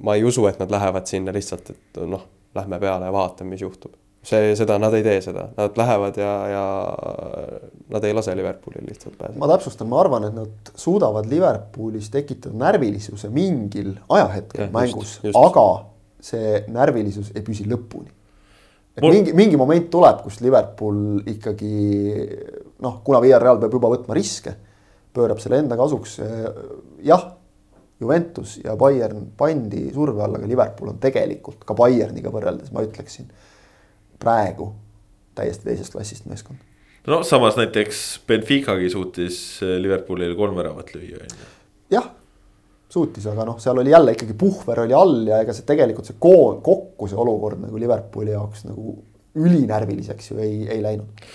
ma 0.05 0.13
ei 0.13 0.21
usu, 0.21 0.45
et 0.45 0.61
nad 0.61 0.69
lähevad 0.69 1.09
sinna 1.09 1.33
lihtsalt, 1.33 1.73
et 1.73 2.01
noh, 2.05 2.27
lähme 2.53 2.77
peale 2.83 3.09
ja 3.09 3.15
vaatame, 3.15 3.55
mis 3.55 3.65
juhtub 3.65 3.97
see, 4.21 4.53
seda, 4.57 4.77
nad 4.81 4.93
ei 4.93 5.03
tee 5.05 5.17
seda, 5.25 5.47
nad 5.57 5.77
lähevad 5.77 6.17
ja, 6.21 6.31
ja 6.51 6.63
nad 7.91 8.05
ei 8.05 8.13
lase 8.13 8.35
Liverpoolil 8.37 8.85
lihtsalt 8.87 9.17
pääseda. 9.17 9.39
ma 9.41 9.49
täpsustan, 9.49 9.89
ma 9.89 9.99
arvan, 10.03 10.27
et 10.29 10.37
nad 10.37 10.71
suudavad 10.77 11.29
Liverpoolis 11.29 12.11
tekitada 12.13 12.55
närvilisuse 12.61 13.31
mingil 13.33 13.95
ajahetkel 14.09 14.67
ja, 14.67 14.71
mängus, 14.73 15.17
aga 15.33 15.67
see 16.21 16.61
närvilisus 16.69 17.33
ei 17.35 17.45
püsi 17.45 17.65
lõpuni. 17.69 18.13
et 18.95 19.01
Mul... 19.01 19.17
mingi, 19.17 19.35
mingi 19.37 19.59
moment 19.59 19.89
tuleb, 19.93 20.21
kus 20.25 20.41
Liverpool 20.45 21.21
ikkagi 21.33 21.75
noh, 22.81 23.01
kuna 23.05 23.21
Villarreal 23.23 23.61
peab 23.61 23.77
juba 23.79 23.93
võtma 23.95 24.17
riske, 24.17 24.53
pöörab 25.11 25.41
selle 25.41 25.63
enda 25.63 25.77
kasuks. 25.79 26.19
jah, 27.03 27.31
Juventus 28.01 28.55
ja 28.63 28.73
Bayern 28.77 29.31
pandi 29.37 29.89
surve 29.93 30.23
alla, 30.23 30.37
aga 30.37 30.49
Liverpool 30.49 30.93
on 30.93 31.01
tegelikult 31.01 31.65
ka 31.65 31.73
Bayerniga 31.77 32.29
võrreldes, 32.33 32.69
ma 32.73 32.85
ütleksin 32.85 33.27
praegu 34.21 34.71
täiesti 35.35 35.69
teisest 35.69 35.95
klassist 35.95 36.27
meeskond. 36.29 36.59
no 37.07 37.21
samas 37.27 37.57
näiteks 37.59 38.21
Benficagi 38.27 38.89
suutis 38.93 39.37
eh, 39.65 39.77
Liverpoolile 39.81 40.35
kolm 40.35 40.57
väravat 40.57 40.93
lüüa, 40.95 41.21
on 41.21 41.37
ju. 41.37 41.51
jah, 41.97 42.09
suutis, 42.91 43.27
aga 43.31 43.45
noh, 43.47 43.59
seal 43.61 43.81
oli 43.81 43.93
jälle 43.93 44.15
ikkagi 44.17 44.35
puhver 44.37 44.85
oli 44.85 44.97
all 44.97 45.23
ja 45.27 45.41
ega 45.45 45.55
see 45.55 45.67
tegelikult 45.67 46.09
see 46.09 46.19
koon 46.19 46.61
kokku 46.65 47.09
see 47.09 47.19
olukord 47.19 47.63
nagu 47.63 47.79
Liverpooli 47.79 48.35
jaoks 48.35 48.67
nagu 48.69 48.99
ülinärviliseks 49.35 50.31
ju 50.31 50.39
ei, 50.43 50.55
ei 50.69 50.81
läinud. 50.83 51.25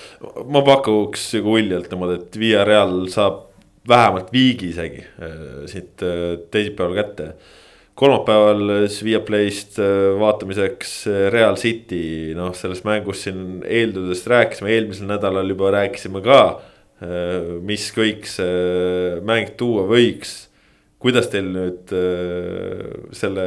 ma 0.52 0.62
pakuks 0.64 1.30
nagu 1.38 1.56
uljalt 1.56 1.90
niimoodi, 1.92 2.20
et 2.20 2.40
Via 2.40 2.64
Real 2.68 3.06
saab 3.12 3.44
vähemalt 3.88 4.32
viigi 4.34 4.72
isegi 4.74 5.02
äh, 5.02 5.62
siit 5.70 6.02
äh, 6.04 6.34
teisipäeval 6.50 6.98
kätte 7.00 7.30
kolmapäeval 7.96 8.70
siis 8.86 9.04
Viaplayst 9.04 9.78
äh, 9.80 10.18
vaatamiseks 10.20 10.96
äh, 11.08 11.20
Real 11.32 11.56
City, 11.56 12.34
noh, 12.36 12.52
sellest 12.56 12.84
mängust 12.84 13.24
siin 13.24 13.62
eeldudest 13.64 14.28
rääkisime, 14.28 14.74
eelmisel 14.74 15.08
nädalal 15.08 15.48
juba 15.54 15.72
rääkisime 15.78 16.20
ka. 16.24 16.40
Äh, 17.00 17.54
mis 17.64 17.88
kõik 17.96 18.28
see 18.28 19.16
mäng 19.26 19.56
tuua 19.60 19.86
võiks. 19.88 20.42
kuidas 21.06 21.28
teil 21.30 21.50
nüüd 21.52 21.90
selle 23.14 23.42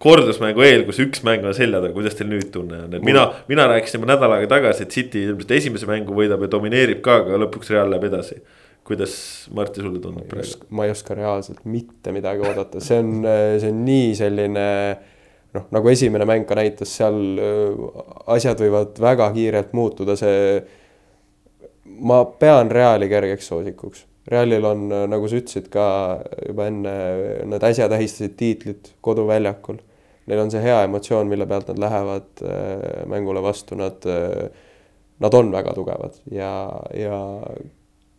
kordusmängu 0.00 0.62
eel, 0.62 0.84
kus 0.86 1.00
üks 1.02 1.24
mäng 1.26 1.42
on 1.44 1.56
selja 1.56 1.82
taga, 1.82 1.90
kuidas 1.92 2.14
teil 2.16 2.30
nüüd 2.30 2.52
tunne 2.54 2.78
on, 2.86 2.94
et 2.94 3.04
mina, 3.04 3.24
mina 3.50 3.66
rääkisin 3.68 3.98
juba 3.98 4.12
nädal 4.12 4.36
aega 4.36 4.48
tagasi, 4.54 4.86
et 4.86 4.94
City 4.94 5.24
ilmselt 5.26 5.50
esimese 5.58 5.90
mängu 5.90 6.14
võidab 6.16 6.46
ja 6.46 6.50
domineerib 6.54 7.02
ka, 7.04 7.18
aga 7.24 7.40
lõpuks 7.42 7.74
Real 7.74 7.90
läheb 7.92 8.06
edasi 8.08 8.38
kuidas 8.88 9.14
Martti 9.54 9.84
sulle 9.84 10.00
tundub 10.02 10.26
praegu? 10.30 10.66
ma 10.72 10.88
ei 10.88 10.96
oska 10.96 11.16
reaalselt 11.18 11.62
mitte 11.68 12.12
midagi 12.16 12.44
oodata, 12.46 12.80
see 12.82 12.98
on, 13.04 13.14
see 13.60 13.70
on 13.70 13.86
nii 13.86 14.10
selline 14.18 14.66
noh, 15.56 15.64
nagu 15.74 15.90
esimene 15.92 16.26
mäng 16.28 16.46
ka 16.48 16.56
näitas, 16.58 16.92
seal 16.98 17.40
äh, 17.40 17.80
asjad 18.34 18.60
võivad 18.62 19.00
väga 19.02 19.30
kiirelt 19.36 19.74
muutuda, 19.76 20.16
see. 20.18 20.60
ma 22.04 22.22
pean 22.40 22.70
Reali 22.70 23.08
kergeks 23.10 23.48
soosikuks. 23.50 24.04
Realil 24.28 24.64
on, 24.68 24.88
äh, 24.92 25.06
nagu 25.08 25.28
sa 25.28 25.40
ütlesid 25.40 25.70
ka 25.72 25.86
juba 26.44 26.68
enne, 26.68 26.94
nad 27.48 27.64
äsja 27.64 27.88
tähistasid 27.88 28.36
tiitlit 28.38 28.92
koduväljakul. 29.04 29.80
Neil 30.28 30.42
on 30.42 30.50
see 30.52 30.60
hea 30.60 30.82
emotsioon, 30.84 31.30
mille 31.30 31.46
pealt 31.48 31.70
nad 31.72 31.80
lähevad 31.80 32.42
äh, 32.44 33.06
mängule 33.08 33.40
vastu, 33.42 33.78
nad, 33.80 34.04
nad 35.18 35.34
on 35.34 35.52
väga 35.54 35.72
tugevad 35.74 36.20
ja, 36.30 36.52
ja 36.94 37.16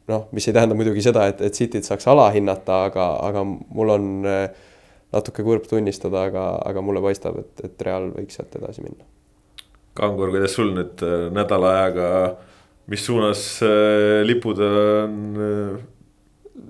noh, 0.09 0.25
mis 0.35 0.47
ei 0.49 0.55
tähenda 0.55 0.77
muidugi 0.77 1.03
seda, 1.05 1.27
et, 1.31 1.41
et 1.45 1.55
Cityt 1.55 1.87
saaks 1.87 2.07
alahinnata, 2.09 2.83
aga, 2.89 3.07
aga 3.27 3.45
mul 3.45 3.93
on 3.95 4.09
eh, 4.29 4.67
natuke 5.15 5.45
kurb 5.45 5.67
tunnistada, 5.69 6.25
aga, 6.29 6.49
aga 6.69 6.83
mulle 6.85 7.03
paistab, 7.03 7.39
et, 7.43 7.65
et 7.65 7.87
Real 7.87 8.09
võiks 8.15 8.39
sealt 8.39 8.55
edasi 8.59 8.85
minna. 8.85 9.07
Kangur, 9.99 10.31
kuidas 10.33 10.55
sul 10.57 10.73
nüüd 10.75 11.03
eh, 11.05 11.25
nädala 11.35 11.73
ajaga, 11.79 12.09
mis 12.89 13.03
suunas 13.05 13.43
äh, 13.65 14.21
lipud 14.25 14.61
on 14.65 15.17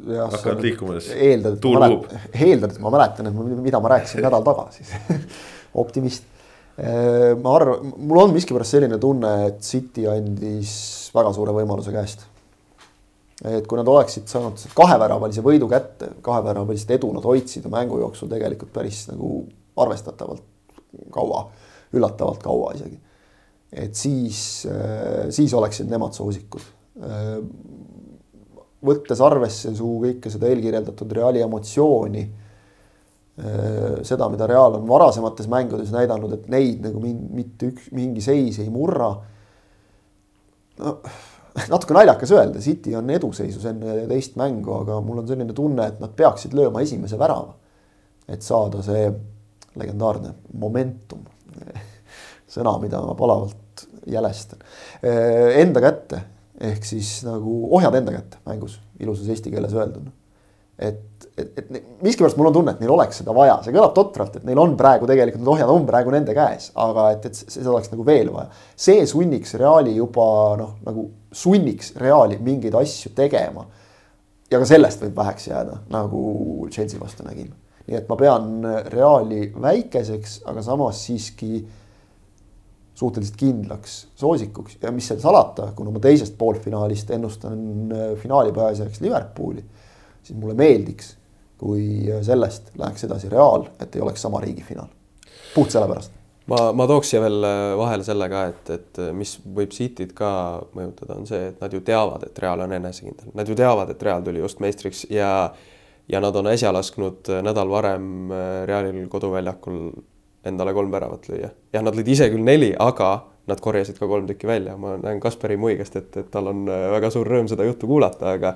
hakanud 0.10 0.66
liikuma 0.66 0.98
siis? 0.99 1.14
eeldad, 1.16 1.56
et 1.56 1.64
ma 1.64 1.80
mäletan, 1.80 2.26
eeldad, 2.34 2.74
et 2.74 2.82
ma 2.84 2.91
mäletan, 2.91 3.30
et 3.30 3.61
mida 3.64 3.80
ma 3.80 3.94
rääkisin 3.95 4.26
nädal 4.26 4.44
tagasi 4.44 4.84
optimist. 5.84 6.28
ma 6.76 7.53
arvan, 7.56 7.94
mul 7.95 8.20
on 8.26 8.36
miskipärast 8.36 8.76
selline 8.76 8.99
tunne, 8.99 9.32
et 9.48 9.64
City 9.64 10.06
andis 10.11 10.74
väga 11.16 11.32
suure 11.36 11.56
võimaluse 11.56 11.95
käest 11.95 12.28
et 13.48 13.68
kui 13.68 13.80
nad 13.80 13.88
oleksid 13.88 14.28
saanud 14.28 14.60
kaheväravalise 14.76 15.44
võidu 15.44 15.70
kätte, 15.72 16.11
kaheväravalist 16.26 16.90
edu 16.91 17.11
nad 17.16 17.24
hoidsid 17.24 17.68
mängu 17.72 18.02
jooksul 18.02 18.32
tegelikult 18.32 18.74
päris 18.76 19.06
nagu 19.07 19.45
arvestatavalt 19.80 20.44
kaua, 21.14 21.45
üllatavalt 21.95 22.44
kaua 22.44 22.74
isegi. 22.76 22.99
et 23.72 23.95
siis, 23.95 24.66
siis 25.30 25.53
oleksid 25.53 25.90
nemad 25.90 26.18
soosikud. 26.18 26.61
võttes 28.84 29.22
arvesse 29.24 29.72
su 29.76 29.88
kõike 30.03 30.32
seda 30.32 30.49
eelkirjeldatud 30.49 31.11
Reali 31.16 31.44
emotsiooni, 31.44 32.26
seda, 34.03 34.28
mida 34.28 34.48
Real 34.48 34.76
on 34.76 34.88
varasemates 34.88 35.48
mängudes 35.48 35.94
näidanud, 35.95 36.34
et 36.36 36.48
neid 36.52 36.84
nagu 36.84 36.99
mitte 36.99 37.72
üks, 37.72 37.88
mingi 37.95 38.24
seis 38.24 38.60
ei 38.60 38.70
murra. 38.74 39.14
no 40.84 40.98
natuke 41.73 41.95
naljakas 41.97 42.34
öelda, 42.35 42.61
City 42.63 42.95
on 42.97 43.09
eduseisus 43.13 43.65
enne 43.69 44.03
teist 44.09 44.38
mängu, 44.39 44.73
aga 44.81 44.99
mul 45.05 45.23
on 45.23 45.30
selline 45.30 45.55
tunne, 45.55 45.88
et 45.88 45.99
nad 46.03 46.13
peaksid 46.15 46.55
lööma 46.57 46.84
esimese 46.85 47.19
värava. 47.19 47.55
et 48.30 48.45
saada 48.45 48.84
see 48.85 49.07
legendaarne 49.80 50.35
momentum, 50.61 51.23
sõna, 52.53 52.76
mida 52.81 53.01
ma 53.01 53.15
palavalt 53.17 53.85
jälestan, 54.09 54.61
enda 55.01 55.81
kätte 55.81 56.21
ehk 56.69 56.85
siis 56.85 57.19
nagu 57.26 57.61
ohjad 57.76 57.95
enda 57.95 58.13
kätte 58.13 58.41
mängus, 58.45 58.80
ilusas 58.99 59.30
eesti 59.31 59.51
keeles 59.53 59.73
öelduna. 59.73 60.11
et 60.77 61.05
et, 61.39 61.59
et 61.59 62.03
miskipärast 62.03 62.38
mul 62.39 62.49
on 62.49 62.55
tunne, 62.55 62.73
et 62.76 62.81
neil 62.84 62.91
oleks 62.93 63.21
seda 63.21 63.34
vaja, 63.35 63.59
see 63.63 63.73
kõlab 63.76 63.93
totralt, 63.95 64.35
et 64.39 64.45
neil 64.47 64.59
on 64.61 64.76
praegu 64.80 65.07
tegelikult 65.09 65.43
need 65.43 65.53
ohjad 65.53 65.71
on 65.71 65.88
praegu 65.88 66.13
nende 66.13 66.35
käes, 66.35 66.69
aga 66.80 67.09
et, 67.15 67.30
et 67.30 67.39
seda 67.39 67.71
oleks 67.71 67.91
nagu 67.93 68.05
veel 68.07 68.31
vaja. 68.34 68.49
see 68.88 69.05
sunniks 69.09 69.55
Reali 69.59 69.95
juba 69.97 70.27
noh, 70.59 70.76
nagu 70.85 71.05
sunniks 71.31 71.93
Reali 71.95 72.39
mingeid 72.41 72.76
asju 72.76 73.11
tegema. 73.15 73.65
ja 74.51 74.57
ka 74.57 74.65
sellest 74.65 75.01
võib 75.03 75.15
väheks 75.15 75.47
jääda, 75.47 75.76
nagu 75.93 76.68
Chelsea 76.72 76.99
vastu 76.99 77.23
nägime. 77.23 77.56
nii 77.88 77.97
et 77.97 78.10
ma 78.10 78.15
pean 78.15 78.64
Reali 78.93 79.51
väikeseks, 79.61 80.41
aga 80.45 80.61
samas 80.61 81.06
siiski 81.06 81.68
suhteliselt 82.99 83.38
kindlaks 83.39 84.07
soosikuks 84.15 84.77
ja 84.81 84.91
mis 84.91 85.07
seal 85.07 85.19
salata, 85.19 85.72
kuna 85.76 85.91
ma 85.91 86.01
teisest 86.03 86.35
poolfinaalist 86.38 87.11
ennustan 87.15 87.93
finaali 88.22 88.51
pääsejaks 88.51 89.01
Liverpooli, 89.01 89.64
siis 90.23 90.39
mulle 90.39 90.53
meeldiks 90.53 91.15
kui 91.60 92.07
sellest 92.23 92.72
läheks 92.80 93.03
edasi 93.03 93.30
Real, 93.30 93.65
et 93.80 93.95
ei 93.95 94.01
oleks 94.01 94.22
sama 94.22 94.39
riigi 94.43 94.64
finaal. 94.64 94.88
puht 95.56 95.72
sellepärast. 95.72 96.19
Ma, 96.49 96.59
ma 96.76 96.88
tooks 96.89 97.11
siia 97.11 97.21
veel 97.23 97.45
äh, 97.45 97.71
vahele 97.80 98.05
selle 98.05 98.27
ka, 98.31 98.43
et, 98.51 98.69
et 98.76 99.01
äh, 99.01 99.09
mis 99.15 99.35
võib 99.43 99.73
Cityt 99.76 100.13
ka 100.17 100.31
mõjutada, 100.76 101.17
on 101.19 101.27
see, 101.30 101.49
et 101.51 101.63
nad 101.63 101.73
ju 101.73 101.81
teavad, 101.85 102.26
et 102.27 102.43
Real 102.43 102.63
on 102.65 102.76
enesekindel, 102.80 103.34
nad 103.38 103.49
ju 103.49 103.57
teavad, 103.57 103.91
et 103.93 104.05
Real 104.05 104.23
tuli 104.26 104.43
just 104.43 104.63
meistriks 104.63 105.05
ja 105.13 105.31
ja 106.09 106.17
nad 106.17 106.35
on 106.35 106.49
äsja 106.49 106.71
lasknud 106.73 107.30
äh, 107.30 107.43
nädal 107.45 107.69
varem 107.69 108.31
Realil 108.65 109.03
koduväljakul 109.11 109.91
endale 110.49 110.73
kolm 110.73 110.91
väravat 110.91 111.27
lüüa. 111.30 111.51
jah, 111.73 111.84
nad 111.85 111.97
lõid 111.97 112.09
ise 112.15 112.30
küll 112.34 112.45
neli, 112.45 112.71
aga 112.80 113.11
nad 113.49 113.61
korjasid 113.61 113.97
ka 113.97 114.07
kolm 114.09 114.27
tükki 114.30 114.47
välja, 114.47 114.76
ma 114.77 114.95
näen 115.01 115.21
Kaspari 115.21 115.57
muigast, 115.57 115.95
et, 115.97 116.17
et 116.21 116.27
tal 116.31 116.51
on 116.51 116.65
väga 116.69 117.09
suur 117.13 117.30
rõõm 117.30 117.49
seda 117.49 117.65
juttu 117.65 117.89
kuulata, 117.89 118.35
aga 118.38 118.55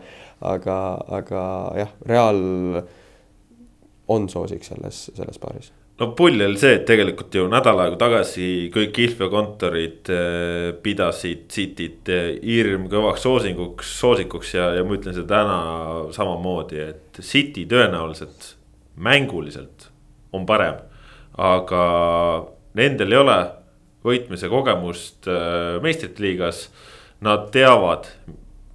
aga, 0.53 0.77
aga 1.21 1.45
jah, 1.81 1.95
Real 2.09 2.43
on 4.13 4.27
soosik 4.29 4.65
selles, 4.67 5.07
selles 5.15 5.39
paaris 5.41 5.71
no 6.03 6.11
pull 6.17 6.41
oli 6.43 6.59
see, 6.59 6.77
et 6.77 6.85
tegelikult 6.87 7.35
ju 7.37 7.45
nädal 7.51 7.79
aega 7.83 7.97
tagasi 8.01 8.47
kõik 8.73 8.91
kihlveokontorid 8.97 10.11
äh, 10.11 10.67
pidasid 10.83 11.45
Cityt 11.53 12.11
äh, 12.11 12.29
hirmkõvaks 12.43 13.23
soosinguks, 13.23 13.93
soosikuks 14.01 14.53
ja, 14.57 14.69
ja 14.77 14.83
ma 14.85 14.97
ütlen 14.97 15.15
seda 15.15 15.39
täna 15.39 15.57
samamoodi, 16.15 16.81
et 16.83 17.21
City 17.23 17.65
tõenäoliselt 17.69 18.53
mänguliselt 19.03 19.89
on 20.35 20.47
parem. 20.49 20.81
aga 21.37 21.83
nendel 22.77 23.13
ei 23.13 23.17
ole 23.17 23.37
võitmise 24.05 24.49
kogemust 24.51 25.29
äh, 25.31 25.79
meistrite 25.81 26.21
liigas. 26.21 26.67
Nad 27.23 27.47
teavad, 27.55 28.09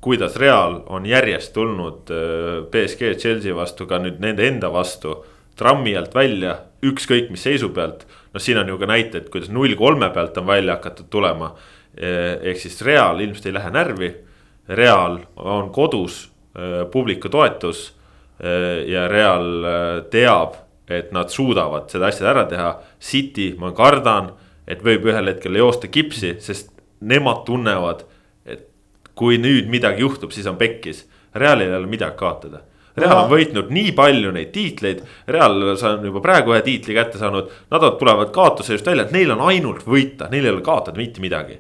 kuidas 0.01 0.39
Real 0.41 0.79
on 0.89 1.05
järjest 1.05 1.53
tulnud 1.53 2.09
BSG 2.73 3.11
Chelsea 3.21 3.53
vastu, 3.53 3.85
ka 3.85 3.99
nüüd 4.01 4.23
nende 4.25 4.47
enda 4.49 4.71
vastu. 4.73 5.19
trammi 5.59 5.93
alt 5.99 6.15
välja, 6.15 6.55
ükskõik 6.85 7.31
mis 7.31 7.43
seisu 7.43 7.71
pealt. 7.75 8.07
noh, 8.35 8.43
siin 8.43 8.59
on 8.59 8.69
ju 8.69 8.79
ka 8.79 8.87
näited, 8.87 9.29
kuidas 9.33 9.51
null 9.51 9.75
kolme 9.77 10.11
pealt 10.15 10.37
on 10.39 10.47
välja 10.47 10.77
hakatud 10.77 11.09
tulema. 11.11 11.55
Äh, 11.99 12.39
ehk 12.51 12.61
siis 12.61 12.83
Real 12.83 13.21
ilmselt 13.21 13.47
ei 13.47 13.55
lähe 13.55 13.71
närvi. 13.71 14.15
Real 14.69 15.19
on 15.37 15.71
kodus, 15.73 16.29
publiku 16.93 17.31
toetus 17.33 17.95
ja 18.87 19.07
Real 19.09 19.65
teab, 20.11 20.59
et 20.91 21.09
nad 21.17 21.31
suudavad 21.33 21.89
seda 21.89 22.11
asja 22.13 22.29
ära 22.29 22.45
teha. 22.51 22.75
City, 23.01 23.55
ma 23.57 23.71
kardan 23.73 24.29
et 24.69 24.85
võib 24.85 25.09
ühel 25.09 25.33
hetkel 25.33 25.57
joosta 25.59 25.89
kipsi, 25.91 26.35
sest 26.45 26.71
nemad 27.01 27.45
tunnevad, 27.49 28.05
et 28.45 28.67
kui 29.19 29.39
nüüd 29.41 29.71
midagi 29.73 30.05
juhtub, 30.05 30.35
siis 30.35 30.49
on 30.51 30.59
pekkis. 30.61 31.07
Realil 31.39 31.71
ei 31.71 31.79
ole 31.79 31.91
midagi 31.91 32.19
kaotada. 32.21 32.63
Real 33.03 33.23
on 33.25 33.31
võitnud 33.33 33.73
nii 33.75 33.93
palju 33.97 34.33
neid 34.35 34.53
tiitleid, 34.55 35.03
Real 35.31 35.59
on 35.75 36.07
juba 36.09 36.23
praegu 36.25 36.55
ühe 36.55 36.63
tiitli 36.67 36.97
kätte 36.97 37.21
saanud, 37.21 37.51
nad 37.73 37.89
tulevad 38.01 38.33
kaotuse 38.35 38.77
just 38.77 38.89
välja, 38.89 39.07
et 39.09 39.15
neil 39.17 39.35
on 39.35 39.45
ainult 39.49 39.87
võita, 39.89 40.31
neil 40.33 40.47
ei 40.47 40.55
ole 40.55 40.65
kaotada 40.67 41.01
mitte 41.01 41.25
midagi. 41.25 41.59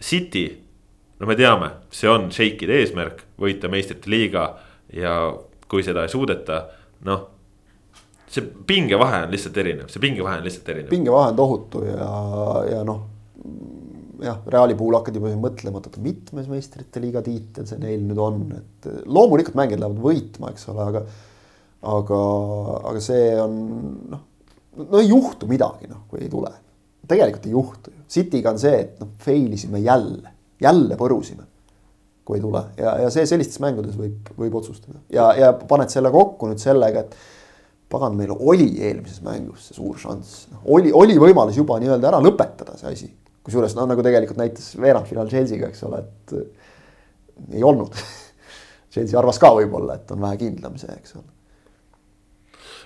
City, 0.00 0.46
no 1.20 1.28
me 1.28 1.36
teame, 1.38 1.74
see 1.92 2.08
on 2.10 2.30
šeikide 2.34 2.80
eesmärk, 2.80 3.26
võita 3.40 3.68
meistrite 3.72 4.10
liiga 4.12 4.46
ja 4.96 5.18
kui 5.70 5.84
seda 5.86 6.06
ei 6.06 6.12
suudeta, 6.12 6.64
noh 7.06 7.28
see 8.30 8.46
pingevahe 8.66 9.24
on 9.24 9.32
lihtsalt 9.34 9.56
erinev, 9.58 9.88
see 9.90 10.02
pingevahe 10.02 10.38
on 10.38 10.46
lihtsalt 10.46 10.68
erinev. 10.70 10.90
pingevahe 10.92 11.32
on 11.32 11.38
tohutu 11.38 11.82
ja, 11.88 12.10
ja 12.70 12.82
noh. 12.86 13.02
Jah, 14.24 14.40
Reali 14.52 14.76
puhul 14.78 14.96
hakkad 14.98 15.18
juba 15.18 15.32
mõtlema, 15.40 15.82
et 15.84 15.98
mitmes 16.04 16.48
meistrite 16.50 17.02
liiga 17.02 17.22
tiitel 17.26 17.68
see 17.68 17.80
neil 17.82 18.02
nüüd 18.06 18.22
on, 18.22 18.40
et 18.58 18.88
loomulikult 19.06 19.58
mängijad 19.58 19.82
lähevad 19.82 20.02
võitma, 20.04 20.54
eks 20.54 20.68
ole, 20.72 20.88
aga. 20.92 21.04
aga, 21.90 22.18
aga 22.92 23.04
see 23.04 23.30
on 23.40 23.54
noh, 24.12 24.26
no 24.80 25.00
ei 25.00 25.08
juhtu 25.08 25.48
midagi, 25.50 25.88
noh, 25.90 26.04
kui 26.10 26.20
ei 26.24 26.32
tule. 26.32 26.52
tegelikult 27.10 27.46
ei 27.48 27.54
juhtu 27.56 27.94
ju, 27.94 28.02
City'ga 28.10 28.52
on 28.52 28.60
see, 28.60 28.82
et 28.84 29.00
noh, 29.02 29.14
fail 29.22 29.52
isime 29.56 29.80
jälle, 29.82 30.36
jälle 30.60 30.98
põrusime 31.00 31.48
kui 32.30 32.38
ei 32.38 32.44
tule 32.44 32.62
ja, 32.78 32.94
ja 33.04 33.10
see 33.10 33.26
sellistes 33.26 33.58
mängudes 33.62 33.96
võib, 33.98 34.30
võib 34.38 34.54
otsustada 34.60 35.00
ja, 35.10 35.30
ja 35.34 35.52
paned 35.54 35.90
selle 35.90 36.12
kokku 36.14 36.50
nüüd 36.50 36.62
sellega, 36.62 37.02
et 37.02 37.16
pagan, 37.90 38.14
meil 38.18 38.30
oli 38.36 38.68
eelmises 38.78 39.22
mängus 39.26 39.68
see 39.68 39.78
suur 39.80 39.98
šanss, 39.98 40.44
noh 40.52 40.68
oli, 40.76 40.92
oli 40.94 41.18
võimalus 41.20 41.58
juba 41.58 41.80
nii-öelda 41.82 42.12
ära 42.12 42.22
lõpetada 42.22 42.76
see 42.78 42.92
asi. 42.92 43.10
Kusjuures 43.46 43.76
no 43.76 43.86
nagu 43.88 44.04
tegelikult 44.04 44.40
näitas 44.40 44.72
veerandfinaal 44.80 45.30
Chelsea'ga, 45.32 45.70
eks 45.70 45.84
ole, 45.88 46.04
et 46.04 46.34
äh, 46.36 46.72
ei 47.58 47.66
olnud 47.66 47.96
Chelsea 48.92 49.18
arvas 49.18 49.40
ka 49.40 49.52
võib-olla, 49.56 50.00
et 50.00 50.10
on 50.14 50.24
vähe 50.24 50.40
kindlam 50.40 50.80
see, 50.80 50.96
eks 50.96 51.16
ole 51.18 51.28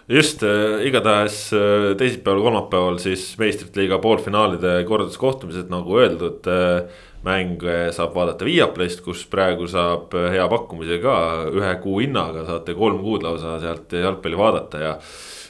just 0.09 0.45
äh,, 0.45 0.85
igatahes 0.89 1.39
äh, 1.57 1.89
teisipäeval, 1.99 2.45
kolmapäeval 2.45 3.01
siis 3.03 3.33
meistrite 3.41 3.81
liiga 3.81 3.99
poolfinaalide 4.05 4.77
korduskohtumised, 4.89 5.71
nagu 5.73 5.99
öeldud 6.01 6.49
äh, 6.53 7.03
mäng 7.25 7.63
saab 7.97 8.13
vaadata 8.13 8.45
Viaplayst, 8.45 9.01
kus 9.05 9.23
praegu 9.33 9.65
saab 9.71 10.13
hea 10.13 10.45
pakkumise 10.53 10.99
ka 11.01 11.15
ühe 11.49 11.71
kuu 11.81 12.03
hinnaga 12.03 12.45
saate 12.45 12.75
kolm 12.77 13.01
kuud 13.01 13.25
lausa 13.25 13.57
sealt 13.63 13.97
jalgpalli 13.97 14.37
vaadata 14.37 14.83
ja. 14.83 14.93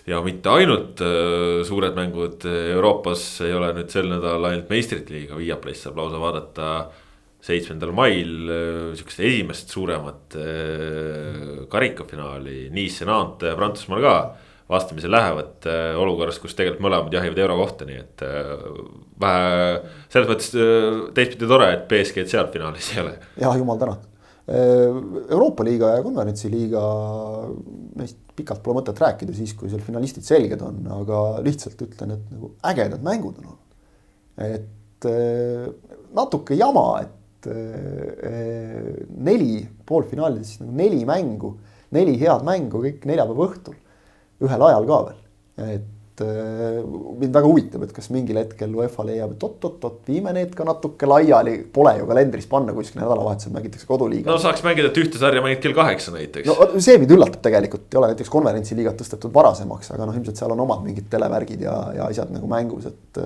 Ja 0.06 0.20
mitte 0.24 0.52
ainult 0.52 1.00
äh, 1.04 1.62
suured 1.66 1.96
mängud 1.96 2.44
Euroopas 2.48 3.24
ei 3.46 3.54
ole 3.56 3.72
nüüd 3.76 3.92
sel 3.92 4.10
nädalal 4.10 4.50
ainult 4.50 4.70
meistrite 4.72 5.14
liiga, 5.14 5.38
Viaplayst 5.40 5.86
saab 5.86 6.00
lausa 6.02 6.20
vaadata 6.22 6.70
seitsmendal 7.44 7.92
mail 7.96 8.48
äh, 8.48 8.88
sihukest 8.96 9.22
esimest 9.24 9.74
suuremat 9.74 10.38
äh, 10.40 11.64
karikafinaali, 11.72 12.68
Nice, 12.74 13.06
Nantes 13.08 13.56
Prantsusmaal 13.58 14.04
ka 14.04 14.16
vastamisi 14.68 15.10
lähevad 15.10 15.66
äh, 15.66 16.00
olukorras, 16.00 16.38
kus 16.40 16.56
tegelikult 16.56 16.84
mõlemad 16.86 17.12
jahivad 17.12 17.40
euro 17.44 17.58
kohta, 17.60 17.86
nii 17.88 18.00
et 18.00 18.24
äh, 18.24 18.54
vähe 19.20 19.76
selles 20.12 20.30
mõttes 20.30 20.50
äh, 20.56 21.04
teistpidi 21.16 21.48
tore, 21.50 21.68
et 21.76 21.86
BSG-d 21.90 22.32
seal 22.32 22.48
finaalis 22.52 22.90
ei 22.94 23.02
ole. 23.04 23.14
ja 23.40 23.52
jumal 23.60 23.80
tänatud. 23.80 24.13
Euroopa 24.44 25.64
liiga 25.64 25.94
ja 25.94 26.02
konverentsi 26.04 26.50
liiga, 26.52 26.82
neist 27.96 28.18
pikalt 28.36 28.60
pole 28.64 28.80
mõtet 28.80 28.98
rääkida 29.00 29.32
siis, 29.36 29.54
kui 29.56 29.70
seal 29.72 29.80
finalistid 29.84 30.26
selged 30.26 30.60
on, 30.66 30.82
aga 30.98 31.20
lihtsalt 31.44 31.80
ütlen, 31.86 32.16
et 32.18 32.26
nagu 32.34 32.50
ägedad 32.68 33.04
mängud 33.06 33.38
on 33.40 33.54
olnud. 33.54 33.60
et 34.44 35.08
natuke 36.14 36.56
jama, 36.58 36.84
et 37.04 37.48
neli 39.24 39.62
poolfinaalides 39.86 40.58
nagu 40.60 40.76
neli 40.76 41.04
mängu, 41.08 41.54
neli 41.94 42.18
head 42.20 42.44
mängu 42.44 42.82
kõik 42.84 43.04
neljapäeva 43.08 43.48
õhtul 43.48 43.76
ühel 44.44 44.66
ajal 44.68 44.88
ka 44.90 45.00
veel, 45.08 45.20
et 45.76 45.90
äh, 46.22 46.78
mind 47.18 47.34
väga 47.34 47.48
huvitab, 47.48 47.82
et 47.86 47.94
kas 47.96 48.10
mingil 48.14 48.38
hetkel 48.38 48.74
UEFA 48.78 49.06
leiab, 49.08 49.34
et 49.34 49.46
oot-oot-oot, 49.48 50.00
viime 50.06 50.34
need 50.36 50.54
ka 50.54 50.66
natuke 50.68 51.08
laiali, 51.08 51.56
pole 51.74 51.96
ju 51.98 52.06
kalendris 52.10 52.46
panna 52.50 52.76
kuskil 52.76 53.02
nädalavahetusel 53.02 53.54
mängitakse 53.56 53.88
koduliiga. 53.88 54.30
no 54.30 54.38
saaks 54.42 54.62
mängida, 54.66 54.92
et 54.92 55.02
ühte 55.02 55.20
sarja 55.20 55.42
mängid 55.44 55.62
kell 55.64 55.76
kaheksa 55.76 56.14
näiteks. 56.14 56.46
no 56.50 56.84
see 56.84 56.96
mind 57.02 57.16
üllatab 57.16 57.42
tegelikult, 57.44 57.88
ei 57.90 58.00
ole 58.00 58.12
näiteks 58.12 58.32
konverentsiliigat 58.32 59.00
tõstetud 59.02 59.34
varasemaks, 59.34 59.90
aga 59.96 60.08
noh, 60.08 60.16
ilmselt 60.20 60.38
seal 60.40 60.54
on 60.54 60.64
omad 60.66 60.86
mingid 60.86 61.10
televärgid 61.10 61.66
ja, 61.66 61.76
ja 61.98 62.10
asjad 62.12 62.34
nagu 62.34 62.50
mängus, 62.50 62.90
et. 62.92 63.24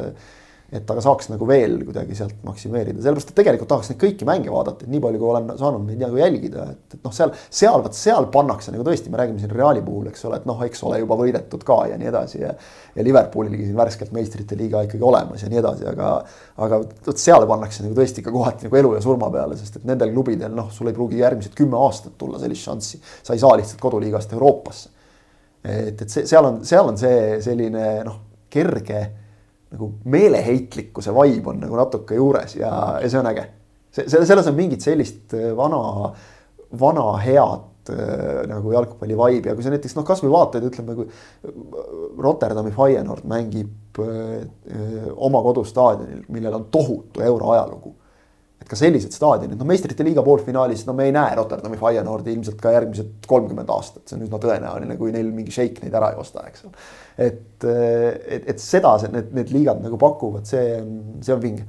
Et 0.68 0.90
aga 0.92 1.00
saaks 1.00 1.30
nagu 1.30 1.46
veel 1.48 1.78
kuidagi 1.80 2.12
sealt 2.16 2.42
maksimeerida, 2.44 3.00
sellepärast 3.00 3.30
et 3.32 3.36
tegelikult 3.38 3.70
tahaks 3.70 3.88
neid 3.88 3.98
kõiki 4.02 4.26
mänge 4.28 4.50
vaadata, 4.52 4.84
et 4.84 4.90
nii 4.92 5.00
palju, 5.00 5.20
kui 5.22 5.28
olen 5.30 5.46
saanud 5.56 5.86
neid 5.88 6.02
nagu 6.02 6.18
jälgida, 6.20 6.64
et, 6.74 6.96
et 6.98 7.06
noh, 7.06 7.12
seal, 7.16 7.30
seal 7.60 7.84
vot 7.84 7.94
seal 7.96 8.26
pannakse 8.34 8.74
nagu 8.74 8.84
tõesti, 8.84 9.08
me 9.08 9.16
räägime 9.16 9.40
siin 9.40 9.54
Reali 9.56 9.80
puhul, 9.84 10.10
eks 10.10 10.26
ole, 10.28 10.42
et 10.42 10.48
noh, 10.48 10.58
eks 10.66 10.82
ole 10.84 10.98
juba 11.00 11.16
võidetud 11.16 11.62
ka 11.64 11.78
ja 11.88 11.96
nii 12.00 12.10
edasi 12.10 12.42
ja. 12.42 12.50
ja 12.98 13.06
Liverpoolilgi 13.06 13.64
siin 13.64 13.78
värskelt 13.78 14.12
meistrite 14.12 14.58
liiga 14.60 14.82
ikkagi 14.84 15.06
olemas 15.08 15.44
ja 15.44 15.48
nii 15.48 15.60
edasi, 15.62 15.86
aga, 15.88 16.10
aga 16.66 16.80
vot 17.06 17.22
seal 17.22 17.46
pannakse 17.48 17.86
nagu 17.86 17.96
tõesti 17.96 18.24
ka 18.26 18.34
kohati 18.34 18.68
nagu 18.68 18.80
elu 18.82 18.90
ja 18.98 19.00
surma 19.06 19.30
peale, 19.32 19.56
sest 19.56 19.78
et 19.80 19.86
nendel 19.88 20.12
klubidel 20.12 20.52
noh, 20.52 20.68
sul 20.74 20.90
ei 20.92 20.98
pruugi 20.98 21.22
järgmised 21.22 21.54
kümme 21.56 21.80
aastat 21.80 22.18
tulla 22.20 22.42
sellist 22.42 22.68
šanssi, 22.68 23.00
sa 23.22 23.32
ei 23.32 23.40
saa 23.40 23.56
lihtsalt 23.56 23.80
koduliigast 23.80 24.36
Euroopasse. 24.36 24.92
et, 25.64 25.96
et 25.96 26.10
see, 26.10 26.28
seal 26.28 26.44
on, 26.44 26.60
seal 26.68 26.92
on 26.92 27.00
see 27.00 27.40
selline 27.48 27.86
noh, 28.04 28.20
kerge 28.52 29.00
nagu 29.74 29.92
meeleheitlikkuse 30.08 31.14
vibe 31.16 31.52
on 31.52 31.62
nagu 31.64 31.78
natuke 31.78 32.18
juures 32.18 32.56
ja, 32.56 32.72
ja 33.02 33.10
see 33.10 33.20
on 33.20 33.30
äge. 33.32 33.48
see, 33.92 34.08
selles 34.08 34.46
on 34.48 34.56
mingit 34.56 34.84
sellist 34.84 35.34
äh, 35.36 35.50
vana, 35.56 35.80
vana 36.80 37.06
head 37.24 37.92
äh, 37.92 38.42
nagu 38.48 38.72
jalgpalli 38.72 39.16
vibe'i 39.18 39.52
ja 39.52 39.56
kui 39.58 39.66
sa 39.66 39.74
näiteks 39.74 39.96
noh, 39.98 40.06
kasvõi 40.08 40.32
vaatad, 40.32 40.66
ütleme 40.68 40.96
kui 40.96 41.08
Rotterdami 42.18 42.72
Feyenoord 42.74 43.28
mängib 43.28 44.00
öö, 44.02 44.42
äh, 44.42 45.08
oma 45.16 45.42
kodustaadionil, 45.44 46.24
millel 46.32 46.60
on 46.60 46.68
tohutu 46.72 47.24
euro 47.24 47.54
ajalugu 47.56 47.96
et 48.58 48.66
ka 48.66 48.76
sellised 48.78 49.14
staadionid, 49.14 49.58
noh 49.58 49.68
meistrite 49.68 50.04
liiga 50.06 50.22
poolfinaalis, 50.26 50.84
no 50.88 50.94
me 50.96 51.06
ei 51.08 51.12
näe 51.14 51.34
Rotterdami 51.38 51.78
Feyenoordi 51.78 52.34
ilmselt 52.34 52.58
ka 52.62 52.72
järgmised 52.74 53.28
kolmkümmend 53.30 53.70
aastat, 53.70 54.04
see 54.08 54.18
on 54.18 54.24
üsna 54.26 54.40
tõenäoline, 54.42 54.96
kui 54.98 55.14
neil 55.14 55.30
mingi 55.34 55.54
šeik 55.54 55.78
neid 55.84 55.94
ära 55.94 56.10
ei 56.12 56.18
osta, 56.20 56.44
eks 56.50 56.66
ole. 56.66 56.88
Et, 57.18 57.64
et, 57.66 58.46
et 58.54 58.62
seda 58.62 58.94
need, 59.10 59.34
need 59.34 59.50
liigad 59.54 59.82
nagu 59.82 59.98
pakuvad, 60.00 60.46
see 60.48 60.78
on, 60.78 60.94
see 61.24 61.34
on 61.34 61.42
vinge. 61.42 61.66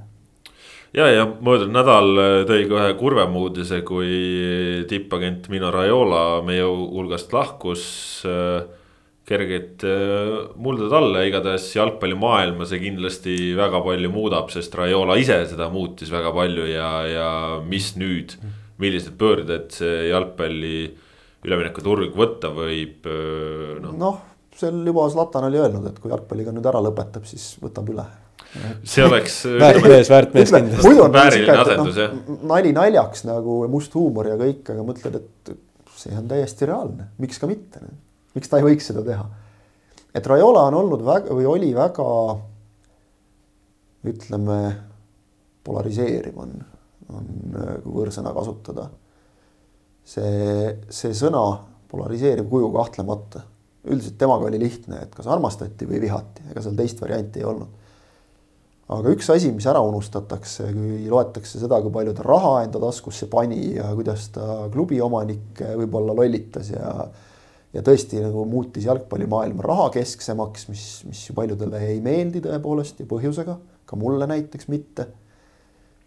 Ja, 0.95 1.05
ja 1.05 1.25
möödunud 1.29 1.75
nädal 1.75 2.15
tõi 2.49 2.63
ka 2.69 2.79
ühe 2.81 2.93
kurvema 2.97 3.43
uudise, 3.43 3.83
kui 3.85 4.85
tippagent 4.89 5.45
Mino 5.53 5.69
Raiola 5.73 6.41
meie 6.45 6.65
hulgast 6.65 7.33
lahkus 7.35 7.83
äh, 8.25 8.63
kerged 9.29 9.85
äh, 9.85 10.31
muldad 10.57 10.93
alla, 10.97 11.21
igatahes 11.27 11.67
jalgpallimaailma 11.75 12.65
see 12.65 12.81
kindlasti 12.81 13.35
väga 13.57 13.83
palju 13.85 14.09
muudab, 14.13 14.49
sest 14.53 14.73
Raiola 14.79 15.19
ise 15.21 15.43
seda 15.51 15.69
muutis 15.73 16.09
väga 16.13 16.33
palju 16.33 16.65
ja, 16.71 16.89
ja 17.09 17.29
mis 17.65 17.91
nüüd, 17.99 18.33
millised 18.81 19.13
pöörded 19.19 19.69
see 19.75 20.09
jalgpalli 20.09 20.79
üleminekuturg 21.45 22.17
võtta 22.17 22.51
võib 22.55 23.05
äh, 23.05 23.77
noh. 23.83 23.93
No,, 23.99 24.11
seal 24.57 24.81
juba 24.85 25.05
Zlatan 25.13 25.47
oli 25.49 25.61
öelnud, 25.61 25.85
et 25.91 25.99
kui 26.01 26.11
jalgpalliga 26.11 26.53
nüüd 26.55 26.65
ära 26.71 26.81
lõpetab, 26.83 27.27
siis 27.29 27.51
võtab 27.61 27.93
üle 27.93 28.07
see 28.81 29.03
oleks 29.05 29.43
väärt 29.45 29.83
mees, 29.85 30.09
väärt 30.09 30.33
mees 30.33 30.49
kindlasti. 30.49 30.93
vääriline 31.13 31.57
asendus 31.61 31.99
jah. 32.01 32.13
nali 32.49 32.71
naljaks 32.73 33.27
nagu 33.29 33.61
must 33.69 33.93
huumor 33.93 34.31
ja 34.31 34.37
kõik, 34.39 34.63
aga 34.73 34.85
mõtled, 34.87 35.19
et 35.19 35.51
see 35.99 36.15
on 36.17 36.29
täiesti 36.31 36.65
reaalne, 36.65 37.11
miks 37.21 37.37
ka 37.37 37.49
mitte 37.49 37.83
miks 38.35 38.49
ta 38.49 38.59
ei 38.59 38.65
võiks 38.65 38.89
seda 38.91 39.03
teha? 39.05 39.25
et 40.15 40.27
Raiola 40.27 40.65
on 40.69 40.77
olnud 40.79 41.03
väga 41.05 41.35
või 41.37 41.45
oli 41.49 41.69
väga 41.75 42.07
ütleme, 44.09 44.57
polariseeriv 45.67 46.37
on, 46.39 46.53
on 47.13 47.25
kui 47.83 47.93
võõrsõna 47.97 48.31
kasutada. 48.33 48.87
see, 50.07 50.79
see 50.89 51.13
sõna 51.13 51.43
polariseeriv 51.91 52.47
kuju 52.49 52.71
kahtlemata, 52.73 53.43
üldiselt 53.89 54.17
temaga 54.21 54.47
oli 54.49 54.59
lihtne, 54.61 55.03
et 55.05 55.13
kas 55.15 55.27
armastati 55.27 55.87
või 55.89 56.01
vihati, 56.03 56.45
ega 56.51 56.63
seal 56.63 56.77
teist 56.77 57.01
varianti 57.01 57.41
ei 57.41 57.47
olnud. 57.49 57.77
aga 58.89 59.11
üks 59.13 59.29
asi, 59.29 59.51
mis 59.53 59.67
ära 59.69 59.81
unustatakse, 59.85 60.71
kui 60.73 61.07
loetakse 61.09 61.61
seda, 61.61 61.81
kui 61.81 61.93
palju 61.93 62.13
ta 62.17 62.25
raha 62.25 62.53
enda 62.63 62.81
taskusse 62.81 63.29
pani 63.29 63.75
ja 63.75 63.91
kuidas 63.95 64.29
ta 64.33 64.69
klubi 64.73 65.01
omanikke 65.01 65.75
võib-olla 65.81 66.15
lollitas 66.17 66.71
ja 66.73 66.93
ja 67.73 67.83
tõesti 67.85 68.21
nagu 68.23 68.45
muutis 68.49 68.87
jalgpallimaailma 68.87 69.63
rahakesksemaks, 69.65 70.67
mis, 70.71 70.85
mis 71.09 71.25
ju 71.27 71.35
paljudele 71.37 71.81
ei 71.91 71.99
meeldi 72.01 72.41
tõepoolest 72.41 73.03
ja 73.03 73.09
põhjusega, 73.09 73.57
ka 73.85 73.99
mulle 73.99 74.27
näiteks 74.29 74.69
mitte. 74.73 75.07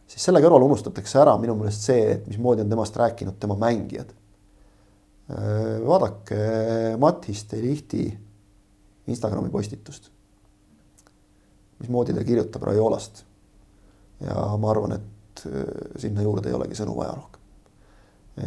siis 0.07 0.27
selle 0.27 0.43
kõrval 0.45 0.67
unustatakse 0.67 1.21
ära 1.23 1.37
minu 1.41 1.55
meelest 1.57 1.87
see, 1.87 2.03
et 2.17 2.27
mismoodi 2.29 2.65
on 2.65 2.73
temast 2.73 2.97
rääkinud 2.97 3.39
tema 3.41 3.57
mängijad. 3.59 4.11
Vaadake 5.87 6.39
Mattis 6.99 7.45
Delihti 7.51 8.03
Instagrami 9.07 9.51
postitust. 9.51 10.11
mismoodi 11.79 12.15
ta 12.15 12.25
kirjutab 12.25 12.63
Raiolast. 12.63 13.25
ja 14.21 14.57
ma 14.59 14.71
arvan, 14.71 14.93
et 14.93 15.47
sinna 15.97 16.23
juurde 16.23 16.51
ei 16.51 16.57
olegi 16.57 16.77
sõnu 16.79 16.95
vaja 16.97 17.15
rohkem. 17.17 17.41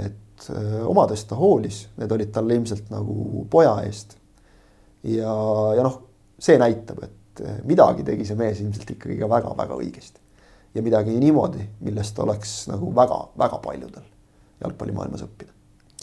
et 0.06 0.50
äh, 0.50 0.78
omadest 0.88 1.28
ta 1.30 1.36
hoolis, 1.36 1.86
need 1.98 2.12
olid 2.12 2.32
talle 2.34 2.56
ilmselt 2.56 2.90
nagu 2.90 3.46
poja 3.50 3.76
eest. 3.86 4.18
ja, 5.04 5.34
ja 5.76 5.84
noh, 5.84 6.00
see 6.40 6.58
näitab, 6.62 7.04
et 7.04 7.44
äh, 7.46 7.60
midagi 7.64 8.04
tegi 8.04 8.26
see 8.26 8.40
mees 8.40 8.62
ilmselt 8.64 8.96
ikkagi 8.96 9.20
ka 9.20 9.30
väga-väga 9.30 9.80
õigesti. 9.82 10.24
ja 10.76 10.84
midagi 10.84 11.20
niimoodi, 11.20 11.68
millest 11.88 12.20
oleks 12.20 12.56
nagu 12.72 12.94
väga-väga 12.96 13.60
paljudel 13.64 14.08
jalgpallimaailmas 14.64 15.28
õppida. 15.28 15.55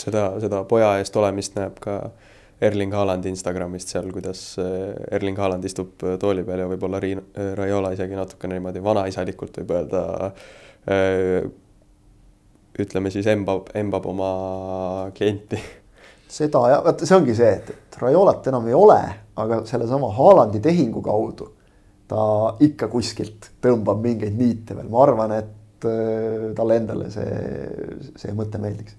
Seda, 0.03 0.27
seda 0.43 0.63
poja 0.69 0.97
eest 1.01 1.17
olemist 1.17 1.57
näeb 1.59 1.79
ka 1.83 1.97
Erling 2.63 2.95
Haaland 2.95 3.27
Instagramist 3.27 3.91
seal, 3.91 4.11
kuidas 4.15 4.45
äh, 4.63 4.93
Erling 5.17 5.39
Haaland 5.39 5.67
istub 5.67 6.03
tooli 6.21 6.45
peal 6.47 6.63
ja 6.63 6.69
võib-olla 6.71 7.01
Riin-, 7.03 7.25
Raiola 7.59 7.95
isegi 7.97 8.19
natukene 8.19 8.59
niimoodi 8.59 8.83
vanaisalikult 8.85 9.63
võib 9.63 9.77
öelda 9.79 10.05
ütleme 12.83 13.11
siis 13.13 13.27
embab, 13.31 13.69
embab 13.75 14.07
oma 14.11 14.31
klienti. 15.15 15.59
seda 16.33 16.63
ja 16.73 16.79
vaata, 16.85 17.07
see 17.07 17.17
ongi 17.17 17.35
see, 17.37 17.51
et, 17.59 17.69
et 17.71 17.99
Raiolat 18.01 18.47
enam 18.49 18.69
ei 18.71 18.77
ole, 18.77 19.01
aga 19.37 19.63
sellesama 19.69 20.09
Haalandi 20.17 20.63
tehingu 20.65 21.03
kaudu 21.05 21.51
ta 22.09 22.23
ikka 22.65 22.89
kuskilt 22.93 23.53
tõmbab 23.65 24.01
mingeid 24.05 24.37
niite 24.37 24.77
veel, 24.77 24.89
ma 24.93 25.05
arvan, 25.05 25.37
et 25.37 25.87
talle 26.57 26.79
endale 26.79 27.11
see, 27.11 27.39
see 28.21 28.35
mõte 28.39 28.61
meeldiks 28.63 28.97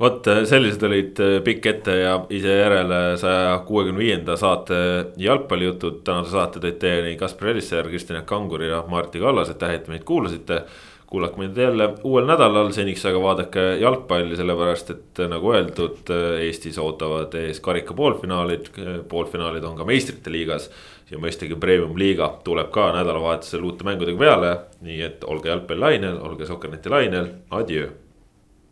vot 0.00 0.28
sellised 0.48 0.84
olid 0.88 1.18
äh, 1.20 1.38
pikk 1.44 1.66
ette 1.74 1.96
ja 2.00 2.14
ise 2.32 2.54
järele 2.62 3.00
saja 3.20 3.58
kuuekümne 3.66 4.00
viienda 4.00 4.36
saate 4.40 4.78
jalgpallijutud. 5.20 6.00
tänase 6.04 6.32
saate 6.36 6.62
tõid 6.62 6.78
teieni 6.80 7.16
Kaspar 7.20 7.52
Elisser, 7.52 7.88
Kristjan 7.88 8.24
Kangur 8.24 8.64
ja 8.64 8.84
Martti 8.88 9.20
Kallas, 9.20 9.52
aitäh, 9.52 9.76
et 9.76 9.92
meid 9.92 10.06
kuulasite 10.08 10.64
kuulake 11.10 11.40
meid 11.42 11.56
jälle 11.58 11.88
uuel 12.06 12.26
nädalal, 12.26 12.68
seniks 12.72 13.02
aga 13.10 13.20
vaadake 13.22 13.62
jalgpalli, 13.82 14.36
sellepärast 14.38 14.92
et 14.94 15.22
nagu 15.28 15.50
öeldud, 15.52 16.12
Eestis 16.38 16.78
ootavad 16.78 17.34
ees 17.40 17.58
karika 17.60 17.96
poolfinaalid, 17.98 18.70
poolfinaalid 19.10 19.66
on 19.66 19.74
ka 19.80 19.88
meistrite 19.88 20.30
liigas. 20.32 20.70
ja 21.10 21.18
mõistagi 21.18 21.56
premium-liiga 21.58 22.28
tuleb 22.46 22.68
ka 22.70 22.92
nädalavahetusel 22.94 23.64
uute 23.66 23.82
mängudega 23.84 24.18
peale, 24.18 24.52
nii 24.86 25.00
et 25.02 25.24
olge 25.26 25.50
jalgpallilainel, 25.50 26.20
olge 26.22 26.46
Sokkerneti 26.46 26.88
lainel, 26.88 27.26
adjöö 27.50 27.90